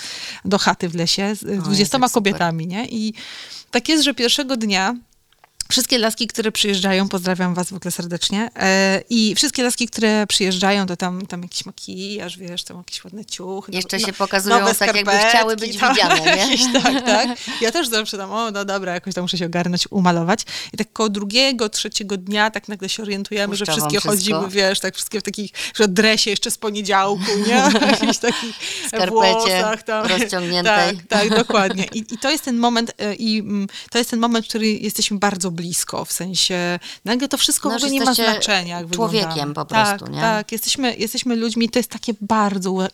do 0.45 0.59
chaty 0.59 0.89
w 0.89 0.95
lesie 0.95 1.35
z 1.35 1.63
dwudziestoma 1.63 2.09
kobietami, 2.09 2.67
nie? 2.67 2.87
I 2.89 3.15
tak 3.71 3.89
jest, 3.89 4.05
że 4.05 4.15
pierwszego 4.15 4.57
dnia 4.57 4.95
Wszystkie 5.71 5.99
laski, 5.99 6.27
które 6.27 6.53
przyjeżdżają, 6.53 7.09
pozdrawiam 7.09 7.55
was 7.55 7.71
w 7.71 7.73
ogóle 7.73 7.91
serdecznie. 7.91 8.51
E, 8.57 9.03
I 9.11 9.35
wszystkie 9.35 9.63
laski, 9.63 9.89
które 9.89 10.27
przyjeżdżają, 10.27 10.87
to 10.87 10.97
tam, 10.97 11.27
tam 11.27 11.43
jakiś 11.43 11.67
makijaż, 11.67 12.39
wiesz, 12.39 12.65
tam 12.65 12.77
jakieś 12.77 13.05
ładne 13.05 13.25
ciuchy. 13.25 13.73
Jeszcze 13.73 13.99
no- 13.99 14.07
się 14.07 14.13
pokazują 14.13 14.61
nowe 14.61 14.75
tak, 14.75 14.97
jakby 14.97 15.13
chciały 15.29 15.57
być 15.57 15.79
tam, 15.79 15.95
widziane, 15.95 16.21
nie? 16.21 16.27
jakieś 16.47 16.61
tak, 16.83 17.05
tak. 17.07 17.39
Ja 17.61 17.73
też 17.73 17.89
zawsze 17.89 18.19
tam, 18.19 18.33
o 18.33 18.51
no 18.51 18.65
dobra, 18.65 18.95
jakoś 18.95 19.15
tam 19.15 19.25
muszę 19.25 19.39
się 19.39 19.47
ogarnąć, 19.47 19.85
umalować. 19.91 20.45
I 20.73 20.77
tak 20.77 20.93
koło 20.93 21.09
drugiego, 21.09 21.69
trzeciego 21.69 22.17
dnia 22.17 22.51
tak 22.51 22.69
nagle 22.69 22.89
się 22.89 23.03
orientujemy, 23.03 23.57
że 23.57 23.67
wszystkie 23.67 24.01
wszystko. 24.01 24.11
chodzimy, 24.11 24.49
wiesz, 24.49 24.81
tak 24.81 24.95
wszystkie 24.95 25.21
w 25.21 25.23
takich, 25.23 25.51
że 25.75 25.89
dresie 25.89 26.31
jeszcze 26.31 26.51
z 26.51 26.59
poniedziałku, 26.59 27.25
nie? 27.47 27.55
Jakiś 27.91 28.19
taki 28.19 28.53
Skarpecie 28.89 29.11
włosach 29.11 29.83
tam. 29.83 30.07
rozciągniętej. 30.07 30.97
Tak, 30.97 31.07
tak, 31.09 31.31
dokładnie. 31.31 31.85
I, 31.95 31.99
I 31.99 32.19
to 32.19 32.31
jest 32.31 32.45
ten 32.45 32.57
moment, 32.57 32.93
e, 32.99 33.15
i 33.15 33.39
mm, 33.39 33.67
to 33.91 33.99
jest 33.99 34.11
ten 34.11 34.21
moment, 34.21 34.47
w 34.47 34.49
który 34.49 34.67
jesteśmy 34.67 35.19
bardzo 35.19 35.51
blisko, 35.57 36.05
w 36.05 36.13
sensie 36.13 36.79
nagle 37.05 37.29
to 37.29 37.39
wszystko 37.39 37.69
No, 37.69 37.75
w 37.75 37.77
ogóle 37.77 37.91
nie 37.93 38.05
ma 38.05 38.15
znaczenia, 38.15 38.79
jak 38.81 38.91
człowiekiem 38.91 39.29
wyglądamy. 39.29 39.55
po 39.55 39.65
prostu, 39.65 40.05
tak, 40.05 40.15
nie? 40.15 40.21
Tak, 40.21 40.53
jesteśmy, 40.53 40.97
jesteśmy 40.97 41.37
ludźmi, 41.37 41.71
to 41.71 41.79
jest 41.79 41.91
takie 41.91 42.13
bardzo 42.21 42.89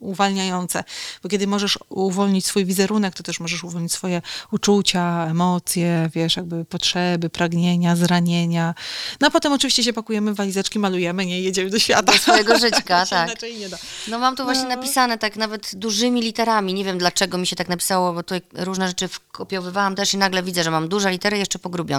uwalniające, 0.00 0.84
bo 1.22 1.28
kiedy 1.28 1.46
możesz 1.46 1.78
uwolnić 1.88 2.46
swój 2.46 2.64
wizerunek, 2.64 3.14
to 3.14 3.22
też 3.22 3.40
możesz 3.40 3.64
uwolnić 3.64 3.92
swoje 3.92 4.22
uczucia, 4.52 5.26
emocje, 5.30 6.10
wiesz, 6.14 6.36
jakby 6.36 6.64
potrzeby, 6.64 7.30
pragnienia, 7.30 7.96
zranienia. 7.96 8.74
No 9.20 9.26
a 9.26 9.30
potem 9.30 9.52
oczywiście 9.52 9.82
się 9.84 9.92
pakujemy 9.92 10.32
w 10.32 10.36
walizeczki, 10.36 10.78
malujemy, 10.78 11.26
nie, 11.26 11.40
jedziemy 11.40 11.70
do 11.70 11.78
świata. 11.78 12.12
Do 12.12 12.18
swojego 12.18 12.58
żyćka, 12.58 13.06
tak. 13.10 13.28
Inaczej 13.28 13.56
nie 13.56 13.68
da. 13.68 13.76
No 14.08 14.18
mam 14.18 14.36
tu 14.36 14.44
właśnie 14.44 14.62
No. 14.68 14.68
napisane 14.76 15.18
tak 15.18 15.36
nawet 15.36 15.70
dużymi 15.74 16.20
literami. 16.22 16.74
Nie 16.74 16.84
wiem 16.84 16.98
dlaczego 16.98 17.38
mi 17.38 17.46
się 17.46 17.56
tak 17.56 17.68
napisało, 17.68 18.12
bo 18.12 18.22
tu 18.22 18.34
różne 18.54 18.88
rzeczy 18.88 19.08
wkopiowywałam 19.08 19.94
też 19.94 20.14
i 20.14 20.18
nagle 20.18 20.42
widzę, 20.42 20.64
że 20.64 20.70
mam 20.70 20.88
duże 20.88 21.10
litery 21.10 21.38
jeszcze 21.38 21.58
pogrubione. 21.58 21.91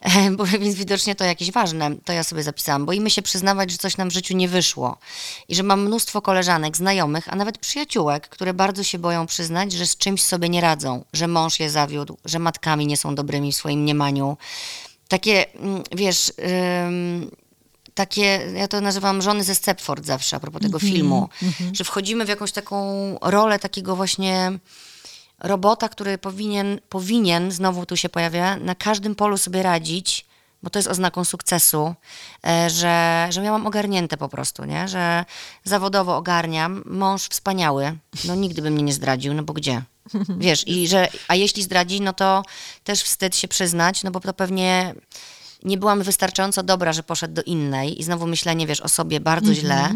E, 0.00 0.30
Bo, 0.36 0.44
więc 0.44 0.74
widocznie 0.74 1.14
to 1.14 1.24
jakieś 1.24 1.52
ważne, 1.52 1.90
to 2.04 2.12
ja 2.12 2.24
sobie 2.24 2.42
zapisałam. 2.42 2.86
Boimy 2.86 3.10
się 3.10 3.22
przyznawać, 3.22 3.70
że 3.70 3.78
coś 3.78 3.96
nam 3.96 4.10
w 4.10 4.12
życiu 4.12 4.36
nie 4.36 4.48
wyszło. 4.48 4.98
I 5.48 5.54
że 5.54 5.62
mam 5.62 5.82
mnóstwo 5.82 6.22
koleżanek, 6.22 6.76
znajomych, 6.76 7.32
a 7.32 7.36
nawet 7.36 7.58
przyjaciółek, 7.58 8.28
które 8.28 8.54
bardzo 8.54 8.84
się 8.84 8.98
boją 8.98 9.26
przyznać, 9.26 9.72
że 9.72 9.86
z 9.86 9.96
czymś 9.96 10.22
sobie 10.22 10.48
nie 10.48 10.60
radzą, 10.60 11.04
że 11.12 11.28
mąż 11.28 11.60
je 11.60 11.70
zawiódł, 11.70 12.18
że 12.24 12.38
matkami 12.38 12.86
nie 12.86 12.96
są 12.96 13.14
dobrymi 13.14 13.52
w 13.52 13.56
swoim 13.56 13.80
mniemaniu. 13.80 14.36
Takie, 15.08 15.54
mm, 15.54 15.82
wiesz... 15.92 16.32
ym, 16.86 17.30
takie, 17.94 18.40
ja 18.54 18.68
to 18.68 18.80
nazywam 18.80 19.22
żony 19.22 19.44
ze 19.44 19.54
Stepford 19.54 20.04
zawsze, 20.04 20.36
a 20.36 20.40
propos 20.40 20.62
tego 20.62 20.78
filmu, 20.78 21.28
że 21.72 21.84
wchodzimy 21.84 22.24
w 22.24 22.28
jakąś 22.28 22.52
taką 22.52 22.78
rolę 23.22 23.58
takiego 23.58 23.96
właśnie 23.96 24.58
robota, 25.38 25.88
który 25.88 26.18
powinien, 26.18 26.80
powinien, 26.88 27.52
znowu 27.52 27.86
tu 27.86 27.96
się 27.96 28.08
pojawia, 28.08 28.56
na 28.56 28.74
każdym 28.74 29.14
polu 29.14 29.38
sobie 29.38 29.62
radzić, 29.62 30.26
bo 30.62 30.70
to 30.70 30.78
jest 30.78 30.88
oznaką 30.88 31.24
sukcesu, 31.24 31.94
e, 32.46 32.70
że, 32.70 33.26
że 33.30 33.44
ja 33.44 33.50
mam 33.50 33.66
ogarnięte 33.66 34.16
po 34.16 34.28
prostu, 34.28 34.64
nie? 34.64 34.88
że 34.88 35.24
zawodowo 35.64 36.16
ogarniam, 36.16 36.82
mąż 36.86 37.22
wspaniały, 37.22 37.98
no 38.24 38.34
nigdy 38.34 38.62
by 38.62 38.70
mnie 38.70 38.82
nie 38.82 38.92
zdradził, 38.92 39.34
no 39.34 39.42
bo 39.42 39.52
gdzie? 39.52 39.82
Wiesz, 40.38 40.68
i 40.68 40.88
że, 40.88 41.08
a 41.28 41.34
jeśli 41.34 41.62
zdradzi, 41.62 42.00
no 42.00 42.12
to 42.12 42.42
też 42.84 43.02
wstyd 43.02 43.36
się 43.36 43.48
przyznać, 43.48 44.02
no 44.02 44.10
bo 44.10 44.20
to 44.20 44.32
pewnie 44.32 44.94
nie 45.62 45.78
byłam 45.78 46.02
wystarczająco 46.02 46.62
dobra, 46.62 46.92
że 46.92 47.02
poszedł 47.02 47.34
do 47.34 47.42
innej 47.42 48.00
i 48.00 48.04
znowu 48.04 48.26
myślenie, 48.26 48.66
wiesz, 48.66 48.80
o 48.80 48.88
sobie 48.88 49.20
bardzo 49.20 49.54
źle. 49.54 49.94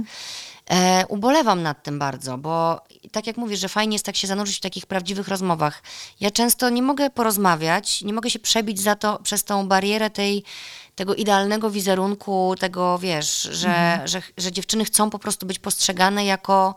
E, 0.73 1.07
ubolewam 1.09 1.63
nad 1.63 1.83
tym 1.83 1.99
bardzo, 1.99 2.39
bo 2.39 2.81
tak 3.13 3.27
jak 3.27 3.37
mówisz, 3.37 3.61
że 3.61 3.69
fajnie 3.69 3.95
jest 3.95 4.05
tak 4.05 4.17
się 4.17 4.27
zanurzyć 4.27 4.57
w 4.57 4.61
takich 4.61 4.87
prawdziwych 4.87 5.29
rozmowach. 5.29 5.83
Ja 6.21 6.31
często 6.31 6.71
nie 6.71 6.83
mogę 6.83 7.11
porozmawiać, 7.11 8.03
nie 8.03 8.13
mogę 8.13 8.31
się 8.31 8.39
przebić 8.39 8.81
za 8.81 8.95
to, 8.95 9.19
przez 9.23 9.45
tą 9.45 9.69
barierę 9.69 10.11
tej, 10.11 10.45
tego 10.95 11.15
idealnego 11.15 11.71
wizerunku, 11.71 12.55
tego, 12.59 12.99
wiesz, 12.99 13.43
że, 13.43 14.01
że, 14.05 14.23
że 14.39 14.53
dziewczyny 14.53 14.85
chcą 14.85 15.11
po 15.11 15.19
prostu 15.19 15.47
być 15.47 15.59
postrzegane 15.59 16.25
jako 16.25 16.75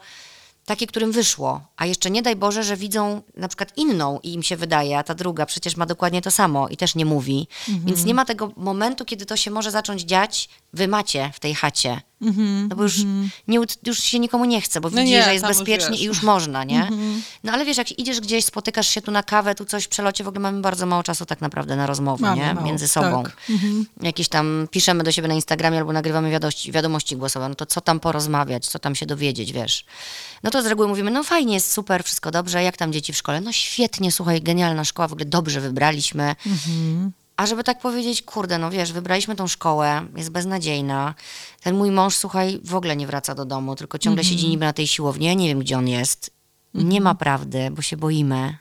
takie, 0.65 0.87
którym 0.87 1.11
wyszło. 1.11 1.61
A 1.77 1.85
jeszcze 1.85 2.11
nie 2.11 2.21
daj 2.21 2.35
Boże, 2.35 2.63
że 2.63 2.77
widzą 2.77 3.21
na 3.37 3.47
przykład 3.47 3.77
inną 3.77 4.19
i 4.23 4.33
im 4.33 4.43
się 4.43 4.57
wydaje, 4.57 4.97
a 4.97 5.03
ta 5.03 5.15
druga 5.15 5.45
przecież 5.45 5.77
ma 5.77 5.85
dokładnie 5.85 6.21
to 6.21 6.31
samo 6.31 6.67
i 6.67 6.77
też 6.77 6.95
nie 6.95 7.05
mówi. 7.05 7.47
Więc 7.85 8.05
nie 8.05 8.13
ma 8.13 8.25
tego 8.25 8.51
momentu, 8.55 9.05
kiedy 9.05 9.25
to 9.25 9.37
się 9.37 9.51
może 9.51 9.71
zacząć 9.71 10.01
dziać 10.01 10.49
wy 10.75 10.87
macie 10.87 11.31
w 11.33 11.39
tej 11.39 11.55
chacie. 11.55 12.01
no 12.69 12.75
bo 12.75 12.83
już, 12.83 12.97
nie, 13.47 13.59
ut- 13.61 13.77
już 13.87 13.99
się 13.99 14.19
nikomu 14.19 14.45
nie 14.45 14.61
chce, 14.61 14.81
bo 14.81 14.89
No 14.89 14.97
widzi, 14.97 15.11
nie, 15.11 15.23
że 15.23 15.33
jest 15.33 15.45
już 15.45 15.57
bezpiecznie 15.57 15.97
i 15.97 16.03
już 16.03 16.21
można, 16.23 16.63
nie? 16.63 16.89
No 17.43 17.51
ale 17.51 17.65
wiesz, 17.65 17.77
jak 17.77 17.99
idziesz 17.99 18.19
gdzieś, 18.21 18.45
spotykasz 18.45 18.87
się 18.89 19.01
tu 19.01 19.11
na 19.11 19.23
kawę, 19.23 19.55
tu 19.55 19.65
coś 19.65 19.83
w 19.83 19.87
przelocie, 19.87 20.23
w 20.23 20.27
ogóle 20.27 20.39
mamy 20.41 20.61
bardzo 20.61 20.85
mało 20.85 21.03
czasu 21.03 21.25
tak 21.25 21.41
naprawdę 21.41 21.75
na 21.75 21.87
rozmowy, 21.87 22.21
Mamy 22.21 22.41
nie? 22.41 22.53
mało, 22.53 22.67
Między 22.67 22.87
sobą. 22.87 23.23
tak. 23.23 23.37
Mhm. 23.49 23.85
Jakieś 24.01 24.27
tam 24.27 24.67
piszemy 24.71 25.03
do 25.03 25.11
siebie 25.11 25.27
na 25.27 25.33
Instagramie 25.33 25.77
albo 25.79 25.93
nagrywamy 25.93 26.31
wiadomości, 26.31 26.71
wiadomości 26.71 27.15
głosowe, 27.17 27.49
no 27.49 27.55
to 27.55 27.65
co 27.65 27.81
tam 27.81 27.99
porozmawiać, 27.99 28.67
co 28.67 28.79
tam 28.79 28.95
się 28.95 29.05
dowiedzieć, 29.05 29.51
wiesz? 29.53 29.85
No 30.43 30.51
to 30.51 30.61
z 30.61 30.65
reguły 30.65 30.87
mówimy, 30.87 31.11
no 31.11 31.23
fajnie, 31.23 31.53
jest 31.53 31.71
super, 31.73 32.03
wszystko 32.03 32.31
dobrze, 32.31 32.63
jak 32.63 32.77
tam 32.77 32.93
dzieci 32.93 33.13
w 33.13 33.17
szkole? 33.17 33.41
No 33.41 33.51
świetnie, 33.51 34.11
słuchaj, 34.11 34.41
genialna 34.41 34.83
szkoła, 34.85 35.07
w 35.07 35.11
ogóle 35.13 35.25
dobrze 35.25 35.61
wybraliśmy. 35.61 36.35
A 37.37 37.45
żeby 37.45 37.63
tak 37.63 37.79
powiedzieć, 37.79 38.21
kurde, 38.21 38.57
no 38.57 38.69
wiesz, 38.71 38.91
wybraliśmy 38.93 39.35
tą 39.35 39.47
szkołę, 39.47 40.05
jest 40.17 40.29
beznadziejna. 40.29 41.15
Ten 41.63 41.75
mój 41.77 41.91
mąż, 41.91 42.15
słuchaj, 42.15 42.59
w 42.63 42.75
ogóle 42.75 42.95
nie 42.95 43.07
wraca 43.07 43.35
do 43.35 43.45
domu, 43.45 43.75
tylko 43.75 43.97
ciągle 43.97 44.21
Mhm. 44.21 44.35
siedzi 44.37 44.49
niby 44.49 44.65
na 44.65 44.73
tej 44.73 44.87
siłowni. 44.87 45.25
Ja 45.25 45.33
nie 45.33 45.47
wiem, 45.47 45.59
gdzie 45.59 45.77
on 45.77 45.87
jest. 45.87 46.34
Nie 46.83 47.01
ma 47.01 47.15
prawdy, 47.15 47.71
bo 47.71 47.81
się 47.81 47.97
boimy. 47.97 48.57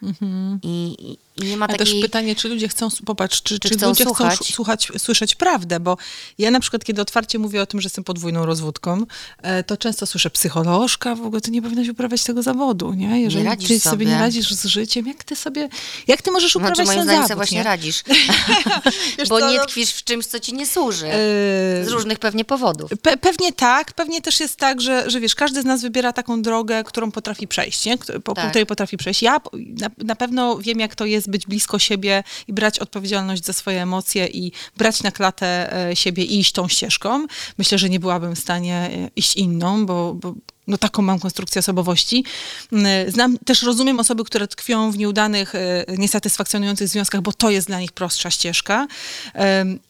I, 0.62 0.96
i, 0.98 1.18
I 1.44 1.48
nie 1.48 1.56
ma 1.56 1.64
A 1.64 1.68
takiej... 1.68 1.86
też 1.86 1.94
pytanie, 2.02 2.36
czy 2.36 2.48
ludzie 2.48 2.68
chcą, 2.68 2.88
popatrz, 3.04 3.42
czy, 3.42 3.58
czy, 3.58 3.68
chcą 3.68 3.88
ludzie 3.88 4.04
słuchać? 4.04 4.34
chcą 4.34 4.44
słuchać, 4.44 4.88
słyszeć 4.98 5.34
prawdę, 5.34 5.80
bo 5.80 5.96
ja 6.38 6.50
na 6.50 6.60
przykład, 6.60 6.84
kiedy 6.84 7.02
otwarcie 7.02 7.38
mówię 7.38 7.62
o 7.62 7.66
tym, 7.66 7.80
że 7.80 7.86
jestem 7.86 8.04
podwójną 8.04 8.46
rozwódką, 8.46 9.02
e, 9.42 9.64
to 9.64 9.76
często 9.76 10.06
słyszę 10.06 10.30
psycholożka, 10.30 11.14
w 11.14 11.20
ogóle 11.20 11.40
ty 11.40 11.50
nie 11.50 11.62
powinnaś 11.62 11.88
uprawiać 11.88 12.24
tego 12.24 12.42
zawodu, 12.42 12.92
nie? 12.92 13.22
Jeżeli 13.22 13.44
radzisz 13.44 13.68
ty 13.68 13.80
sobie. 13.80 14.06
nie 14.06 14.12
sobie. 14.12 14.24
radzisz 14.24 14.50
z 14.50 14.64
życiem, 14.64 15.06
jak 15.06 15.24
ty 15.24 15.36
sobie, 15.36 15.68
jak 16.06 16.22
ty 16.22 16.30
możesz 16.30 16.56
uprawiać 16.56 16.76
Znaczy, 16.76 16.86
moim 16.86 16.98
ten 16.98 17.08
zawód, 17.08 17.28
sobie 17.28 17.36
właśnie 17.36 17.58
nie? 17.58 17.64
radzisz. 17.64 18.02
Bo 19.28 19.40
co, 19.40 19.50
nie 19.50 19.56
no- 19.56 19.66
tkwisz 19.66 19.90
w 19.90 20.04
czymś, 20.04 20.26
co 20.26 20.40
ci 20.40 20.54
nie 20.54 20.66
służy. 20.66 21.06
E, 21.06 21.84
Z 21.84 21.88
różnych 21.88 22.18
pewnie 22.18 22.44
powodów. 22.44 22.90
Pe 23.02 23.16
pewnie 23.16 23.52
tak, 23.52 23.92
pewnie 23.92 24.22
też 24.22 24.40
jest 24.40 24.56
tak, 24.56 24.80
że, 24.80 25.10
że 25.10 25.20
wiesz, 25.20 25.34
każdy 25.34 25.62
z 25.62 25.64
nas 25.64 25.82
wybiera 25.82 26.12
taką 26.12 26.42
drogę, 26.42 26.84
którą 26.84 27.10
potrafi 27.10 27.48
przejść, 27.48 27.84
nie? 27.84 27.98
Po, 28.24 28.34
Tak. 28.34 28.50
której 28.50 28.66
potrafi 28.66 28.96
przejść. 28.96 29.22
Ja 29.22 29.40
na, 29.52 29.90
na 30.04 30.16
pewno 30.16 30.58
wiem, 30.58 30.80
jak 30.80 30.94
to 30.94 31.06
jest 31.06 31.30
być 31.30 31.46
blisko 31.46 31.78
siebie 31.78 32.22
i 32.48 32.52
brać 32.52 32.78
odpowiedzialność 32.78 33.44
za 33.44 33.52
swoje 33.52 33.82
emocje 33.82 34.26
i 34.26 34.52
brać 34.76 35.02
na 35.02 35.10
klatę 35.12 35.76
e, 35.90 35.96
siebie 35.96 36.24
i 36.24 36.38
iść 36.38 36.52
tą 36.52 36.68
ścieżką. 36.68 37.26
Myślę, 37.58 37.78
że 37.78 37.88
nie 37.90 38.00
byłabym 38.00 38.36
w 38.36 38.38
stanie 38.38 38.76
e, 38.76 39.10
iść 39.16 39.36
inną, 39.36 39.86
bo, 39.86 40.14
bo 40.14 40.34
no 40.66 40.78
taką 40.78 41.02
mam 41.02 41.18
konstrukcję 41.20 41.58
osobowości. 41.58 42.24
Mm, 42.72 43.10
Znam, 43.10 43.38
też 43.38 43.62
rozumiem 43.62 44.00
osoby, 44.00 44.24
które 44.24 44.48
tkwią 44.48 44.90
w 44.90 44.98
nieudanych, 44.98 45.54
e, 45.54 45.84
niesatysfakcjonujących 45.98 46.88
związkach, 46.88 47.20
bo 47.20 47.32
to 47.32 47.50
jest 47.50 47.66
dla 47.66 47.80
nich 47.80 47.92
prostsza 47.92 48.30
ścieżka. 48.30 48.86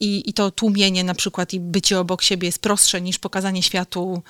I, 0.01 0.31
I 0.31 0.33
to 0.33 0.51
tłumienie 0.51 1.05
na 1.05 1.15
przykład 1.15 1.53
i 1.53 1.61
bycie 1.61 1.99
obok 2.01 2.23
siebie 2.23 2.49
jest 2.49 2.59
prostsze 2.59 3.01
niż 3.01 3.19
pokazanie 3.19 3.62
światu 3.62 4.23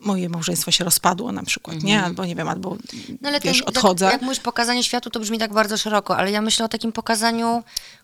moje 0.00 0.28
małżeństwo 0.28 0.70
się 0.70 0.84
rozpadło 0.84 1.32
na 1.32 1.42
przykład, 1.42 1.82
nie? 1.82 2.02
Albo 2.02 2.26
nie 2.26 2.34
wiem, 2.34 2.48
albo 2.48 2.76
No 3.20 3.28
ale 3.28 3.40
wiesz, 3.40 3.58
to, 3.60 3.64
odchodzę. 3.64 4.04
Tak, 4.04 4.12
jak 4.12 4.22
mówisz 4.22 4.40
pokazanie 4.40 4.84
światu, 4.84 5.10
to 5.10 5.20
brzmi 5.20 5.38
tak 5.38 5.52
bardzo 5.52 5.76
szeroko, 5.76 6.16
ale 6.16 6.30
ja 6.30 6.42
myślę 6.42 6.64
o 6.64 6.68
takim 6.68 6.92
pokazaniu 6.92 7.62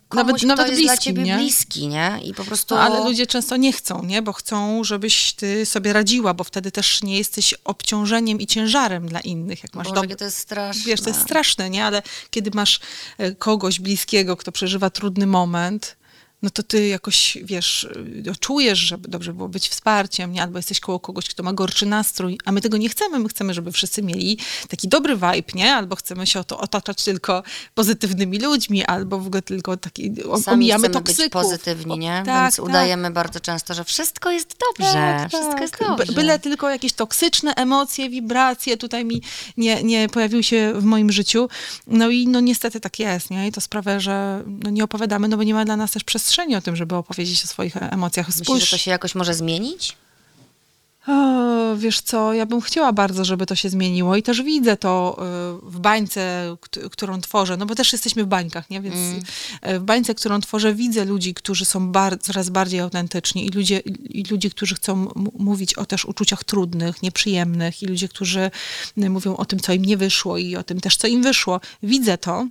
komuś, 0.08 0.26
Nawet- 0.26 0.36
kto 0.38 0.46
nawet 0.46 0.68
jest 0.68 0.82
dla 0.82 0.92
bliskim, 0.92 1.14
ciebie 1.16 1.22
nie? 1.22 1.36
bliski, 1.36 1.88
nie? 1.88 2.18
I 2.24 2.34
po 2.34 2.44
prostu... 2.44 2.74
No, 2.74 2.80
ale 2.80 3.04
ludzie 3.04 3.26
często 3.26 3.56
nie 3.56 3.72
chcą, 3.72 4.04
nie? 4.04 4.22
Bo 4.22 4.32
chcą, 4.32 4.84
żebyś 4.84 5.32
ty 5.32 5.66
sobie 5.66 5.92
radziła, 5.92 6.34
bo 6.34 6.44
wtedy 6.44 6.72
też 6.72 7.02
nie 7.02 7.18
jesteś 7.18 7.54
obciążeniem 7.64 8.40
i 8.40 8.46
ciężarem 8.46 9.08
dla 9.08 9.20
innych. 9.20 9.62
Jak 9.62 9.74
masz 9.74 9.88
Boże, 9.88 10.00
jakie 10.00 10.16
to 10.16 10.24
jest 10.24 10.38
straszne. 10.38 10.82
Wiesz, 10.84 11.00
to 11.00 11.10
jest 11.10 11.20
straszne, 11.22 11.70
nie? 11.70 11.84
Ale 11.84 12.02
kiedy 12.30 12.50
masz 12.54 12.80
e, 13.18 13.32
kogoś 13.32 13.80
bliskiego, 13.80 14.36
kto 14.36 14.52
przeżywa 14.52 14.90
trudny 14.90 15.26
moment, 15.26 15.96
no 16.42 16.50
to 16.50 16.62
ty 16.62 16.86
jakoś, 16.86 17.38
wiesz, 17.44 17.88
e, 18.28 18.34
czujesz, 18.40 18.78
że 18.78 18.98
dobrze 18.98 19.32
było 19.32 19.48
być 19.48 19.68
wsparciem, 19.68 20.32
nie? 20.32 20.42
Albo 20.42 20.58
jesteś 20.58 20.80
koło 20.80 21.00
kogoś, 21.00 21.28
kto 21.28 21.42
ma 21.42 21.52
gorszy 21.52 21.86
nastrój, 21.86 22.38
a 22.44 22.52
my 22.52 22.60
tego 22.60 22.76
nie 22.76 22.88
chcemy. 22.88 23.18
My 23.18 23.28
chcemy, 23.28 23.54
żeby 23.54 23.72
wszyscy 23.72 24.02
mieli 24.02 24.38
taki 24.68 24.88
dobry 24.88 25.14
vibe, 25.14 25.52
nie? 25.54 25.74
Albo 25.74 25.96
chcemy 25.96 26.26
się 26.26 26.40
o 26.40 26.44
to 26.44 26.58
otaczać 26.58 27.04
tylko 27.04 27.42
pozytywnymi 27.74 28.38
ludźmi, 28.38 28.84
albo 28.84 29.18
w 29.18 29.26
ogóle 29.26 29.42
tylko 29.42 29.76
taki, 29.76 30.12
Sami 30.16 30.44
omijamy 30.46 30.88
chcemy 30.88 30.94
toksyków. 31.04 31.24
być 31.24 31.32
pozytywni, 31.32 31.98
nie? 31.98 32.20
O, 32.22 32.26
tak, 32.26 32.42
Więc 32.42 32.56
tak. 32.56 32.64
udajemy 32.64 33.10
bardzo 33.10 33.40
często, 33.40 33.74
że 33.74 33.84
wszystko 33.84 34.30
jest 34.30 34.56
dobrze, 34.78 35.26
wszystko 35.28 35.60
jest 35.60 35.76
dobrze. 35.80 36.12
Byle 36.12 36.38
tylko 36.38 36.70
jakieś 36.70 36.92
toksyczne 36.92 37.54
emocje, 37.54 38.10
wibracje 38.10 38.76
tutaj 38.76 39.04
mi 39.04 39.22
nie, 39.56 39.82
nie 39.82 40.08
pojawiły 40.08 40.42
się 40.42 40.72
w 40.76 40.84
moim 40.84 41.12
życiu. 41.12 41.48
No 41.86 42.10
i 42.10 42.28
no 42.28 42.40
niestety 42.40 42.80
tak 42.80 42.98
jest, 42.98 43.30
nie? 43.30 43.48
I 43.48 43.52
to 43.52 43.60
sprawia, 43.60 44.00
że 44.00 44.42
no 44.46 44.70
nie 44.70 44.84
opowiadamy, 44.84 45.28
no 45.28 45.36
bo 45.36 45.42
nie 45.42 45.54
ma 45.54 45.64
dla 45.64 45.76
nas 45.76 45.90
też 45.92 46.04
przestrzeni 46.04 46.31
o 46.58 46.60
tym, 46.60 46.76
żeby 46.76 46.94
opowiedzieć 46.96 47.44
o 47.44 47.46
swoich 47.46 47.76
emocjach. 47.76 48.26
Myślisz, 48.28 48.46
że 48.70 48.70
to 48.70 48.78
się 48.78 48.90
jakoś 48.90 49.14
może 49.14 49.34
zmienić? 49.34 49.96
O, 51.06 51.76
wiesz 51.76 52.00
co, 52.00 52.32
ja 52.32 52.46
bym 52.46 52.60
chciała 52.60 52.92
bardzo, 52.92 53.24
żeby 53.24 53.46
to 53.46 53.54
się 53.54 53.68
zmieniło 53.70 54.16
i 54.16 54.22
też 54.22 54.42
widzę 54.42 54.76
to 54.76 55.16
y, 55.66 55.70
w 55.70 55.78
bańce, 55.80 56.56
kt- 56.60 56.88
którą 56.90 57.20
tworzę, 57.20 57.56
no 57.56 57.66
bo 57.66 57.74
też 57.74 57.92
jesteśmy 57.92 58.24
w 58.24 58.26
bańkach, 58.26 58.70
nie? 58.70 58.80
Więc 58.80 58.94
y, 59.68 59.78
w 59.78 59.82
bańce, 59.82 60.14
którą 60.14 60.40
tworzę, 60.40 60.74
widzę 60.74 61.04
ludzi, 61.04 61.34
którzy 61.34 61.64
są 61.64 61.92
bar- 61.92 62.18
coraz 62.20 62.50
bardziej 62.50 62.80
autentyczni 62.80 63.46
i 63.46 63.48
ludzie, 63.48 63.78
i 64.10 64.24
ludzi, 64.30 64.50
którzy 64.50 64.74
chcą 64.74 65.12
mówić 65.38 65.74
o 65.74 65.84
też 65.84 66.04
uczuciach 66.04 66.44
trudnych, 66.44 67.02
nieprzyjemnych 67.02 67.82
i 67.82 67.86
ludzie, 67.86 68.08
którzy 68.08 68.50
y, 68.98 69.10
mówią 69.10 69.36
o 69.36 69.44
tym, 69.44 69.60
co 69.60 69.72
im 69.72 69.84
nie 69.84 69.96
wyszło 69.96 70.38
i 70.38 70.56
o 70.56 70.62
tym 70.62 70.80
też, 70.80 70.96
co 70.96 71.06
im 71.06 71.22
wyszło. 71.22 71.60
Widzę 71.82 72.18
to. 72.18 72.46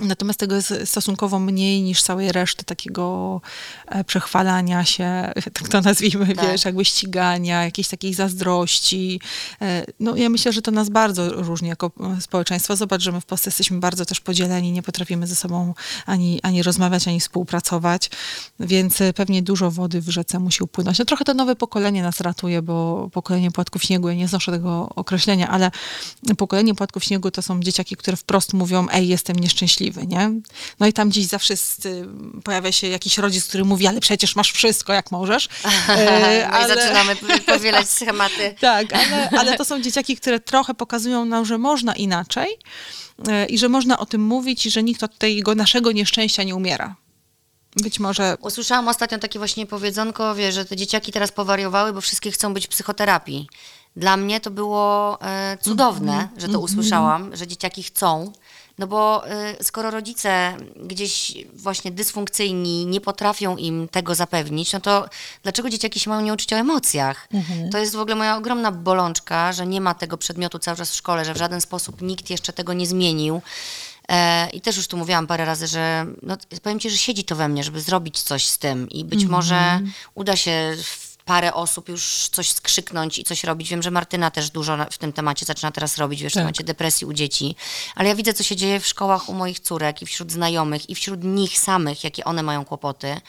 Natomiast 0.00 0.40
tego 0.40 0.54
jest 0.56 0.74
stosunkowo 0.84 1.38
mniej 1.38 1.82
niż 1.82 2.02
całej 2.02 2.32
reszty 2.32 2.64
takiego 2.64 3.40
e, 3.86 4.04
przechwalania 4.04 4.84
się, 4.84 5.32
tak 5.54 5.68
to 5.68 5.80
nazwijmy, 5.80 6.34
Tak. 6.34 6.46
wiesz, 6.46 6.64
jakby 6.64 6.84
ścigania, 6.84 7.64
jakiejś 7.64 7.88
takiej 7.88 8.14
zazdrości. 8.14 9.20
E, 9.62 9.84
No 10.00 10.16
ja 10.16 10.28
myślę, 10.28 10.52
że 10.52 10.62
to 10.62 10.70
nas 10.70 10.88
bardzo 10.88 11.28
różni 11.28 11.68
jako 11.68 11.90
e, 12.16 12.20
społeczeństwo. 12.20 12.76
Zobacz, 12.76 13.02
że 13.02 13.12
my 13.12 13.20
w 13.20 13.24
Polsce 13.26 13.48
jesteśmy 13.48 13.80
bardzo 13.80 14.04
też 14.04 14.20
podzieleni, 14.20 14.72
nie 14.72 14.82
potrafimy 14.82 15.26
ze 15.26 15.34
sobą 15.34 15.74
ani, 16.06 16.40
ani 16.42 16.62
rozmawiać, 16.62 17.08
ani 17.08 17.20
współpracować, 17.20 18.10
więc 18.60 18.98
pewnie 19.14 19.42
dużo 19.42 19.70
wody 19.70 20.00
w 20.00 20.08
rzece 20.08 20.38
musi 20.38 20.62
upłynąć. 20.64 20.98
No 20.98 21.04
trochę 21.04 21.24
to 21.24 21.34
nowe 21.34 21.56
pokolenie 21.56 22.02
nas 22.02 22.20
ratuje, 22.20 22.62
bo 22.62 23.08
pokolenie 23.12 23.50
płatków 23.50 23.82
śniegu, 23.84 24.08
ja 24.08 24.14
nie 24.14 24.28
znoszę 24.28 24.52
tego 24.52 24.88
określenia, 24.96 25.48
ale 25.48 25.70
pokolenie 26.38 26.74
płatków 26.74 27.04
śniegu 27.04 27.30
to 27.30 27.42
są 27.42 27.60
dzieciaki, 27.60 27.96
które 27.96 28.16
wprost 28.16 28.52
mówią, 28.52 28.86
ej, 28.92 29.08
jestem 29.08 29.36
nieszczęśliwy, 29.36 29.83
nie? 30.06 30.30
No 30.80 30.86
i 30.86 30.92
tam 30.92 31.08
gdzieś 31.08 31.26
zawsze 31.26 31.52
jest, 31.52 31.86
y, 31.86 32.06
pojawia 32.44 32.72
się 32.72 32.86
jakiś 32.88 33.18
rodzic, 33.18 33.44
który 33.48 33.64
mówi, 33.64 33.86
ale 33.86 34.00
przecież 34.00 34.36
masz 34.36 34.52
wszystko, 34.52 34.92
jak 34.92 35.10
możesz. 35.10 35.48
E, 35.88 36.48
No 36.52 36.64
i 36.64 36.68
zaczynamy 36.68 37.16
powielać 37.46 37.90
schematy. 37.90 38.54
tak, 38.60 38.86
ale, 38.92 39.30
ale 39.30 39.56
to 39.56 39.64
są 39.64 39.82
dzieciaki, 39.82 40.16
które 40.16 40.40
trochę 40.40 40.74
pokazują 40.74 41.24
nam, 41.24 41.44
że 41.44 41.58
można 41.58 41.94
inaczej 41.94 42.58
e, 43.28 43.46
i 43.46 43.58
że 43.58 43.68
można 43.68 43.98
o 43.98 44.06
tym 44.06 44.22
mówić 44.22 44.66
i 44.66 44.70
że 44.70 44.82
nikt 44.82 45.02
od 45.02 45.18
tego 45.18 45.54
naszego 45.54 45.92
nieszczęścia 45.92 46.42
nie 46.42 46.54
umiera. 46.54 46.96
Być 47.76 48.00
może 48.00 48.36
Usłyszałam 48.40 48.88
ostatnio 48.88 49.18
takie 49.18 49.38
właśnie 49.38 49.66
powiedzonko, 49.66 50.34
wie, 50.34 50.52
że 50.52 50.64
te 50.64 50.76
dzieciaki 50.76 51.12
teraz 51.12 51.32
powariowały, 51.32 51.92
bo 51.92 52.00
wszystkie 52.00 52.30
chcą 52.30 52.54
być 52.54 52.66
w 52.66 52.68
psychoterapii. 52.68 53.48
Dla 53.96 54.16
mnie 54.16 54.40
to 54.40 54.50
było 54.50 55.18
e, 55.22 55.58
cudowne, 55.62 56.12
Mhm. 56.12 56.40
że 56.40 56.48
to 56.48 56.60
usłyszałam, 56.60 57.36
że 57.36 57.46
dzieciaki 57.46 57.82
chcą. 57.82 58.32
No 58.78 58.86
bo 58.86 59.28
e, 59.28 59.64
skoro 59.64 59.90
rodzice 59.90 60.56
gdzieś 60.76 61.34
właśnie 61.52 61.90
dysfunkcyjni 61.90 62.86
nie 62.86 63.00
potrafią 63.00 63.56
im 63.56 63.88
tego 63.88 64.14
zapewnić, 64.14 64.72
no 64.72 64.80
to 64.80 65.08
dlaczego 65.42 65.70
dzieciaki 65.70 66.00
się 66.00 66.10
mają 66.10 66.22
nie 66.22 66.32
uczyć 66.32 66.52
o 66.52 66.56
emocjach? 66.56 67.28
Mhm. 67.32 67.70
To 67.70 67.78
jest 67.78 67.96
w 67.96 68.00
ogóle 68.00 68.16
moja 68.16 68.36
ogromna 68.36 68.72
bolączka, 68.72 69.52
że 69.52 69.66
nie 69.66 69.80
ma 69.80 69.94
tego 69.94 70.16
przedmiotu 70.16 70.58
cały 70.58 70.76
czas 70.76 70.90
w 70.90 70.94
szkole, 70.94 71.24
że 71.24 71.34
w 71.34 71.36
żaden 71.36 71.60
sposób 71.60 72.02
nikt 72.02 72.30
jeszcze 72.30 72.52
tego 72.52 72.72
nie 72.72 72.86
zmienił. 72.86 73.42
E, 74.08 74.50
I 74.50 74.60
też 74.60 74.76
już 74.76 74.86
tu 74.86 74.96
mówiłam 74.96 75.26
parę 75.26 75.44
razy, 75.44 75.66
że 75.66 76.06
no, 76.22 76.36
powiem 76.62 76.80
ci, 76.80 76.90
że 76.90 76.96
siedzi 76.96 77.24
to 77.24 77.36
we 77.36 77.48
mnie, 77.48 77.64
żeby 77.64 77.80
zrobić 77.80 78.22
coś 78.22 78.46
z 78.46 78.58
tym 78.58 78.90
i 78.90 79.04
być 79.04 79.24
może 79.24 79.80
uda 80.14 80.36
się 80.36 80.76
w 80.82 81.03
parę 81.24 81.54
osób 81.54 81.88
już 81.88 82.28
coś 82.32 82.50
skrzyknąć 82.50 83.18
i 83.18 83.24
coś 83.24 83.44
robić. 83.44 83.68
Wiem, 83.70 83.82
że 83.82 83.90
Martyna 83.90 84.30
też 84.30 84.50
dużo 84.50 84.76
w 84.90 84.98
tym 84.98 85.12
temacie 85.12 85.46
zaczyna 85.46 85.72
teraz 85.72 85.98
robić, 85.98 86.22
wiesz, 86.22 86.32
w 86.32 86.34
Tak. 86.34 86.42
temacie 86.42 86.64
depresji 86.64 87.06
u 87.06 87.12
dzieci, 87.12 87.56
ale 87.94 88.08
ja 88.08 88.14
widzę, 88.14 88.34
co 88.34 88.42
się 88.42 88.56
dzieje 88.56 88.80
w 88.80 88.86
szkołach 88.86 89.28
u 89.28 89.32
moich 89.34 89.60
córek 89.60 90.02
i 90.02 90.06
wśród 90.06 90.32
znajomych 90.32 90.90
i 90.90 90.94
wśród 90.94 91.24
nich 91.24 91.58
samych, 91.58 92.04
jakie 92.04 92.24
one 92.24 92.42
mają 92.42 92.64
kłopoty. 92.64 93.20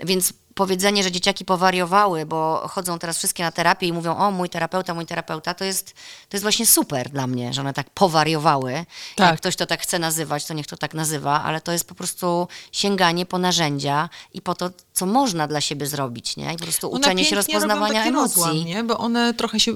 Więc 0.00 0.32
powiedzenie, 0.54 1.02
że 1.02 1.12
dzieciaki 1.12 1.44
powariowały, 1.44 2.26
bo 2.26 2.68
chodzą 2.68 2.98
teraz 2.98 3.18
wszystkie 3.18 3.42
na 3.42 3.52
terapię 3.52 3.86
i 3.86 3.92
mówią, 3.92 4.16
o 4.16 4.30
mój 4.30 4.48
terapeuta, 4.48 4.94
mój 4.94 5.06
terapeuta, 5.06 5.54
to 5.54 5.64
jest, 5.64 5.92
to 6.28 6.36
jest 6.36 6.42
właśnie 6.42 6.66
super 6.66 7.10
dla 7.10 7.26
mnie, 7.26 7.52
że 7.52 7.60
one 7.60 7.72
tak 7.72 7.90
powariowały. 7.90 8.84
Tak. 9.16 9.30
Jak 9.30 9.40
ktoś 9.40 9.56
to 9.56 9.66
tak 9.66 9.80
chce 9.80 9.98
nazywać, 9.98 10.44
to 10.44 10.54
niech 10.54 10.66
to 10.66 10.76
tak 10.76 10.94
nazywa, 10.94 11.42
ale 11.42 11.60
to 11.60 11.72
jest 11.72 11.88
po 11.88 11.94
prostu 11.94 12.48
sięganie 12.72 13.26
po 13.26 13.38
narzędzia 13.38 14.08
i 14.34 14.42
po 14.42 14.54
to, 14.54 14.70
co 14.92 15.06
można 15.06 15.46
dla 15.46 15.60
siebie 15.60 15.86
zrobić, 15.86 16.36
nie? 16.36 16.54
I 16.54 16.56
po 16.56 16.64
prostu 16.64 16.92
One 16.92 17.00
uczenie 17.00 17.24
się 17.24 17.36
rozpoznawania 17.36 18.04
emocji. 18.04 18.42
Rozłam, 18.42 18.64
nie? 18.64 18.84
Bo 18.84 18.98
one 18.98 19.34
trochę 19.34 19.60
się 19.60 19.72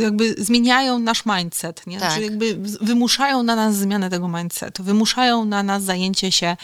jakby 0.00 0.34
zmieniają 0.38 0.98
nasz 0.98 1.22
mindset, 1.26 1.86
nie? 1.86 2.00
Tak. 2.00 2.12
Czyli 2.12 2.24
jakby 2.24 2.56
wymuszają 2.80 3.42
na 3.42 3.56
nas 3.56 3.76
zmianę 3.76 4.10
tego 4.10 4.28
mindsetu, 4.28 4.84
wymuszają 4.84 5.44
na 5.44 5.62
nas 5.62 5.82
zajęcie 5.82 6.32
się 6.32 6.56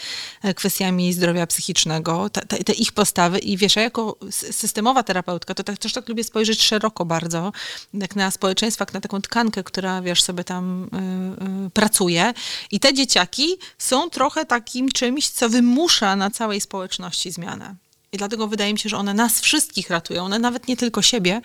e, 0.42 0.54
kwestiami 0.54 1.12
zdrowia 1.12 1.46
psychicznego. 1.46 2.30
Te, 2.30 2.40
te, 2.40 2.64
te 2.64 2.72
ich 2.72 2.92
postawy 2.92 3.19
i 3.28 3.56
wiesz, 3.56 3.76
ja 3.76 3.82
jako 3.82 4.16
systemowa 4.30 5.02
terapeutka, 5.02 5.54
to 5.54 5.64
tak, 5.64 5.78
też 5.78 5.92
tak 5.92 6.08
lubię 6.08 6.24
spojrzeć 6.24 6.62
szeroko 6.62 7.04
bardzo, 7.04 7.52
jak 7.94 8.16
na 8.16 8.30
społeczeństwo, 8.30 8.82
jak 8.82 8.94
na 8.94 9.00
taką 9.00 9.20
tkankę, 9.20 9.64
która, 9.64 10.02
wiesz, 10.02 10.22
sobie 10.22 10.44
tam 10.44 10.84
y, 10.84 11.66
y, 11.66 11.70
pracuje. 11.70 12.32
I 12.70 12.80
te 12.80 12.94
dzieciaki 12.94 13.56
są 13.78 14.10
trochę 14.10 14.44
takim 14.44 14.88
czymś, 14.88 15.28
co 15.28 15.48
wymusza 15.48 16.16
na 16.16 16.30
całej 16.30 16.60
społeczności 16.60 17.30
zmianę. 17.30 17.74
I 18.12 18.16
dlatego 18.16 18.48
wydaje 18.48 18.72
mi 18.72 18.78
się, 18.78 18.88
że 18.88 18.96
one 18.96 19.14
nas 19.14 19.40
wszystkich 19.40 19.90
ratują, 19.90 20.24
one 20.24 20.38
nawet 20.38 20.68
nie 20.68 20.76
tylko 20.76 21.02
siebie. 21.02 21.40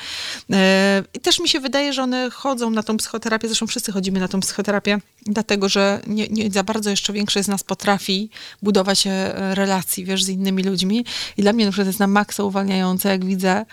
E, 0.51 1.03
I 1.13 1.20
też 1.20 1.39
mi 1.39 1.49
się 1.49 1.59
wydaje, 1.59 1.93
że 1.93 2.03
one 2.03 2.30
chodzą 2.30 2.70
na 2.70 2.84
tą 2.84 2.97
psychoterapię, 2.97 3.47
zresztą 3.47 3.68
wszyscy 3.68 3.91
chodzimy 3.91 4.20
na 4.20 4.28
tą 4.28 4.39
psychoterapię, 4.39 4.97
dlatego 5.26 5.70
że 5.70 6.01
nie, 6.07 6.28
nie 6.28 6.51
za 6.51 6.63
bardzo 6.63 6.89
jeszcze 6.89 7.13
większość 7.13 7.45
z 7.45 7.47
nas 7.47 7.63
potrafi 7.63 8.30
budować 8.61 9.07
e, 9.07 9.34
relacji, 9.55 10.05
wiesz, 10.05 10.24
z 10.24 10.30
innymi 10.30 10.63
ludźmi. 10.63 11.05
I 11.38 11.41
dla 11.41 11.53
mnie 11.53 11.66
na 11.66 11.72
przykład 11.72 11.88
jest 11.88 11.99
na 11.99 12.07
maksa 12.07 12.43
uwalniające, 12.43 13.09
jak 13.09 13.26
widzę 13.26 13.66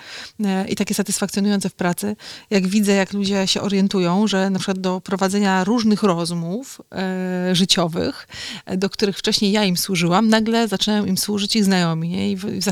e, 0.45 0.68
i 0.68 0.76
takie 0.76 0.95
satysfakcjonujące 0.95 1.68
w 1.68 1.74
pracy, 1.74 2.16
jak 2.51 2.66
widzę, 2.66 2.93
jak 2.93 3.12
ludzie 3.12 3.47
się 3.47 3.61
orientują, 3.61 4.26
że 4.26 4.51
na 4.51 4.59
przykład 4.59 4.78
do 4.78 5.01
prowadzenia 5.01 5.64
różnych 5.64 6.03
rozmów 6.03 6.80
e, 6.93 7.55
życiowych, 7.55 8.28
do 8.76 8.90
których 8.90 9.18
wcześniej 9.18 9.53
ja 9.53 9.64
im 9.64 9.76
służyłam, 9.76 10.28
nagle 10.28 10.68
zaczynają 10.68 11.05
im 11.05 11.18
służyć 11.18 11.57
ich 11.57 11.64
znajomi. 11.64 12.09
Nie? 12.09 12.30
I 12.30 12.36
w, 12.36 12.62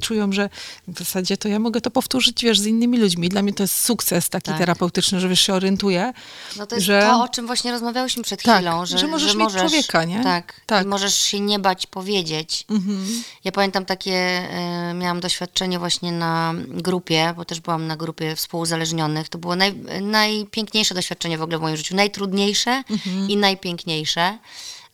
czują, 0.00 0.32
że 0.32 0.50
w 0.88 0.98
zasadzie 0.98 1.36
to 1.36 1.48
ja 1.48 1.58
mogę 1.58 1.80
to 1.80 1.90
powtórzyć, 1.90 2.42
wiesz, 2.44 2.60
z 2.60 2.66
innymi 2.66 2.98
ludźmi. 2.98 3.28
Dla 3.28 3.42
mnie 3.42 3.52
to 3.52 3.62
jest 3.62 3.84
sukces 3.84 4.28
taki 4.28 4.46
Tak. 4.50 4.58
terapeutyczny, 4.58 5.20
że 5.20 5.28
wiesz, 5.28 5.40
się 5.40 5.54
orientuję. 5.54 6.12
No 6.56 6.66
to 6.66 6.74
jest 6.74 6.86
że... 6.86 7.02
to, 7.10 7.22
o 7.22 7.28
czym 7.28 7.46
właśnie 7.46 7.72
rozmawiałyśmy 7.72 8.22
przed 8.22 8.42
Tak, 8.42 8.56
chwilą, 8.56 8.86
że, 8.86 8.98
że 8.98 9.06
możesz 9.06 9.34
mieć 9.34 9.52
człowieka, 9.52 10.04
nie? 10.04 10.22
Tak, 10.22 10.60
Tak. 10.66 10.84
I 10.84 10.88
możesz 10.88 11.14
się 11.14 11.40
nie 11.40 11.58
bać 11.58 11.86
powiedzieć. 11.86 12.64
Mhm. 12.70 13.22
Ja 13.44 13.52
pamiętam 13.52 13.84
takie, 13.84 14.12
e, 14.14 14.94
miałam 14.94 15.20
doświadczenie 15.20 15.78
właśnie 15.78 16.12
na 16.12 16.54
grupie, 16.68 17.34
bo 17.36 17.44
też 17.44 17.60
byłam 17.60 17.86
na 17.86 17.96
grupie 17.96 18.36
współuzależnionych. 18.36 19.28
To 19.28 19.38
było 19.38 19.56
naj, 19.56 19.74
najpiękniejsze 20.00 20.94
doświadczenie 20.94 21.38
w 21.38 21.42
ogóle 21.42 21.58
w 21.58 21.60
moim 21.60 21.76
życiu. 21.76 21.96
Najtrudniejsze 21.96 22.82
Mhm. 22.90 23.28
i 23.30 23.36
najpiękniejsze. 23.36 24.38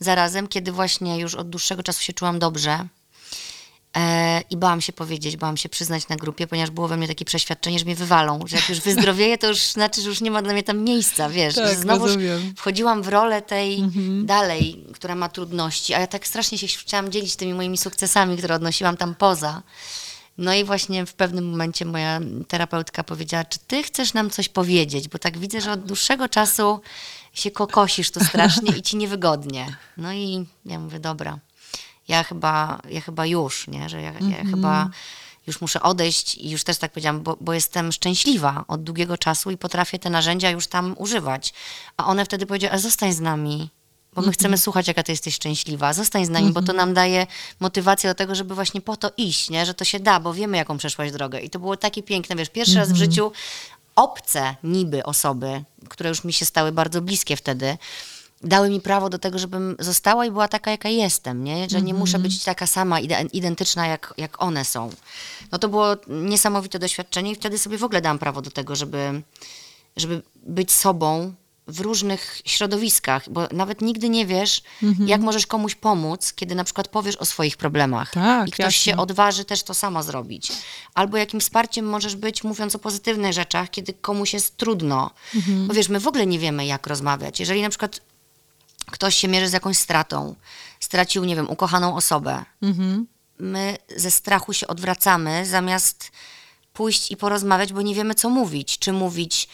Zarazem, 0.01 0.49
kiedy 0.49 0.73
właśnie 0.73 1.19
już 1.19 1.35
od 1.35 1.51
dłuższego 1.51 1.83
czasu 1.83 2.03
się 2.03 2.13
czułam 2.13 2.39
dobrze, 2.39 2.87
I 4.51 4.57
bałam 4.57 4.81
się 4.81 4.93
powiedzieć, 4.93 5.37
bałam 5.37 5.57
się 5.57 5.69
przyznać 5.69 6.09
na 6.09 6.17
grupie, 6.17 6.47
ponieważ 6.47 6.71
było 6.71 6.89
we 6.89 6.97
mnie 6.97 7.09
takie 7.09 7.25
przeświadczenie, 7.25 7.79
że 7.79 7.85
mnie 7.85 7.97
wywalą, 7.97 8.41
że 8.47 8.57
jak 8.57 8.69
już 8.69 8.81
wyzdrowieję, 8.81 9.39
to 9.39 9.49
już 9.49 9.63
znaczy, 9.63 10.03
że 10.03 10.09
już 10.09 10.21
nie 10.21 10.31
ma 10.31 10.43
dla 10.43 10.53
mnie 10.53 10.63
tam 10.63 10.79
miejsca, 10.79 11.29
wiesz. 11.29 11.55
Tak, 11.55 11.69
że 11.69 11.75
znowu 11.75 12.07
wchodziłam 12.57 13.03
w 13.03 13.09
rolę 13.09 13.43
tej 13.43 13.83
dalej, 14.25 14.85
która 14.95 15.15
ma 15.15 15.29
trudności, 15.29 15.95
a 15.95 16.01
ja 16.01 16.07
tak 16.07 16.27
strasznie 16.27 16.59
się 16.59 16.67
chciałam 16.67 17.13
dzielić 17.13 17.37
tymi 17.37 17.55
moimi 17.55 17.79
sukcesami, 17.79 18.37
które 18.37 18.55
odnosiłam 18.55 18.97
tam 18.97 19.15
poza. 19.15 19.63
No 20.39 20.55
i 20.55 20.65
właśnie 20.65 21.07
w 21.07 21.15
pewnym 21.15 21.51
momencie 21.51 21.85
moja 21.85 22.21
terapeutka 22.49 23.05
powiedziała, 23.05 23.45
czy 23.45 23.59
ty 23.59 23.83
chcesz 23.83 24.15
nam 24.15 24.31
coś 24.31 24.49
powiedzieć, 24.49 25.09
bo 25.09 25.19
tak 25.19 25.39
widzę, 25.39 25.61
że 25.61 25.73
od 25.73 25.85
dłuższego 25.85 26.29
czasu 26.29 26.81
się 27.33 27.51
kokosisz 27.51 28.11
tu 28.11 28.25
strasznie 28.25 28.77
i 28.77 28.83
ci 28.83 28.97
niewygodnie. 28.97 29.77
No 29.97 30.13
i 30.13 30.47
ja 30.67 30.79
mówię, 30.79 31.01
dobra, 31.01 31.39
ja 32.09 32.25
chyba, 32.25 32.81
ja 32.89 33.01
chyba 33.01 33.27
już, 33.27 33.69
nie, 33.69 33.89
że 33.89 34.03
ja, 34.03 34.13
ja 34.13 34.45
chyba 34.51 34.91
już 35.47 35.61
muszę 35.61 35.83
odejść 35.83 36.35
i 36.35 36.51
już 36.51 36.65
też 36.65 36.79
tak 36.79 36.93
powiedziałam, 36.93 37.23
bo, 37.23 37.37
bo 37.41 37.53
jestem 37.53 37.93
szczęśliwa 37.93 38.65
od 38.69 38.83
długiego 38.83 39.19
czasu 39.19 39.51
i 39.51 39.57
potrafię 39.57 39.99
te 39.99 40.11
narzędzia 40.11 40.51
już 40.51 40.67
tam 40.67 40.95
używać. 40.99 41.55
A 41.97 42.07
one 42.07 42.25
wtedy 42.25 42.47
powiedziały, 42.47 42.75
a 42.75 42.79
zostań 42.79 43.13
z 43.13 43.21
nami, 43.21 43.71
bo 44.15 44.23
my 44.23 44.33
chcemy 44.33 44.59
słuchać, 44.59 44.89
jaka 44.89 45.03
ty 45.03 45.13
jesteś 45.13 45.35
szczęśliwa. 45.35 45.93
Zostań 45.93 46.27
z 46.27 46.29
nami, 46.29 46.53
bo 46.53 46.63
to 46.63 46.73
nam 46.73 46.95
daje 46.95 47.27
motywację 47.61 48.11
do 48.11 48.15
tego, 48.15 48.35
żeby 48.35 48.55
właśnie 48.55 48.81
po 48.81 48.97
to 48.97 49.11
iść, 49.17 49.51
nie? 49.51 49.67
że 49.67 49.75
to 49.75 49.85
się 49.85 50.01
da, 50.01 50.21
bo 50.21 50.35
wiemy, 50.35 50.57
jaką 50.57 50.79
przeszłaś 50.79 51.13
drogę. 51.13 51.41
I 51.41 51.51
to 51.51 51.59
było 51.59 51.77
takie 51.77 52.03
piękne, 52.03 52.37
wiesz, 52.37 52.51
pierwszy 52.51 52.75
raz 52.75 52.93
w 52.93 52.97
życiu 52.97 53.33
obce 53.97 54.57
niby 54.63 55.05
osoby, 55.05 55.65
które 55.89 56.09
już 56.09 56.25
mi 56.25 56.33
się 56.33 56.45
stały 56.45 56.73
bardzo 56.73 57.01
bliskie 57.01 57.37
wtedy, 57.37 57.79
dały 58.43 58.71
mi 58.71 58.81
prawo 58.81 59.09
do 59.11 59.19
tego, 59.19 59.39
żebym 59.39 59.77
została 59.79 60.27
i 60.27 60.31
była 60.31 60.49
taka, 60.49 60.71
jaka 60.71 60.89
jestem, 60.89 61.45
nie? 61.45 61.71
że 61.71 61.83
nie 61.83 61.95
muszę 61.95 62.19
być 62.19 62.45
taka 62.45 62.67
sama, 62.67 63.01
ide- 63.01 63.29
identyczna, 63.33 63.87
jak, 63.87 64.15
jak 64.17 64.43
one 64.43 64.65
są. 64.65 64.91
No 65.53 65.59
to 65.59 65.69
było 65.69 65.87
niesamowite 66.09 66.79
doświadczenie 66.79 67.33
i 67.33 67.35
wtedy 67.35 67.59
sobie 67.59 67.79
w 67.79 67.85
ogóle 67.85 68.01
dałam 68.01 68.19
prawo 68.19 68.43
do 68.43 68.51
tego, 68.51 68.77
żeby, 68.77 69.23
żeby 69.97 70.23
być 70.43 70.73
sobą 70.73 71.35
w 71.69 71.81
różnych 71.81 72.41
środowiskach, 72.45 73.31
bo 73.31 73.49
nawet 73.53 73.81
nigdy 73.83 74.09
nie 74.09 74.27
wiesz, 74.27 74.63
jak 75.07 75.21
możesz 75.21 75.47
komuś 75.47 75.75
pomóc, 75.75 76.33
kiedy 76.33 76.55
na 76.55 76.65
przykład 76.65 76.89
powiesz 76.89 77.17
o 77.17 77.25
swoich 77.25 77.57
problemach 77.57 78.11
Tak, 78.13 78.49
i 78.49 78.53
ktoś 78.53 78.77
się 78.77 78.91
jasne. 78.91 79.03
odważy 79.03 79.45
też 79.45 79.63
to 79.63 79.75
samo 79.75 80.03
zrobić. 80.03 80.53
Albo 80.95 81.17
jakim 81.17 81.41
wsparciem 81.41 81.87
możesz 81.89 82.17
być, 82.17 82.45
mówiąc 82.45 82.75
o 82.75 82.79
pozytywnych 82.79 83.33
rzeczach, 83.33 83.71
kiedy 83.71 83.93
komuś 83.93 84.33
jest 84.35 84.57
trudno. 84.57 85.11
Bo 85.67 85.75
wiesz, 85.75 85.89
my 85.89 86.01
w 86.01 86.07
ogóle 86.07 86.27
nie 86.27 86.39
wiemy, 86.39 86.67
jak 86.67 86.87
rozmawiać. 86.87 87.41
Jeżeli 87.41 87.63
na 87.63 87.69
przykład 87.69 88.01
ktoś 88.91 89.17
się 89.17 89.29
mierzy 89.29 89.49
z 89.49 89.53
jakąś 89.53 89.79
stratą, 89.79 90.35
stracił, 90.81 91.25
nie 91.25 91.37
wiem, 91.37 91.51
ukochaną 91.51 91.97
osobę, 91.97 92.45
my 93.39 93.77
ze 93.97 94.11
strachu 94.11 94.53
się 94.53 94.67
odwracamy, 94.67 95.47
zamiast 95.47 96.13
pójść 96.73 97.11
i 97.11 97.17
porozmawiać, 97.17 97.73
bo 97.73 97.83
nie 97.83 97.95
wiemy, 97.95 98.15
co 98.15 98.31
mówić. 98.31 98.79
Czy 98.79 98.93
mówić, 98.93 99.49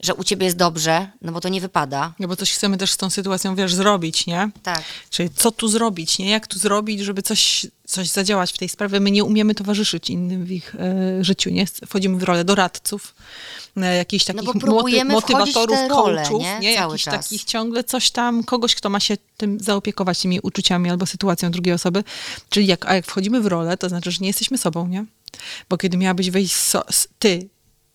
że 0.00 0.14
u 0.14 0.24
ciebie 0.24 0.44
jest 0.44 0.56
dobrze, 0.56 1.10
no 1.22 1.32
bo 1.32 1.40
to 1.40 1.48
nie 1.48 1.60
wypada. 1.60 2.14
No 2.18 2.28
bo 2.28 2.36
coś 2.36 2.52
chcemy 2.52 2.76
też 2.76 2.90
z 2.92 2.96
tą 2.96 3.10
sytuacją, 3.10 3.54
wiesz, 3.54 3.74
zrobić, 3.74 4.26
nie? 4.26 4.50
Tak. 4.62 4.82
Czyli 5.10 5.30
co 5.30 5.50
tu 5.50 5.68
zrobić, 5.68 6.18
nie? 6.18 6.30
Jak 6.30 6.46
tu 6.46 6.58
zrobić, 6.58 7.00
żeby 7.00 7.22
coś, 7.22 7.66
coś 7.86 8.08
zadziałać 8.08 8.52
w 8.52 8.58
tej 8.58 8.68
sprawie? 8.68 9.00
My 9.00 9.10
nie 9.10 9.24
umiemy 9.24 9.54
towarzyszyć 9.54 10.10
innym 10.10 10.44
w 10.44 10.50
ich 10.50 10.74
e, 10.74 11.24
życiu, 11.24 11.50
nie? 11.50 11.66
Wchodzimy 11.86 12.18
w 12.18 12.22
rolę 12.22 12.44
doradców, 12.44 13.14
e, 13.76 13.96
jakichś 13.96 14.24
takich 14.24 14.42
No 14.44 14.52
bo 14.52 14.66
moty- 14.82 15.04
motywatorów, 15.04 15.78
role, 15.88 15.88
coachów, 15.88 16.42
nie? 16.42 16.58
nie? 16.60 16.76
Cały 16.76 16.92
Jakichś 16.92 17.04
czas. 17.04 17.24
takich 17.28 17.44
ciągle 17.44 17.84
coś 17.84 18.10
tam, 18.10 18.44
kogoś, 18.44 18.74
kto 18.74 18.90
ma 18.90 19.00
się 19.00 19.16
tym 19.36 19.60
zaopiekować, 19.60 20.20
tymi 20.20 20.40
uczuciami 20.40 20.90
albo 20.90 21.06
sytuacją 21.06 21.50
drugiej 21.50 21.74
osoby. 21.74 22.04
Czyli 22.50 22.66
jak, 22.66 22.86
a 22.86 22.94
jak 22.94 23.06
wchodzimy 23.06 23.40
w 23.40 23.46
rolę, 23.46 23.76
to 23.76 23.88
znaczy, 23.88 24.10
że 24.10 24.18
nie 24.20 24.26
jesteśmy 24.28 24.58
sobą, 24.58 24.88
nie? 24.88 25.04
Bo 25.68 25.76
kiedy 25.78 25.96
miałabyś 25.96 26.30
wejść 26.30 26.54
so, 26.54 26.84
ty 27.18 27.48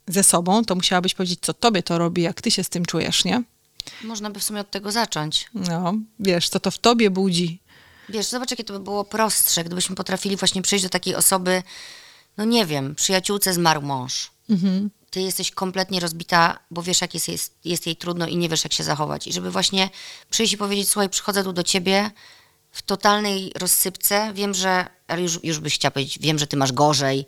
ze 0.07 0.23
sobą, 0.23 0.65
to 0.65 0.75
musiałabyś 0.75 1.13
powiedzieć, 1.13 1.39
co 1.41 1.53
tobie 1.53 1.83
to 1.83 1.97
robi, 1.97 2.21
jak 2.21 2.41
ty 2.41 2.51
się 2.51 2.63
z 2.63 2.69
tym 2.69 2.85
czujesz, 2.85 3.25
nie? 3.25 3.43
Można 4.03 4.29
by 4.29 4.39
w 4.39 4.43
sumie 4.43 4.61
od 4.61 4.71
tego 4.71 4.91
zacząć. 4.91 5.49
No, 5.53 5.93
wiesz, 6.19 6.49
co 6.49 6.59
to 6.59 6.71
w 6.71 6.77
tobie 6.77 7.09
budzi. 7.09 7.59
Wiesz, 8.09 8.25
zobacz, 8.25 8.51
jakie 8.51 8.63
to 8.63 8.73
by 8.73 8.79
było 8.79 9.03
prostsze, 9.03 9.63
gdybyśmy 9.63 9.95
potrafili 9.95 10.35
właśnie 10.35 10.61
przyjść 10.61 10.83
do 10.83 10.89
takiej 10.89 11.15
osoby, 11.15 11.63
no 12.37 12.45
nie 12.45 12.65
wiem, 12.65 12.95
przyjaciółce 12.95 13.53
zmarł 13.53 13.81
mąż. 13.81 14.31
Ty 15.09 15.21
jesteś 15.21 15.51
kompletnie 15.51 15.99
rozbita, 15.99 16.59
bo 16.71 16.83
wiesz, 16.83 17.01
jak 17.01 17.13
jest, 17.13 17.27
jest, 17.27 17.53
jest 17.65 17.85
jej 17.85 17.95
trudno 17.95 18.27
i 18.27 18.37
nie 18.37 18.49
wiesz, 18.49 18.63
jak 18.63 18.73
się 18.73 18.83
zachować. 18.83 19.27
I 19.27 19.33
żeby 19.33 19.51
właśnie 19.51 19.89
przyjść 20.29 20.53
i 20.53 20.57
powiedzieć, 20.57 20.89
słuchaj, 20.89 21.09
przychodzę 21.09 21.43
tu 21.43 21.53
do 21.53 21.63
ciebie 21.63 22.11
w 22.71 22.81
totalnej 22.81 23.51
rozsypce, 23.55 24.31
wiem, 24.33 24.53
że, 24.53 24.87
ale 25.07 25.21
już, 25.21 25.39
już 25.43 25.59
byś 25.59 25.75
chciała 25.75 25.91
powiedzieć, 25.91 26.19
wiem, 26.19 26.39
że 26.39 26.47
ty 26.47 26.57
masz 26.57 26.71
gorzej, 26.71 27.25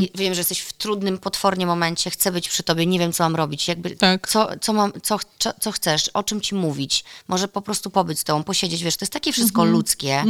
I 0.00 0.10
wiem, 0.14 0.34
że 0.34 0.40
jesteś 0.40 0.60
w 0.60 0.72
trudnym, 0.72 1.18
potwornie 1.18 1.66
momencie, 1.66 2.10
chcę 2.10 2.32
być 2.32 2.48
przy 2.48 2.62
tobie, 2.62 2.86
nie 2.86 2.98
wiem, 2.98 3.12
co 3.12 3.24
mam 3.24 3.36
robić, 3.36 3.68
jakby, 3.68 3.90
Tak. 3.96 4.28
co, 4.28 4.48
co, 4.60 4.72
mam, 4.72 4.92
co, 5.02 5.18
co, 5.60 5.72
chcesz, 5.72 6.08
o 6.08 6.22
czym 6.22 6.40
ci 6.40 6.54
mówić, 6.54 7.04
może 7.28 7.48
po 7.48 7.62
prostu 7.62 7.90
pobyć 7.90 8.18
z 8.20 8.24
tobą, 8.24 8.44
posiedzieć, 8.44 8.82
wiesz, 8.84 8.96
to 8.96 9.02
jest 9.04 9.12
takie 9.12 9.32
wszystko 9.32 9.64
ludzkie, 9.64 10.24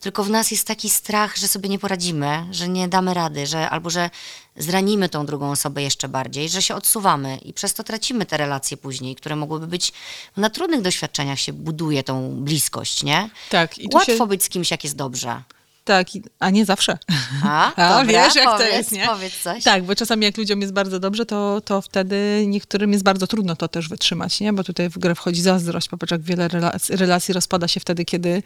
tylko 0.00 0.24
w 0.24 0.30
nas 0.30 0.50
jest 0.50 0.66
taki 0.66 0.90
strach, 0.90 1.36
że 1.36 1.48
sobie 1.48 1.68
nie 1.68 1.78
poradzimy, 1.78 2.46
że 2.50 2.68
nie 2.68 2.88
damy 2.88 3.14
rady, 3.14 3.46
że 3.46 3.70
albo 3.70 3.90
że 3.90 4.10
zranimy 4.56 5.08
tą 5.08 5.26
drugą 5.26 5.50
osobę 5.50 5.82
jeszcze 5.82 6.08
bardziej, 6.08 6.48
że 6.48 6.62
się 6.62 6.74
odsuwamy 6.74 7.36
i 7.36 7.52
przez 7.52 7.74
to 7.74 7.84
tracimy 7.84 8.26
te 8.26 8.36
relacje 8.36 8.76
później, 8.76 9.16
które 9.16 9.36
mogłyby 9.36 9.66
być, 9.66 9.92
na 10.36 10.50
trudnych 10.50 10.82
doświadczeniach 10.82 11.38
się 11.38 11.52
buduje 11.52 12.02
tą 12.02 12.30
bliskość, 12.44 13.02
nie? 13.02 13.30
Tak, 13.50 13.78
i 13.78 13.88
Łatwo 13.94 14.12
się- 14.16 14.26
być 14.26 14.44
z 14.44 14.48
kimś, 14.48 14.70
jak 14.70 14.84
jest 14.84 14.96
dobrze. 14.96 15.42
Tak, 15.86 16.06
a 16.38 16.50
nie 16.50 16.64
zawsze. 16.64 16.98
A, 17.44 17.72
A, 17.76 17.98
dobra, 17.98 18.24
wiesz, 18.24 18.34
jak 18.34 18.44
to 18.44 18.52
powiedz, 18.52 18.72
jest, 18.72 18.92
nie? 18.92 19.06
Powiedz 19.06 19.42
coś. 19.42 19.64
Tak, 19.64 19.84
bo 19.84 19.94
czasami 19.94 20.24
jak 20.24 20.36
ludziom 20.36 20.60
jest 20.60 20.72
bardzo 20.72 21.00
dobrze, 21.00 21.26
to, 21.26 21.60
to 21.60 21.82
wtedy 21.82 22.44
niektórym 22.46 22.92
jest 22.92 23.04
bardzo 23.04 23.26
trudno 23.26 23.56
to 23.56 23.68
też 23.68 23.88
wytrzymać, 23.88 24.40
nie? 24.40 24.52
Bo 24.52 24.64
tutaj 24.64 24.90
w 24.90 24.98
grę 24.98 25.14
wchodzi 25.14 25.42
zazdrość. 25.42 25.88
Popatrz, 25.88 26.10
jak 26.10 26.22
wiele 26.22 26.48
relacji, 26.48 26.96
relacji 26.96 27.34
rozpada 27.34 27.68
się 27.68 27.80
wtedy, 27.80 28.04
kiedy, 28.04 28.42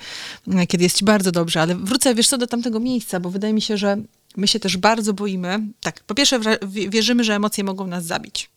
kiedy 0.68 0.84
jest 0.84 0.96
ci 0.96 1.04
bardzo 1.04 1.32
dobrze. 1.32 1.62
Ale 1.62 1.74
wrócę, 1.74 2.14
wiesz 2.14 2.28
co, 2.28 2.38
do 2.38 2.46
tamtego 2.46 2.80
miejsca, 2.80 3.20
bo 3.20 3.30
wydaje 3.30 3.52
mi 3.52 3.62
się, 3.62 3.76
że 3.76 3.96
my 4.36 4.48
się 4.48 4.60
też 4.60 4.76
bardzo 4.76 5.12
boimy. 5.12 5.60
Tak, 5.80 6.00
po 6.00 6.14
pierwsze 6.14 6.40
wierzymy, 6.88 7.24
że 7.24 7.34
emocje 7.34 7.64
mogą 7.64 7.86
nas 7.86 8.04
zabić. 8.04 8.50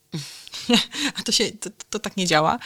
A 1.18 1.22
to, 1.22 1.32
się, 1.32 1.50
to, 1.50 1.70
to 1.90 1.98
tak 1.98 2.16
nie 2.16 2.26
działa. 2.26 2.58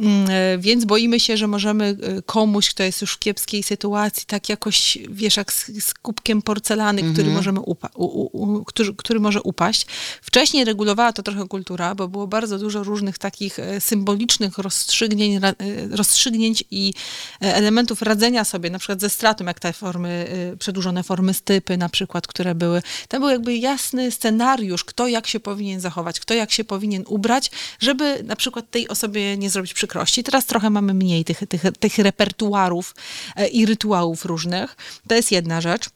Mm, 0.00 0.30
e, 0.30 0.58
Więc 0.58 0.84
boimy 0.84 1.20
się, 1.20 1.36
że 1.36 1.46
możemy 1.46 1.84
e, 2.02 2.22
komuś, 2.22 2.70
kto 2.70 2.82
jest 2.82 3.00
już 3.00 3.12
w 3.12 3.18
kiepskiej 3.18 3.62
sytuacji, 3.62 4.26
tak 4.26 4.48
jakoś, 4.48 4.98
wiesz, 5.10 5.36
jak 5.36 5.52
z, 5.52 5.84
z 5.84 5.94
kubkiem 5.94 6.42
porcelany, 6.42 7.12
który, 7.12 7.30
możemy 7.30 7.60
upa- 7.60 7.90
u, 7.94 8.04
u, 8.04 8.42
u, 8.42 8.64
który, 8.64 8.94
który 8.94 9.20
może 9.20 9.42
upaść. 9.42 9.86
Wcześniej 10.22 10.64
regulowała 10.64 11.12
to 11.12 11.22
trochę 11.22 11.48
kultura, 11.48 11.94
bo 11.94 12.08
było 12.08 12.26
bardzo 12.26 12.58
dużo 12.58 12.84
różnych 12.84 13.18
takich 13.18 13.58
e, 13.58 13.80
symbolicznych 13.80 14.58
rozstrzygnięć, 14.58 15.42
rozstrzygnięć 15.90 16.64
i 16.70 16.94
elementów 17.40 18.02
radzenia 18.02 18.44
sobie, 18.44 18.70
na 18.70 18.78
przykład 18.78 19.00
ze 19.00 19.10
stratą, 19.10 19.44
jak 19.44 19.60
te 19.60 19.72
formy, 19.72 20.26
przedłużone 20.58 21.02
formy 21.02 21.34
stypy 21.34 21.76
na 21.76 21.88
przykład, 21.88 22.26
które 22.26 22.54
były. 22.54 22.82
Tam 23.08 23.20
był 23.20 23.30
jakby 23.30 23.56
jasny 23.56 24.10
scenariusz, 24.10 24.84
kto 24.84 25.08
jak 25.08 25.26
się 25.26 25.40
powinien 25.40 25.80
zachować, 25.80 26.20
kto 26.20 26.34
jak 26.34 26.52
się 26.52 26.64
powinien 26.64 27.04
ubrać, 27.06 27.35
żeby 27.78 28.22
na 28.24 28.36
przykład 28.36 28.70
tej 28.70 28.88
osobie 28.88 29.36
nie 29.36 29.50
zrobić 29.50 29.74
przykrości. 29.74 30.24
Teraz 30.24 30.46
trochę 30.46 30.70
mamy 30.70 30.94
mniej 30.94 31.24
tych, 31.24 31.40
tych, 31.48 31.62
tych 31.80 31.98
repertuarów 31.98 32.94
e, 33.36 33.48
i 33.48 33.66
rytuałów 33.66 34.24
różnych. 34.24 34.76
To 35.08 35.14
jest 35.14 35.32
jedna 35.32 35.60
rzecz. 35.60 35.88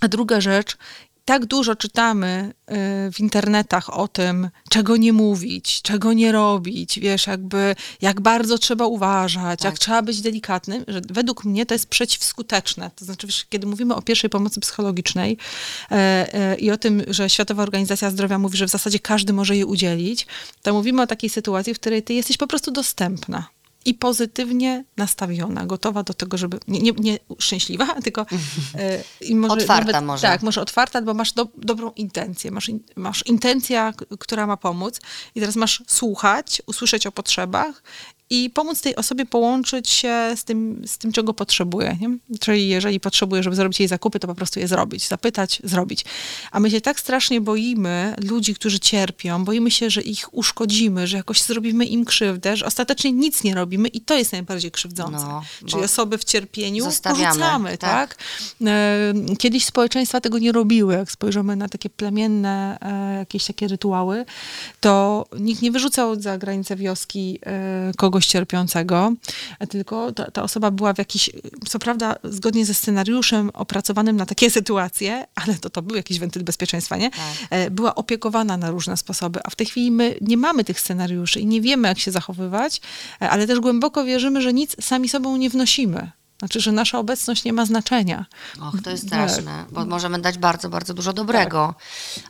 A 0.00 0.08
druga 0.08 0.40
rzecz, 0.40 0.76
tak 1.24 1.46
dużo 1.46 1.76
czytamy 1.76 2.52
y, 3.08 3.12
w 3.12 3.20
internetach 3.20 3.98
o 3.98 4.08
tym, 4.08 4.50
czego 4.68 4.96
nie 4.96 5.12
mówić, 5.12 5.82
czego 5.82 6.12
nie 6.12 6.32
robić, 6.32 6.98
wiesz, 6.98 7.26
jakby 7.26 7.74
jak 8.00 8.20
bardzo 8.20 8.58
trzeba 8.58 8.86
uważać, 8.86 9.58
Tak. 9.60 9.64
jak 9.64 9.78
trzeba 9.78 10.02
być 10.02 10.20
delikatnym, 10.20 10.84
że 10.88 11.00
według 11.10 11.44
mnie 11.44 11.66
to 11.66 11.74
jest 11.74 11.86
przeciwskuteczne. 11.86 12.90
To 12.96 13.04
znaczy, 13.04 13.26
wiesz, 13.26 13.46
kiedy 13.48 13.66
mówimy 13.66 13.94
o 13.94 14.02
pierwszej 14.02 14.30
pomocy 14.30 14.60
psychologicznej 14.60 15.38
e, 15.90 15.94
e, 16.34 16.58
i 16.58 16.70
o 16.70 16.76
tym, 16.76 17.02
że 17.08 17.30
Światowa 17.30 17.62
Organizacja 17.62 18.10
Zdrowia 18.10 18.38
mówi, 18.38 18.58
że 18.58 18.66
w 18.66 18.70
zasadzie 18.70 18.98
każdy 18.98 19.32
może 19.32 19.54
jej 19.54 19.64
udzielić, 19.64 20.26
to 20.62 20.72
mówimy 20.72 21.02
o 21.02 21.06
takiej 21.06 21.30
sytuacji, 21.30 21.74
w 21.74 21.80
której 21.80 22.02
ty 22.02 22.14
jesteś 22.14 22.36
po 22.36 22.46
prostu 22.46 22.70
dostępna. 22.70 23.48
I 23.84 23.94
pozytywnie 23.94 24.84
nastawiona, 24.96 25.66
gotowa 25.66 26.02
do 26.02 26.14
tego, 26.14 26.38
żeby. 26.38 26.58
Nie, 26.68 26.80
nie, 26.80 26.92
nie 26.92 27.18
szczęśliwa, 27.38 27.86
tylko. 28.04 28.26
i 29.20 29.34
może 29.34 29.54
Otwarta 29.54 30.00
może. 30.00 30.22
Tak, 30.22 30.42
może 30.42 30.60
otwarta, 30.60 31.02
bo 31.02 31.14
masz 31.14 31.32
do, 31.32 31.48
dobrą 31.56 31.92
intencję. 31.96 32.50
Masz, 32.50 32.68
in, 32.68 32.80
masz 32.96 33.26
intencja, 33.26 33.92
która 34.18 34.46
ma 34.46 34.56
pomóc, 34.56 35.00
i 35.34 35.40
teraz 35.40 35.56
masz 35.56 35.82
słuchać, 35.86 36.62
usłyszeć 36.66 37.06
o 37.06 37.12
potrzebach 37.12 37.82
i 38.32 38.50
pomóc 38.50 38.80
tej 38.80 38.96
osobie 38.96 39.26
połączyć 39.26 39.90
się 39.90 40.32
z 40.36 40.44
tym, 40.44 40.82
z 40.86 40.98
tym 40.98 41.12
czego 41.12 41.34
potrzebuje. 41.34 41.96
Nie? 42.00 42.38
Czyli 42.40 42.68
jeżeli 42.68 43.00
potrzebuje, 43.00 43.42
żeby 43.42 43.56
zrobić 43.56 43.80
jej 43.80 43.88
zakupy, 43.88 44.18
to 44.18 44.28
po 44.28 44.34
prostu 44.34 44.60
je 44.60 44.68
zrobić, 44.68 45.08
zapytać, 45.08 45.60
zrobić. 45.64 46.04
A 46.50 46.60
my 46.60 46.70
się 46.70 46.80
tak 46.80 47.00
strasznie 47.00 47.40
boimy 47.40 48.14
ludzi, 48.30 48.54
którzy 48.54 48.80
cierpią, 48.80 49.44
boimy 49.44 49.70
się, 49.70 49.90
że 49.90 50.02
ich 50.02 50.34
uszkodzimy, 50.34 51.06
że 51.06 51.16
jakoś 51.16 51.42
zrobimy 51.42 51.84
im 51.84 52.04
krzywdę, 52.04 52.56
że 52.56 52.66
ostatecznie 52.66 53.12
nic 53.12 53.44
nie 53.44 53.54
robimy 53.54 53.88
i 53.88 54.00
to 54.00 54.14
jest 54.14 54.32
najbardziej 54.32 54.70
krzywdzące. 54.70 55.26
No, 55.26 55.42
Czyli 55.66 55.84
osoby 55.84 56.18
w 56.18 56.24
cierpieniu 56.24 56.84
porzucamy, 56.84 57.78
tak. 57.78 57.78
tak? 57.78 58.16
E, 58.66 59.14
Kiedyś 59.38 59.64
społeczeństwa 59.64 60.20
tego 60.20 60.38
nie 60.38 60.52
robiły. 60.52 60.94
Jak 60.94 61.10
spojrzymy 61.10 61.56
na 61.56 61.68
takie 61.68 61.90
plemienne 61.90 62.78
e, 62.80 63.18
jakieś 63.18 63.44
takie 63.44 63.68
rytuały, 63.68 64.24
to 64.80 65.26
nikt 65.40 65.62
nie 65.62 65.70
wyrzucał 65.72 66.20
za 66.20 66.38
granicę 66.38 66.76
wioski 66.76 67.38
e, 67.46 67.92
kogoś 68.22 68.26
cierpiącego, 68.26 69.12
e, 69.58 69.66
tylko 69.66 70.12
ta, 70.12 70.30
ta 70.30 70.42
osoba 70.42 70.70
była 70.70 70.94
w 70.94 70.98
jakiś, 70.98 71.30
co 71.68 71.78
prawda 71.78 72.16
zgodnie 72.24 72.66
ze 72.66 72.74
scenariuszem 72.74 73.50
opracowanym 73.54 74.16
na 74.16 74.26
takie 74.26 74.50
sytuacje, 74.58 75.26
ale 75.34 75.54
to, 75.54 75.70
to 75.70 75.82
był 75.82 75.96
jakiś 75.96 76.18
wentyl 76.18 76.44
bezpieczeństwa, 76.44 76.96
nie? 76.96 77.10
Tak. 77.10 77.20
E, 77.50 77.70
Była 77.70 77.94
opiekowana 77.94 78.56
na 78.56 78.70
różne 78.70 78.96
sposoby, 78.96 79.40
a 79.44 79.50
w 79.50 79.54
tej 79.54 79.66
chwili 79.66 79.90
my 79.90 80.14
nie 80.20 80.36
mamy 80.36 80.64
tych 80.64 80.80
scenariuszy 80.80 81.40
i 81.40 81.46
nie 81.46 81.60
wiemy, 81.60 81.88
jak 81.88 81.98
się 81.98 82.10
zachowywać, 82.10 82.80
e, 83.22 83.30
ale 83.30 83.46
też 83.46 83.60
głęboko 83.60 84.04
wierzymy, 84.04 84.42
że 84.42 84.52
nic 84.52 84.76
sami 84.80 85.08
sobą 85.08 85.36
nie 85.36 85.50
wnosimy. 85.50 86.10
Znaczy, 86.42 86.60
że 86.60 86.72
nasza 86.72 86.98
obecność 86.98 87.44
nie 87.44 87.52
ma 87.52 87.66
znaczenia. 87.66 88.26
Och, 88.60 88.74
to 88.84 88.90
jest 88.90 89.10
Tak. 89.10 89.30
straszne, 89.30 89.64
bo 89.70 89.84
możemy 89.84 90.18
dać 90.18 90.38
bardzo, 90.38 90.68
bardzo 90.68 90.94
dużo 90.94 91.12
dobrego. 91.12 91.74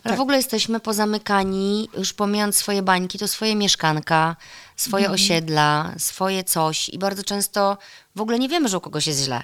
Ale 0.03 0.11
Tak. 0.11 0.17
w 0.17 0.21
ogóle 0.21 0.37
jesteśmy 0.37 0.79
pozamykani, 0.79 1.89
już 1.97 2.13
pomijając 2.13 2.55
swoje 2.55 2.81
bańki, 2.81 3.19
to 3.19 3.27
swoje 3.27 3.55
mieszkanka, 3.55 4.35
swoje 4.75 5.05
Mhm. 5.05 5.13
osiedla, 5.21 5.93
swoje 5.97 6.43
coś 6.43 6.89
i 6.89 6.99
bardzo 6.99 7.23
często 7.23 7.77
w 8.15 8.21
ogóle 8.21 8.39
nie 8.39 8.49
wiemy, 8.49 8.69
że 8.69 8.77
u 8.77 8.81
kogoś 8.81 9.07
jest 9.07 9.23
źle. 9.23 9.43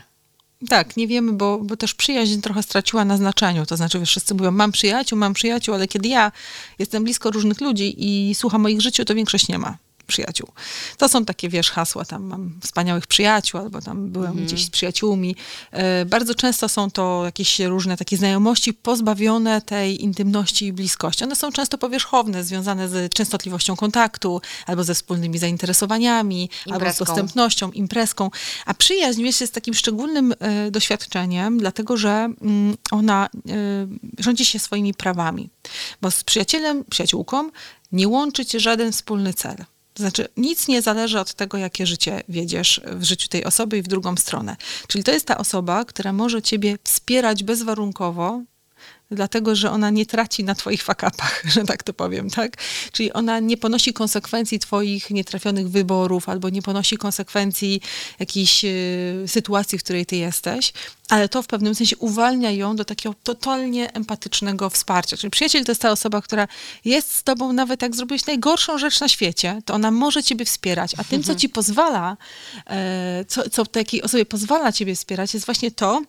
Tak, 0.70 0.98
nie 0.98 1.08
wiemy, 1.08 1.34
bo, 1.34 1.58
bo 1.58 1.78
też 1.78 1.94
przyjaźń 1.94 2.42
trochę 2.42 2.64
straciła 2.64 3.06
na 3.06 3.18
znaczeniu. 3.18 3.66
To 3.66 3.78
znaczy, 3.78 4.06
wszyscy 4.06 4.34
mówią, 4.36 4.52
mam 4.52 4.72
przyjaciół, 4.72 5.20
mam 5.20 5.34
przyjaciół, 5.34 5.76
ale 5.76 5.88
kiedy 5.88 6.08
ja 6.08 6.32
jestem 6.80 7.04
blisko 7.04 7.32
różnych 7.32 7.62
ludzi 7.62 7.96
i 7.98 8.36
słucham 8.36 8.66
o 8.66 8.70
ich 8.70 8.82
życiu, 8.82 9.06
to 9.06 9.16
większość 9.16 9.48
nie 9.48 9.58
ma 9.60 9.78
przyjaciół. 10.10 10.50
To 10.98 11.10
są 11.10 11.26
takie, 11.26 11.50
wiesz, 11.50 11.72
hasła, 11.72 12.06
tam 12.06 12.24
mam 12.24 12.60
wspaniałych 12.64 13.08
przyjaciół, 13.08 13.60
albo 13.60 13.82
tam 13.82 14.10
byłem 14.10 14.46
gdzieś 14.46 14.66
z 14.66 14.70
przyjaciółmi. 14.70 15.36
E, 15.72 16.06
bardzo 16.06 16.36
często 16.36 16.70
są 16.70 16.92
to 16.92 17.22
jakieś 17.26 17.60
różne 17.60 17.98
takie 17.98 18.18
znajomości 18.18 18.74
pozbawione 18.74 19.62
tej 19.62 20.04
intymności 20.04 20.66
i 20.66 20.74
bliskości. 20.74 21.24
One 21.24 21.36
są 21.36 21.52
często 21.52 21.78
powierzchowne, 21.78 22.44
związane 22.44 22.90
z 22.90 23.14
częstotliwością 23.14 23.76
kontaktu, 23.76 24.42
albo 24.66 24.84
ze 24.84 24.96
wspólnymi 24.96 25.38
zainteresowaniami, 25.38 26.50
albo 26.66 26.72
z 26.72 26.76
Imprezką. 26.76 27.06
dostępnością, 27.06 27.72
imprezką. 27.72 28.30
A 28.66 28.74
przyjaźń, 28.74 29.24
wiesz, 29.24 29.42
jest 29.42 29.54
takim 29.54 29.74
szczególnym 29.74 30.34
e, 30.40 30.72
doświadczeniem, 30.72 31.58
dlatego 31.58 31.98
że 31.98 32.10
mm, 32.10 32.78
ona 32.92 33.30
e, 33.36 34.24
rządzi 34.24 34.46
się 34.46 34.60
swoimi 34.60 34.94
prawami. 34.94 35.50
Bo 36.02 36.12
z 36.12 36.24
przyjacielem, 36.24 36.84
przyjaciółką 36.90 37.50
nie 37.92 38.08
łączy 38.08 38.46
cię 38.46 38.60
żaden 38.60 38.92
wspólny 38.92 39.34
cel. 39.34 39.66
Znaczy, 40.00 40.28
nic 40.38 40.68
nie 40.68 40.82
zależy 40.82 41.20
od 41.20 41.34
tego, 41.34 41.58
jakie 41.58 41.86
życie 41.86 42.24
wiedziesz 42.30 42.82
w 42.86 43.04
życiu 43.04 43.28
tej 43.28 43.46
osoby 43.46 43.78
i 43.78 43.82
w 43.82 43.88
drugą 43.88 44.18
stronę. 44.18 44.56
Czyli 44.88 45.04
to 45.04 45.12
jest 45.12 45.26
ta 45.26 45.38
osoba, 45.38 45.86
która 45.86 46.14
może 46.14 46.42
ciebie 46.42 46.78
wspierać 46.84 47.44
bezwarunkowo, 47.44 48.42
dlatego 49.12 49.56
że 49.56 49.72
ona 49.72 49.90
nie 49.90 50.06
traci 50.06 50.44
na 50.44 50.56
twoich 50.56 50.84
fakapach, 50.84 51.44
że 51.54 51.64
tak 51.64 51.84
to 51.84 51.94
powiem, 51.94 52.30
tak? 52.30 52.58
Czyli 52.92 53.14
ona 53.14 53.40
nie 53.40 53.58
ponosi 53.58 53.94
konsekwencji 53.94 54.60
twoich 54.60 55.10
nietrafionych 55.10 55.70
wyborów 55.70 56.30
albo 56.30 56.50
nie 56.50 56.62
ponosi 56.62 56.98
konsekwencji 56.98 57.82
jakiejś 58.20 58.66
e, 58.66 58.70
sytuacji, 59.28 59.78
w 59.78 59.84
której 59.84 60.06
ty 60.06 60.16
jesteś, 60.16 60.74
ale 61.10 61.30
to 61.30 61.42
w 61.42 61.48
pewnym 61.48 61.76
sensie 61.76 61.98
uwalnia 61.98 62.52
ją 62.52 62.76
do 62.76 62.86
takiego 62.86 63.16
totalnie 63.24 63.94
empatycznego 63.94 64.70
wsparcia. 64.70 65.18
Czyli 65.18 65.32
przyjaciel 65.32 65.66
to 65.66 65.72
jest 65.72 65.82
ta 65.82 65.92
osoba, 65.92 66.22
która 66.22 66.48
jest 66.86 67.14
z 67.14 67.24
tobą 67.24 67.54
nawet 67.54 67.82
jak 67.82 67.96
zrobiłeś 67.96 68.26
najgorszą 68.26 68.78
rzecz 68.78 69.00
na 69.00 69.08
świecie, 69.08 69.62
to 69.66 69.74
ona 69.74 69.92
może 69.92 70.24
ciebie 70.24 70.46
wspierać, 70.46 70.92
a 70.98 71.04
tym, 71.04 71.24
co 71.24 71.36
ci 71.36 71.50
pozwala, 71.50 72.18
e, 72.68 73.26
co, 73.28 73.50
co 73.50 73.66
takiej 73.66 74.02
osobie 74.02 74.26
pozwala 74.26 74.72
ciebie 74.72 74.96
wspierać, 74.96 75.34
jest 75.34 75.46
właśnie 75.46 75.72
to, 75.72 76.02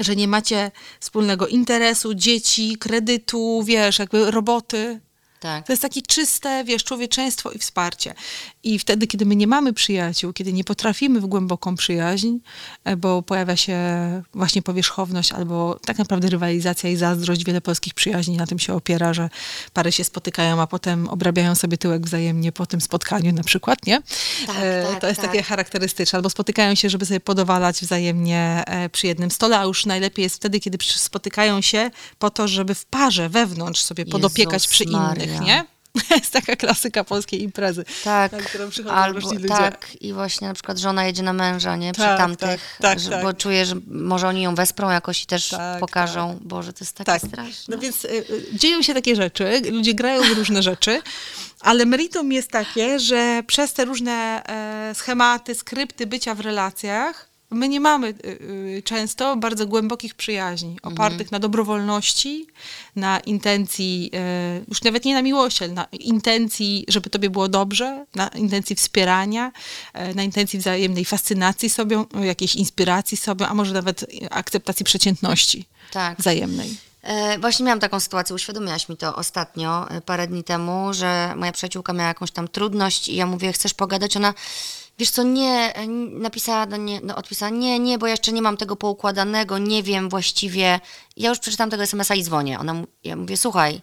że 0.00 0.16
nie 0.16 0.28
macie 0.28 0.70
wspólnego 1.00 1.46
interesu, 1.46 2.14
dzieci, 2.14 2.76
kredytu, 2.80 3.62
wiesz, 3.64 3.98
jakby 3.98 4.30
roboty. 4.30 5.00
Tak. 5.40 5.66
To 5.66 5.72
jest 5.72 5.82
takie 5.82 6.02
czyste, 6.02 6.64
wiesz, 6.64 6.84
człowieczeństwo 6.84 7.50
i 7.50 7.58
wsparcie. 7.58 8.14
I 8.64 8.78
wtedy, 8.78 9.06
kiedy 9.06 9.26
my 9.26 9.36
nie 9.36 9.46
mamy 9.46 9.72
przyjaciół, 9.72 10.32
kiedy 10.32 10.52
nie 10.52 10.64
potrafimy 10.64 11.20
w 11.20 11.26
głęboką 11.26 11.76
przyjaźń, 11.76 12.36
e, 12.84 12.96
bo 12.96 13.22
pojawia 13.22 13.56
się 13.56 13.78
właśnie 14.34 14.62
powierzchowność 14.62 15.32
albo 15.32 15.78
tak 15.86 15.98
naprawdę 15.98 16.28
rywalizacja 16.30 16.90
i 16.90 16.96
zazdrość, 16.96 17.44
wiele 17.44 17.60
polskich 17.60 17.94
przyjaźni 17.94 18.36
na 18.36 18.46
tym 18.46 18.58
się 18.58 18.74
opiera, 18.74 19.14
że 19.14 19.30
pary 19.72 19.92
się 19.92 20.04
spotykają, 20.04 20.60
a 20.60 20.66
potem 20.66 21.08
obrabiają 21.08 21.54
sobie 21.54 21.78
tyłek 21.78 22.06
wzajemnie 22.06 22.52
po 22.52 22.66
tym 22.66 22.80
spotkaniu 22.80 23.32
na 23.32 23.42
przykład, 23.42 23.86
nie? 23.86 24.02
Tak, 24.46 24.56
E, 24.60 24.86
tak, 24.90 25.00
to 25.00 25.06
jest 25.08 25.20
tak. 25.20 25.30
takie 25.30 25.42
charakterystyczne. 25.42 26.16
Albo 26.16 26.30
spotykają 26.30 26.74
się, 26.74 26.90
żeby 26.90 27.06
sobie 27.06 27.20
podowalać 27.20 27.80
wzajemnie 27.80 28.62
e, 28.66 28.88
przy 28.88 29.06
jednym 29.06 29.30
stole, 29.30 29.58
a 29.58 29.64
już 29.64 29.86
najlepiej 29.86 30.22
jest 30.22 30.36
wtedy, 30.36 30.60
kiedy 30.60 30.78
spotykają 30.96 31.60
się 31.60 31.90
po 32.18 32.30
to, 32.30 32.48
żeby 32.48 32.74
w 32.74 32.84
parze, 32.86 33.28
wewnątrz 33.28 33.80
sobie 33.82 34.06
podopiekać 34.06 34.62
Jezus 34.62 34.68
przy 34.70 34.84
Maria. 34.84 35.24
innych, 35.24 35.40
nie? 35.40 35.64
jest 36.16 36.32
taka 36.32 36.56
klasyka 36.56 37.04
polskiej 37.04 37.42
imprezy. 37.42 37.84
Tak, 38.04 38.32
na 38.32 38.38
którą 38.38 38.70
przychodzą 38.70 38.94
albo 38.94 39.20
różni 39.20 39.36
ludzie. 39.38 39.48
tak 39.48 39.96
i 40.00 40.12
właśnie 40.12 40.48
na 40.48 40.54
przykład 40.54 40.78
żona 40.78 41.04
jedzie 41.04 41.22
na 41.22 41.32
męża, 41.32 41.76
nie? 41.76 41.92
Przy 41.92 42.02
Tak, 42.02 42.18
tamtych, 42.18 42.48
tak, 42.48 42.60
tak, 42.80 43.00
że, 43.00 43.10
tak. 43.10 43.22
bo 43.22 43.32
czuje, 43.32 43.66
że 43.66 43.74
może 43.86 44.28
oni 44.28 44.42
ją 44.42 44.54
wesprą 44.54 44.90
jakoś 44.90 45.22
i 45.22 45.26
też 45.26 45.48
Tak, 45.48 45.80
pokażą. 45.80 46.38
Boże, 46.40 46.72
to 46.72 46.84
jest 46.84 46.96
takie 46.96 47.12
Tak, 47.12 47.22
straszne. 47.22 47.74
no 47.76 47.82
więc 47.82 48.04
y, 48.04 48.08
y, 48.08 48.24
dzieją 48.52 48.82
się 48.82 48.94
takie 48.94 49.16
rzeczy, 49.16 49.62
ludzie 49.70 49.94
grają 49.94 50.22
w 50.22 50.38
różne 50.38 50.62
rzeczy, 50.62 51.02
ale 51.60 51.86
meritum 51.86 52.32
jest 52.32 52.50
takie, 52.50 53.00
że 53.00 53.42
przez 53.46 53.72
te 53.72 53.84
różne 53.84 54.42
e, 54.90 54.94
schematy, 54.94 55.54
skrypty 55.54 56.06
bycia 56.06 56.34
w 56.34 56.40
relacjach, 56.40 57.29
my 57.50 57.68
nie 57.68 57.80
mamy 57.80 58.08
y, 58.08 58.28
y, 58.78 58.82
często 58.84 59.36
bardzo 59.36 59.66
głębokich 59.66 60.14
przyjaźni, 60.14 60.76
opartych 60.82 61.32
na 61.32 61.38
dobrowolności, 61.38 62.46
na 62.96 63.20
intencji, 63.20 64.10
e, 64.14 64.60
już 64.68 64.82
nawet 64.82 65.04
nie 65.04 65.14
na 65.14 65.22
miłości, 65.22 65.64
ale 65.64 65.72
na 65.72 65.84
intencji, 65.84 66.84
żeby 66.88 67.10
tobie 67.10 67.30
było 67.30 67.48
dobrze, 67.48 68.06
na 68.14 68.28
intencji 68.28 68.76
wspierania, 68.76 69.52
na 70.14 70.22
intencji 70.22 70.58
wzajemnej 70.58 71.04
fascynacji 71.04 71.70
sobie, 71.70 72.04
jakiejś 72.22 72.56
inspiracji 72.56 73.16
sobie, 73.16 73.48
a 73.48 73.54
może 73.54 73.74
nawet 73.74 74.06
akceptacji 74.30 74.84
przeciętności 74.84 75.68
Tak. 75.92 76.18
wzajemnej. 76.18 76.76
E, 77.02 77.38
właśnie 77.38 77.64
miałam 77.64 77.80
taką 77.80 78.00
sytuację, 78.00 78.34
uświadomiłaś 78.34 78.88
mi 78.88 78.96
to 78.96 79.16
ostatnio, 79.16 79.90
e, 79.90 80.00
parę 80.00 80.26
dni 80.26 80.44
temu, 80.44 80.94
że 80.94 81.34
moja 81.36 81.52
przyjaciółka 81.52 81.92
miała 81.92 82.08
jakąś 82.08 82.30
tam 82.30 82.48
trudność 82.48 83.08
i 83.08 83.16
ja 83.16 83.26
mówię, 83.26 83.52
chcesz 83.52 83.74
pogadać? 83.74 84.16
Ona, 84.16 84.34
wiesz 85.00 85.10
co, 85.10 85.22
nie, 85.22 85.74
e, 85.74 85.86
napisała, 85.86 86.66
do 86.66 86.76
no, 87.02 87.16
odpisała, 87.16 87.50
nie, 87.50 87.78
nie, 87.78 87.98
bo 87.98 88.06
jeszcze 88.06 88.32
nie 88.32 88.42
mam 88.42 88.56
tego 88.56 88.76
poukładanego, 88.76 89.58
nie 89.58 89.82
wiem 89.82 90.08
właściwie. 90.08 90.80
Ja 91.16 91.28
już 91.28 91.38
przeczytam 91.38 91.70
tego 91.70 91.82
SMS-a 91.82 92.14
i 92.14 92.22
dzwonię. 92.22 92.58
Ona, 92.58 92.74
ja 93.04 93.16
mówię, 93.16 93.36
słuchaj, 93.36 93.80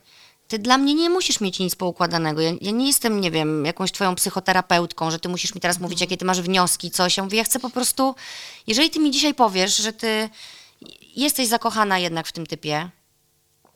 ty 0.48 0.60
dla 0.60 0.78
mnie 0.78 0.94
nie 0.94 1.10
musisz 1.10 1.42
mieć 1.42 1.60
nic 1.60 1.76
poukładanego. 1.76 2.42
Ja, 2.42 2.52
ja 2.62 2.72
nie 2.72 2.88
jestem, 2.88 3.22
nie 3.22 3.32
wiem, 3.32 3.66
jakąś 3.66 3.92
twoją 3.92 4.16
psychoterapeutką, 4.16 5.12
że 5.12 5.20
ty 5.20 5.30
musisz 5.30 5.56
mi 5.56 5.62
teraz 5.62 5.80
mówić, 5.80 6.02
jakie 6.02 6.18
ty 6.18 6.26
masz 6.26 6.42
wnioski, 6.42 6.92
coś. 6.92 7.18
Ja 7.18 7.24
mówię, 7.24 7.38
ja 7.38 7.44
chcę 7.44 7.60
po 7.60 7.70
prostu, 7.70 8.16
jeżeli 8.68 8.90
ty 8.90 9.00
mi 9.00 9.12
dzisiaj 9.12 9.34
powiesz, 9.34 9.78
że 9.78 9.94
ty 9.94 10.30
jesteś 11.16 11.48
zakochana 11.48 12.00
jednak 12.00 12.28
w 12.28 12.32
tym 12.32 12.46
typie, 12.46 12.90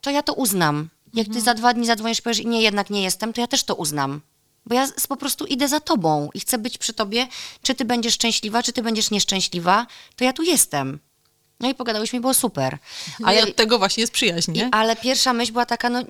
to 0.02 0.12
ja 0.12 0.24
to 0.24 0.34
uznam. 0.34 0.90
Jak 1.14 1.28
ty 1.28 1.42
za 1.42 1.54
dwa 1.54 1.74
dni 1.74 1.86
zadzwonisz 1.86 2.20
i 2.20 2.22
powiesz, 2.22 2.44
nie, 2.44 2.62
jednak 2.62 2.90
nie 2.90 3.04
jestem, 3.04 3.34
to 3.34 3.42
ja 3.42 3.48
też 3.48 3.64
to 3.64 3.76
uznam. 3.76 4.22
Bo 4.66 4.76
ja 4.76 4.88
po 5.10 5.18
prostu 5.18 5.46
idę 5.46 5.68
za 5.68 5.80
tobą 5.80 6.30
i 6.34 6.40
chcę 6.40 6.58
być 6.58 6.78
przy 6.78 6.94
tobie, 6.94 7.28
czy 7.62 7.76
ty 7.76 7.86
będziesz 7.86 8.14
szczęśliwa, 8.14 8.64
czy 8.64 8.74
ty 8.74 8.84
będziesz 8.84 9.12
nieszczęśliwa, 9.12 9.88
to 10.16 10.24
ja 10.24 10.34
tu 10.34 10.44
jestem. 10.44 11.00
No 11.62 11.70
i 11.70 11.76
pogadałyśmy, 11.76 12.22
było 12.22 12.34
super. 12.34 12.78
Ale 13.24 13.42
Ale, 13.42 13.50
od 13.50 13.56
tego 13.56 13.78
właśnie 13.80 14.02
jest 14.02 14.14
przyjaźń, 14.14 14.52
i, 14.52 14.54
nie? 14.54 14.70
ale 14.72 14.96
pierwsza 14.96 15.34
myśl 15.34 15.52
była 15.52 15.66
taka, 15.66 15.90
no 15.90 16.04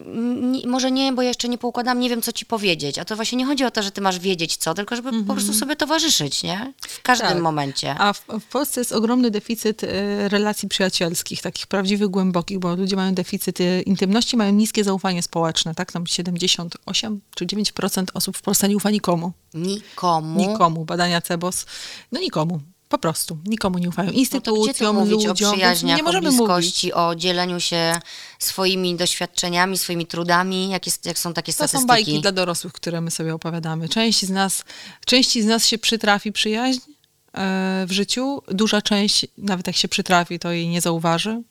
może 0.68 0.91
nie, 0.91 1.14
bo 1.14 1.22
ja 1.22 1.28
jeszcze 1.28 1.49
nie 1.49 1.57
poukładam, 1.57 1.99
nie 1.99 2.10
wiem, 2.10 2.22
co 2.22 2.32
ci 2.32 2.45
powiedzieć. 2.45 2.99
A 2.99 3.06
to 3.06 3.15
właśnie 3.15 3.38
nie 3.38 3.45
chodzi 3.45 3.64
o 3.65 3.72
to, 3.72 3.84
że 3.84 3.91
ty 3.91 4.02
masz 4.02 4.19
wiedzieć 4.19 4.57
co, 4.57 4.73
tylko 4.73 4.95
żeby 4.95 5.23
po 5.23 5.34
prostu 5.34 5.53
sobie 5.53 5.76
towarzyszyć, 5.76 6.44
nie? 6.44 6.73
W 6.88 7.02
każdym 7.02 7.28
Tak. 7.28 7.41
momencie. 7.41 7.95
A 7.99 8.14
w, 8.14 8.26
w 8.40 8.45
Polsce 8.45 8.82
jest 8.82 8.91
ogromny 8.91 9.32
deficyt 9.32 9.84
e, 9.84 9.88
relacji 10.30 10.69
przyjacielskich, 10.69 11.41
takich 11.41 11.68
prawdziwych, 11.68 12.07
głębokich, 12.10 12.60
bo 12.60 12.76
ludzie 12.76 12.95
mają 12.95 13.14
deficyt 13.14 13.61
e, 13.61 13.82
intymności, 13.82 14.38
mają 14.38 14.52
niskie 14.52 14.84
zaufanie 14.84 15.23
społeczne, 15.23 15.76
tak? 15.76 15.91
Tam 15.91 16.07
78 16.07 17.22
czy 17.36 17.45
9% 17.45 18.06
osób 18.14 18.38
w 18.38 18.41
Polsce 18.41 18.69
nie 18.69 18.78
ufa 18.78 18.90
nikomu. 18.90 19.32
Nikomu. 19.53 20.40
Nikomu. 20.40 20.86
Badania 20.86 21.22
CEBOS. 21.22 21.65
No 22.11 22.19
nikomu. 22.19 22.60
Po 22.91 22.97
prostu. 22.97 23.38
Nikomu 23.45 23.77
nie 23.77 23.89
ufają. 23.89 24.07
No 24.07 24.13
to 24.13 24.19
Instytucjom, 24.19 24.95
mówić 24.95 25.11
ludziom. 25.26 25.31
o 25.31 25.34
przyjaźniach, 25.53 25.97
nie 25.97 26.03
możemy 26.03 26.30
o 26.30 26.31
mówić. 26.31 26.47
bliskości, 26.47 26.93
o 26.93 27.15
dzieleniu 27.15 27.59
się 27.59 27.99
swoimi 28.39 28.95
doświadczeniami, 28.95 29.77
swoimi 29.77 30.05
trudami, 30.05 30.69
jak, 30.69 30.85
jest, 30.85 31.05
jak 31.05 31.19
są 31.19 31.34
takie 31.34 31.51
To 31.51 31.55
statystyki. 31.55 31.81
są 31.81 31.88
bajki 31.88 32.22
dla 32.22 32.31
dorosłych, 32.31 32.73
które 32.73 33.01
my 33.01 33.11
sobie 33.11 33.34
opowiadamy. 33.35 33.89
Część 33.89 34.26
z 34.26 34.30
nas, 34.30 34.63
części 35.05 35.41
z 35.41 35.45
nas 35.45 35.68
się 35.68 35.77
przytrafi 35.77 36.31
przyjaźń 36.31 36.80
e, 37.34 37.85
w 37.88 37.91
życiu. 37.91 38.41
Duża 38.47 38.81
część, 38.81 39.26
nawet 39.38 39.68
jak 39.68 39.76
się 39.76 39.88
przytrafi, 39.88 40.39
to 40.39 40.51
jej 40.51 40.68
nie 40.69 40.81
zauważy, 40.81 41.41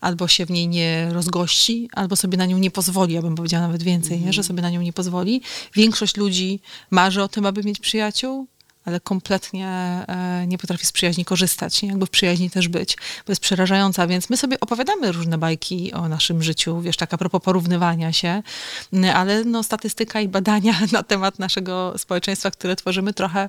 albo 0.00 0.28
się 0.28 0.46
w 0.46 0.50
niej 0.50 0.68
nie 0.68 1.08
rozgości, 1.12 1.88
albo 1.92 2.16
sobie 2.16 2.38
na 2.38 2.46
nią 2.46 2.58
nie 2.58 2.70
pozwoli, 2.70 3.14
ja 3.14 3.22
bym 3.22 3.34
powiedziała 3.34 3.66
nawet 3.66 3.82
więcej, 3.82 4.20
nie? 4.20 4.32
że 4.32 4.42
sobie 4.42 4.62
na 4.62 4.70
nią 4.70 4.82
nie 4.82 4.92
pozwoli. 4.92 5.42
Większość 5.74 6.16
ludzi 6.16 6.60
marzy 6.90 7.22
o 7.22 7.28
tym, 7.28 7.46
aby 7.46 7.62
mieć 7.62 7.78
przyjaciół, 7.80 8.46
ale 8.86 9.00
kompletnie 9.00 9.68
e, 9.68 10.46
nie 10.46 10.58
potrafi 10.58 10.86
z 10.86 10.92
przyjaźni 10.92 11.24
korzystać, 11.24 11.82
nie? 11.82 11.88
jakby 11.88 12.06
w 12.06 12.10
przyjaźni 12.10 12.50
też 12.50 12.68
być, 12.68 12.96
bo 12.96 13.32
jest 13.32 13.40
przerażająca, 13.40 14.06
więc 14.06 14.30
my 14.30 14.36
sobie 14.36 14.60
opowiadamy 14.60 15.12
różne 15.12 15.38
bajki 15.38 15.92
o 15.92 16.08
naszym 16.08 16.42
życiu, 16.42 16.80
wiesz, 16.80 16.96
tak 16.96 17.14
a 17.14 17.18
propos 17.18 17.42
porównywania 17.42 18.12
się, 18.12 18.42
ale 19.14 19.44
no, 19.44 19.62
statystyka 19.62 20.20
i 20.20 20.28
badania 20.28 20.74
na 20.92 21.02
temat 21.02 21.38
naszego 21.38 21.98
społeczeństwa, 21.98 22.50
które 22.50 22.76
tworzymy 22.76 23.12
trochę, 23.12 23.48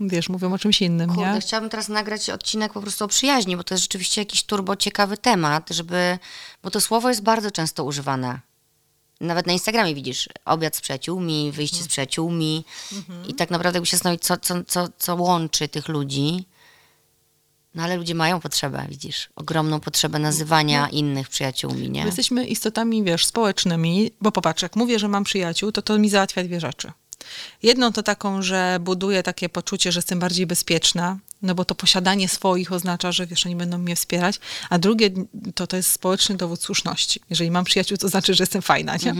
wiesz, 0.00 0.28
mówią 0.28 0.52
o 0.52 0.58
czymś 0.58 0.82
innym, 0.82 1.10
Kurde, 1.14 1.32
nie? 1.34 1.40
chciałabym 1.40 1.70
teraz 1.70 1.88
nagrać 1.88 2.30
odcinek 2.30 2.72
po 2.72 2.80
prostu 2.80 3.04
o 3.04 3.08
przyjaźni, 3.08 3.56
bo 3.56 3.64
to 3.64 3.74
jest 3.74 3.84
rzeczywiście 3.84 4.20
jakiś 4.20 4.42
turbo 4.42 4.76
ciekawy 4.76 5.16
temat, 5.16 5.70
żeby, 5.70 6.18
bo 6.62 6.70
to 6.70 6.80
słowo 6.80 7.08
jest 7.08 7.22
bardzo 7.22 7.50
często 7.50 7.84
używane. 7.84 8.47
Nawet 9.20 9.46
na 9.46 9.52
Instagramie 9.52 9.94
widzisz 9.94 10.28
obiad 10.44 10.76
z 10.76 10.80
przyjaciółmi, 10.80 11.52
wyjście 11.52 11.82
z 11.82 11.88
przyjaciółmi 11.88 12.64
i 13.28 13.34
tak 13.34 13.50
naprawdę 13.50 13.76
jakby 13.76 13.86
się 13.86 13.96
zastanowić, 13.96 14.22
co, 14.22 14.36
co, 14.36 14.64
co, 14.64 14.88
co 14.98 15.16
łączy 15.16 15.68
tych 15.68 15.88
ludzi. 15.88 16.46
No 17.74 17.82
ale 17.82 17.96
ludzie 17.96 18.14
mają 18.14 18.40
potrzebę, 18.40 18.86
widzisz, 18.88 19.28
ogromną 19.36 19.80
potrzebę 19.80 20.18
nazywania 20.18 20.88
innych 20.88 21.28
przyjaciółmi, 21.28 21.90
nie? 21.90 22.00
My 22.00 22.06
jesteśmy 22.06 22.46
istotami, 22.46 23.04
wiesz, 23.04 23.26
społecznymi, 23.26 24.10
bo 24.20 24.32
popatrz, 24.32 24.62
jak 24.62 24.76
mówię, 24.76 24.98
że 24.98 25.08
mam 25.08 25.24
przyjaciół, 25.24 25.72
to 25.72 25.82
to 25.82 25.98
mi 25.98 26.08
załatwia 26.08 26.44
dwie 26.44 26.60
rzeczy. 26.60 26.92
Jedną 27.62 27.92
to 27.92 28.02
taką, 28.02 28.42
że 28.42 28.78
buduje 28.80 29.22
takie 29.22 29.48
poczucie, 29.48 29.92
że 29.92 29.98
jestem 29.98 30.18
bardziej 30.18 30.46
bezpieczna, 30.46 31.18
no 31.42 31.54
bo 31.54 31.64
to 31.64 31.74
posiadanie 31.74 32.28
swoich 32.28 32.72
oznacza, 32.72 33.12
że 33.12 33.26
wiesz, 33.26 33.46
oni 33.46 33.56
będą 33.56 33.78
mnie 33.78 33.96
wspierać, 33.96 34.40
a 34.70 34.78
drugie 34.78 35.10
to 35.54 35.66
to 35.66 35.76
jest 35.76 35.92
społeczny 35.92 36.36
dowód 36.36 36.62
słuszności. 36.62 37.20
Jeżeli 37.30 37.50
mam 37.50 37.64
przyjaciół, 37.64 37.98
to 37.98 38.08
znaczy, 38.08 38.34
że 38.34 38.42
jestem 38.42 38.62
fajna, 38.62 38.96
nie? 38.96 39.14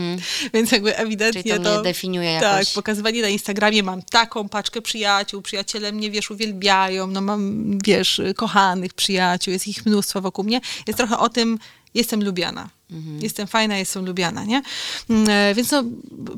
Więc 0.53 0.71
jakby 0.71 0.97
ewidentnie 0.97 1.39
Mhm. 1.41 1.61
Czyli 1.61 1.65
to 1.65 1.73
mnie 1.73 1.83
definiuje 1.83 2.39
Tak, 2.39 2.53
jakoś. 2.53 2.73
pokazywanie 2.73 3.21
na 3.21 3.27
Instagramie, 3.27 3.83
mam 3.83 4.01
taką 4.01 4.49
paczkę 4.49 4.81
przyjaciół, 4.81 5.41
przyjaciele 5.41 5.91
mnie, 5.91 6.11
wiesz, 6.11 6.31
uwielbiają, 6.31 7.07
no 7.07 7.21
mam, 7.21 7.77
wiesz, 7.83 8.21
kochanych 8.35 8.93
przyjaciół, 8.93 9.51
jest 9.51 9.67
ich 9.67 9.85
mnóstwo 9.85 10.21
wokół 10.21 10.45
mnie. 10.45 10.61
Jest 10.87 10.97
trochę 10.97 11.17
o 11.17 11.29
tym, 11.29 11.59
jestem 11.93 12.23
lubiana. 12.23 12.69
Mhm. 12.91 13.21
Jestem 13.21 13.47
fajna, 13.47 13.77
jestem 13.77 14.05
lubiana, 14.05 14.43
nie? 14.43 14.61
Mm, 15.09 15.29
e, 15.29 15.55
Więc 15.55 15.71
no, 15.71 15.83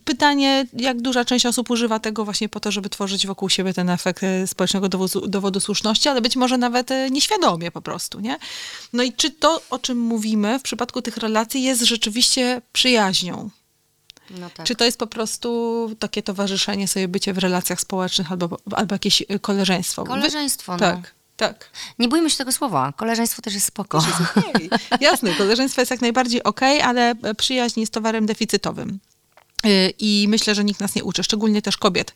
pytanie, 0.05 0.65
jak 0.73 1.01
duża 1.01 1.25
część 1.25 1.45
osób 1.45 1.69
używa 1.69 1.99
tego 1.99 2.25
właśnie 2.25 2.49
po 2.49 2.59
to, 2.59 2.71
żeby 2.71 2.89
tworzyć 2.89 3.27
wokół 3.27 3.49
siebie 3.49 3.73
ten 3.73 3.89
efekt 3.89 4.23
e, 4.23 4.47
społecznego 4.47 4.89
dowodu, 4.89 5.27
dowodu 5.27 5.59
słuszności, 5.59 6.09
ale 6.09 6.21
być 6.21 6.35
może 6.35 6.57
nawet 6.57 6.91
e, 6.91 7.09
nieświadomie 7.09 7.71
po 7.71 7.81
prostu, 7.81 8.19
nie? 8.19 8.37
No 8.93 9.03
i 9.03 9.13
czy 9.13 9.31
to, 9.31 9.61
o 9.69 9.79
czym 9.79 9.97
mówimy 9.99 10.59
w 10.59 10.61
przypadku 10.61 11.01
tych 11.01 11.17
relacji 11.17 11.63
jest 11.63 11.81
rzeczywiście 11.81 12.61
przyjaźnią? 12.73 13.49
No 14.39 14.49
tak. 14.49 14.65
Czy 14.65 14.75
to 14.75 14.85
jest 14.85 14.97
po 14.97 15.07
prostu 15.07 15.89
takie 15.99 16.23
towarzyszenie 16.23 16.87
sobie, 16.87 17.07
bycie 17.07 17.33
w 17.33 17.37
relacjach 17.37 17.81
społecznych 17.81 18.31
albo, 18.31 18.57
albo 18.71 18.95
jakieś 18.95 19.23
koleżeństwo? 19.41 20.03
Wy- 20.03 20.09
Koleżeństwo, 20.09 20.71
no. 20.71 20.77
Tak, 20.79 21.13
tak. 21.41 21.69
Nie 21.99 22.07
bójmy 22.07 22.29
się 22.29 22.37
tego 22.37 22.51
słowa. 22.51 22.93
Koleżeństwo 22.95 23.41
też 23.41 23.53
jest 23.53 23.65
spoko. 23.65 23.97
Okej. 24.37 24.69
Jasne, 25.09 25.33
koleżeństwo 25.33 25.81
jest 25.81 25.91
jak 25.91 26.01
najbardziej 26.01 26.43
okej, 26.43 26.81
ale 26.81 27.15
przyjaźń 27.37 27.79
jest 27.79 27.93
towarem 27.93 28.25
deficytowym. 28.25 28.99
Y, 29.65 29.93
I 29.99 30.25
myślę, 30.29 30.55
że 30.55 30.63
nikt 30.63 30.79
nas 30.79 30.95
nie 30.95 31.03
uczy, 31.03 31.23
szczególnie 31.23 31.61
też 31.61 31.77
kobiet, 31.77 32.13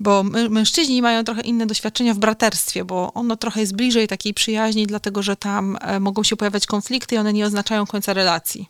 bo 0.00 0.22
mężczyźni 0.50 1.02
mają 1.02 1.24
trochę 1.24 1.40
inne 1.40 1.66
doświadczenia 1.66 2.14
w 2.14 2.18
braterstwie, 2.18 2.84
bo 2.84 3.12
ono 3.12 3.36
trochę 3.36 3.60
jest 3.60 3.76
bliżej 3.76 4.08
takiej 4.08 4.34
przyjaźni, 4.34 4.86
dlatego 4.86 5.22
że 5.22 5.36
tam 5.36 5.78
e, 5.80 6.00
mogą 6.00 6.22
się 6.22 6.36
pojawiać 6.36 6.66
konflikty 6.66 7.14
i 7.14 7.18
one 7.18 7.32
nie 7.32 7.46
oznaczają 7.46 7.86
końca 7.86 8.12
relacji. 8.12 8.68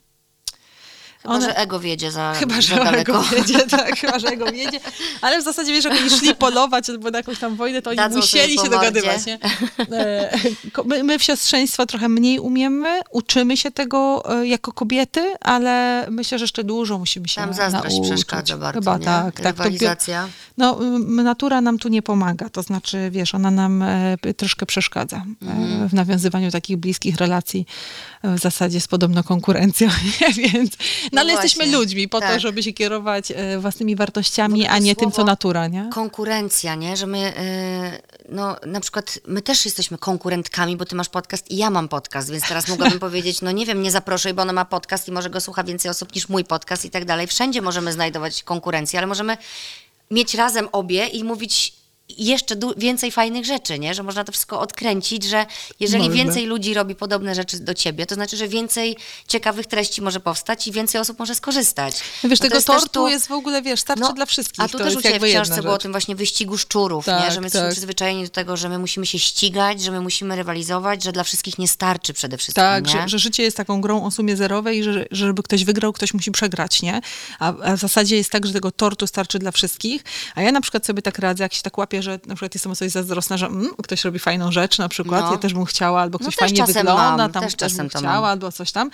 Chyba, 1.22 1.34
One- 1.34 1.46
że 1.46 1.56
ego 1.56 1.80
wiedzie 1.80 2.10
za, 2.10 2.32
Chyba, 2.34 2.54
za 2.54 2.60
że 2.60 2.76
daleko. 2.76 2.98
ego 3.00 3.22
wiedzie, 3.36 3.58
tak, 3.66 3.96
chyba, 4.00 4.18
że 4.18 4.28
ego 4.28 4.52
wiedzie. 4.52 4.80
Ale 5.20 5.40
w 5.40 5.44
zasadzie, 5.44 5.72
wiesz, 5.72 5.84
jak 5.84 5.94
oni 6.00 6.10
szli 6.10 6.34
polować 6.34 6.90
albo 6.90 7.10
na 7.10 7.18
jakąś 7.18 7.38
tam 7.38 7.56
wojnę, 7.56 7.82
to 7.82 7.90
oni 7.90 7.96
Dadzą 7.96 8.16
musieli 8.16 8.58
się 8.58 8.68
dogadywać, 8.70 9.26
nie? 9.26 9.38
E, 9.92 10.30
My, 10.84 11.04
my 11.04 11.18
w 11.18 11.22
siostrzeństwo 11.22 11.86
trochę 11.86 12.08
mniej 12.08 12.38
umiemy, 12.38 13.00
uczymy 13.10 13.56
się 13.56 13.70
tego 13.70 14.22
e, 14.40 14.46
jako 14.46 14.72
kobiety, 14.72 15.34
ale 15.40 16.06
myślę, 16.10 16.38
że 16.38 16.42
jeszcze 16.44 16.64
dużo 16.64 16.98
musimy 16.98 17.28
się 17.28 17.40
Tam 17.40 17.54
zazdrość 17.54 17.96
nauczyć. 17.96 18.12
przeszkadza 18.12 18.56
bardzo, 18.58 18.80
Chyba 18.80 18.98
nie? 18.98 19.04
tak, 19.04 19.24
tak. 19.24 19.36
To 19.36 19.42
Rywalizacja. 19.62 20.28
no, 20.58 20.78
m, 20.80 21.22
natura 21.22 21.60
nam 21.60 21.78
tu 21.78 21.88
nie 21.88 22.02
pomaga, 22.02 22.48
to 22.48 22.62
znaczy, 22.62 23.08
wiesz, 23.10 23.34
ona 23.34 23.50
nam 23.50 23.82
e, 23.82 24.16
troszkę 24.36 24.66
przeszkadza 24.66 25.22
Mhm. 25.42 25.88
w 25.88 25.94
nawiązywaniu 25.94 26.50
takich 26.50 26.76
bliskich 26.76 27.16
relacji. 27.16 27.66
E, 28.22 28.34
W 28.34 28.40
zasadzie 28.40 28.80
z 28.80 28.88
podobną 28.88 29.22
konkurencją, 29.22 29.88
nie? 30.20 30.32
więc, 30.32 30.70
no, 30.78 31.08
No 31.12 31.20
ale 31.20 31.32
jesteśmy 31.32 31.66
ludźmi 31.66 32.08
po 32.08 32.20
to, 32.20 32.26
tak. 32.26 32.40
żeby 32.40 32.62
się 32.62 32.72
kierować 32.72 33.30
e, 33.30 33.58
własnymi 33.58 33.96
wartościami, 33.96 34.64
to 34.64 34.70
a 34.70 34.78
nie 34.78 34.96
tym, 34.96 35.12
co 35.12 35.24
natura, 35.24 35.68
nie? 35.68 35.90
Konkurencja, 35.92 36.74
nie? 36.74 36.96
Że 36.96 37.06
my, 37.06 37.18
yy, 37.18 38.24
no 38.28 38.56
na 38.66 38.80
przykład, 38.80 39.18
my 39.26 39.42
też 39.42 39.64
jesteśmy 39.64 39.98
konkurentkami, 39.98 40.76
bo 40.76 40.84
ty 40.84 40.96
masz 40.96 41.08
podcast 41.08 41.50
i 41.50 41.56
ja 41.56 41.70
mam 41.70 41.88
podcast, 41.88 42.30
więc 42.30 42.48
teraz 42.48 42.68
mogłabym 42.68 42.98
powiedzieć, 43.08 43.42
no 43.42 43.50
nie 43.50 43.66
wiem, 43.66 43.82
nie 43.82 43.90
zaproszę, 43.90 44.34
bo 44.34 44.42
ona 44.42 44.52
ma 44.52 44.64
podcast 44.64 45.08
i 45.08 45.12
może 45.12 45.30
go 45.30 45.40
słucha 45.40 45.64
więcej 45.64 45.90
osób 45.90 46.14
niż 46.14 46.28
mój 46.28 46.44
podcast 46.44 46.84
i 46.84 46.90
tak 46.90 47.04
dalej. 47.04 47.26
Wszędzie 47.26 47.62
możemy 47.62 47.92
znajdować 47.92 48.42
konkurencję, 48.42 48.98
ale 48.98 49.06
możemy 49.06 49.36
mieć 50.10 50.34
razem 50.34 50.68
obie 50.72 51.06
i 51.06 51.24
mówić 51.24 51.72
jeszcze 52.08 52.56
więcej 52.76 53.12
fajnych 53.12 53.44
rzeczy, 53.44 53.78
nie? 53.78 53.94
Że 53.94 54.02
można 54.02 54.24
to 54.24 54.32
wszystko 54.32 54.60
odkręcić, 54.60 55.24
że 55.24 55.46
jeżeli 55.80 56.04
Można. 56.04 56.24
więcej 56.24 56.46
ludzi 56.46 56.74
robi 56.74 56.94
podobne 56.94 57.34
rzeczy 57.34 57.60
do 57.60 57.74
ciebie, 57.74 58.06
to 58.06 58.14
znaczy, 58.14 58.36
że 58.36 58.48
więcej 58.48 58.96
ciekawych 59.28 59.66
treści 59.66 60.02
może 60.02 60.20
powstać 60.20 60.66
i 60.66 60.72
więcej 60.72 61.00
osób 61.00 61.18
może 61.18 61.34
skorzystać. 61.34 61.96
No 62.22 62.30
Wiesz, 62.30 62.40
No 62.40 62.44
tego 62.44 62.54
jest 62.54 62.66
tortu 62.66 62.88
tu- 62.88 63.08
jest 63.08 63.26
w 63.26 63.32
ogóle, 63.32 63.62
wiesz, 63.62 63.80
starczy 63.80 64.02
no, 64.02 64.12
dla 64.12 64.26
wszystkich. 64.26 64.64
A 64.64 64.68
tu 64.68 64.78
też 64.78 64.86
u 64.86 64.90
jest 64.90 65.02
Ciebie 65.02 65.28
w 65.28 65.30
książce 65.30 65.62
było 65.62 65.74
o 65.74 65.78
tym 65.78 65.92
właśnie 65.92 66.16
wyścigu 66.16 66.58
szczurów, 66.58 67.06
nie? 67.06 67.12
Tak, 67.12 67.32
że 67.32 67.40
my 67.40 67.46
jesteśmy 67.46 67.66
tak. 67.66 67.72
przyzwyczajeni 67.72 68.24
do 68.24 68.30
tego, 68.30 68.56
że 68.56 68.68
my 68.68 68.78
musimy 68.78 69.06
się 69.06 69.18
ścigać, 69.18 69.82
że 69.82 69.90
my 69.90 70.00
musimy 70.00 70.36
rywalizować, 70.36 71.02
że 71.04 71.12
dla 71.12 71.24
wszystkich 71.24 71.58
nie 71.58 71.68
starczy 71.68 72.12
przede 72.14 72.36
wszystkim, 72.38 72.62
Tak, 72.62 72.86
nie? 72.86 72.92
że, 72.92 73.08
że 73.08 73.18
życie 73.18 73.42
jest 73.42 73.56
taką 73.56 73.80
grą 73.80 74.04
o 74.04 74.10
sumie 74.10 74.36
zerowej 74.36 74.78
i 74.78 74.82
że, 74.82 74.92
że 74.92 75.26
żeby 75.26 75.42
ktoś 75.42 75.64
wygrał, 75.64 75.92
ktoś 75.92 76.14
musi 76.14 76.30
przegrać, 76.30 76.82
nie? 76.82 77.00
A, 77.38 77.54
a 77.62 77.76
w 77.76 77.80
zasadzie 77.80 78.16
jest 78.16 78.30
tak, 78.30 78.46
że 78.46 78.52
tego 78.52 78.70
tortu 78.70 79.06
starczy 79.06 79.38
dla 79.38 79.50
wszystkich. 79.50 80.04
A 80.34 80.42
ja 80.42 80.52
na 80.52 80.60
przykład 80.60 80.86
sobie 80.86 81.02
tak 81.02 81.18
radzę, 81.18 81.42
jak 81.42 81.54
się 81.54 81.62
tak 81.62 81.78
łapię, 81.78 81.97
że 82.02 82.12
na 82.26 82.34
przykład 82.34 82.54
jestem 82.54 82.72
o 82.72 82.76
coś 82.76 82.90
zazdrosna, 82.90 83.36
że 83.36 83.46
mm, 83.46 83.70
ktoś 83.82 84.04
robi 84.04 84.18
fajną 84.18 84.52
rzecz 84.52 84.78
na 84.78 84.88
przykład, 84.88 85.24
No. 85.24 85.32
ja 85.32 85.38
też 85.38 85.54
bym 85.54 85.64
chciała, 85.64 86.00
albo 86.00 86.18
No 86.20 86.22
ktoś 86.30 86.36
też 86.36 86.48
fajnie 86.50 86.64
wygląda, 86.66 87.16
mam, 87.16 87.32
tam 87.32 87.42
też 87.42 87.54
też 87.54 87.74
bym 87.74 87.88
chciała, 87.88 88.02
mam. 88.14 88.24
albo 88.24 88.52
coś 88.52 88.72
tam. 88.72 88.90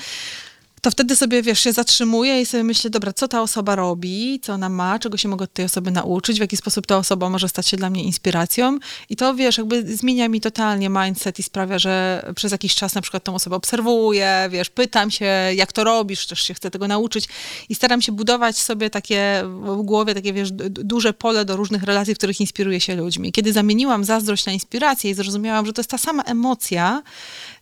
To 0.85 0.91
wtedy 0.91 1.17
sobie, 1.17 1.43
wiesz, 1.43 1.61
się 1.61 1.73
zatrzymuję 1.73 2.41
i 2.41 2.47
sobie 2.47 2.65
myślę, 2.65 2.91
dobra, 2.91 3.13
co 3.13 3.29
ta 3.29 3.43
osoba 3.43 3.75
robi, 3.75 4.41
co 4.43 4.53
ona 4.53 4.69
ma, 4.69 4.99
czego 4.99 5.17
się 5.17 5.29
mogę 5.29 5.45
od 5.45 5.53
tej 5.53 5.65
osoby 5.65 5.91
nauczyć, 5.91 6.37
w 6.37 6.41
jaki 6.41 6.57
sposób 6.57 6.87
ta 6.87 6.97
osoba 6.97 7.31
może 7.31 7.49
stać 7.49 7.67
się 7.67 7.77
dla 7.77 7.91
mnie 7.91 8.05
inspiracją. 8.05 8.79
I 9.09 9.17
to, 9.17 9.35
wiesz, 9.35 9.59
jakby 9.59 9.97
zmienia 9.97 10.29
mi 10.29 10.41
totalnie 10.41 10.89
mindset 10.89 11.39
i 11.39 11.43
sprawia, 11.43 11.79
że 11.79 12.25
przez 12.37 12.53
jakiś 12.53 12.75
czas 12.75 12.95
na 12.95 13.01
przykład 13.01 13.25
tą 13.25 13.35
osobę 13.35 13.57
obserwuję, 13.57 14.49
wiesz, 14.51 14.71
pytam 14.71 15.11
się, 15.11 15.25
jak 15.55 15.73
to 15.73 15.85
robisz, 15.85 16.27
też 16.27 16.43
się 16.43 16.55
chcę 16.55 16.71
tego 16.71 16.89
nauczyć 16.89 17.29
i 17.69 17.75
staram 17.75 18.03
się 18.03 18.13
budować 18.13 18.59
sobie 18.59 18.91
takie 18.91 19.43
w 19.45 19.83
głowie, 19.83 20.15
takie, 20.15 20.33
wiesz, 20.33 20.53
duże 20.69 21.13
pole 21.13 21.45
do 21.45 21.57
różnych 21.57 21.83
relacji, 21.83 22.15
w 22.15 22.19
których 22.19 22.41
inspiruję 22.41 22.81
się 22.81 22.97
ludźmi. 22.97 23.33
Kiedy 23.33 23.53
zamieniłam 23.53 24.05
zazdrość 24.05 24.47
na 24.47 24.53
inspirację 24.53 25.11
i 25.11 25.15
zrozumiałam, 25.15 25.67
że 25.67 25.73
to 25.73 25.81
jest 25.81 25.91
ta 25.91 25.99
sama 25.99 26.23
emocja, 26.23 27.03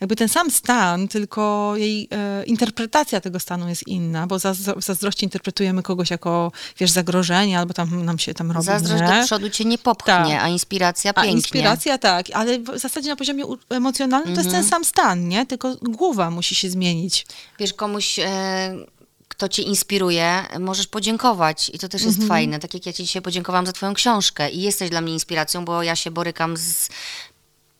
jakby 0.00 0.16
ten 0.16 0.28
sam 0.28 0.50
stan, 0.50 1.08
tylko 1.08 1.74
jej 1.76 2.08
e, 2.10 2.44
interpretacja 2.44 3.11
tego 3.20 3.40
stanu 3.40 3.68
jest 3.68 3.86
inna, 3.88 4.26
bo 4.26 4.38
w 4.76 4.82
zazdrości 4.84 5.24
interpretujemy 5.24 5.82
kogoś 5.82 6.10
jako, 6.10 6.52
wiesz, 6.78 6.90
zagrożenie, 6.90 7.58
albo 7.58 7.74
tam 7.74 8.04
nam 8.04 8.18
się 8.18 8.34
tam 8.34 8.50
robi 8.52 8.66
Zazdrość 8.66 9.02
nie? 9.02 9.18
do 9.20 9.24
przodu 9.24 9.50
cię 9.50 9.64
nie 9.64 9.78
popchnie, 9.78 10.12
Tak. 10.14 10.42
a 10.42 10.48
inspiracja 10.48 11.10
A 11.10 11.14
pięknie. 11.14 11.32
inspiracja 11.32 11.98
tak, 11.98 12.26
ale 12.34 12.58
w 12.58 12.78
zasadzie 12.78 13.08
na 13.08 13.16
poziomie 13.16 13.44
emocjonalnym 13.70 14.34
to 14.34 14.40
jest 14.40 14.52
ten 14.52 14.64
sam 14.64 14.84
stan, 14.84 15.28
nie? 15.28 15.46
Tylko 15.46 15.76
głowa 15.82 16.30
musi 16.30 16.54
się 16.54 16.70
zmienić. 16.70 17.26
Wiesz, 17.58 17.74
komuś, 17.74 18.18
e, 18.18 18.74
kto 19.28 19.48
cię 19.48 19.62
inspiruje, 19.62 20.42
możesz 20.60 20.86
podziękować 20.86 21.70
i 21.74 21.78
to 21.78 21.88
też 21.88 22.02
jest 22.02 22.24
fajne. 22.28 22.58
Tak 22.58 22.74
jak 22.74 22.86
ja 22.86 22.92
ci 22.92 23.02
dzisiaj 23.04 23.22
podziękowałam 23.22 23.66
za 23.66 23.72
twoją 23.72 23.94
książkę 23.94 24.50
i 24.50 24.62
jesteś 24.62 24.90
dla 24.90 25.00
mnie 25.00 25.12
inspiracją, 25.12 25.64
bo 25.64 25.82
ja 25.82 25.96
się 25.96 26.10
borykam 26.10 26.56
z 26.56 26.88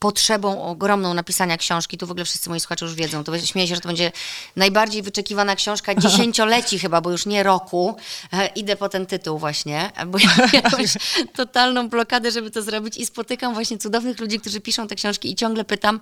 potrzebą 0.03 0.63
ogromną 0.63 1.15
napisania 1.15 1.57
książki. 1.57 1.99
Tu 1.99 2.07
w 2.07 2.11
ogóle 2.11 2.25
wszyscy 2.25 2.51
moi 2.51 2.61
słuchacze 2.61 2.85
już 2.85 2.95
wiedzą. 2.95 3.25
To 3.25 3.39
śmieję 3.39 3.69
się, 3.69 3.75
że 3.75 3.81
to 3.81 3.89
będzie 3.89 4.13
najbardziej 4.57 5.03
wyczekiwana 5.03 5.57
książka 5.57 5.95
dziesięcioleci 6.03 6.79
chyba, 6.79 7.01
bo 7.01 7.11
już 7.11 7.27
nie 7.27 7.43
roku. 7.43 7.97
E, 8.33 8.47
idę 8.47 8.77
po 8.77 8.89
ten 8.89 9.07
tytuł 9.07 9.39
właśnie, 9.39 9.91
bo 10.07 10.19
ja 10.19 10.29
mam 10.39 10.49
jakąś 10.65 10.95
totalną 11.35 11.89
blokadę, 11.89 12.31
żeby 12.31 12.51
to 12.51 12.63
zrobić 12.63 12.97
i 12.97 13.07
spotykam 13.07 13.55
właśnie 13.55 13.79
cudownych 13.79 14.21
ludzi, 14.21 14.41
którzy 14.41 14.61
piszą 14.61 14.89
te 14.89 14.95
książki 14.95 15.31
i 15.31 15.35
ciągle 15.35 15.65
pytam, 15.65 16.01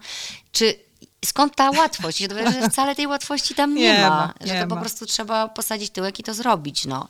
czy 0.53 0.90
skąd 1.25 1.57
ta 1.57 1.71
łatwość? 1.71 2.19
Że 2.19 2.71
wcale 2.71 2.95
tej 2.95 3.07
łatwości 3.07 3.55
tam 3.55 3.75
nie, 3.75 3.81
Nie 3.93 3.99
ma, 3.99 4.35
że 4.41 4.55
nie 4.55 4.63
to 4.63 4.67
po 4.69 4.75
ma. 4.75 4.81
prostu 4.81 5.07
trzeba 5.07 5.49
posadzić 5.49 5.91
tyłek 5.91 6.19
i 6.19 6.23
to 6.23 6.35
zrobić, 6.35 6.85
no. 6.85 7.09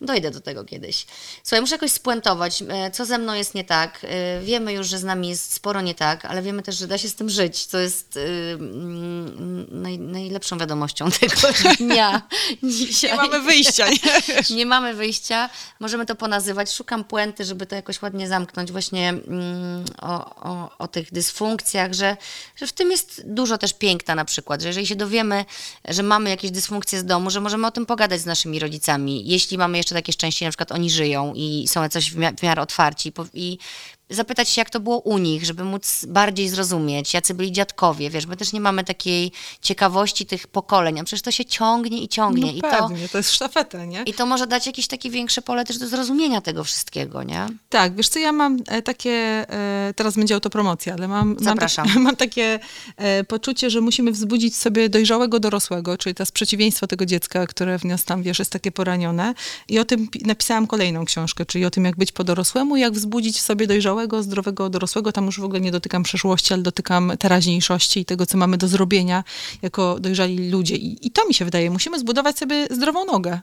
Dojdę 0.00 0.30
do 0.30 0.40
tego 0.40 0.64
kiedyś. 0.64 1.06
Słuchaj, 1.42 1.60
muszę 1.60 1.74
jakoś 1.74 1.92
spuentować, 1.92 2.62
e, 2.68 2.90
co 2.90 3.04
ze 3.04 3.18
mną 3.18 3.34
jest 3.34 3.54
nie 3.54 3.64
tak. 3.64 4.00
E, 4.04 4.40
Wiemy 4.40 4.72
już, 4.72 4.88
że 4.88 4.98
z 4.98 5.04
nami 5.04 5.28
jest 5.28 5.52
sporo 5.52 5.80
nie 5.80 5.94
tak, 5.94 6.24
ale 6.24 6.42
wiemy 6.42 6.62
też, 6.62 6.76
że 6.78 6.86
da 6.86 6.98
się 6.98 7.08
z 7.08 7.14
tym 7.14 7.30
żyć, 7.30 7.66
co 7.66 7.78
jest 7.78 8.16
y, 8.16 8.20
mm, 8.54 9.82
naj, 9.82 9.98
najlepszą 9.98 10.58
wiadomością 10.58 11.10
tego 11.20 11.48
dnia 11.78 12.22
dzisiaj. 12.62 13.10
Nie 13.10 13.16
mamy 13.16 13.40
wyjścia, 13.40 13.88
nie? 13.90 13.96
Nie 14.56 14.66
mamy 14.66 14.94
wyjścia, 14.94 15.50
możemy 15.80 16.06
to 16.06 16.14
ponazywać. 16.14 16.72
Szukam 16.72 17.04
puenty, 17.04 17.44
żeby 17.44 17.66
to 17.66 17.74
jakoś 17.74 18.02
ładnie 18.02 18.28
zamknąć 18.28 18.72
właśnie 18.72 19.08
mm, 19.08 19.84
o, 20.02 20.34
o, 20.34 20.70
o 20.78 20.88
tych 20.88 21.12
dysfunkcjach, 21.12 21.92
że, 21.92 22.16
że 22.56 22.66
w 22.66 22.72
tym 22.72 22.90
jest 22.90 23.22
dużo 23.26 23.49
też 23.58 23.72
piękna 23.72 24.14
na 24.14 24.24
przykład, 24.24 24.62
że 24.62 24.68
jeżeli 24.68 24.86
się 24.86 24.96
dowiemy, 24.96 25.44
że 25.88 26.02
mamy 26.02 26.30
jakieś 26.30 26.50
dysfunkcje 26.50 26.98
z 26.98 27.04
domu, 27.04 27.30
że 27.30 27.40
możemy 27.40 27.66
o 27.66 27.70
tym 27.70 27.86
pogadać 27.86 28.20
z 28.20 28.26
naszymi 28.26 28.58
rodzicami, 28.58 29.28
jeśli 29.28 29.58
mamy 29.58 29.76
jeszcze 29.78 29.94
takie 29.94 30.12
szczęście, 30.12 30.44
na 30.44 30.50
przykład 30.50 30.72
oni 30.72 30.90
żyją 30.90 31.32
i 31.36 31.68
są 31.68 31.88
coś 31.88 32.12
w, 32.12 32.16
mia- 32.16 32.38
w 32.38 32.42
miarę 32.42 32.62
otwarci 32.62 33.12
i 33.34 33.58
zapytać 34.10 34.48
się, 34.48 34.60
jak 34.60 34.70
to 34.70 34.80
było 34.80 34.98
u 34.98 35.18
nich, 35.18 35.44
żeby 35.44 35.64
móc 35.64 36.04
bardziej 36.08 36.48
zrozumieć, 36.48 37.14
jacy 37.14 37.34
byli 37.34 37.52
dziadkowie, 37.52 38.10
wiesz, 38.10 38.26
my 38.26 38.36
też 38.36 38.52
nie 38.52 38.60
mamy 38.60 38.84
takiej 38.84 39.32
ciekawości 39.60 40.26
tych 40.26 40.46
pokoleń, 40.46 41.00
a 41.00 41.04
przecież 41.04 41.22
to 41.22 41.30
się 41.30 41.44
ciągnie 41.44 42.02
i 42.02 42.08
ciągnie 42.08 42.46
No 42.46 42.52
i 42.52 42.60
to... 42.60 42.70
pewnie, 42.70 43.08
to 43.08 43.18
jest 43.18 43.30
sztafeta, 43.30 43.84
nie? 43.84 44.02
I 44.06 44.14
to 44.14 44.26
może 44.26 44.46
dać 44.46 44.66
jakieś 44.66 44.86
takie 44.86 45.10
większe 45.10 45.42
pole 45.42 45.64
też 45.64 45.78
do 45.78 45.88
zrozumienia 45.88 46.40
tego 46.40 46.64
wszystkiego, 46.64 47.22
nie? 47.22 47.46
Tak, 47.68 47.94
wiesz 47.94 48.08
co, 48.08 48.18
ja 48.18 48.32
mam 48.32 48.58
e, 48.68 48.82
takie, 48.82 49.10
e, 49.10 49.94
teraz 49.96 50.16
będzie 50.16 50.34
autopromocja, 50.34 50.94
ale 50.94 51.08
mam, 51.08 51.28
mam, 51.28 51.44
Zapraszam. 51.44 51.86
tak, 51.86 51.96
mam 52.06 52.16
takie 52.16 52.58
e, 52.96 53.24
poczucie, 53.24 53.70
że 53.70 53.80
musimy 53.80 54.12
wzbudzić 54.12 54.56
sobie 54.56 54.88
dojrzałego 54.88 55.40
dorosłego, 55.40 55.98
czyli 55.98 56.14
to 56.14 56.22
jest 56.22 56.32
przeciwieństwo 56.32 56.86
tego 56.86 57.06
dziecka, 57.06 57.46
które 57.46 57.78
w 57.78 57.84
nas 57.84 58.04
tam, 58.04 58.22
wiesz, 58.22 58.38
jest 58.38 58.52
takie 58.52 58.72
poranione. 58.72 59.34
I 59.68 59.78
o 59.78 59.84
tym 59.84 60.08
pi- 60.08 60.22
napisałam 60.26 60.66
kolejną 60.66 61.04
książkę, 61.04 61.46
czyli 61.46 61.64
o 61.64 61.70
tym, 61.70 61.84
jak 61.84 61.96
być 61.96 62.12
po 62.12 62.24
dorosłemu, 62.24 62.76
jak 62.76 62.92
wzbudzić 62.92 63.36
w 63.36 63.40
sobie 63.40 63.66
dojrzałego, 63.66 63.99
zdrowego 64.22 64.70
dorosłego. 64.70 65.12
Tam 65.12 65.26
już 65.26 65.40
w 65.40 65.44
ogóle 65.44 65.60
nie 65.60 65.70
dotykam 65.70 66.02
przeszłości, 66.02 66.54
ale 66.54 66.62
dotykam 66.62 67.12
teraźniejszości 67.18 68.00
i 68.00 68.04
tego, 68.04 68.26
co 68.26 68.38
mamy 68.38 68.58
do 68.58 68.68
zrobienia 68.68 69.24
jako 69.62 70.00
dojrzali 70.00 70.50
ludzie. 70.50 70.76
I, 70.76 71.06
i 71.06 71.10
to 71.10 71.28
mi 71.28 71.34
się 71.34 71.44
wydaje, 71.44 71.70
musimy 71.70 71.98
zbudować 71.98 72.38
sobie 72.38 72.66
zdrową 72.70 73.04
nogę. 73.04 73.40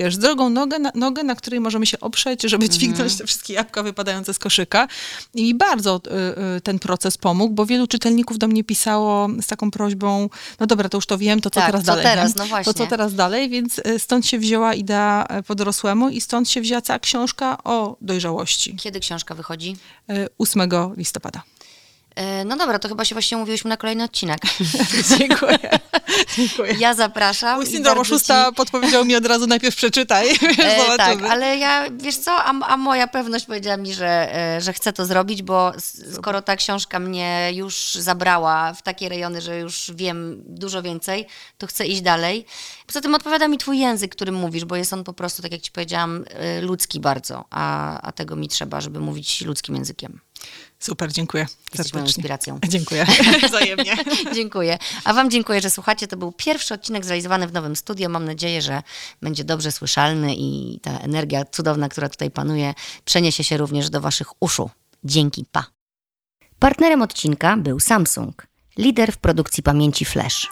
Wiesz, 0.00 0.16
drogą 0.16 0.50
nogę 0.50 0.78
na, 0.78 0.92
nogę, 0.94 1.22
na 1.22 1.34
której 1.34 1.60
możemy 1.60 1.86
się 1.86 2.00
oprzeć, 2.00 2.42
żeby 2.42 2.68
dźwignąć 2.68 3.16
te 3.16 3.26
wszystkie 3.26 3.54
jabłka 3.54 3.82
wypadające 3.82 4.34
z 4.34 4.38
koszyka. 4.38 4.88
I 5.34 5.42
mi 5.42 5.54
bardzo 5.54 6.00
y, 6.06 6.56
y, 6.56 6.60
ten 6.60 6.78
proces 6.78 7.18
pomógł, 7.18 7.54
bo 7.54 7.66
wielu 7.66 7.86
czytelników 7.86 8.38
do 8.38 8.48
mnie 8.48 8.64
pisało 8.64 9.28
z 9.42 9.46
taką 9.46 9.70
prośbą, 9.70 10.28
no 10.60 10.66
dobra, 10.66 10.88
to 10.88 10.96
już 10.96 11.06
to 11.06 11.18
wiem, 11.18 11.40
to 11.40 11.50
co 11.50 11.60
Tak, 11.60 11.66
teraz 11.66 11.82
co 11.82 11.86
dalej? 11.86 12.04
teraz? 12.04 12.36
No 12.36 12.46
właśnie. 12.46 12.72
To 12.72 12.78
co 12.78 12.86
teraz 12.86 13.14
dalej? 13.14 13.48
Więc 13.50 13.78
y, 13.78 13.98
stąd 13.98 14.26
się 14.26 14.38
wzięła 14.38 14.74
idea 14.74 15.28
y, 15.38 15.42
po 15.42 15.54
dorosłemu 15.54 16.08
i 16.08 16.20
stąd 16.20 16.50
się 16.50 16.60
wzięła 16.60 16.82
cała 16.82 16.98
książka 16.98 17.64
o 17.64 17.96
dojrzałości. 18.00 18.76
Kiedy 18.76 19.00
książka 19.00 19.34
wychodzi? 19.34 19.76
Y, 20.10 20.28
8 20.38 20.70
listopada. 20.96 21.42
E, 22.16 22.44
No 22.44 22.56
dobra, 22.56 22.78
to 22.78 22.88
chyba 22.88 23.04
się 23.04 23.14
właśnie 23.14 23.36
umówiłyśmy 23.36 23.68
na 23.68 23.76
kolejny 23.76 24.04
odcinek. 24.04 24.38
Dziękuję. 25.18 25.58
Dziękuję. 26.36 26.74
Ja 26.78 26.94
zapraszam. 26.94 27.56
Mój 27.56 27.66
syndrom 27.66 27.98
oszusta 27.98 28.48
ci- 28.48 28.54
podpowiedział 28.54 29.04
mi 29.04 29.16
od 29.16 29.26
razu 29.26 29.46
najpierw 29.46 29.76
przeczytaj. 29.76 30.28
E, 30.58 30.96
tak, 30.96 31.22
ale 31.22 31.56
ja, 31.56 31.84
wiesz 31.90 32.16
co, 32.16 32.32
a, 32.32 32.52
a 32.66 32.76
moja 32.76 33.06
pewność 33.08 33.46
powiedziała 33.46 33.76
mi, 33.76 33.94
że, 33.94 34.34
e, 34.56 34.60
że 34.60 34.72
chcę 34.72 34.92
to 34.92 35.06
zrobić, 35.06 35.42
bo 35.42 35.72
skoro 36.14 36.42
ta 36.42 36.56
książka 36.56 36.98
mnie 36.98 37.50
już 37.54 37.94
zabrała 37.94 38.72
w 38.74 38.82
takie 38.82 39.08
rejony, 39.08 39.40
że 39.40 39.58
już 39.58 39.90
wiem 39.94 40.42
dużo 40.46 40.82
więcej, 40.82 41.26
to 41.58 41.66
chcę 41.66 41.86
iść 41.86 42.00
dalej. 42.00 42.46
Poza 42.86 43.00
tym 43.00 43.14
odpowiada 43.14 43.48
mi 43.48 43.58
twój 43.58 43.78
język, 43.78 44.12
którym 44.12 44.34
mówisz, 44.34 44.64
bo 44.64 44.76
jest 44.76 44.92
on 44.92 45.04
po 45.04 45.12
prostu, 45.12 45.42
tak 45.42 45.52
jak 45.52 45.60
ci 45.60 45.72
powiedziałam, 45.72 46.24
e, 46.28 46.60
ludzki 46.60 47.00
bardzo, 47.00 47.44
a, 47.50 48.00
a 48.00 48.12
tego 48.12 48.36
mi 48.36 48.48
trzeba, 48.48 48.80
żeby 48.80 49.00
mówić 49.00 49.40
ludzkim 49.40 49.74
językiem. 49.76 50.20
Super, 50.80 51.12
dziękuję. 51.12 51.46
Jesteś 51.78 52.02
inspiracją. 52.02 52.58
Dziękuję. 52.68 53.06
Wzajemnie. 53.48 53.96
dziękuję. 54.34 54.78
A 55.04 55.14
Wam 55.14 55.30
dziękuję, 55.30 55.60
że 55.60 55.70
słuchacie. 55.70 56.06
To 56.06 56.16
był 56.16 56.32
pierwszy 56.32 56.74
odcinek 56.74 57.04
zrealizowany 57.04 57.46
w 57.46 57.52
nowym 57.52 57.76
studio. 57.76 58.08
Mam 58.08 58.24
nadzieję, 58.24 58.62
że 58.62 58.82
będzie 59.22 59.44
dobrze 59.44 59.72
słyszalny 59.72 60.34
i 60.36 60.80
ta 60.82 60.98
energia 60.98 61.44
cudowna, 61.44 61.88
która 61.88 62.08
tutaj 62.08 62.30
panuje, 62.30 62.74
przeniesie 63.04 63.44
się 63.44 63.56
również 63.56 63.90
do 63.90 64.00
Waszych 64.00 64.42
uszu. 64.42 64.70
Dzięki, 65.04 65.46
pa. 65.52 65.64
Partnerem 66.58 67.02
odcinka 67.02 67.56
był 67.56 67.80
Samsung, 67.80 68.46
lider 68.78 69.12
w 69.12 69.18
produkcji 69.18 69.62
pamięci 69.62 70.04
flash. 70.04 70.48